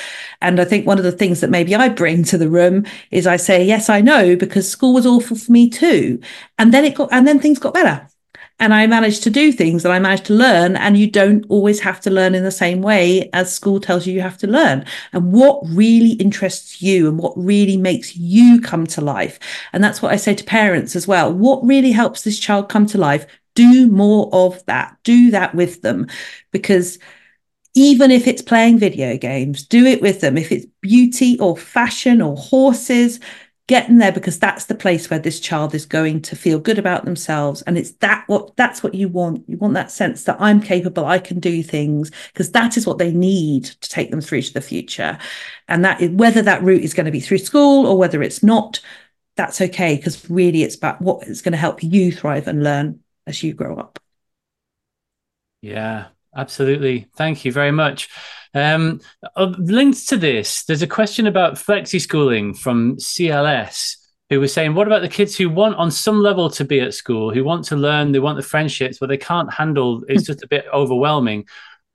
And 0.41 0.59
I 0.59 0.65
think 0.65 0.85
one 0.85 0.97
of 0.97 1.03
the 1.03 1.11
things 1.11 1.41
that 1.41 1.49
maybe 1.49 1.73
I 1.73 1.89
bring 1.89 2.23
to 2.25 2.37
the 2.37 2.49
room 2.49 2.85
is 3.11 3.25
I 3.25 3.37
say, 3.37 3.63
yes, 3.63 3.89
I 3.89 4.01
know 4.01 4.35
because 4.35 4.69
school 4.69 4.93
was 4.93 5.05
awful 5.05 5.37
for 5.37 5.51
me 5.51 5.69
too. 5.69 6.19
And 6.59 6.73
then 6.73 6.85
it 6.85 6.95
got, 6.95 7.09
and 7.11 7.27
then 7.27 7.39
things 7.39 7.59
got 7.59 7.73
better 7.73 8.07
and 8.59 8.73
I 8.73 8.87
managed 8.87 9.21
to 9.23 9.29
do 9.29 9.51
things 9.51 9.85
and 9.85 9.93
I 9.93 9.99
managed 9.99 10.25
to 10.25 10.33
learn. 10.33 10.75
And 10.75 10.97
you 10.97 11.09
don't 11.09 11.45
always 11.47 11.79
have 11.81 12.01
to 12.01 12.09
learn 12.09 12.33
in 12.33 12.43
the 12.43 12.51
same 12.51 12.81
way 12.81 13.29
as 13.33 13.53
school 13.53 13.79
tells 13.79 14.07
you 14.07 14.13
you 14.13 14.21
have 14.21 14.37
to 14.39 14.47
learn. 14.47 14.85
And 15.13 15.31
what 15.31 15.61
really 15.67 16.13
interests 16.13 16.81
you 16.81 17.07
and 17.07 17.19
what 17.19 17.33
really 17.37 17.77
makes 17.77 18.15
you 18.15 18.59
come 18.59 18.87
to 18.87 19.01
life. 19.01 19.37
And 19.73 19.83
that's 19.83 20.01
what 20.01 20.11
I 20.11 20.15
say 20.15 20.33
to 20.33 20.43
parents 20.43 20.95
as 20.95 21.07
well. 21.07 21.31
What 21.31 21.63
really 21.63 21.91
helps 21.91 22.23
this 22.23 22.39
child 22.39 22.67
come 22.67 22.87
to 22.87 22.97
life? 22.97 23.27
Do 23.53 23.87
more 23.87 24.29
of 24.33 24.65
that. 24.65 24.97
Do 25.03 25.29
that 25.31 25.53
with 25.53 25.83
them 25.83 26.07
because 26.51 26.97
even 27.75 28.09
if 28.09 28.25
it's 28.25 28.41
playing 28.41 28.79
video 28.79 29.17
games, 29.17 29.63
do 29.63 29.85
it 29.85 30.01
with 30.01 30.21
them. 30.21 30.35
If 30.35 30.51
it's 30.51 30.65
beauty 30.81 31.37
or 31.39 31.55
fashion 31.55 32.23
or 32.23 32.35
horses, 32.35 33.19
get 33.67 33.89
in 33.89 33.97
there 33.97 34.13
because 34.13 34.39
that's 34.39 34.65
the 34.65 34.75
place 34.75 35.09
where 35.09 35.19
this 35.19 35.41
child 35.41 35.75
is 35.75 35.85
going 35.85 36.21
to 36.21 36.35
feel 36.35 36.57
good 36.57 36.79
about 36.79 37.03
themselves. 37.03 37.61
And 37.63 37.77
it's 37.77 37.91
that 37.99 38.23
what 38.27 38.55
that's 38.55 38.81
what 38.81 38.95
you 38.95 39.09
want. 39.09 39.43
You 39.47 39.57
want 39.57 39.73
that 39.73 39.91
sense 39.91 40.23
that 40.23 40.37
i'm 40.39 40.61
capable 40.61 41.05
i 41.05 41.19
can 41.19 41.39
do 41.39 41.61
things 41.61 42.11
because 42.33 42.51
that 42.51 42.77
is 42.77 42.87
what 42.87 42.97
they 42.97 43.11
need 43.11 43.65
to 43.65 43.89
take 43.89 44.09
them 44.09 44.21
through 44.21 44.43
to 44.43 44.53
the 44.53 44.61
future. 44.61 45.17
And 45.67 45.83
that 45.83 46.01
whether 46.13 46.41
that 46.41 46.63
route 46.63 46.83
is 46.83 46.93
going 46.93 47.05
to 47.05 47.11
be 47.11 47.19
through 47.19 47.39
school 47.39 47.85
or 47.85 47.97
whether 47.97 48.23
it's 48.23 48.41
not 48.41 48.79
that's 49.35 49.61
okay 49.61 49.97
because 49.97 50.29
really 50.29 50.63
it's 50.63 50.75
about 50.75 51.01
what 51.01 51.27
is 51.27 51.41
going 51.41 51.51
to 51.51 51.57
help 51.57 51.83
you 51.83 52.11
thrive 52.11 52.47
and 52.47 52.63
learn 52.63 52.99
as 53.27 53.43
you 53.43 53.53
grow 53.53 53.77
up. 53.77 53.99
Yeah 55.61 56.07
absolutely. 56.35 57.07
Thank 57.15 57.43
you 57.43 57.51
very 57.51 57.71
much 57.71 58.09
um, 58.53 59.01
uh, 59.35 59.53
linked 59.57 60.07
to 60.09 60.17
this, 60.17 60.63
there's 60.65 60.81
a 60.81 60.87
question 60.87 61.27
about 61.27 61.55
flexi 61.55 61.99
schooling 61.99 62.53
from 62.53 62.97
CLS, 62.97 63.95
who 64.29 64.39
was 64.39 64.53
saying, 64.53 64.75
What 64.75 64.87
about 64.87 65.01
the 65.01 65.09
kids 65.09 65.35
who 65.35 65.49
want, 65.49 65.75
on 65.75 65.91
some 65.91 66.19
level, 66.21 66.49
to 66.51 66.65
be 66.65 66.79
at 66.79 66.93
school, 66.93 67.33
who 67.33 67.43
want 67.43 67.65
to 67.65 67.75
learn, 67.75 68.11
they 68.11 68.19
want 68.19 68.37
the 68.37 68.43
friendships, 68.43 68.97
but 68.99 69.09
they 69.09 69.17
can't 69.17 69.53
handle 69.53 70.03
it's 70.07 70.25
just 70.25 70.43
a 70.43 70.47
bit 70.47 70.65
overwhelming? 70.73 71.45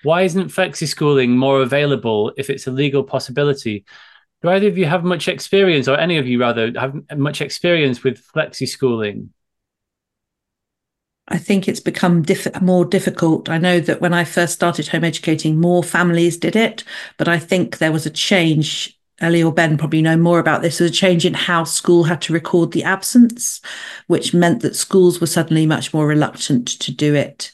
Why 0.03 0.23
isn't 0.23 0.49
flexi 0.49 0.89
schooling 0.89 1.37
more 1.37 1.63
available 1.63 2.33
if 2.37 2.51
it's 2.51 2.67
a 2.67 2.73
legal 2.73 3.05
possibility? 3.05 3.85
Do 4.43 4.49
either 4.49 4.67
of 4.67 4.77
you 4.77 4.87
have 4.87 5.05
much 5.05 5.29
experience, 5.29 5.87
or 5.87 5.97
any 5.97 6.19
of 6.19 6.27
you 6.27 6.41
rather, 6.41 6.73
have 6.79 6.95
much 7.17 7.41
experience 7.41 8.03
with 8.03 8.25
flexi 8.35 8.69
schooling? 8.69 9.31
I 11.29 11.39
think 11.39 11.69
it's 11.69 11.81
become 11.81 12.23
diff- 12.23 12.61
more 12.61 12.85
difficult. 12.85 13.49
I 13.49 13.59
know 13.59 13.81
that 13.81 14.01
when 14.01 14.13
I 14.13 14.25
first 14.25 14.55
started 14.55 14.89
home 14.89 15.05
educating, 15.05 15.61
more 15.61 15.83
families 15.83 16.37
did 16.37 16.57
it, 16.57 16.85
but 17.17 17.29
I 17.29 17.39
think 17.39 17.79
there 17.79 17.93
was 17.93 18.07
a 18.07 18.11
change 18.11 18.99
Ellie 19.21 19.43
or 19.43 19.53
Ben 19.53 19.79
probably 19.79 20.03
know 20.03 20.17
more 20.17 20.41
about 20.41 20.63
this. 20.63 20.79
There 20.79 20.87
was 20.87 20.91
a 20.91 20.95
change 20.95 21.25
in 21.25 21.35
how 21.35 21.63
school 21.63 22.05
had 22.05 22.21
to 22.23 22.33
record 22.33 22.73
the 22.73 22.83
absence, 22.83 23.61
which 24.09 24.35
meant 24.35 24.63
that 24.63 24.75
schools 24.75 25.21
were 25.21 25.29
suddenly 25.29 25.65
much 25.65 25.95
more 25.95 26.07
reluctant 26.09 26.67
to 26.81 26.93
do 26.93 27.15
it. 27.15 27.53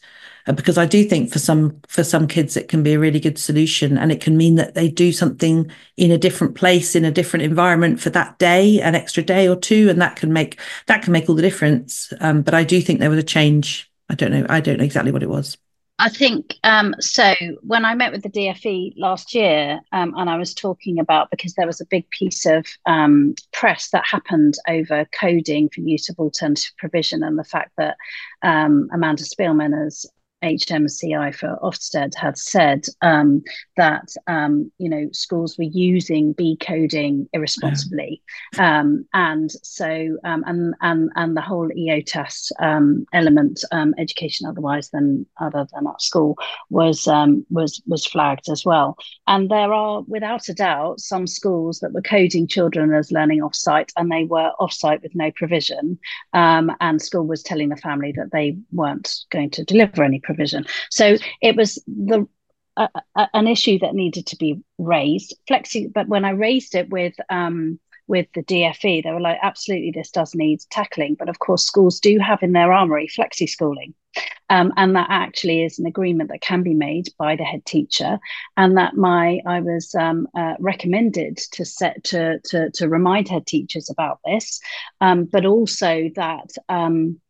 Uh, 0.49 0.53
because 0.53 0.79
I 0.79 0.87
do 0.87 1.05
think 1.05 1.31
for 1.31 1.39
some 1.39 1.79
for 1.87 2.03
some 2.03 2.27
kids 2.27 2.57
it 2.57 2.69
can 2.69 2.83
be 2.83 2.95
a 2.95 2.99
really 2.99 3.21
good 3.21 3.39
solution, 3.39 3.99
and 3.99 4.11
it 4.11 4.21
can 4.21 4.37
mean 4.37 4.55
that 4.55 4.75
they 4.75 4.89
do 4.89 5.13
something 5.13 5.71
in 5.97 6.11
a 6.11 6.19
different 6.19 6.55
place, 6.55 6.97
in 6.97 7.05
a 7.05 7.11
different 7.11 7.45
environment 7.45 8.01
for 8.01 8.11
that 8.11 8.39
day, 8.39 8.81
an 8.81 8.95
extra 8.95 9.23
day 9.23 9.47
or 9.47 9.57
two, 9.57 9.89
and 9.91 10.01
that 10.01 10.17
can 10.17 10.33
make 10.33 10.59
that 10.87 11.03
can 11.03 11.13
make 11.13 11.29
all 11.29 11.35
the 11.35 11.43
difference. 11.43 12.13
Um, 12.21 12.43
but 12.43 12.55
I 12.55 12.65
do 12.65 12.81
think 12.81 12.99
there 12.99 13.11
was 13.11 13.19
a 13.19 13.23
change. 13.23 13.91
I 14.09 14.15
don't 14.15 14.33
know. 14.33 14.47
I 14.49 14.61
don't 14.61 14.79
know 14.79 14.85
exactly 14.85 15.13
what 15.13 15.23
it 15.23 15.29
was. 15.29 15.59
I 16.01 16.09
think 16.09 16.55
um, 16.63 16.95
so. 17.01 17.35
When 17.63 17.85
I 17.85 17.95
met 17.95 18.13
with 18.13 18.23
the 18.23 18.31
DFE 18.31 18.95
last 18.97 19.35
year, 19.35 19.81
um, 19.93 20.15
and 20.17 20.31
I 20.31 20.39
was 20.39 20.55
talking 20.55 20.99
about 20.99 21.31
because 21.31 21.55
there 21.55 21.67
was 21.67 21.81
a 21.81 21.87
big 21.87 22.09
piece 22.09 22.47
of 22.47 22.65
um, 22.87 23.35
press 23.53 23.91
that 23.91 24.07
happened 24.07 24.55
over 24.69 25.07
coding 25.07 25.69
for 25.69 25.81
use 25.81 26.09
of 26.09 26.19
alternative 26.19 26.73
provision, 26.79 27.23
and 27.23 27.39
the 27.39 27.45
fact 27.45 27.73
that 27.77 27.97
um, 28.43 28.89
Amanda 28.93 29.25
Spielman 29.25 29.77
has 29.77 30.07
HMCI 30.43 31.35
for 31.35 31.59
Ofsted 31.63 32.15
had 32.15 32.39
said 32.39 32.85
um, 33.03 33.43
that 33.77 34.09
um, 34.27 34.71
you 34.79 34.89
know 34.89 35.09
schools 35.13 35.59
were 35.59 35.65
using 35.65 36.33
B 36.33 36.57
coding 36.61 37.29
irresponsibly, 37.33 38.23
yeah. 38.57 38.81
um, 38.81 39.07
and 39.15 39.51
so 39.51 40.17
um, 40.25 40.45
and 40.47 40.75
and 40.81 41.11
and 41.17 41.37
the 41.37 41.41
whole 41.41 41.69
EOTAS 41.69 42.53
um, 42.61 43.05
element, 43.13 43.65
um, 43.73 43.95
education 43.99 44.47
otherwise 44.47 44.91
than 44.91 45.27
other 45.41 45.67
than 45.73 45.87
at 45.87 46.01
school, 46.01 46.37
was 46.71 47.07
was 47.51 47.83
was 47.87 48.07
flagged 48.07 48.49
as 48.49 48.65
well. 48.65 48.97
And 49.27 49.51
there 49.51 49.73
are, 49.73 50.03
without 50.07 50.49
a 50.49 50.55
doubt, 50.55 51.01
some 51.01 51.27
schools 51.27 51.81
that 51.81 51.93
were 51.93 52.03
coding 52.03 52.47
children 52.47 52.95
as 52.95 53.11
learning 53.11 53.41
offsite, 53.41 53.91
and 53.97 54.11
they 54.11 54.25
were 54.25 54.53
offsite 54.61 55.03
with 55.03 55.15
no 55.15 55.33
provision, 55.33 55.99
and 56.33 57.03
school 57.03 57.27
was 57.27 57.43
telling 57.43 57.71
the 57.71 57.77
family 57.77 58.13
that 58.13 58.31
they 58.33 58.57
weren't 58.71 59.25
going 59.31 59.51
to 59.51 59.65
deliver 59.65 60.05
any 60.05 60.21
provision. 60.29 60.67
So 60.91 61.17
it 61.41 61.57
was 61.57 61.83
the 61.87 62.27
an 63.35 63.49
issue 63.49 63.79
that 63.81 63.95
needed 63.95 64.27
to 64.27 64.37
be 64.37 64.61
raised. 64.79 65.35
Flexi, 65.51 65.93
but 65.93 66.09
when 66.09 66.25
I 66.25 66.31
raised 66.31 66.75
it 66.75 66.89
with 66.91 67.15
um, 67.29 67.81
with 68.07 68.27
the 68.35 68.43
DFE, 68.43 69.03
they 69.03 69.11
were 69.11 69.21
like, 69.21 69.39
absolutely, 69.43 69.91
this 69.91 70.11
does 70.11 70.35
need 70.35 70.61
tackling. 70.71 71.15
But 71.19 71.29
of 71.29 71.39
course, 71.39 71.65
schools 71.65 72.01
do 72.01 72.19
have 72.19 72.43
in 72.43 72.53
their 72.53 72.73
armory 72.73 73.09
flexi 73.09 73.49
schooling. 73.49 73.95
Um, 74.49 74.73
and 74.77 74.97
that 74.97 75.09
actually 75.11 75.63
is 75.63 75.79
an 75.79 75.87
agreement 75.87 76.31
that 76.31 76.41
can 76.41 76.63
be 76.63 76.73
made 76.73 77.09
by 77.19 77.37
the 77.37 77.45
head 77.45 77.65
teacher, 77.67 78.19
and 78.57 78.79
that 78.79 78.95
my 78.95 79.41
I 79.47 79.61
was 79.61 79.95
um, 79.95 80.27
uh, 80.35 80.55
recommended 80.59 81.37
to 81.53 81.65
set 81.65 82.03
to, 82.05 82.41
to 82.47 82.71
to 82.71 82.89
remind 82.89 83.29
head 83.29 83.47
teachers 83.47 83.91
about 83.91 84.21
this, 84.25 84.61
um, 85.01 85.25
but 85.25 85.45
also 85.45 86.11
that 86.17 86.51
um, 86.69 87.21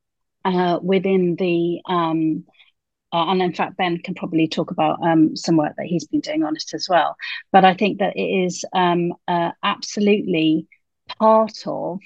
uh, 0.45 0.79
within 0.81 1.37
the 1.37 1.81
um, 1.87 2.45
and 3.13 3.43
in 3.43 3.53
fact, 3.53 3.77
Ben 3.77 3.99
can 3.99 4.15
probably 4.15 4.49
talk 4.49 4.71
about 4.71 5.03
um, 5.03 5.35
some 5.37 5.57
work 5.57 5.75
that 5.77 5.87
he's 5.87 6.07
been 6.07 6.21
doing 6.21 6.45
on 6.45 6.57
it 6.57 6.75
as 6.75 6.89
well. 6.89 7.17
But 7.53 7.65
I 7.65 7.75
think 7.75 7.99
that 7.99 8.17
it 8.17 8.21
is 8.45 8.65
um, 8.73 9.15
uh, 9.27 9.53
absolutely 9.63 10.67
part 11.19 11.67
of 11.67 12.01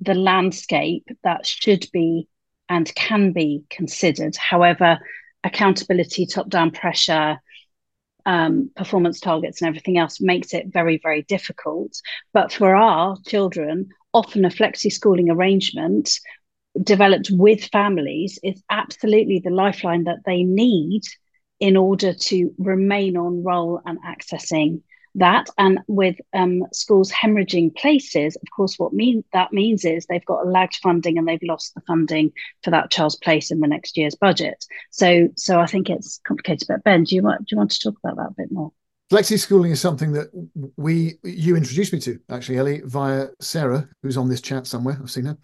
the 0.00 0.14
landscape 0.14 1.06
that 1.24 1.46
should 1.46 1.86
be 1.92 2.28
and 2.68 2.94
can 2.94 3.32
be 3.32 3.64
considered. 3.70 4.36
However, 4.36 4.98
accountability, 5.44 6.26
top 6.26 6.48
down 6.48 6.70
pressure, 6.70 7.38
um, 8.26 8.70
performance 8.76 9.20
targets, 9.20 9.60
and 9.60 9.68
everything 9.68 9.98
else 9.98 10.20
makes 10.20 10.52
it 10.52 10.66
very, 10.68 10.98
very 11.02 11.22
difficult. 11.22 12.00
But 12.32 12.52
for 12.52 12.74
our 12.74 13.16
children, 13.26 13.88
often 14.12 14.44
a 14.44 14.50
flexi 14.50 14.92
schooling 14.92 15.30
arrangement 15.30 16.20
developed 16.82 17.30
with 17.30 17.64
families 17.64 18.38
is 18.42 18.62
absolutely 18.70 19.40
the 19.40 19.50
lifeline 19.50 20.04
that 20.04 20.20
they 20.24 20.42
need 20.42 21.02
in 21.60 21.76
order 21.76 22.12
to 22.12 22.54
remain 22.58 23.16
on 23.16 23.42
roll 23.42 23.80
and 23.84 23.98
accessing 24.02 24.80
that. 25.16 25.48
And 25.58 25.80
with 25.88 26.16
um, 26.32 26.64
schools 26.72 27.10
hemorrhaging 27.10 27.76
places 27.76 28.36
of 28.36 28.48
course 28.54 28.78
what 28.78 28.92
mean 28.92 29.24
that 29.32 29.52
means 29.52 29.84
is 29.84 30.06
they've 30.06 30.24
got 30.24 30.46
a 30.46 30.50
lagged 30.50 30.76
funding 30.76 31.18
and 31.18 31.26
they've 31.26 31.38
lost 31.42 31.74
the 31.74 31.80
funding 31.86 32.32
for 32.62 32.70
that 32.70 32.90
child's 32.90 33.16
place 33.16 33.50
in 33.50 33.60
the 33.60 33.66
next 33.66 33.96
year's 33.96 34.14
budget. 34.14 34.64
So 34.90 35.28
so 35.36 35.58
i 35.60 35.66
think 35.66 35.90
it's 35.90 36.20
complicated 36.26 36.68
but 36.68 36.84
ben 36.84 37.04
do 37.04 37.16
you 37.16 37.22
want 37.22 37.40
do 37.40 37.46
you 37.50 37.58
want 37.58 37.70
to 37.72 37.80
talk 37.80 37.98
about 38.04 38.16
that 38.16 38.30
a 38.30 38.34
bit 38.36 38.52
more? 38.52 38.72
Flexi 39.10 39.38
schooling 39.38 39.72
is 39.72 39.80
something 39.80 40.12
that 40.12 40.28
we 40.76 41.18
you 41.24 41.56
introduced 41.56 41.92
me 41.92 41.98
to 42.00 42.20
actually 42.28 42.58
ellie 42.58 42.82
via 42.84 43.28
sarah 43.40 43.88
who's 44.02 44.16
on 44.16 44.28
this 44.28 44.42
chat 44.42 44.66
somewhere. 44.66 44.98
I've 45.02 45.10
seen 45.10 45.24
her 45.24 45.38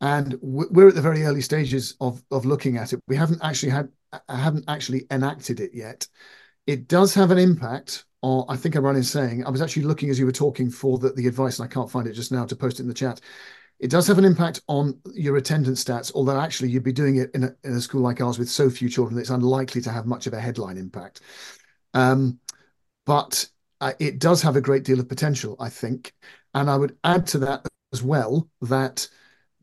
and 0.00 0.36
we're 0.40 0.88
at 0.88 0.94
the 0.94 1.02
very 1.02 1.24
early 1.24 1.40
stages 1.40 1.96
of 2.00 2.22
of 2.30 2.44
looking 2.44 2.76
at 2.76 2.92
it. 2.92 3.00
We 3.08 3.16
haven't 3.16 3.42
actually 3.42 3.70
had 3.70 3.88
haven't 4.28 4.64
actually 4.68 5.06
enacted 5.10 5.60
it 5.60 5.72
yet. 5.74 6.06
It 6.66 6.88
does 6.88 7.14
have 7.14 7.30
an 7.30 7.38
impact. 7.38 8.04
Or 8.22 8.44
I 8.48 8.56
think 8.56 8.74
I'm 8.74 8.84
is 8.96 9.10
saying 9.10 9.46
I 9.46 9.50
was 9.50 9.62
actually 9.62 9.84
looking 9.84 10.10
as 10.10 10.18
you 10.18 10.26
were 10.26 10.32
talking 10.32 10.68
for 10.68 10.98
the, 10.98 11.10
the 11.10 11.28
advice, 11.28 11.58
and 11.58 11.68
I 11.68 11.72
can't 11.72 11.90
find 11.90 12.08
it 12.08 12.14
just 12.14 12.32
now 12.32 12.44
to 12.44 12.56
post 12.56 12.80
it 12.80 12.82
in 12.82 12.88
the 12.88 12.94
chat. 12.94 13.20
It 13.78 13.90
does 13.90 14.06
have 14.06 14.18
an 14.18 14.24
impact 14.24 14.62
on 14.68 14.98
your 15.14 15.36
attendance 15.36 15.84
stats, 15.84 16.10
although 16.14 16.40
actually 16.40 16.70
you'd 16.70 16.82
be 16.82 16.92
doing 16.92 17.16
it 17.16 17.30
in 17.34 17.44
a, 17.44 17.54
in 17.62 17.74
a 17.74 17.80
school 17.80 18.00
like 18.00 18.20
ours 18.20 18.38
with 18.38 18.48
so 18.48 18.70
few 18.70 18.88
children, 18.88 19.14
that 19.14 19.20
it's 19.20 19.30
unlikely 19.30 19.82
to 19.82 19.90
have 19.90 20.06
much 20.06 20.26
of 20.26 20.32
a 20.32 20.40
headline 20.40 20.78
impact. 20.78 21.20
Um, 21.94 22.40
but 23.04 23.48
uh, 23.80 23.92
it 23.98 24.18
does 24.18 24.42
have 24.42 24.56
a 24.56 24.62
great 24.62 24.82
deal 24.82 24.98
of 24.98 25.08
potential, 25.08 25.56
I 25.60 25.68
think. 25.68 26.14
And 26.54 26.70
I 26.70 26.76
would 26.76 26.96
add 27.04 27.26
to 27.28 27.38
that 27.40 27.66
as 27.92 28.02
well 28.02 28.48
that 28.62 29.08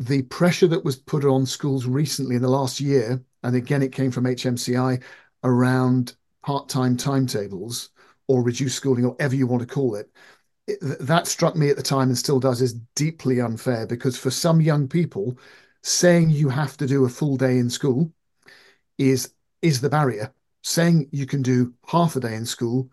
the 0.06 0.24
pressure 0.24 0.68
that 0.68 0.84
was 0.84 0.96
put 0.96 1.26
on 1.26 1.46
schools 1.46 1.86
recently 1.86 2.36
in 2.36 2.42
the 2.42 2.50
last 2.50 2.80
year, 2.80 3.24
and 3.44 3.56
again, 3.56 3.82
it 3.82 3.92
came 3.92 4.12
from 4.12 4.26
HMCI 4.26 5.02
around 5.44 6.16
part 6.44 6.70
time 6.70 6.98
timetables 6.98 7.90
or 8.28 8.44
reduced 8.44 8.76
schooling, 8.76 9.06
or 9.06 9.10
whatever 9.10 9.36
you 9.36 9.48
want 9.48 9.62
to 9.62 9.74
call 9.74 9.96
it, 9.96 10.10
it, 10.68 10.80
that 10.82 11.28
struck 11.28 11.56
me 11.56 11.70
at 11.70 11.76
the 11.76 11.84
time 11.84 12.08
and 12.08 12.18
still 12.18 12.40
does 12.40 12.62
is 12.62 12.74
deeply 12.96 13.42
unfair 13.42 13.86
because 13.86 14.18
for 14.18 14.32
some 14.32 14.62
young 14.62 14.88
people, 14.88 15.38
saying 15.84 16.30
you 16.30 16.50
have 16.50 16.78
to 16.78 16.88
do 16.88 17.06
a 17.06 17.10
full 17.10 17.36
day 17.36 17.58
in 17.58 17.70
school 17.70 18.12
is 18.98 19.34
is 19.62 19.82
the 19.82 19.90
barrier. 19.90 20.34
Saying 20.64 21.10
you 21.12 21.26
can 21.26 21.42
do 21.42 21.74
half 21.88 22.16
a 22.16 22.22
day 22.22 22.36
in 22.36 22.46
school 22.46 22.90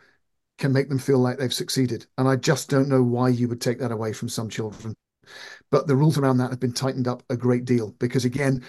can 0.58 0.72
make 0.72 0.88
them 0.88 0.98
feel 0.98 1.18
like 1.18 1.38
they've 1.38 1.54
succeeded. 1.54 2.06
And 2.18 2.28
I 2.28 2.36
just 2.36 2.68
don't 2.68 2.88
know 2.88 3.02
why 3.02 3.28
you 3.28 3.48
would 3.48 3.60
take 3.60 3.78
that 3.78 3.92
away 3.92 4.12
from 4.12 4.28
some 4.28 4.48
children. 4.48 4.94
But 5.70 5.86
the 5.86 5.96
rules 5.96 6.18
around 6.18 6.38
that 6.38 6.50
have 6.50 6.60
been 6.60 6.72
tightened 6.72 7.08
up 7.08 7.22
a 7.30 7.36
great 7.36 7.64
deal 7.64 7.92
because, 7.98 8.24
again, 8.24 8.64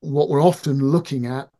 what 0.00 0.28
we're 0.28 0.42
often 0.42 0.78
looking 0.78 1.26
at 1.26 1.50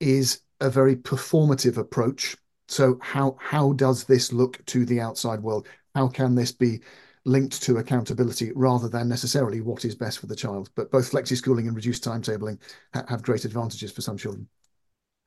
is 0.00 0.42
a 0.60 0.70
very 0.70 0.96
performative 0.96 1.76
approach. 1.76 2.36
So, 2.68 2.98
how 3.00 3.36
how 3.40 3.72
does 3.72 4.04
this 4.04 4.32
look 4.32 4.64
to 4.66 4.84
the 4.84 5.00
outside 5.00 5.40
world? 5.40 5.66
How 5.94 6.08
can 6.08 6.34
this 6.34 6.52
be 6.52 6.80
linked 7.24 7.62
to 7.62 7.78
accountability 7.78 8.52
rather 8.54 8.88
than 8.88 9.08
necessarily 9.08 9.60
what 9.60 9.84
is 9.84 9.94
best 9.94 10.18
for 10.18 10.26
the 10.26 10.36
child? 10.36 10.70
But 10.74 10.90
both 10.90 11.10
flexi 11.10 11.36
schooling 11.36 11.66
and 11.66 11.76
reduced 11.76 12.04
timetabling 12.04 12.58
ha- 12.94 13.06
have 13.08 13.22
great 13.22 13.44
advantages 13.44 13.92
for 13.92 14.02
some 14.02 14.16
children. 14.16 14.48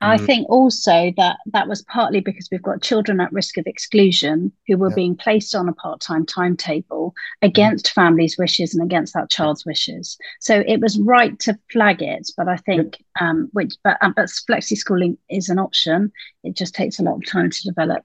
I 0.02 0.18
mm. 0.18 0.26
think 0.26 0.50
also 0.50 1.12
that 1.16 1.36
that 1.46 1.68
was 1.68 1.82
partly 1.82 2.20
because 2.20 2.48
we've 2.50 2.62
got 2.62 2.82
children 2.82 3.20
at 3.20 3.32
risk 3.32 3.56
of 3.56 3.66
exclusion 3.66 4.52
who 4.66 4.76
were 4.76 4.90
yeah. 4.90 4.96
being 4.96 5.16
placed 5.16 5.54
on 5.54 5.68
a 5.68 5.72
part 5.72 6.00
time 6.00 6.26
timetable 6.26 7.14
against 7.40 7.86
mm. 7.86 7.92
families' 7.92 8.36
wishes 8.36 8.74
and 8.74 8.82
against 8.82 9.14
that 9.14 9.30
child's 9.30 9.64
wishes. 9.64 10.18
So 10.40 10.64
it 10.66 10.80
was 10.80 10.98
right 10.98 11.38
to 11.40 11.56
flag 11.70 12.02
it, 12.02 12.30
but 12.36 12.48
I 12.48 12.56
think 12.56 13.02
yeah. 13.20 13.30
um, 13.30 13.48
which 13.52 13.74
but 13.84 13.96
um, 14.02 14.12
but 14.16 14.26
flexi 14.26 14.76
schooling 14.76 15.18
is 15.30 15.48
an 15.48 15.60
option. 15.60 16.10
It 16.42 16.56
just 16.56 16.74
takes 16.74 16.98
a 16.98 17.02
lot 17.04 17.16
of 17.16 17.26
time 17.26 17.50
to 17.50 17.62
develop. 17.62 18.04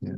Yeah. 0.00 0.16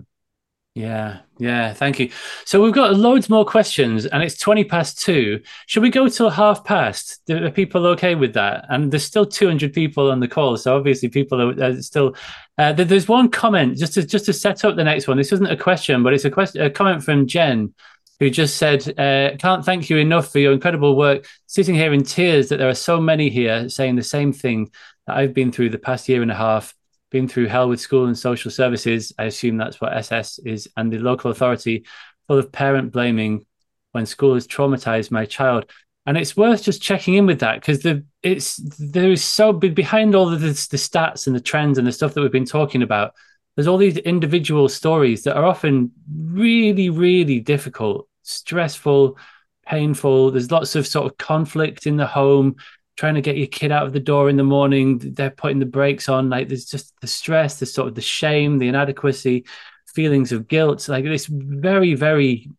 Yeah, 0.77 1.21
yeah, 1.39 1.73
thank 1.73 2.01
you. 2.01 2.11
So 2.45 2.61
we've 2.61 2.75
got 2.75 2.97
loads 2.97 3.31
more 3.31 3.45
questions, 3.45 4.07
and 4.07 4.25
it's 4.25 4.37
twenty 4.37 4.65
past 4.65 5.01
two. 5.01 5.41
Should 5.67 5.85
we 5.85 5.91
go 5.91 6.09
till 6.09 6.31
half 6.31 6.65
past? 6.65 7.21
Are 7.31 7.49
people 7.53 7.87
okay 7.89 8.17
with 8.17 8.35
that? 8.35 8.67
And 8.69 8.91
there's 8.91 9.05
still 9.05 9.25
two 9.25 9.47
hundred 9.47 9.73
people 9.73 10.11
on 10.11 10.19
the 10.19 10.27
call, 10.27 10.57
so 10.57 10.77
obviously 10.77 11.09
people 11.09 11.41
are, 11.41 11.63
are 11.63 11.81
still. 11.81 12.17
Uh, 12.59 12.73
there's 12.73 13.07
one 13.07 13.31
comment 13.31 13.79
just 13.79 13.95
to 13.95 14.05
just 14.05 14.27
to 14.27 14.33
set 14.33 14.65
up 14.65 14.75
the 14.75 14.83
next 14.83 15.07
one. 15.07 15.17
This 15.17 15.31
isn't 15.31 15.47
a 15.47 15.57
question, 15.57 16.03
but 16.03 16.13
it's 16.13 16.25
a 16.25 16.31
question, 16.31 16.63
a 16.63 16.71
comment 16.71 17.05
from 17.05 17.29
Jen, 17.29 17.73
who 18.19 18.29
just 18.29 18.57
said, 18.57 18.99
uh, 18.99 19.37
"Can't 19.37 19.65
thank 19.65 19.89
you 19.89 19.99
enough 19.99 20.33
for 20.33 20.41
your 20.41 20.53
incredible 20.53 20.97
work. 20.97 21.25
Sitting 21.47 21.77
here 21.77 21.93
in 21.93 22.03
tears 22.03 22.49
that 22.49 22.57
there 22.57 22.69
are 22.69 22.75
so 22.75 23.01
many 23.01 23.31
here 23.31 23.69
saying 23.69 23.95
the 23.95 24.03
same 24.03 24.33
thing 24.33 24.73
that 25.07 25.17
I've 25.17 25.35
been 25.35 25.53
through 25.53 25.71
the 25.71 25.79
past 25.79 26.09
year 26.09 26.21
and 26.21 26.33
a 26.33 26.35
half." 26.35 26.75
Been 27.15 27.29
through 27.29 27.47
hell 27.47 27.69
with 27.69 27.81
school 27.81 28.07
and 28.07 28.19
social 28.19 28.51
services. 28.51 29.13
I 29.17 29.27
assume 29.27 29.57
that's 29.57 29.81
what 29.81 29.97
SS 29.97 30.41
is, 30.41 30.69
and 30.77 30.93
the 30.93 30.99
local 30.99 31.31
authority 31.31 31.87
full 32.27 32.39
of 32.39 32.51
parent 32.51 32.91
blaming 32.91 33.47
when 33.93 34.05
school 34.05 34.35
has 34.35 34.49
traumatized 34.49 35.13
my 35.13 35.25
child. 35.25 35.71
And 36.07 36.19
it's 36.19 36.37
worth 36.37 36.65
just 36.65 36.83
checking 36.83 37.15
in 37.15 37.25
with 37.25 37.39
that 37.39 37.61
because 37.61 37.83
the 37.83 38.05
it's 38.25 38.57
there 38.81 39.13
is 39.13 39.23
so 39.23 39.53
behind 39.53 40.17
all 40.17 40.33
of 40.33 40.41
this, 40.41 40.67
the 40.67 40.77
stats 40.77 41.29
and 41.29 41.37
the 41.37 41.41
trends 41.41 41.79
and 41.79 41.87
the 41.87 41.93
stuff 41.93 42.15
that 42.15 42.21
we've 42.21 42.33
been 42.33 42.45
talking 42.45 42.83
about. 42.83 43.15
there's 43.55 43.69
all 43.69 43.79
these 43.79 43.99
individual 43.99 44.69
stories 44.69 45.23
that 45.23 45.37
are 45.37 45.45
often 45.45 45.93
really, 46.13 46.91
really 46.91 47.39
difficult, 47.39 48.09
stressful, 48.25 49.17
painful. 49.65 50.33
There's 50.33 50.51
lots 50.51 50.75
of 50.75 50.85
sort 50.85 51.07
of 51.07 51.17
conflict 51.17 51.87
in 51.87 51.97
the 51.97 52.09
home, 52.09 52.57
trying 52.97 53.15
to 53.15 53.21
get 53.21 53.37
your 53.37 53.47
kid 53.47 53.73
out 53.73 53.87
of 53.87 53.93
the 53.93 54.01
door 54.01 54.29
in 54.29 54.37
the 54.37 54.45
morning. 54.45 54.99
They're 54.99 55.31
putting 55.31 55.59
the 55.59 55.67
brakes 55.67 56.09
on. 56.09 56.31
Like 56.31 56.49
there's 56.49 56.67
just 56.67 56.93
the 57.01 57.07
stress, 57.07 57.59
the 57.59 57.67
sort 57.67 57.89
of 57.89 57.95
the 57.95 58.01
shame, 58.01 58.59
the 58.59 58.69
inadequacy, 58.69 59.45
feelings 59.87 60.33
of 60.33 60.49
guilt. 60.49 60.89
Like 60.89 61.05
it's 61.05 61.27
very, 61.27 61.95
very 61.95 62.51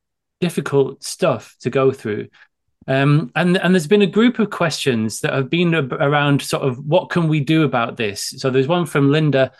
difficult 0.42 1.04
stuff 1.04 1.56
to 1.62 1.70
go 1.70 1.92
through. 1.92 2.28
Um, 2.88 3.32
and 3.36 3.58
and 3.58 3.74
there's 3.74 3.88
been 3.88 4.04
a 4.04 4.08
group 4.08 4.38
of 4.38 4.52
questions 4.52 5.22
that 5.22 5.34
have 5.34 5.50
been 5.50 5.74
around 5.74 6.42
sort 6.42 6.64
of 6.64 6.78
what 6.86 7.10
can 7.10 7.28
we 7.28 7.40
do 7.40 7.64
about 7.64 7.98
this. 7.98 8.34
So 8.38 8.50
there's 8.50 8.68
one 8.68 8.86
from 8.86 9.12
Linda. 9.12 9.52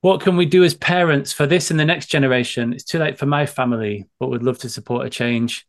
What 0.00 0.20
can 0.20 0.36
we 0.36 0.46
do 0.46 0.64
as 0.64 0.74
parents 0.74 1.32
for 1.32 1.46
this 1.46 1.70
and 1.70 1.80
the 1.80 1.84
next 1.84 2.06
generation? 2.06 2.72
It's 2.72 2.84
too 2.84 2.98
late 2.98 3.18
for 3.18 3.26
my 3.26 3.46
family, 3.46 4.06
but 4.18 4.28
would 4.28 4.42
love 4.42 4.58
to 4.58 4.68
support 4.68 5.06
a 5.06 5.10
change. 5.10 5.66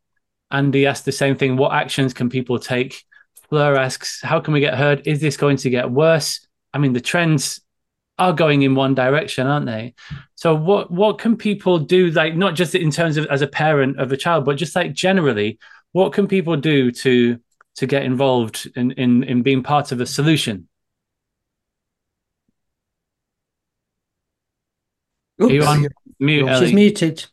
Andy 0.51 0.85
asked 0.85 1.05
the 1.05 1.11
same 1.11 1.35
thing. 1.35 1.57
What 1.57 1.73
actions 1.73 2.13
can 2.13 2.29
people 2.29 2.59
take? 2.59 3.03
Fleur 3.49 3.75
asks, 3.75 4.21
how 4.21 4.39
can 4.39 4.53
we 4.53 4.59
get 4.59 4.77
heard? 4.77 5.05
Is 5.05 5.21
this 5.21 5.37
going 5.37 5.57
to 5.57 5.69
get 5.69 5.91
worse? 5.91 6.45
I 6.73 6.77
mean, 6.77 6.93
the 6.93 7.01
trends 7.01 7.61
are 8.17 8.33
going 8.33 8.61
in 8.61 8.75
one 8.75 8.95
direction, 8.95 9.47
aren't 9.47 9.65
they? 9.65 9.93
So 10.35 10.55
what 10.55 10.89
what 10.91 11.19
can 11.19 11.35
people 11.35 11.79
do, 11.79 12.11
like 12.11 12.35
not 12.35 12.55
just 12.55 12.75
in 12.75 12.91
terms 12.91 13.17
of 13.17 13.25
as 13.27 13.41
a 13.41 13.47
parent 13.47 13.99
of 13.99 14.11
a 14.11 14.17
child, 14.17 14.45
but 14.45 14.57
just 14.57 14.75
like 14.75 14.93
generally, 14.93 15.59
what 15.91 16.13
can 16.13 16.27
people 16.27 16.55
do 16.55 16.91
to 16.91 17.39
to 17.75 17.85
get 17.85 18.03
involved 18.03 18.69
in 18.75 18.91
in, 18.91 19.23
in 19.23 19.41
being 19.41 19.63
part 19.63 19.91
of 19.91 19.99
a 20.01 20.05
solution? 20.05 20.67
Oops. 25.41 25.51
Are 25.51 25.53
you 25.53 25.63
on 25.63 25.87
mute? 26.19 26.57
She's 26.59 26.73
muted. 26.73 27.25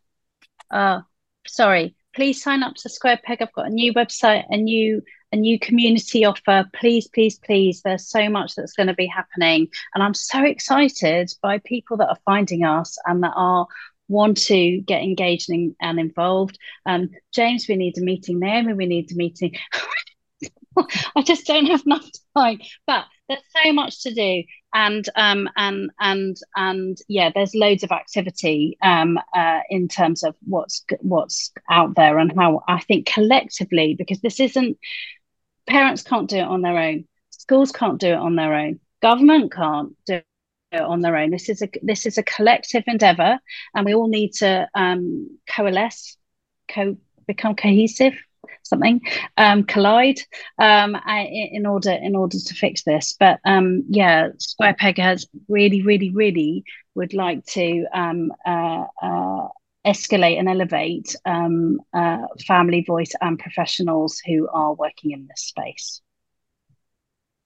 Uh, 0.70 1.02
sorry. 1.46 1.94
Please 2.14 2.42
sign 2.42 2.62
up 2.62 2.74
to 2.74 2.88
Square 2.88 3.20
Peg. 3.24 3.40
I've 3.40 3.52
got 3.52 3.66
a 3.66 3.70
new 3.70 3.94
website, 3.94 4.44
a 4.50 4.56
new 4.56 5.02
a 5.32 5.36
new 5.36 5.58
community 5.58 6.24
offer. 6.24 6.66
Please, 6.74 7.08
please, 7.08 7.38
please. 7.38 7.82
There's 7.82 8.08
so 8.08 8.28
much 8.28 8.54
that's 8.54 8.74
going 8.74 8.88
to 8.88 8.94
be 8.94 9.06
happening. 9.06 9.68
And 9.94 10.02
I'm 10.02 10.14
so 10.14 10.44
excited 10.44 11.32
by 11.42 11.58
people 11.58 11.96
that 11.98 12.08
are 12.08 12.18
finding 12.24 12.64
us 12.64 12.98
and 13.06 13.22
that 13.22 13.32
are 13.34 13.66
want 14.08 14.36
to 14.36 14.80
get 14.82 15.02
engaged 15.02 15.50
and, 15.50 15.74
and 15.80 15.98
involved. 15.98 16.58
Um, 16.86 17.10
James, 17.32 17.66
we 17.68 17.76
need 17.76 17.96
a 17.98 18.02
meeting. 18.02 18.38
Naomi, 18.38 18.74
we 18.74 18.86
need 18.86 19.10
a 19.10 19.14
meeting. 19.14 19.54
I 21.16 21.22
just 21.22 21.46
don't 21.46 21.66
have 21.66 21.82
enough 21.86 22.08
time. 22.36 22.60
But 22.86 23.04
there's 23.28 23.42
so 23.64 23.72
much 23.72 24.02
to 24.02 24.14
do, 24.14 24.42
and 24.74 25.08
um, 25.16 25.48
and 25.56 25.90
and 26.00 26.36
and 26.56 26.98
yeah, 27.08 27.30
there's 27.34 27.54
loads 27.54 27.82
of 27.82 27.92
activity 27.92 28.76
um, 28.82 29.18
uh, 29.34 29.60
in 29.70 29.88
terms 29.88 30.22
of 30.22 30.34
what's 30.44 30.84
what's 31.00 31.52
out 31.70 31.94
there 31.94 32.18
and 32.18 32.32
how 32.36 32.62
I 32.68 32.80
think 32.80 33.06
collectively, 33.06 33.94
because 33.96 34.20
this 34.20 34.40
isn't 34.40 34.78
parents 35.66 36.02
can't 36.02 36.28
do 36.28 36.36
it 36.36 36.48
on 36.48 36.62
their 36.62 36.78
own, 36.78 37.04
schools 37.30 37.72
can't 37.72 38.00
do 38.00 38.08
it 38.08 38.18
on 38.18 38.36
their 38.36 38.54
own, 38.54 38.80
government 39.00 39.52
can't 39.52 39.94
do 40.06 40.20
it 40.72 40.80
on 40.80 41.00
their 41.00 41.16
own. 41.16 41.30
This 41.30 41.48
is 41.48 41.62
a 41.62 41.68
this 41.82 42.06
is 42.06 42.18
a 42.18 42.22
collective 42.22 42.84
endeavor, 42.86 43.38
and 43.74 43.84
we 43.84 43.94
all 43.94 44.08
need 44.08 44.32
to 44.34 44.68
um, 44.74 45.38
coalesce, 45.46 46.16
co 46.68 46.96
become 47.26 47.54
cohesive, 47.54 48.14
something, 48.62 49.00
um, 49.36 49.64
collide 49.64 50.18
um, 50.58 50.96
in 51.06 51.66
order 51.66 51.92
in 51.92 52.16
order 52.16 52.38
to 52.38 52.54
fix 52.54 52.82
this. 52.84 53.14
But 53.18 53.40
um, 53.44 53.84
yeah, 53.88 54.28
Square 54.38 54.74
Peg 54.78 54.98
has 54.98 55.26
really, 55.48 55.82
really, 55.82 56.10
really 56.10 56.64
would 56.94 57.14
like 57.14 57.44
to 57.46 57.86
um, 57.92 58.32
uh, 58.46 58.84
uh, 59.02 59.48
escalate 59.86 60.38
and 60.38 60.48
elevate 60.48 61.16
um, 61.24 61.80
uh, 61.92 62.18
family 62.46 62.84
voice 62.86 63.12
and 63.20 63.38
professionals 63.38 64.20
who 64.26 64.48
are 64.52 64.74
working 64.74 65.10
in 65.10 65.26
this 65.26 65.42
space. 65.42 66.00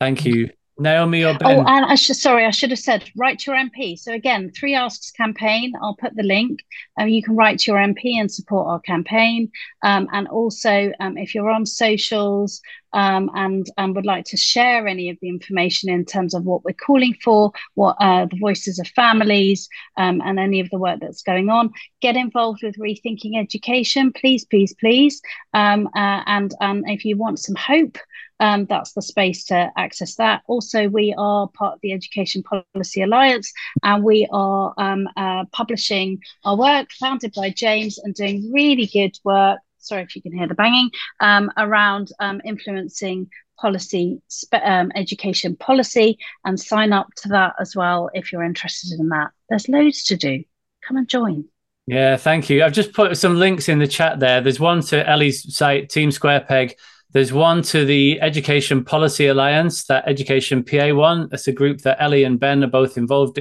Thank 0.01 0.27
you. 0.27 0.51
Naomi 0.79 1.25
or 1.25 1.37
Ben? 1.39 1.59
Oh, 1.59 1.65
and 1.67 1.87
I 1.87 1.95
should 1.95 2.17
sorry, 2.17 2.45
I 2.45 2.51
should 2.51 2.71
have 2.71 2.79
said 2.79 3.11
write 3.17 3.39
to 3.41 3.53
your 3.53 3.61
MP. 3.61 3.99
So 3.99 4.13
again, 4.13 4.51
three 4.51 4.75
asks 4.75 5.11
campaign. 5.11 5.73
I'll 5.81 5.97
put 5.97 6.15
the 6.15 6.23
link. 6.23 6.61
Um, 6.99 7.09
you 7.09 7.23
can 7.23 7.35
write 7.35 7.61
to 7.61 7.73
your 7.73 7.81
MP 7.81 8.19
and 8.19 8.31
support 8.31 8.67
our 8.67 8.81
campaign. 8.81 9.51
Um, 9.83 10.09
and 10.13 10.29
also, 10.29 10.93
um, 11.01 11.17
if 11.17 11.35
you're 11.35 11.51
on 11.51 11.65
socials 11.65 12.61
um, 12.93 13.31
and 13.35 13.67
and 13.79 13.95
would 13.95 14.07
like 14.07 14.27
to 14.27 14.37
share 14.37 14.87
any 14.87 15.09
of 15.09 15.19
the 15.21 15.29
information 15.29 15.89
in 15.89 16.05
terms 16.05 16.35
of 16.35 16.45
what 16.45 16.65
we're 16.65 16.73
calling 16.73 17.15
for, 17.23 17.53
what 17.75 17.97
uh, 18.01 18.27
the 18.27 18.39
voices 18.39 18.79
of 18.79 18.87
families, 18.89 19.69
um, 19.97 20.21
and 20.25 20.39
any 20.39 20.61
of 20.61 20.69
the 20.71 20.79
work 20.79 21.01
that's 21.01 21.23
going 21.23 21.49
on, 21.49 21.71
get 22.01 22.17
involved 22.17 22.63
with 22.63 22.77
rethinking 22.77 23.39
education, 23.39 24.13
please, 24.13 24.45
please, 24.45 24.75
please. 24.75 25.23
Um, 25.55 25.89
uh, 25.95 26.23
and 26.27 26.55
and 26.61 26.85
if 26.89 27.05
you 27.05 27.17
want 27.17 27.39
some 27.39 27.55
hope 27.55 27.97
um, 28.41 28.67
that's 28.67 28.93
the 28.93 29.03
space 29.03 29.45
to 29.45 29.71
access 29.77 30.17
that. 30.17 30.43
Also, 30.47 30.89
we 30.89 31.15
are 31.17 31.49
part 31.49 31.75
of 31.75 31.81
the 31.83 31.93
Education 31.93 32.43
Policy 32.43 33.03
Alliance 33.03 33.53
and 33.83 34.05
we 34.05 34.29
are 34.33 34.75
um, 34.77 35.09
uh, 35.17 35.45
publishing 35.53 36.21
our 36.45 36.57
work 36.57 36.91
founded 36.93 37.33
by 37.35 37.51
James 37.51 37.99
and 37.99 38.15
doing 38.15 38.51
really 38.53 38.87
good 38.87 39.19
work. 39.25 39.61
Sorry 39.79 40.03
if 40.03 40.17
you 40.17 40.23
can 40.23 40.37
hear 40.37 40.49
the 40.49 40.55
banging 40.55 40.91
um, 41.21 41.51
around 41.57 42.11
um, 42.19 42.41
influencing 42.45 43.31
policy, 43.59 44.21
um, 44.53 44.93
education 44.95 45.57
policy, 45.57 46.19
and 46.45 46.61
sign 46.61 46.93
up 46.93 47.09
to 47.17 47.29
that 47.29 47.55
as 47.59 47.75
well 47.75 48.11
if 48.13 48.33
you're 48.33 48.43
interested 48.43 48.99
in 48.99 49.09
that. 49.09 49.31
There's 49.49 49.69
loads 49.69 50.05
to 50.05 50.17
do. 50.17 50.45
Come 50.87 50.99
and 50.99 51.09
join. 51.09 51.47
Yeah, 51.87 52.17
thank 52.17 52.51
you. 52.51 52.65
I've 52.65 52.73
just 52.73 52.93
put 52.93 53.17
some 53.17 53.37
links 53.37 53.69
in 53.69 53.79
the 53.79 53.87
chat 53.87 54.19
there. 54.19 54.41
There's 54.41 54.59
one 54.59 54.83
to 54.83 55.09
Ellie's 55.09 55.55
site, 55.57 55.89
Team 55.89 56.11
Square 56.11 56.41
Peg 56.41 56.77
there's 57.17 57.33
one 57.33 57.63
to 57.63 57.87
the 57.87 58.21
Education 58.21 58.85
Policy 58.85 59.29
Alliance, 59.29 59.85
that 59.85 60.07
Education 60.07 60.63
PA 60.63 60.93
one. 60.93 61.31
That's 61.31 61.49
a 61.49 61.53
group 61.53 61.81
that 61.81 61.97
Ellie 61.99 62.25
and 62.25 62.39
Ben 62.39 62.63
are 62.63 62.67
both 62.67 62.99
involved 62.99 63.39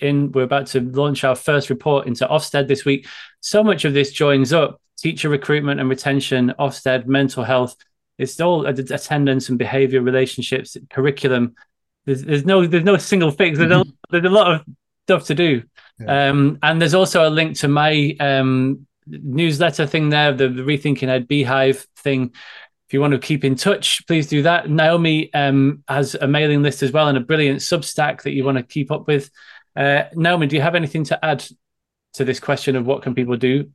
in. 0.00 0.32
We're 0.32 0.44
about 0.44 0.68
to 0.68 0.80
launch 0.80 1.24
our 1.24 1.34
first 1.34 1.68
report 1.68 2.06
into 2.06 2.26
Ofsted 2.26 2.68
this 2.68 2.86
week. 2.86 3.06
So 3.40 3.62
much 3.62 3.84
of 3.84 3.92
this 3.92 4.12
joins 4.12 4.54
up 4.54 4.80
teacher 4.96 5.28
recruitment 5.28 5.78
and 5.78 5.90
retention, 5.90 6.54
Ofsted, 6.58 7.04
mental 7.04 7.44
health. 7.44 7.76
It's 8.16 8.40
all 8.40 8.64
attendance 8.64 9.50
and 9.50 9.58
behavior 9.58 10.00
relationships, 10.00 10.78
curriculum. 10.88 11.54
There's, 12.06 12.24
there's 12.24 12.46
no 12.46 12.66
there's 12.66 12.82
no 12.82 12.96
single 12.96 13.30
fix. 13.30 13.58
There's, 13.58 13.70
a, 13.70 13.74
mm-hmm. 13.74 13.90
there's 14.08 14.24
a 14.24 14.30
lot 14.30 14.54
of 14.54 14.64
stuff 15.04 15.26
to 15.26 15.34
do. 15.34 15.64
Yeah. 16.00 16.30
Um, 16.30 16.58
and 16.62 16.80
there's 16.80 16.94
also 16.94 17.28
a 17.28 17.30
link 17.30 17.58
to 17.58 17.68
my 17.68 18.16
um, 18.20 18.86
newsletter 19.06 19.86
thing 19.86 20.08
there, 20.08 20.32
the, 20.32 20.48
the 20.48 20.62
Rethinking 20.62 21.08
Ed 21.08 21.28
Beehiiv 21.28 21.86
thing 21.98 22.32
if 22.88 22.94
you 22.94 23.02
want 23.02 23.12
to 23.12 23.18
keep 23.18 23.44
in 23.44 23.54
touch, 23.54 24.06
please 24.06 24.28
do 24.28 24.40
that. 24.42 24.70
Naomi 24.70 25.30
um, 25.34 25.84
has 25.88 26.14
a 26.14 26.26
mailing 26.26 26.62
list 26.62 26.82
as 26.82 26.90
well 26.90 27.08
and 27.08 27.18
a 27.18 27.20
brilliant 27.20 27.60
Substack 27.60 28.22
that 28.22 28.32
you 28.32 28.44
want 28.44 28.56
to 28.56 28.62
keep 28.62 28.90
up 28.90 29.06
with. 29.06 29.30
Uh, 29.76 30.04
Naomi, 30.14 30.46
do 30.46 30.56
you 30.56 30.62
have 30.62 30.74
anything 30.74 31.04
to 31.04 31.22
add 31.22 31.44
to 32.14 32.24
this 32.24 32.40
question 32.40 32.76
of 32.76 32.86
what 32.86 33.02
can 33.02 33.14
people 33.14 33.36
do? 33.36 33.70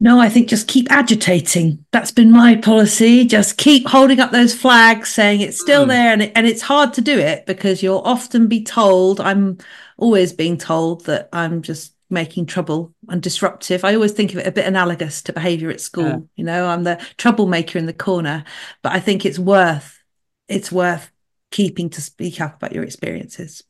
No, 0.00 0.18
I 0.18 0.28
think 0.28 0.48
just 0.48 0.66
keep 0.66 0.90
agitating. 0.90 1.84
That's 1.92 2.10
been 2.10 2.32
my 2.32 2.56
policy. 2.56 3.24
Just 3.24 3.58
keep 3.58 3.86
holding 3.86 4.18
up 4.18 4.32
those 4.32 4.52
flags, 4.52 5.10
saying 5.10 5.40
it's 5.40 5.60
still 5.60 5.84
mm. 5.84 5.90
there, 5.90 6.12
and 6.12 6.22
it, 6.22 6.32
and 6.34 6.48
it's 6.48 6.62
hard 6.62 6.92
to 6.94 7.00
do 7.00 7.16
it 7.16 7.46
because 7.46 7.80
you'll 7.80 7.98
often 7.98 8.48
be 8.48 8.64
told. 8.64 9.20
I'm 9.20 9.58
always 9.96 10.32
being 10.32 10.58
told 10.58 11.04
that 11.04 11.28
I'm 11.32 11.62
just 11.62 11.91
making 12.12 12.46
trouble 12.46 12.94
and 13.08 13.22
disruptive. 13.22 13.84
I 13.84 13.94
always 13.94 14.12
think 14.12 14.32
of 14.32 14.38
it 14.38 14.46
a 14.46 14.52
bit 14.52 14.66
analogous 14.66 15.22
to 15.22 15.32
behavior 15.32 15.70
at 15.70 15.80
school. 15.80 16.04
Yeah. 16.04 16.18
You 16.36 16.44
know, 16.44 16.66
I'm 16.66 16.84
the 16.84 17.04
troublemaker 17.16 17.78
in 17.78 17.86
the 17.86 17.92
corner, 17.92 18.44
but 18.82 18.92
I 18.92 19.00
think 19.00 19.24
it's 19.26 19.38
worth 19.38 19.98
it's 20.48 20.70
worth 20.70 21.10
keeping 21.50 21.90
to 21.90 22.00
speak 22.00 22.40
up 22.40 22.56
about 22.56 22.72
your 22.72 22.84
experiences. 22.84 23.62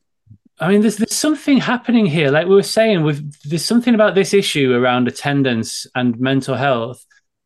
I 0.58 0.68
mean, 0.68 0.82
there's 0.82 0.96
there's 0.96 1.14
something 1.14 1.58
happening 1.58 2.06
here. 2.06 2.30
Like 2.30 2.46
we 2.46 2.54
were 2.54 2.62
saying, 2.62 3.04
with 3.04 3.34
there's 3.44 3.64
something 3.64 3.94
about 3.94 4.14
this 4.14 4.34
issue 4.34 4.74
around 4.74 5.08
attendance 5.08 5.86
and 5.94 6.18
mental 6.20 6.56
health 6.56 7.04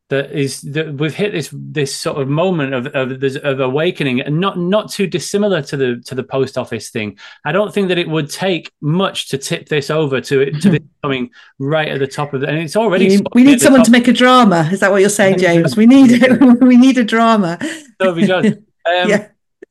that 0.08 0.30
is 0.30 0.60
that 0.60 0.94
we've 0.94 1.14
hit 1.14 1.32
this 1.32 1.50
this 1.52 1.94
sort 1.94 2.20
of 2.20 2.28
moment 2.28 2.72
of 2.74 2.86
of, 2.88 3.22
of 3.42 3.60
awakening 3.60 4.20
and 4.20 4.38
not 4.38 4.56
not 4.58 4.90
too 4.90 5.06
dissimilar 5.06 5.60
to 5.60 5.76
the 5.76 6.02
to 6.06 6.14
the 6.14 6.22
post 6.22 6.56
office 6.56 6.90
thing 6.90 7.18
i 7.44 7.50
don't 7.50 7.74
think 7.74 7.88
that 7.88 7.98
it 7.98 8.08
would 8.08 8.30
take 8.30 8.70
much 8.80 9.28
to 9.28 9.38
tip 9.38 9.68
this 9.68 9.90
over 9.90 10.20
to 10.20 10.40
it 10.40 10.60
to 10.60 10.70
be 10.70 10.80
coming 11.02 11.30
right 11.58 11.88
at 11.88 11.98
the 11.98 12.06
top 12.06 12.34
of 12.34 12.42
it 12.42 12.48
and 12.48 12.58
it's 12.58 12.76
already 12.76 13.06
we 13.06 13.16
need, 13.16 13.28
we 13.34 13.44
need 13.44 13.60
someone 13.60 13.82
to 13.82 13.90
make 13.90 14.06
a 14.06 14.12
drama 14.12 14.68
is 14.72 14.80
that 14.80 14.90
what 14.90 15.00
you're 15.00 15.10
saying 15.10 15.38
james 15.40 15.76
we 15.76 15.86
need 15.86 16.22
we 16.60 16.76
need 16.76 16.98
a 16.98 17.04
drama 17.04 17.58
so 18.00 18.12
we 18.12 18.30
um, 18.30 18.54
yeah. 18.84 19.28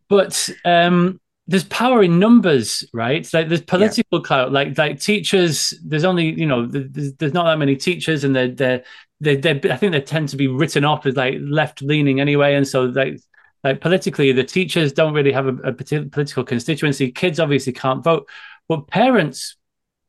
but 0.10 0.50
um 0.66 1.20
there's 1.48 1.66
power 1.66 2.02
in 2.02 2.18
numbers, 2.18 2.84
right? 2.92 3.28
Like 3.32 3.50
there's 3.50 3.62
political 3.62 4.20
yeah. 4.20 4.24
clout. 4.26 4.52
Like 4.52 4.78
like 4.78 5.00
teachers, 5.00 5.74
there's 5.84 6.04
only 6.04 6.34
you 6.40 6.48
know 6.48 6.66
there's, 6.66 7.14
there's 7.14 7.34
not 7.34 7.46
that 7.46 7.60
many 7.60 7.76
teachers, 7.76 8.24
and 8.24 8.36
they're 8.36 8.48
they're 8.48 8.84
they, 9.20 9.36
they 9.36 9.52
I 9.72 9.78
think 9.78 9.92
they 9.92 10.02
tend 10.02 10.30
to 10.30 10.38
be 10.38 10.48
written 10.48 10.86
off 10.86 11.06
as 11.06 11.16
like 11.16 11.36
left 11.40 11.82
leaning 11.82 12.20
anyway, 12.20 12.56
and 12.56 12.68
so 12.68 12.84
like 12.84 13.20
like 13.64 13.82
politically, 13.82 14.32
the 14.32 14.44
teachers 14.44 14.94
don't 14.94 15.14
really 15.14 15.32
have 15.32 15.48
a, 15.48 15.70
a 15.70 15.74
political 15.74 16.44
constituency. 16.44 17.12
Kids 17.12 17.40
obviously 17.40 17.74
can't 17.74 18.04
vote, 18.04 18.30
but 18.68 18.88
parents 18.88 19.56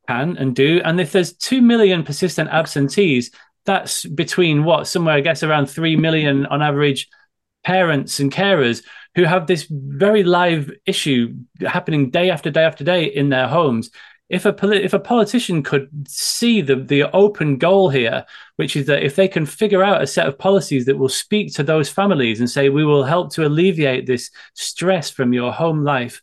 can 0.06 0.36
and 0.36 0.54
do. 0.54 0.80
And 0.84 1.00
if 1.00 1.10
there's 1.10 1.32
2 1.32 1.62
million 1.62 2.02
persistent 2.02 2.50
absentees, 2.50 3.30
that's 3.64 4.04
between 4.04 4.64
what, 4.64 4.86
somewhere, 4.86 5.14
I 5.14 5.20
guess, 5.20 5.42
around 5.42 5.66
3 5.66 5.96
million 5.96 6.44
on 6.46 6.60
average 6.60 7.08
parents 7.64 8.20
and 8.20 8.30
carers 8.30 8.84
who 9.14 9.24
have 9.24 9.46
this 9.46 9.66
very 9.70 10.22
live 10.22 10.70
issue 10.84 11.34
happening 11.66 12.10
day 12.10 12.30
after 12.30 12.50
day 12.50 12.62
after 12.62 12.84
day 12.84 13.04
in 13.04 13.30
their 13.30 13.48
homes. 13.48 13.90
If 14.28 14.44
a 14.44 14.56
if 14.72 14.92
a 14.92 14.98
politician 14.98 15.62
could 15.62 15.88
see 16.08 16.60
the 16.60 16.76
the 16.76 17.10
open 17.12 17.58
goal 17.58 17.90
here, 17.90 18.26
which 18.56 18.74
is 18.74 18.86
that 18.86 19.04
if 19.04 19.14
they 19.14 19.28
can 19.28 19.46
figure 19.46 19.84
out 19.84 20.02
a 20.02 20.06
set 20.06 20.26
of 20.26 20.38
policies 20.38 20.84
that 20.86 20.98
will 20.98 21.08
speak 21.08 21.54
to 21.54 21.62
those 21.62 21.88
families 21.88 22.40
and 22.40 22.50
say 22.50 22.68
we 22.68 22.84
will 22.84 23.04
help 23.04 23.32
to 23.34 23.46
alleviate 23.46 24.06
this 24.06 24.30
stress 24.54 25.10
from 25.10 25.32
your 25.32 25.52
home 25.52 25.84
life, 25.84 26.20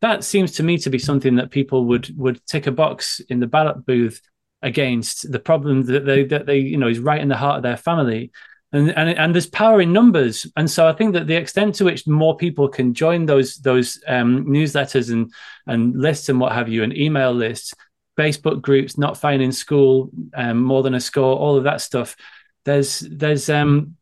that 0.00 0.24
seems 0.24 0.52
to 0.52 0.64
me 0.64 0.78
to 0.78 0.90
be 0.90 0.98
something 0.98 1.36
that 1.36 1.52
people 1.52 1.84
would 1.86 2.12
would 2.18 2.44
tick 2.46 2.66
a 2.66 2.72
box 2.72 3.20
in 3.28 3.38
the 3.38 3.46
ballot 3.46 3.86
booth 3.86 4.20
against 4.62 5.30
the 5.30 5.38
problem 5.38 5.82
that 5.82 6.04
they 6.04 6.24
that 6.24 6.46
they 6.46 6.58
you 6.58 6.76
know 6.76 6.88
is 6.88 6.98
right 6.98 7.20
in 7.20 7.28
the 7.28 7.36
heart 7.36 7.58
of 7.58 7.62
their 7.62 7.76
family 7.76 8.32
and 8.74 8.90
and, 8.90 9.08
and 9.10 9.34
there's 9.34 9.46
power 9.46 9.80
in 9.80 9.92
numbers. 9.92 10.46
And 10.56 10.70
so 10.70 10.86
i 10.86 10.92
think 10.92 11.14
that 11.14 11.26
the 11.26 11.36
extent 11.36 11.76
to 11.76 11.84
which 11.84 12.06
more 12.06 12.36
people 12.36 12.68
can 12.68 12.92
join 12.92 13.26
those 13.26 13.56
those 13.58 14.02
um, 14.06 14.44
newsletters 14.46 15.12
and 15.12 15.32
and 15.66 15.96
lists 15.96 16.28
and 16.28 16.40
what 16.40 16.52
have 16.52 16.68
you 16.68 16.82
and 16.82 16.96
email 16.96 17.32
lists 17.32 17.72
facebook 18.18 18.62
groups 18.62 18.96
not 18.96 19.18
fine 19.18 19.40
in 19.40 19.50
school 19.50 20.10
um, 20.34 20.58
more 20.62 20.82
than 20.82 20.94
a 20.94 21.00
score 21.00 21.36
all 21.36 21.56
of 21.56 21.64
that 21.64 21.80
stuff 21.80 22.16
there's 22.64 23.00
there's 23.00 23.48
um 23.50 23.96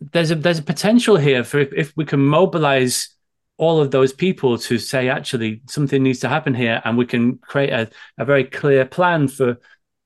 there's 0.00 0.30
a 0.30 0.34
there's 0.34 0.58
a 0.58 0.62
potential 0.62 1.16
here 1.16 1.44
for 1.44 1.58
if, 1.58 1.72
if 1.72 1.96
we 1.96 2.04
can 2.04 2.20
mobilize 2.20 3.10
all 3.56 3.80
of 3.80 3.90
those 3.90 4.12
people 4.12 4.56
to 4.56 4.78
say 4.78 5.08
actually 5.08 5.60
something 5.66 6.02
needs 6.02 6.20
to 6.20 6.28
happen 6.28 6.54
here 6.54 6.80
and 6.84 6.96
we 6.96 7.04
can 7.04 7.38
create 7.38 7.70
a, 7.70 7.90
a 8.16 8.24
very 8.24 8.44
clear 8.44 8.84
plan 8.84 9.26
for 9.26 9.58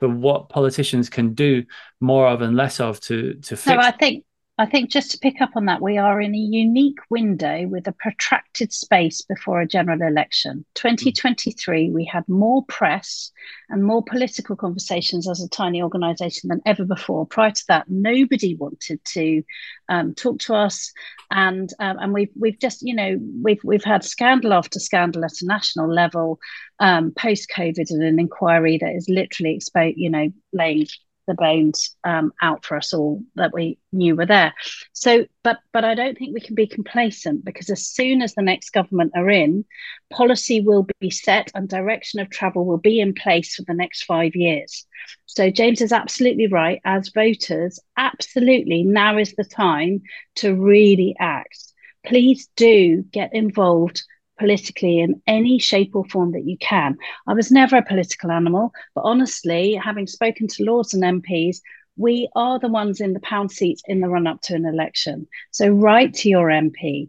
for 0.02 0.08
what 0.08 0.48
politicians 0.48 1.08
can 1.08 1.32
do 1.32 1.64
more 2.00 2.26
of 2.26 2.42
and 2.42 2.56
less 2.56 2.80
of 2.80 2.98
to 2.98 3.34
to 3.34 3.56
fix. 3.56 3.66
No, 3.68 3.76
I 3.76 3.92
think 3.92 4.24
I 4.58 4.66
think 4.66 4.90
just 4.90 5.10
to 5.12 5.18
pick 5.18 5.40
up 5.40 5.56
on 5.56 5.64
that, 5.64 5.80
we 5.80 5.96
are 5.96 6.20
in 6.20 6.34
a 6.34 6.38
unique 6.38 6.98
window 7.08 7.66
with 7.66 7.88
a 7.88 7.92
protracted 7.92 8.70
space 8.70 9.22
before 9.22 9.62
a 9.62 9.66
general 9.66 10.02
election. 10.02 10.66
2023, 10.74 11.90
we 11.90 12.04
had 12.04 12.28
more 12.28 12.62
press 12.66 13.32
and 13.70 13.82
more 13.82 14.04
political 14.04 14.54
conversations 14.54 15.26
as 15.26 15.42
a 15.42 15.48
tiny 15.48 15.82
organisation 15.82 16.48
than 16.48 16.60
ever 16.66 16.84
before. 16.84 17.26
Prior 17.26 17.50
to 17.50 17.64
that, 17.68 17.88
nobody 17.88 18.54
wanted 18.54 19.02
to 19.06 19.42
um, 19.88 20.14
talk 20.14 20.38
to 20.40 20.54
us, 20.54 20.92
and 21.30 21.72
um, 21.78 21.96
and 21.98 22.12
we've 22.12 22.30
we've 22.38 22.58
just 22.58 22.82
you 22.82 22.94
know 22.94 23.18
we've 23.42 23.64
we've 23.64 23.84
had 23.84 24.04
scandal 24.04 24.52
after 24.52 24.78
scandal 24.78 25.24
at 25.24 25.40
a 25.40 25.46
national 25.46 25.90
level 25.90 26.38
um, 26.78 27.10
post 27.12 27.50
COVID 27.56 27.90
and 27.90 28.02
an 28.02 28.20
inquiry 28.20 28.76
that 28.76 28.94
is 28.94 29.08
literally 29.08 29.56
exposed, 29.56 29.96
you 29.96 30.10
know, 30.10 30.28
laying 30.52 30.86
the 31.32 31.42
bones 31.42 31.96
um, 32.04 32.32
out 32.42 32.64
for 32.64 32.76
us 32.76 32.92
all 32.92 33.22
that 33.34 33.52
we 33.52 33.78
knew 33.92 34.14
were 34.16 34.26
there. 34.26 34.54
So, 34.92 35.26
but 35.42 35.58
but 35.72 35.84
I 35.84 35.94
don't 35.94 36.16
think 36.16 36.34
we 36.34 36.40
can 36.40 36.54
be 36.54 36.66
complacent 36.66 37.44
because 37.44 37.70
as 37.70 37.86
soon 37.86 38.22
as 38.22 38.34
the 38.34 38.42
next 38.42 38.70
government 38.70 39.12
are 39.16 39.30
in, 39.30 39.64
policy 40.10 40.60
will 40.60 40.86
be 41.00 41.10
set 41.10 41.50
and 41.54 41.68
direction 41.68 42.20
of 42.20 42.30
travel 42.30 42.64
will 42.66 42.78
be 42.78 43.00
in 43.00 43.14
place 43.14 43.54
for 43.54 43.62
the 43.66 43.74
next 43.74 44.04
five 44.04 44.36
years. 44.36 44.86
So 45.26 45.50
James 45.50 45.80
is 45.80 45.92
absolutely 45.92 46.48
right. 46.48 46.80
As 46.84 47.08
voters, 47.08 47.80
absolutely 47.96 48.82
now 48.82 49.18
is 49.18 49.34
the 49.34 49.44
time 49.44 50.02
to 50.36 50.54
really 50.54 51.16
act. 51.18 51.72
Please 52.04 52.48
do 52.56 53.02
get 53.12 53.34
involved 53.34 54.02
politically 54.42 54.98
in 54.98 55.22
any 55.28 55.56
shape 55.60 55.94
or 55.94 56.04
form 56.06 56.32
that 56.32 56.44
you 56.44 56.58
can. 56.58 56.98
I 57.28 57.32
was 57.32 57.52
never 57.52 57.76
a 57.76 57.84
political 57.84 58.32
animal, 58.32 58.72
but 58.92 59.02
honestly, 59.02 59.74
having 59.74 60.08
spoken 60.08 60.48
to 60.48 60.64
lords 60.64 60.94
and 60.94 61.22
MPs, 61.22 61.58
we 61.96 62.28
are 62.34 62.58
the 62.58 62.66
ones 62.66 63.00
in 63.00 63.12
the 63.12 63.20
pound 63.20 63.52
seats 63.52 63.82
in 63.86 64.00
the 64.00 64.08
run 64.08 64.26
up 64.26 64.40
to 64.42 64.56
an 64.56 64.66
election. 64.66 65.28
So 65.52 65.68
write 65.68 66.14
to 66.14 66.28
your 66.28 66.48
MP, 66.48 67.08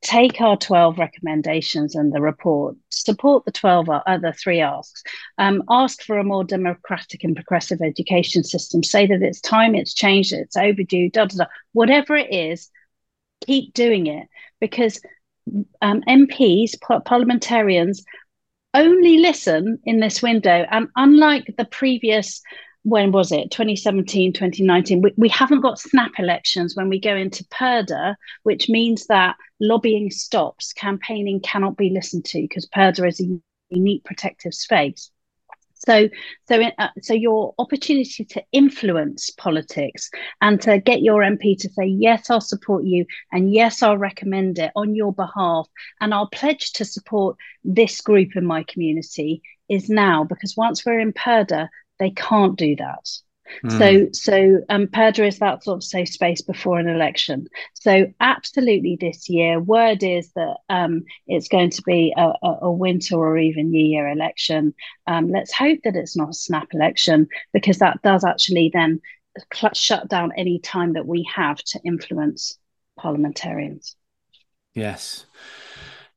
take 0.00 0.40
our 0.40 0.56
12 0.56 0.98
recommendations 0.98 1.94
and 1.94 2.12
the 2.12 2.20
report, 2.20 2.74
support 2.88 3.44
the 3.44 3.52
12 3.52 3.88
other 3.88 4.32
three 4.32 4.60
asks, 4.60 5.04
um, 5.38 5.62
ask 5.70 6.02
for 6.02 6.18
a 6.18 6.24
more 6.24 6.42
democratic 6.42 7.22
and 7.22 7.36
progressive 7.36 7.80
education 7.80 8.42
system, 8.42 8.82
say 8.82 9.06
that 9.06 9.22
it's 9.22 9.40
time, 9.40 9.76
it's 9.76 9.94
changed, 9.94 10.32
it's 10.32 10.56
overdue, 10.56 11.10
da, 11.10 11.26
da, 11.26 11.44
da. 11.44 11.46
whatever 11.74 12.16
it 12.16 12.32
is, 12.32 12.70
keep 13.46 13.72
doing 13.72 14.08
it 14.08 14.26
because 14.60 15.00
um, 15.80 16.02
MPs, 16.08 16.74
parliamentarians, 17.04 18.04
only 18.74 19.18
listen 19.18 19.78
in 19.84 20.00
this 20.00 20.22
window. 20.22 20.66
And 20.70 20.88
unlike 20.96 21.54
the 21.56 21.64
previous, 21.64 22.40
when 22.84 23.12
was 23.12 23.30
it, 23.30 23.50
2017, 23.50 24.32
2019, 24.32 25.02
we, 25.02 25.12
we 25.16 25.28
haven't 25.28 25.60
got 25.60 25.78
snap 25.78 26.12
elections 26.18 26.74
when 26.74 26.88
we 26.88 26.98
go 26.98 27.14
into 27.14 27.44
Purdah, 27.44 28.16
which 28.42 28.68
means 28.68 29.06
that 29.06 29.36
lobbying 29.60 30.10
stops, 30.10 30.72
campaigning 30.72 31.40
cannot 31.40 31.76
be 31.76 31.90
listened 31.90 32.24
to 32.26 32.40
because 32.42 32.66
Purdah 32.66 33.08
is 33.08 33.20
a 33.20 33.38
unique 33.70 34.04
protective 34.04 34.54
space. 34.54 35.11
So, 35.86 36.08
so, 36.48 36.62
uh, 36.78 36.88
so 37.00 37.14
your 37.14 37.54
opportunity 37.58 38.24
to 38.24 38.42
influence 38.52 39.30
politics 39.30 40.10
and 40.40 40.60
to 40.62 40.78
get 40.78 41.02
your 41.02 41.22
MP 41.22 41.58
to 41.58 41.68
say 41.68 41.86
yes, 41.86 42.30
I'll 42.30 42.40
support 42.40 42.84
you, 42.84 43.04
and 43.32 43.52
yes, 43.52 43.82
I'll 43.82 43.98
recommend 43.98 44.58
it 44.58 44.70
on 44.76 44.94
your 44.94 45.12
behalf, 45.12 45.66
and 46.00 46.14
I'll 46.14 46.28
pledge 46.28 46.72
to 46.74 46.84
support 46.84 47.36
this 47.64 48.00
group 48.00 48.36
in 48.36 48.46
my 48.46 48.64
community 48.64 49.42
is 49.68 49.88
now 49.88 50.24
because 50.24 50.56
once 50.56 50.84
we're 50.84 51.00
in 51.00 51.12
Purdah, 51.12 51.68
they 51.98 52.10
can't 52.10 52.56
do 52.56 52.76
that. 52.76 53.08
So, 53.68 54.08
so 54.12 54.60
um, 54.68 54.88
is 54.92 55.38
that 55.38 55.64
sort 55.64 55.76
of 55.76 55.84
safe 55.84 56.08
space 56.08 56.40
before 56.42 56.78
an 56.78 56.88
election. 56.88 57.48
So, 57.74 58.06
absolutely, 58.20 58.96
this 59.00 59.28
year, 59.28 59.60
word 59.60 60.02
is 60.02 60.32
that 60.32 60.56
um, 60.68 61.04
it's 61.26 61.48
going 61.48 61.70
to 61.70 61.82
be 61.82 62.14
a, 62.16 62.32
a, 62.42 62.72
winter 62.72 63.16
or 63.16 63.38
even 63.38 63.70
New 63.70 63.84
Year 63.84 64.08
election. 64.08 64.74
Um, 65.06 65.30
let's 65.30 65.52
hope 65.52 65.80
that 65.84 65.96
it's 65.96 66.16
not 66.16 66.30
a 66.30 66.34
snap 66.34 66.68
election 66.72 67.28
because 67.52 67.78
that 67.78 68.02
does 68.02 68.24
actually 68.24 68.70
then 68.72 69.00
shut 69.74 70.08
down 70.08 70.32
any 70.36 70.58
time 70.58 70.94
that 70.94 71.06
we 71.06 71.28
have 71.34 71.58
to 71.58 71.80
influence 71.84 72.58
parliamentarians. 72.96 73.96
Yes. 74.74 75.26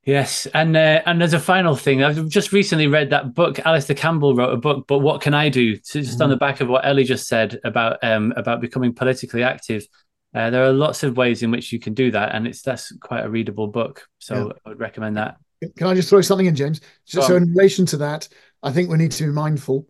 Yes, 0.06 0.46
and 0.54 0.76
uh, 0.76 1.02
and 1.04 1.20
as 1.20 1.32
a 1.32 1.40
final 1.40 1.74
thing, 1.74 2.04
I've 2.04 2.28
just 2.28 2.52
recently 2.52 2.86
read 2.86 3.10
that 3.10 3.34
book. 3.34 3.58
Alastair 3.66 3.96
Campbell 3.96 4.36
wrote 4.36 4.52
a 4.52 4.56
book, 4.56 4.86
but 4.86 5.00
what 5.00 5.20
can 5.20 5.34
I 5.34 5.48
do? 5.48 5.74
So 5.82 6.00
just 6.00 6.14
mm-hmm. 6.14 6.22
on 6.22 6.30
the 6.30 6.36
back 6.36 6.60
of 6.60 6.68
what 6.68 6.86
Ellie 6.86 7.02
just 7.02 7.26
said 7.26 7.58
about 7.64 7.98
um, 8.04 8.32
about 8.36 8.60
becoming 8.60 8.94
politically 8.94 9.42
active, 9.42 9.84
uh, 10.32 10.50
there 10.50 10.62
are 10.62 10.72
lots 10.72 11.02
of 11.02 11.16
ways 11.16 11.42
in 11.42 11.50
which 11.50 11.72
you 11.72 11.80
can 11.80 11.92
do 11.92 12.12
that, 12.12 12.36
and 12.36 12.46
it's 12.46 12.62
that's 12.62 12.96
quite 12.98 13.24
a 13.24 13.28
readable 13.28 13.66
book. 13.66 14.06
So 14.20 14.46
yeah. 14.46 14.52
I 14.64 14.68
would 14.68 14.78
recommend 14.78 15.16
that. 15.16 15.38
Can 15.76 15.88
I 15.88 15.94
just 15.94 16.08
throw 16.08 16.20
something 16.20 16.46
in, 16.46 16.54
James? 16.54 16.80
So, 17.04 17.20
so 17.22 17.34
in 17.34 17.50
relation 17.50 17.84
to 17.86 17.96
that, 17.96 18.28
I 18.62 18.70
think 18.70 18.88
we 18.88 18.98
need 18.98 19.10
to 19.10 19.24
be 19.24 19.32
mindful 19.32 19.88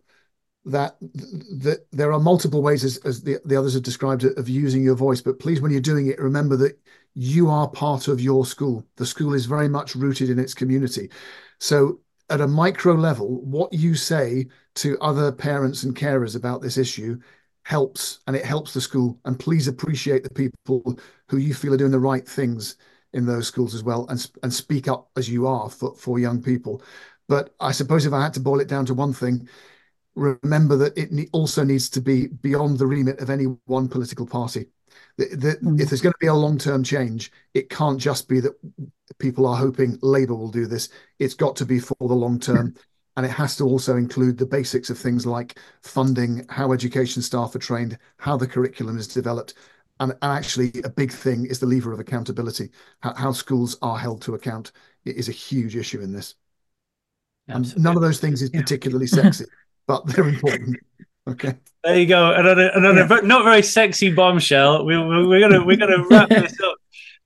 that 0.67 0.97
that 1.01 1.85
there 1.91 2.11
are 2.11 2.19
multiple 2.19 2.61
ways, 2.61 2.83
as, 2.83 2.97
as 2.97 3.21
the, 3.21 3.39
the 3.45 3.55
others 3.55 3.73
have 3.73 3.83
described 3.83 4.23
of 4.23 4.49
using 4.49 4.83
your 4.83 4.95
voice. 4.95 5.21
But 5.21 5.39
please, 5.39 5.61
when 5.61 5.71
you're 5.71 5.81
doing 5.81 6.07
it, 6.07 6.19
remember 6.19 6.55
that 6.57 6.77
you 7.13 7.49
are 7.49 7.67
part 7.67 8.07
of 8.07 8.21
your 8.21 8.45
school. 8.45 8.85
The 8.97 9.05
school 9.05 9.33
is 9.33 9.45
very 9.45 9.69
much 9.69 9.95
rooted 9.95 10.29
in 10.29 10.39
its 10.39 10.53
community. 10.53 11.09
So, 11.59 11.99
at 12.29 12.41
a 12.41 12.47
micro 12.47 12.93
level, 12.93 13.41
what 13.41 13.71
you 13.73 13.95
say 13.95 14.47
to 14.75 14.99
other 14.99 15.31
parents 15.31 15.83
and 15.83 15.95
carers 15.95 16.35
about 16.35 16.61
this 16.61 16.77
issue 16.77 17.19
helps, 17.63 18.19
and 18.27 18.35
it 18.35 18.45
helps 18.45 18.73
the 18.73 18.81
school. 18.81 19.19
And 19.25 19.39
please 19.39 19.67
appreciate 19.67 20.23
the 20.23 20.29
people 20.29 20.99
who 21.29 21.37
you 21.37 21.53
feel 21.53 21.73
are 21.73 21.77
doing 21.77 21.91
the 21.91 21.99
right 21.99 22.27
things 22.27 22.75
in 23.13 23.25
those 23.25 23.47
schools 23.47 23.73
as 23.73 23.83
well, 23.83 24.05
and 24.09 24.29
and 24.43 24.53
speak 24.53 24.89
up 24.89 25.09
as 25.15 25.29
you 25.29 25.47
are 25.47 25.69
for 25.69 25.95
for 25.95 26.19
young 26.19 26.41
people. 26.41 26.83
But 27.29 27.53
I 27.59 27.71
suppose 27.71 28.05
if 28.05 28.13
I 28.13 28.23
had 28.23 28.33
to 28.35 28.39
boil 28.39 28.59
it 28.59 28.67
down 28.67 28.85
to 28.87 28.93
one 28.93 29.13
thing, 29.13 29.47
remember 30.17 30.75
that 30.77 30.97
it 30.97 31.29
also 31.31 31.63
needs 31.63 31.89
to 31.91 32.01
be 32.01 32.27
beyond 32.27 32.77
the 32.77 32.87
remit 32.87 33.19
of 33.19 33.29
any 33.29 33.45
one 33.65 33.87
political 33.87 34.25
party. 34.25 34.65
The, 35.17 35.25
the, 35.35 35.47
mm. 35.63 35.79
If 35.79 35.89
there's 35.89 36.01
going 36.01 36.13
to 36.13 36.19
be 36.19 36.27
a 36.27 36.33
long 36.33 36.57
term 36.57 36.83
change, 36.83 37.31
it 37.53 37.69
can't 37.69 37.99
just 37.99 38.27
be 38.27 38.39
that 38.39 38.53
people 39.19 39.45
are 39.45 39.55
hoping 39.55 39.97
Labour 40.01 40.35
will 40.35 40.51
do 40.51 40.65
this. 40.65 40.89
It's 41.19 41.33
got 41.33 41.55
to 41.57 41.65
be 41.65 41.79
for 41.79 41.95
the 41.99 42.13
long 42.13 42.39
term. 42.39 42.75
And 43.15 43.25
it 43.25 43.29
has 43.29 43.55
to 43.57 43.63
also 43.63 43.95
include 43.95 44.37
the 44.37 44.45
basics 44.45 44.91
of 44.91 44.97
things 44.99 45.25
like 45.25 45.57
funding, 45.81 46.45
how 46.49 46.71
education 46.71 47.23
staff 47.23 47.55
are 47.55 47.59
trained, 47.59 47.97
how 48.17 48.37
the 48.37 48.45
curriculum 48.45 48.95
is 48.95 49.07
developed. 49.07 49.55
And, 49.99 50.11
and 50.11 50.31
actually, 50.31 50.71
a 50.83 50.89
big 50.89 51.11
thing 51.11 51.47
is 51.47 51.59
the 51.59 51.65
lever 51.65 51.91
of 51.91 51.99
accountability. 51.99 52.69
How, 52.99 53.15
how 53.15 53.31
schools 53.31 53.75
are 53.81 53.97
held 53.97 54.21
to 54.23 54.35
account 54.35 54.71
it 55.03 55.15
is 55.15 55.29
a 55.29 55.31
huge 55.31 55.75
issue 55.75 56.01
in 56.01 56.11
this. 56.11 56.35
Absolutely. 57.49 57.73
And 57.73 57.83
none 57.83 57.95
of 57.95 58.03
those 58.03 58.19
things 58.19 58.41
is 58.41 58.51
particularly 58.51 59.07
sexy 59.07 59.45
but 59.87 60.05
they're 60.05 60.27
important. 60.27 60.77
Okay. 61.27 61.55
There 61.83 61.99
you 61.99 62.05
go. 62.05 62.33
Another 62.33 62.69
another 62.73 63.05
yeah. 63.09 63.27
not 63.27 63.43
very 63.43 63.61
sexy 63.61 64.13
bombshell. 64.13 64.85
We, 64.85 64.97
we, 64.97 65.27
we're 65.27 65.39
gonna 65.39 65.63
we're 65.63 65.77
gonna 65.77 66.05
wrap 66.09 66.29
this 66.29 66.59
up. 66.61 66.77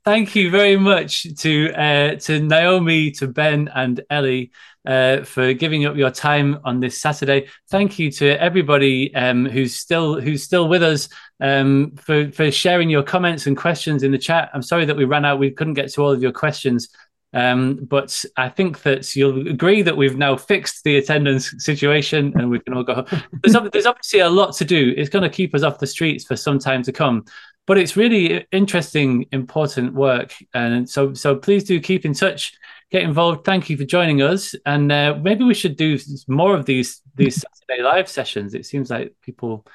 Thank 0.04 0.36
you 0.36 0.50
very 0.50 0.78
much 0.78 1.28
to 1.38 1.72
uh, 1.74 2.16
to 2.16 2.40
Naomi, 2.40 3.12
to 3.12 3.28
Ben, 3.28 3.70
and 3.74 4.02
Ellie. 4.10 4.52
uh, 4.86 5.24
for 5.24 5.54
giving 5.54 5.86
up 5.86 5.96
your 5.96 6.12
time 6.12 6.60
on 6.64 6.80
this 6.80 7.00
Saturday. 7.00 7.48
Thank 7.70 8.00
you 8.00 8.12
to 8.14 8.42
everybody 8.42 9.14
um, 9.14 9.46
who's 9.46 9.76
still 9.76 10.20
who's 10.20 10.44
still 10.44 10.68
with 10.68 10.84
us 10.84 11.10
um, 11.40 11.92
for 11.98 12.32
for 12.32 12.52
sharing 12.52 12.90
your 12.90 13.04
comments 13.04 13.48
and 13.48 13.56
questions 13.56 14.04
in 14.04 14.12
the 14.12 14.18
chat. 14.18 14.50
I'm 14.54 14.64
sorry 14.64 14.86
that 14.86 14.98
we 14.98 15.06
ran 15.06 15.26
out; 15.26 15.40
we 15.40 15.52
couldn't 15.52 15.76
get 15.76 15.92
to 15.94 16.04
all 16.04 16.12
of 16.12 16.22
your 16.22 16.32
questions. 16.32 16.90
Um, 17.34 17.86
but 17.90 18.26
I 18.36 18.50
think 18.50 18.82
that 18.84 19.16
you'll 19.16 19.48
agree 19.48 19.82
that 19.84 19.96
we've 19.96 20.18
now 20.18 20.36
fixed 20.36 20.84
the 20.84 20.98
attendance 20.98 21.54
situation 21.60 22.34
and 22.36 22.50
we 22.50 22.60
can 22.60 22.74
all 22.74 22.84
go. 22.84 23.06
There's, 23.44 23.56
there's 23.72 23.86
obviously 23.86 24.20
a 24.20 24.30
lot 24.30 24.54
to 24.58 24.66
do. 24.66 24.94
It's 24.98 25.10
going 25.10 25.24
to 25.24 25.30
keep 25.30 25.56
us 25.56 25.64
off 25.64 25.80
the 25.80 25.88
streets 25.88 26.26
for 26.26 26.36
some 26.36 26.60
time 26.60 26.84
to 26.84 26.92
come 26.92 27.26
but 27.68 27.78
it's 27.78 27.96
really 27.96 28.46
interesting, 28.52 29.26
important 29.32 29.94
work. 29.94 30.34
And 30.54 30.90
so, 30.90 31.14
so 31.14 31.36
please 31.36 31.64
do 31.64 31.80
keep 31.80 32.06
in 32.06 32.14
touch, 32.14 32.54
get 32.92 33.04
involved. 33.04 33.46
Thank 33.46 33.70
you 33.70 33.78
for 33.78 33.86
joining 33.86 34.22
us, 34.22 34.56
and 34.66 34.92
uh, 34.92 35.18
maybe 35.22 35.44
we 35.44 35.54
should 35.54 35.78
do 35.78 35.98
more 36.28 36.56
of 36.56 36.66
these 36.66 37.02
these 37.16 37.42
Saturday 37.42 37.84
live 37.84 38.10
sessions. 38.10 38.54
It 38.54 38.66
seems 38.66 38.90
like 38.90 39.14
people 39.22 39.66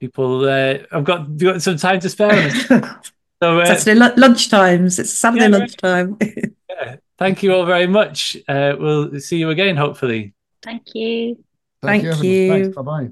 people 0.00 0.48
uh, 0.48 0.78
have 0.90 1.04
got 1.04 1.36
got 1.36 1.62
some 1.62 1.76
time 1.76 2.00
to 2.00 2.08
spare. 2.08 2.50
so 3.42 3.60
uh, 3.60 3.66
Saturday 3.66 4.00
l- 4.00 4.14
lunch 4.16 4.48
times. 4.50 4.98
It's 4.98 5.12
Saturday 5.12 5.44
yeah, 5.50 5.58
lunchtime. 5.58 6.16
yeah. 6.68 6.96
Thank 7.18 7.42
you 7.42 7.52
all 7.54 7.64
very 7.66 7.86
much. 7.86 8.36
Uh, 8.48 8.76
we'll 8.78 9.18
see 9.20 9.38
you 9.38 9.50
again, 9.50 9.76
hopefully. 9.76 10.34
Thank 10.62 10.94
you. 10.94 11.38
Thank, 11.82 12.04
Thank 12.04 12.22
you. 12.22 12.30
you. 12.30 12.50
Thanks. 12.50 12.76
Bye 12.76 12.82
bye. 12.82 13.08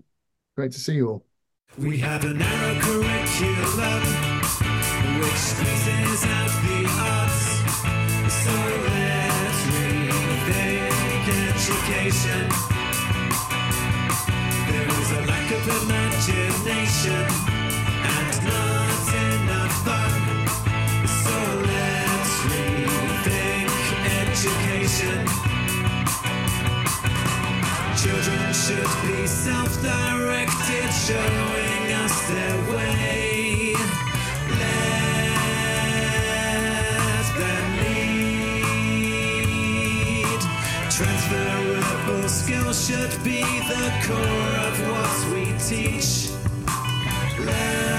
Great 0.56 0.72
to 0.72 0.80
see 0.80 0.94
you 0.94 1.08
all. 1.08 1.24
We 1.78 1.98
have 1.98 2.24
a 2.24 2.32
narrow 2.32 2.80
curriculum 2.80 4.02
which 5.20 5.34
squeezes 5.34 6.24
out 6.24 6.50
the 6.64 6.86
arts. 6.98 7.40
So 8.32 8.52
let's 8.86 9.60
rethink 9.76 11.26
education. 11.52 12.48
There 14.70 14.88
is 14.88 15.10
a 15.12 15.20
lack 15.26 15.50
of 15.52 15.68
imagination 15.82 17.45
education. 25.06 25.26
Children 27.96 28.52
should 28.52 28.92
be 29.06 29.26
self-directed, 29.26 30.92
showing 30.92 31.92
us 32.04 32.28
their 32.28 32.56
way. 32.74 33.74
Let 34.48 34.84
them 37.38 37.68
lead. 38.48 39.10
Transferable 40.90 42.28
skills 42.28 42.86
should 42.86 43.14
be 43.24 43.42
the 43.42 43.90
core 44.06 44.56
of 44.68 44.76
what 44.88 45.14
we 45.32 45.42
teach. 45.58 46.10
Learn 47.38 47.95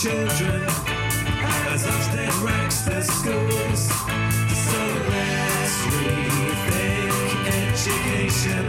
children 0.00 0.62
as 1.68 1.84
Ofsted 1.84 2.32
ranks 2.42 2.80
the 2.88 3.02
schools. 3.02 3.80
So 4.64 4.80
let's 5.12 5.76
rethink 5.92 7.44
education 7.60 8.64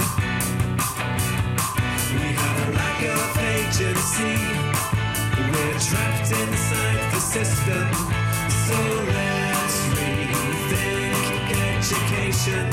We 2.19 2.27
have 2.35 2.57
a 2.67 2.71
lack 2.75 2.99
of 3.15 3.37
agency. 3.55 4.35
We're 5.51 5.79
trapped 5.79 6.31
inside 6.35 7.01
the 7.13 7.21
system. 7.21 7.87
So 8.67 8.77
let's 9.15 9.77
rethink 9.95 11.47
education. 11.79 12.67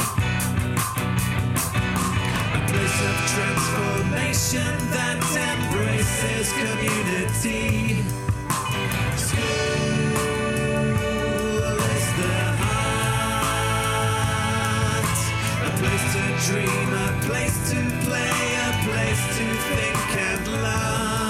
A 2.54 2.60
place 2.66 2.98
of 3.08 3.16
transformation 3.34 4.72
that 4.90 5.18
embraces 5.46 6.52
community. 6.58 8.17
Dream, 16.48 16.94
a 16.94 17.20
place 17.26 17.70
to 17.70 17.76
play, 18.06 18.56
a 18.56 18.72
place 18.86 19.22
to 19.36 19.44
think 19.76 20.16
and 20.16 20.62
love. 20.62 21.27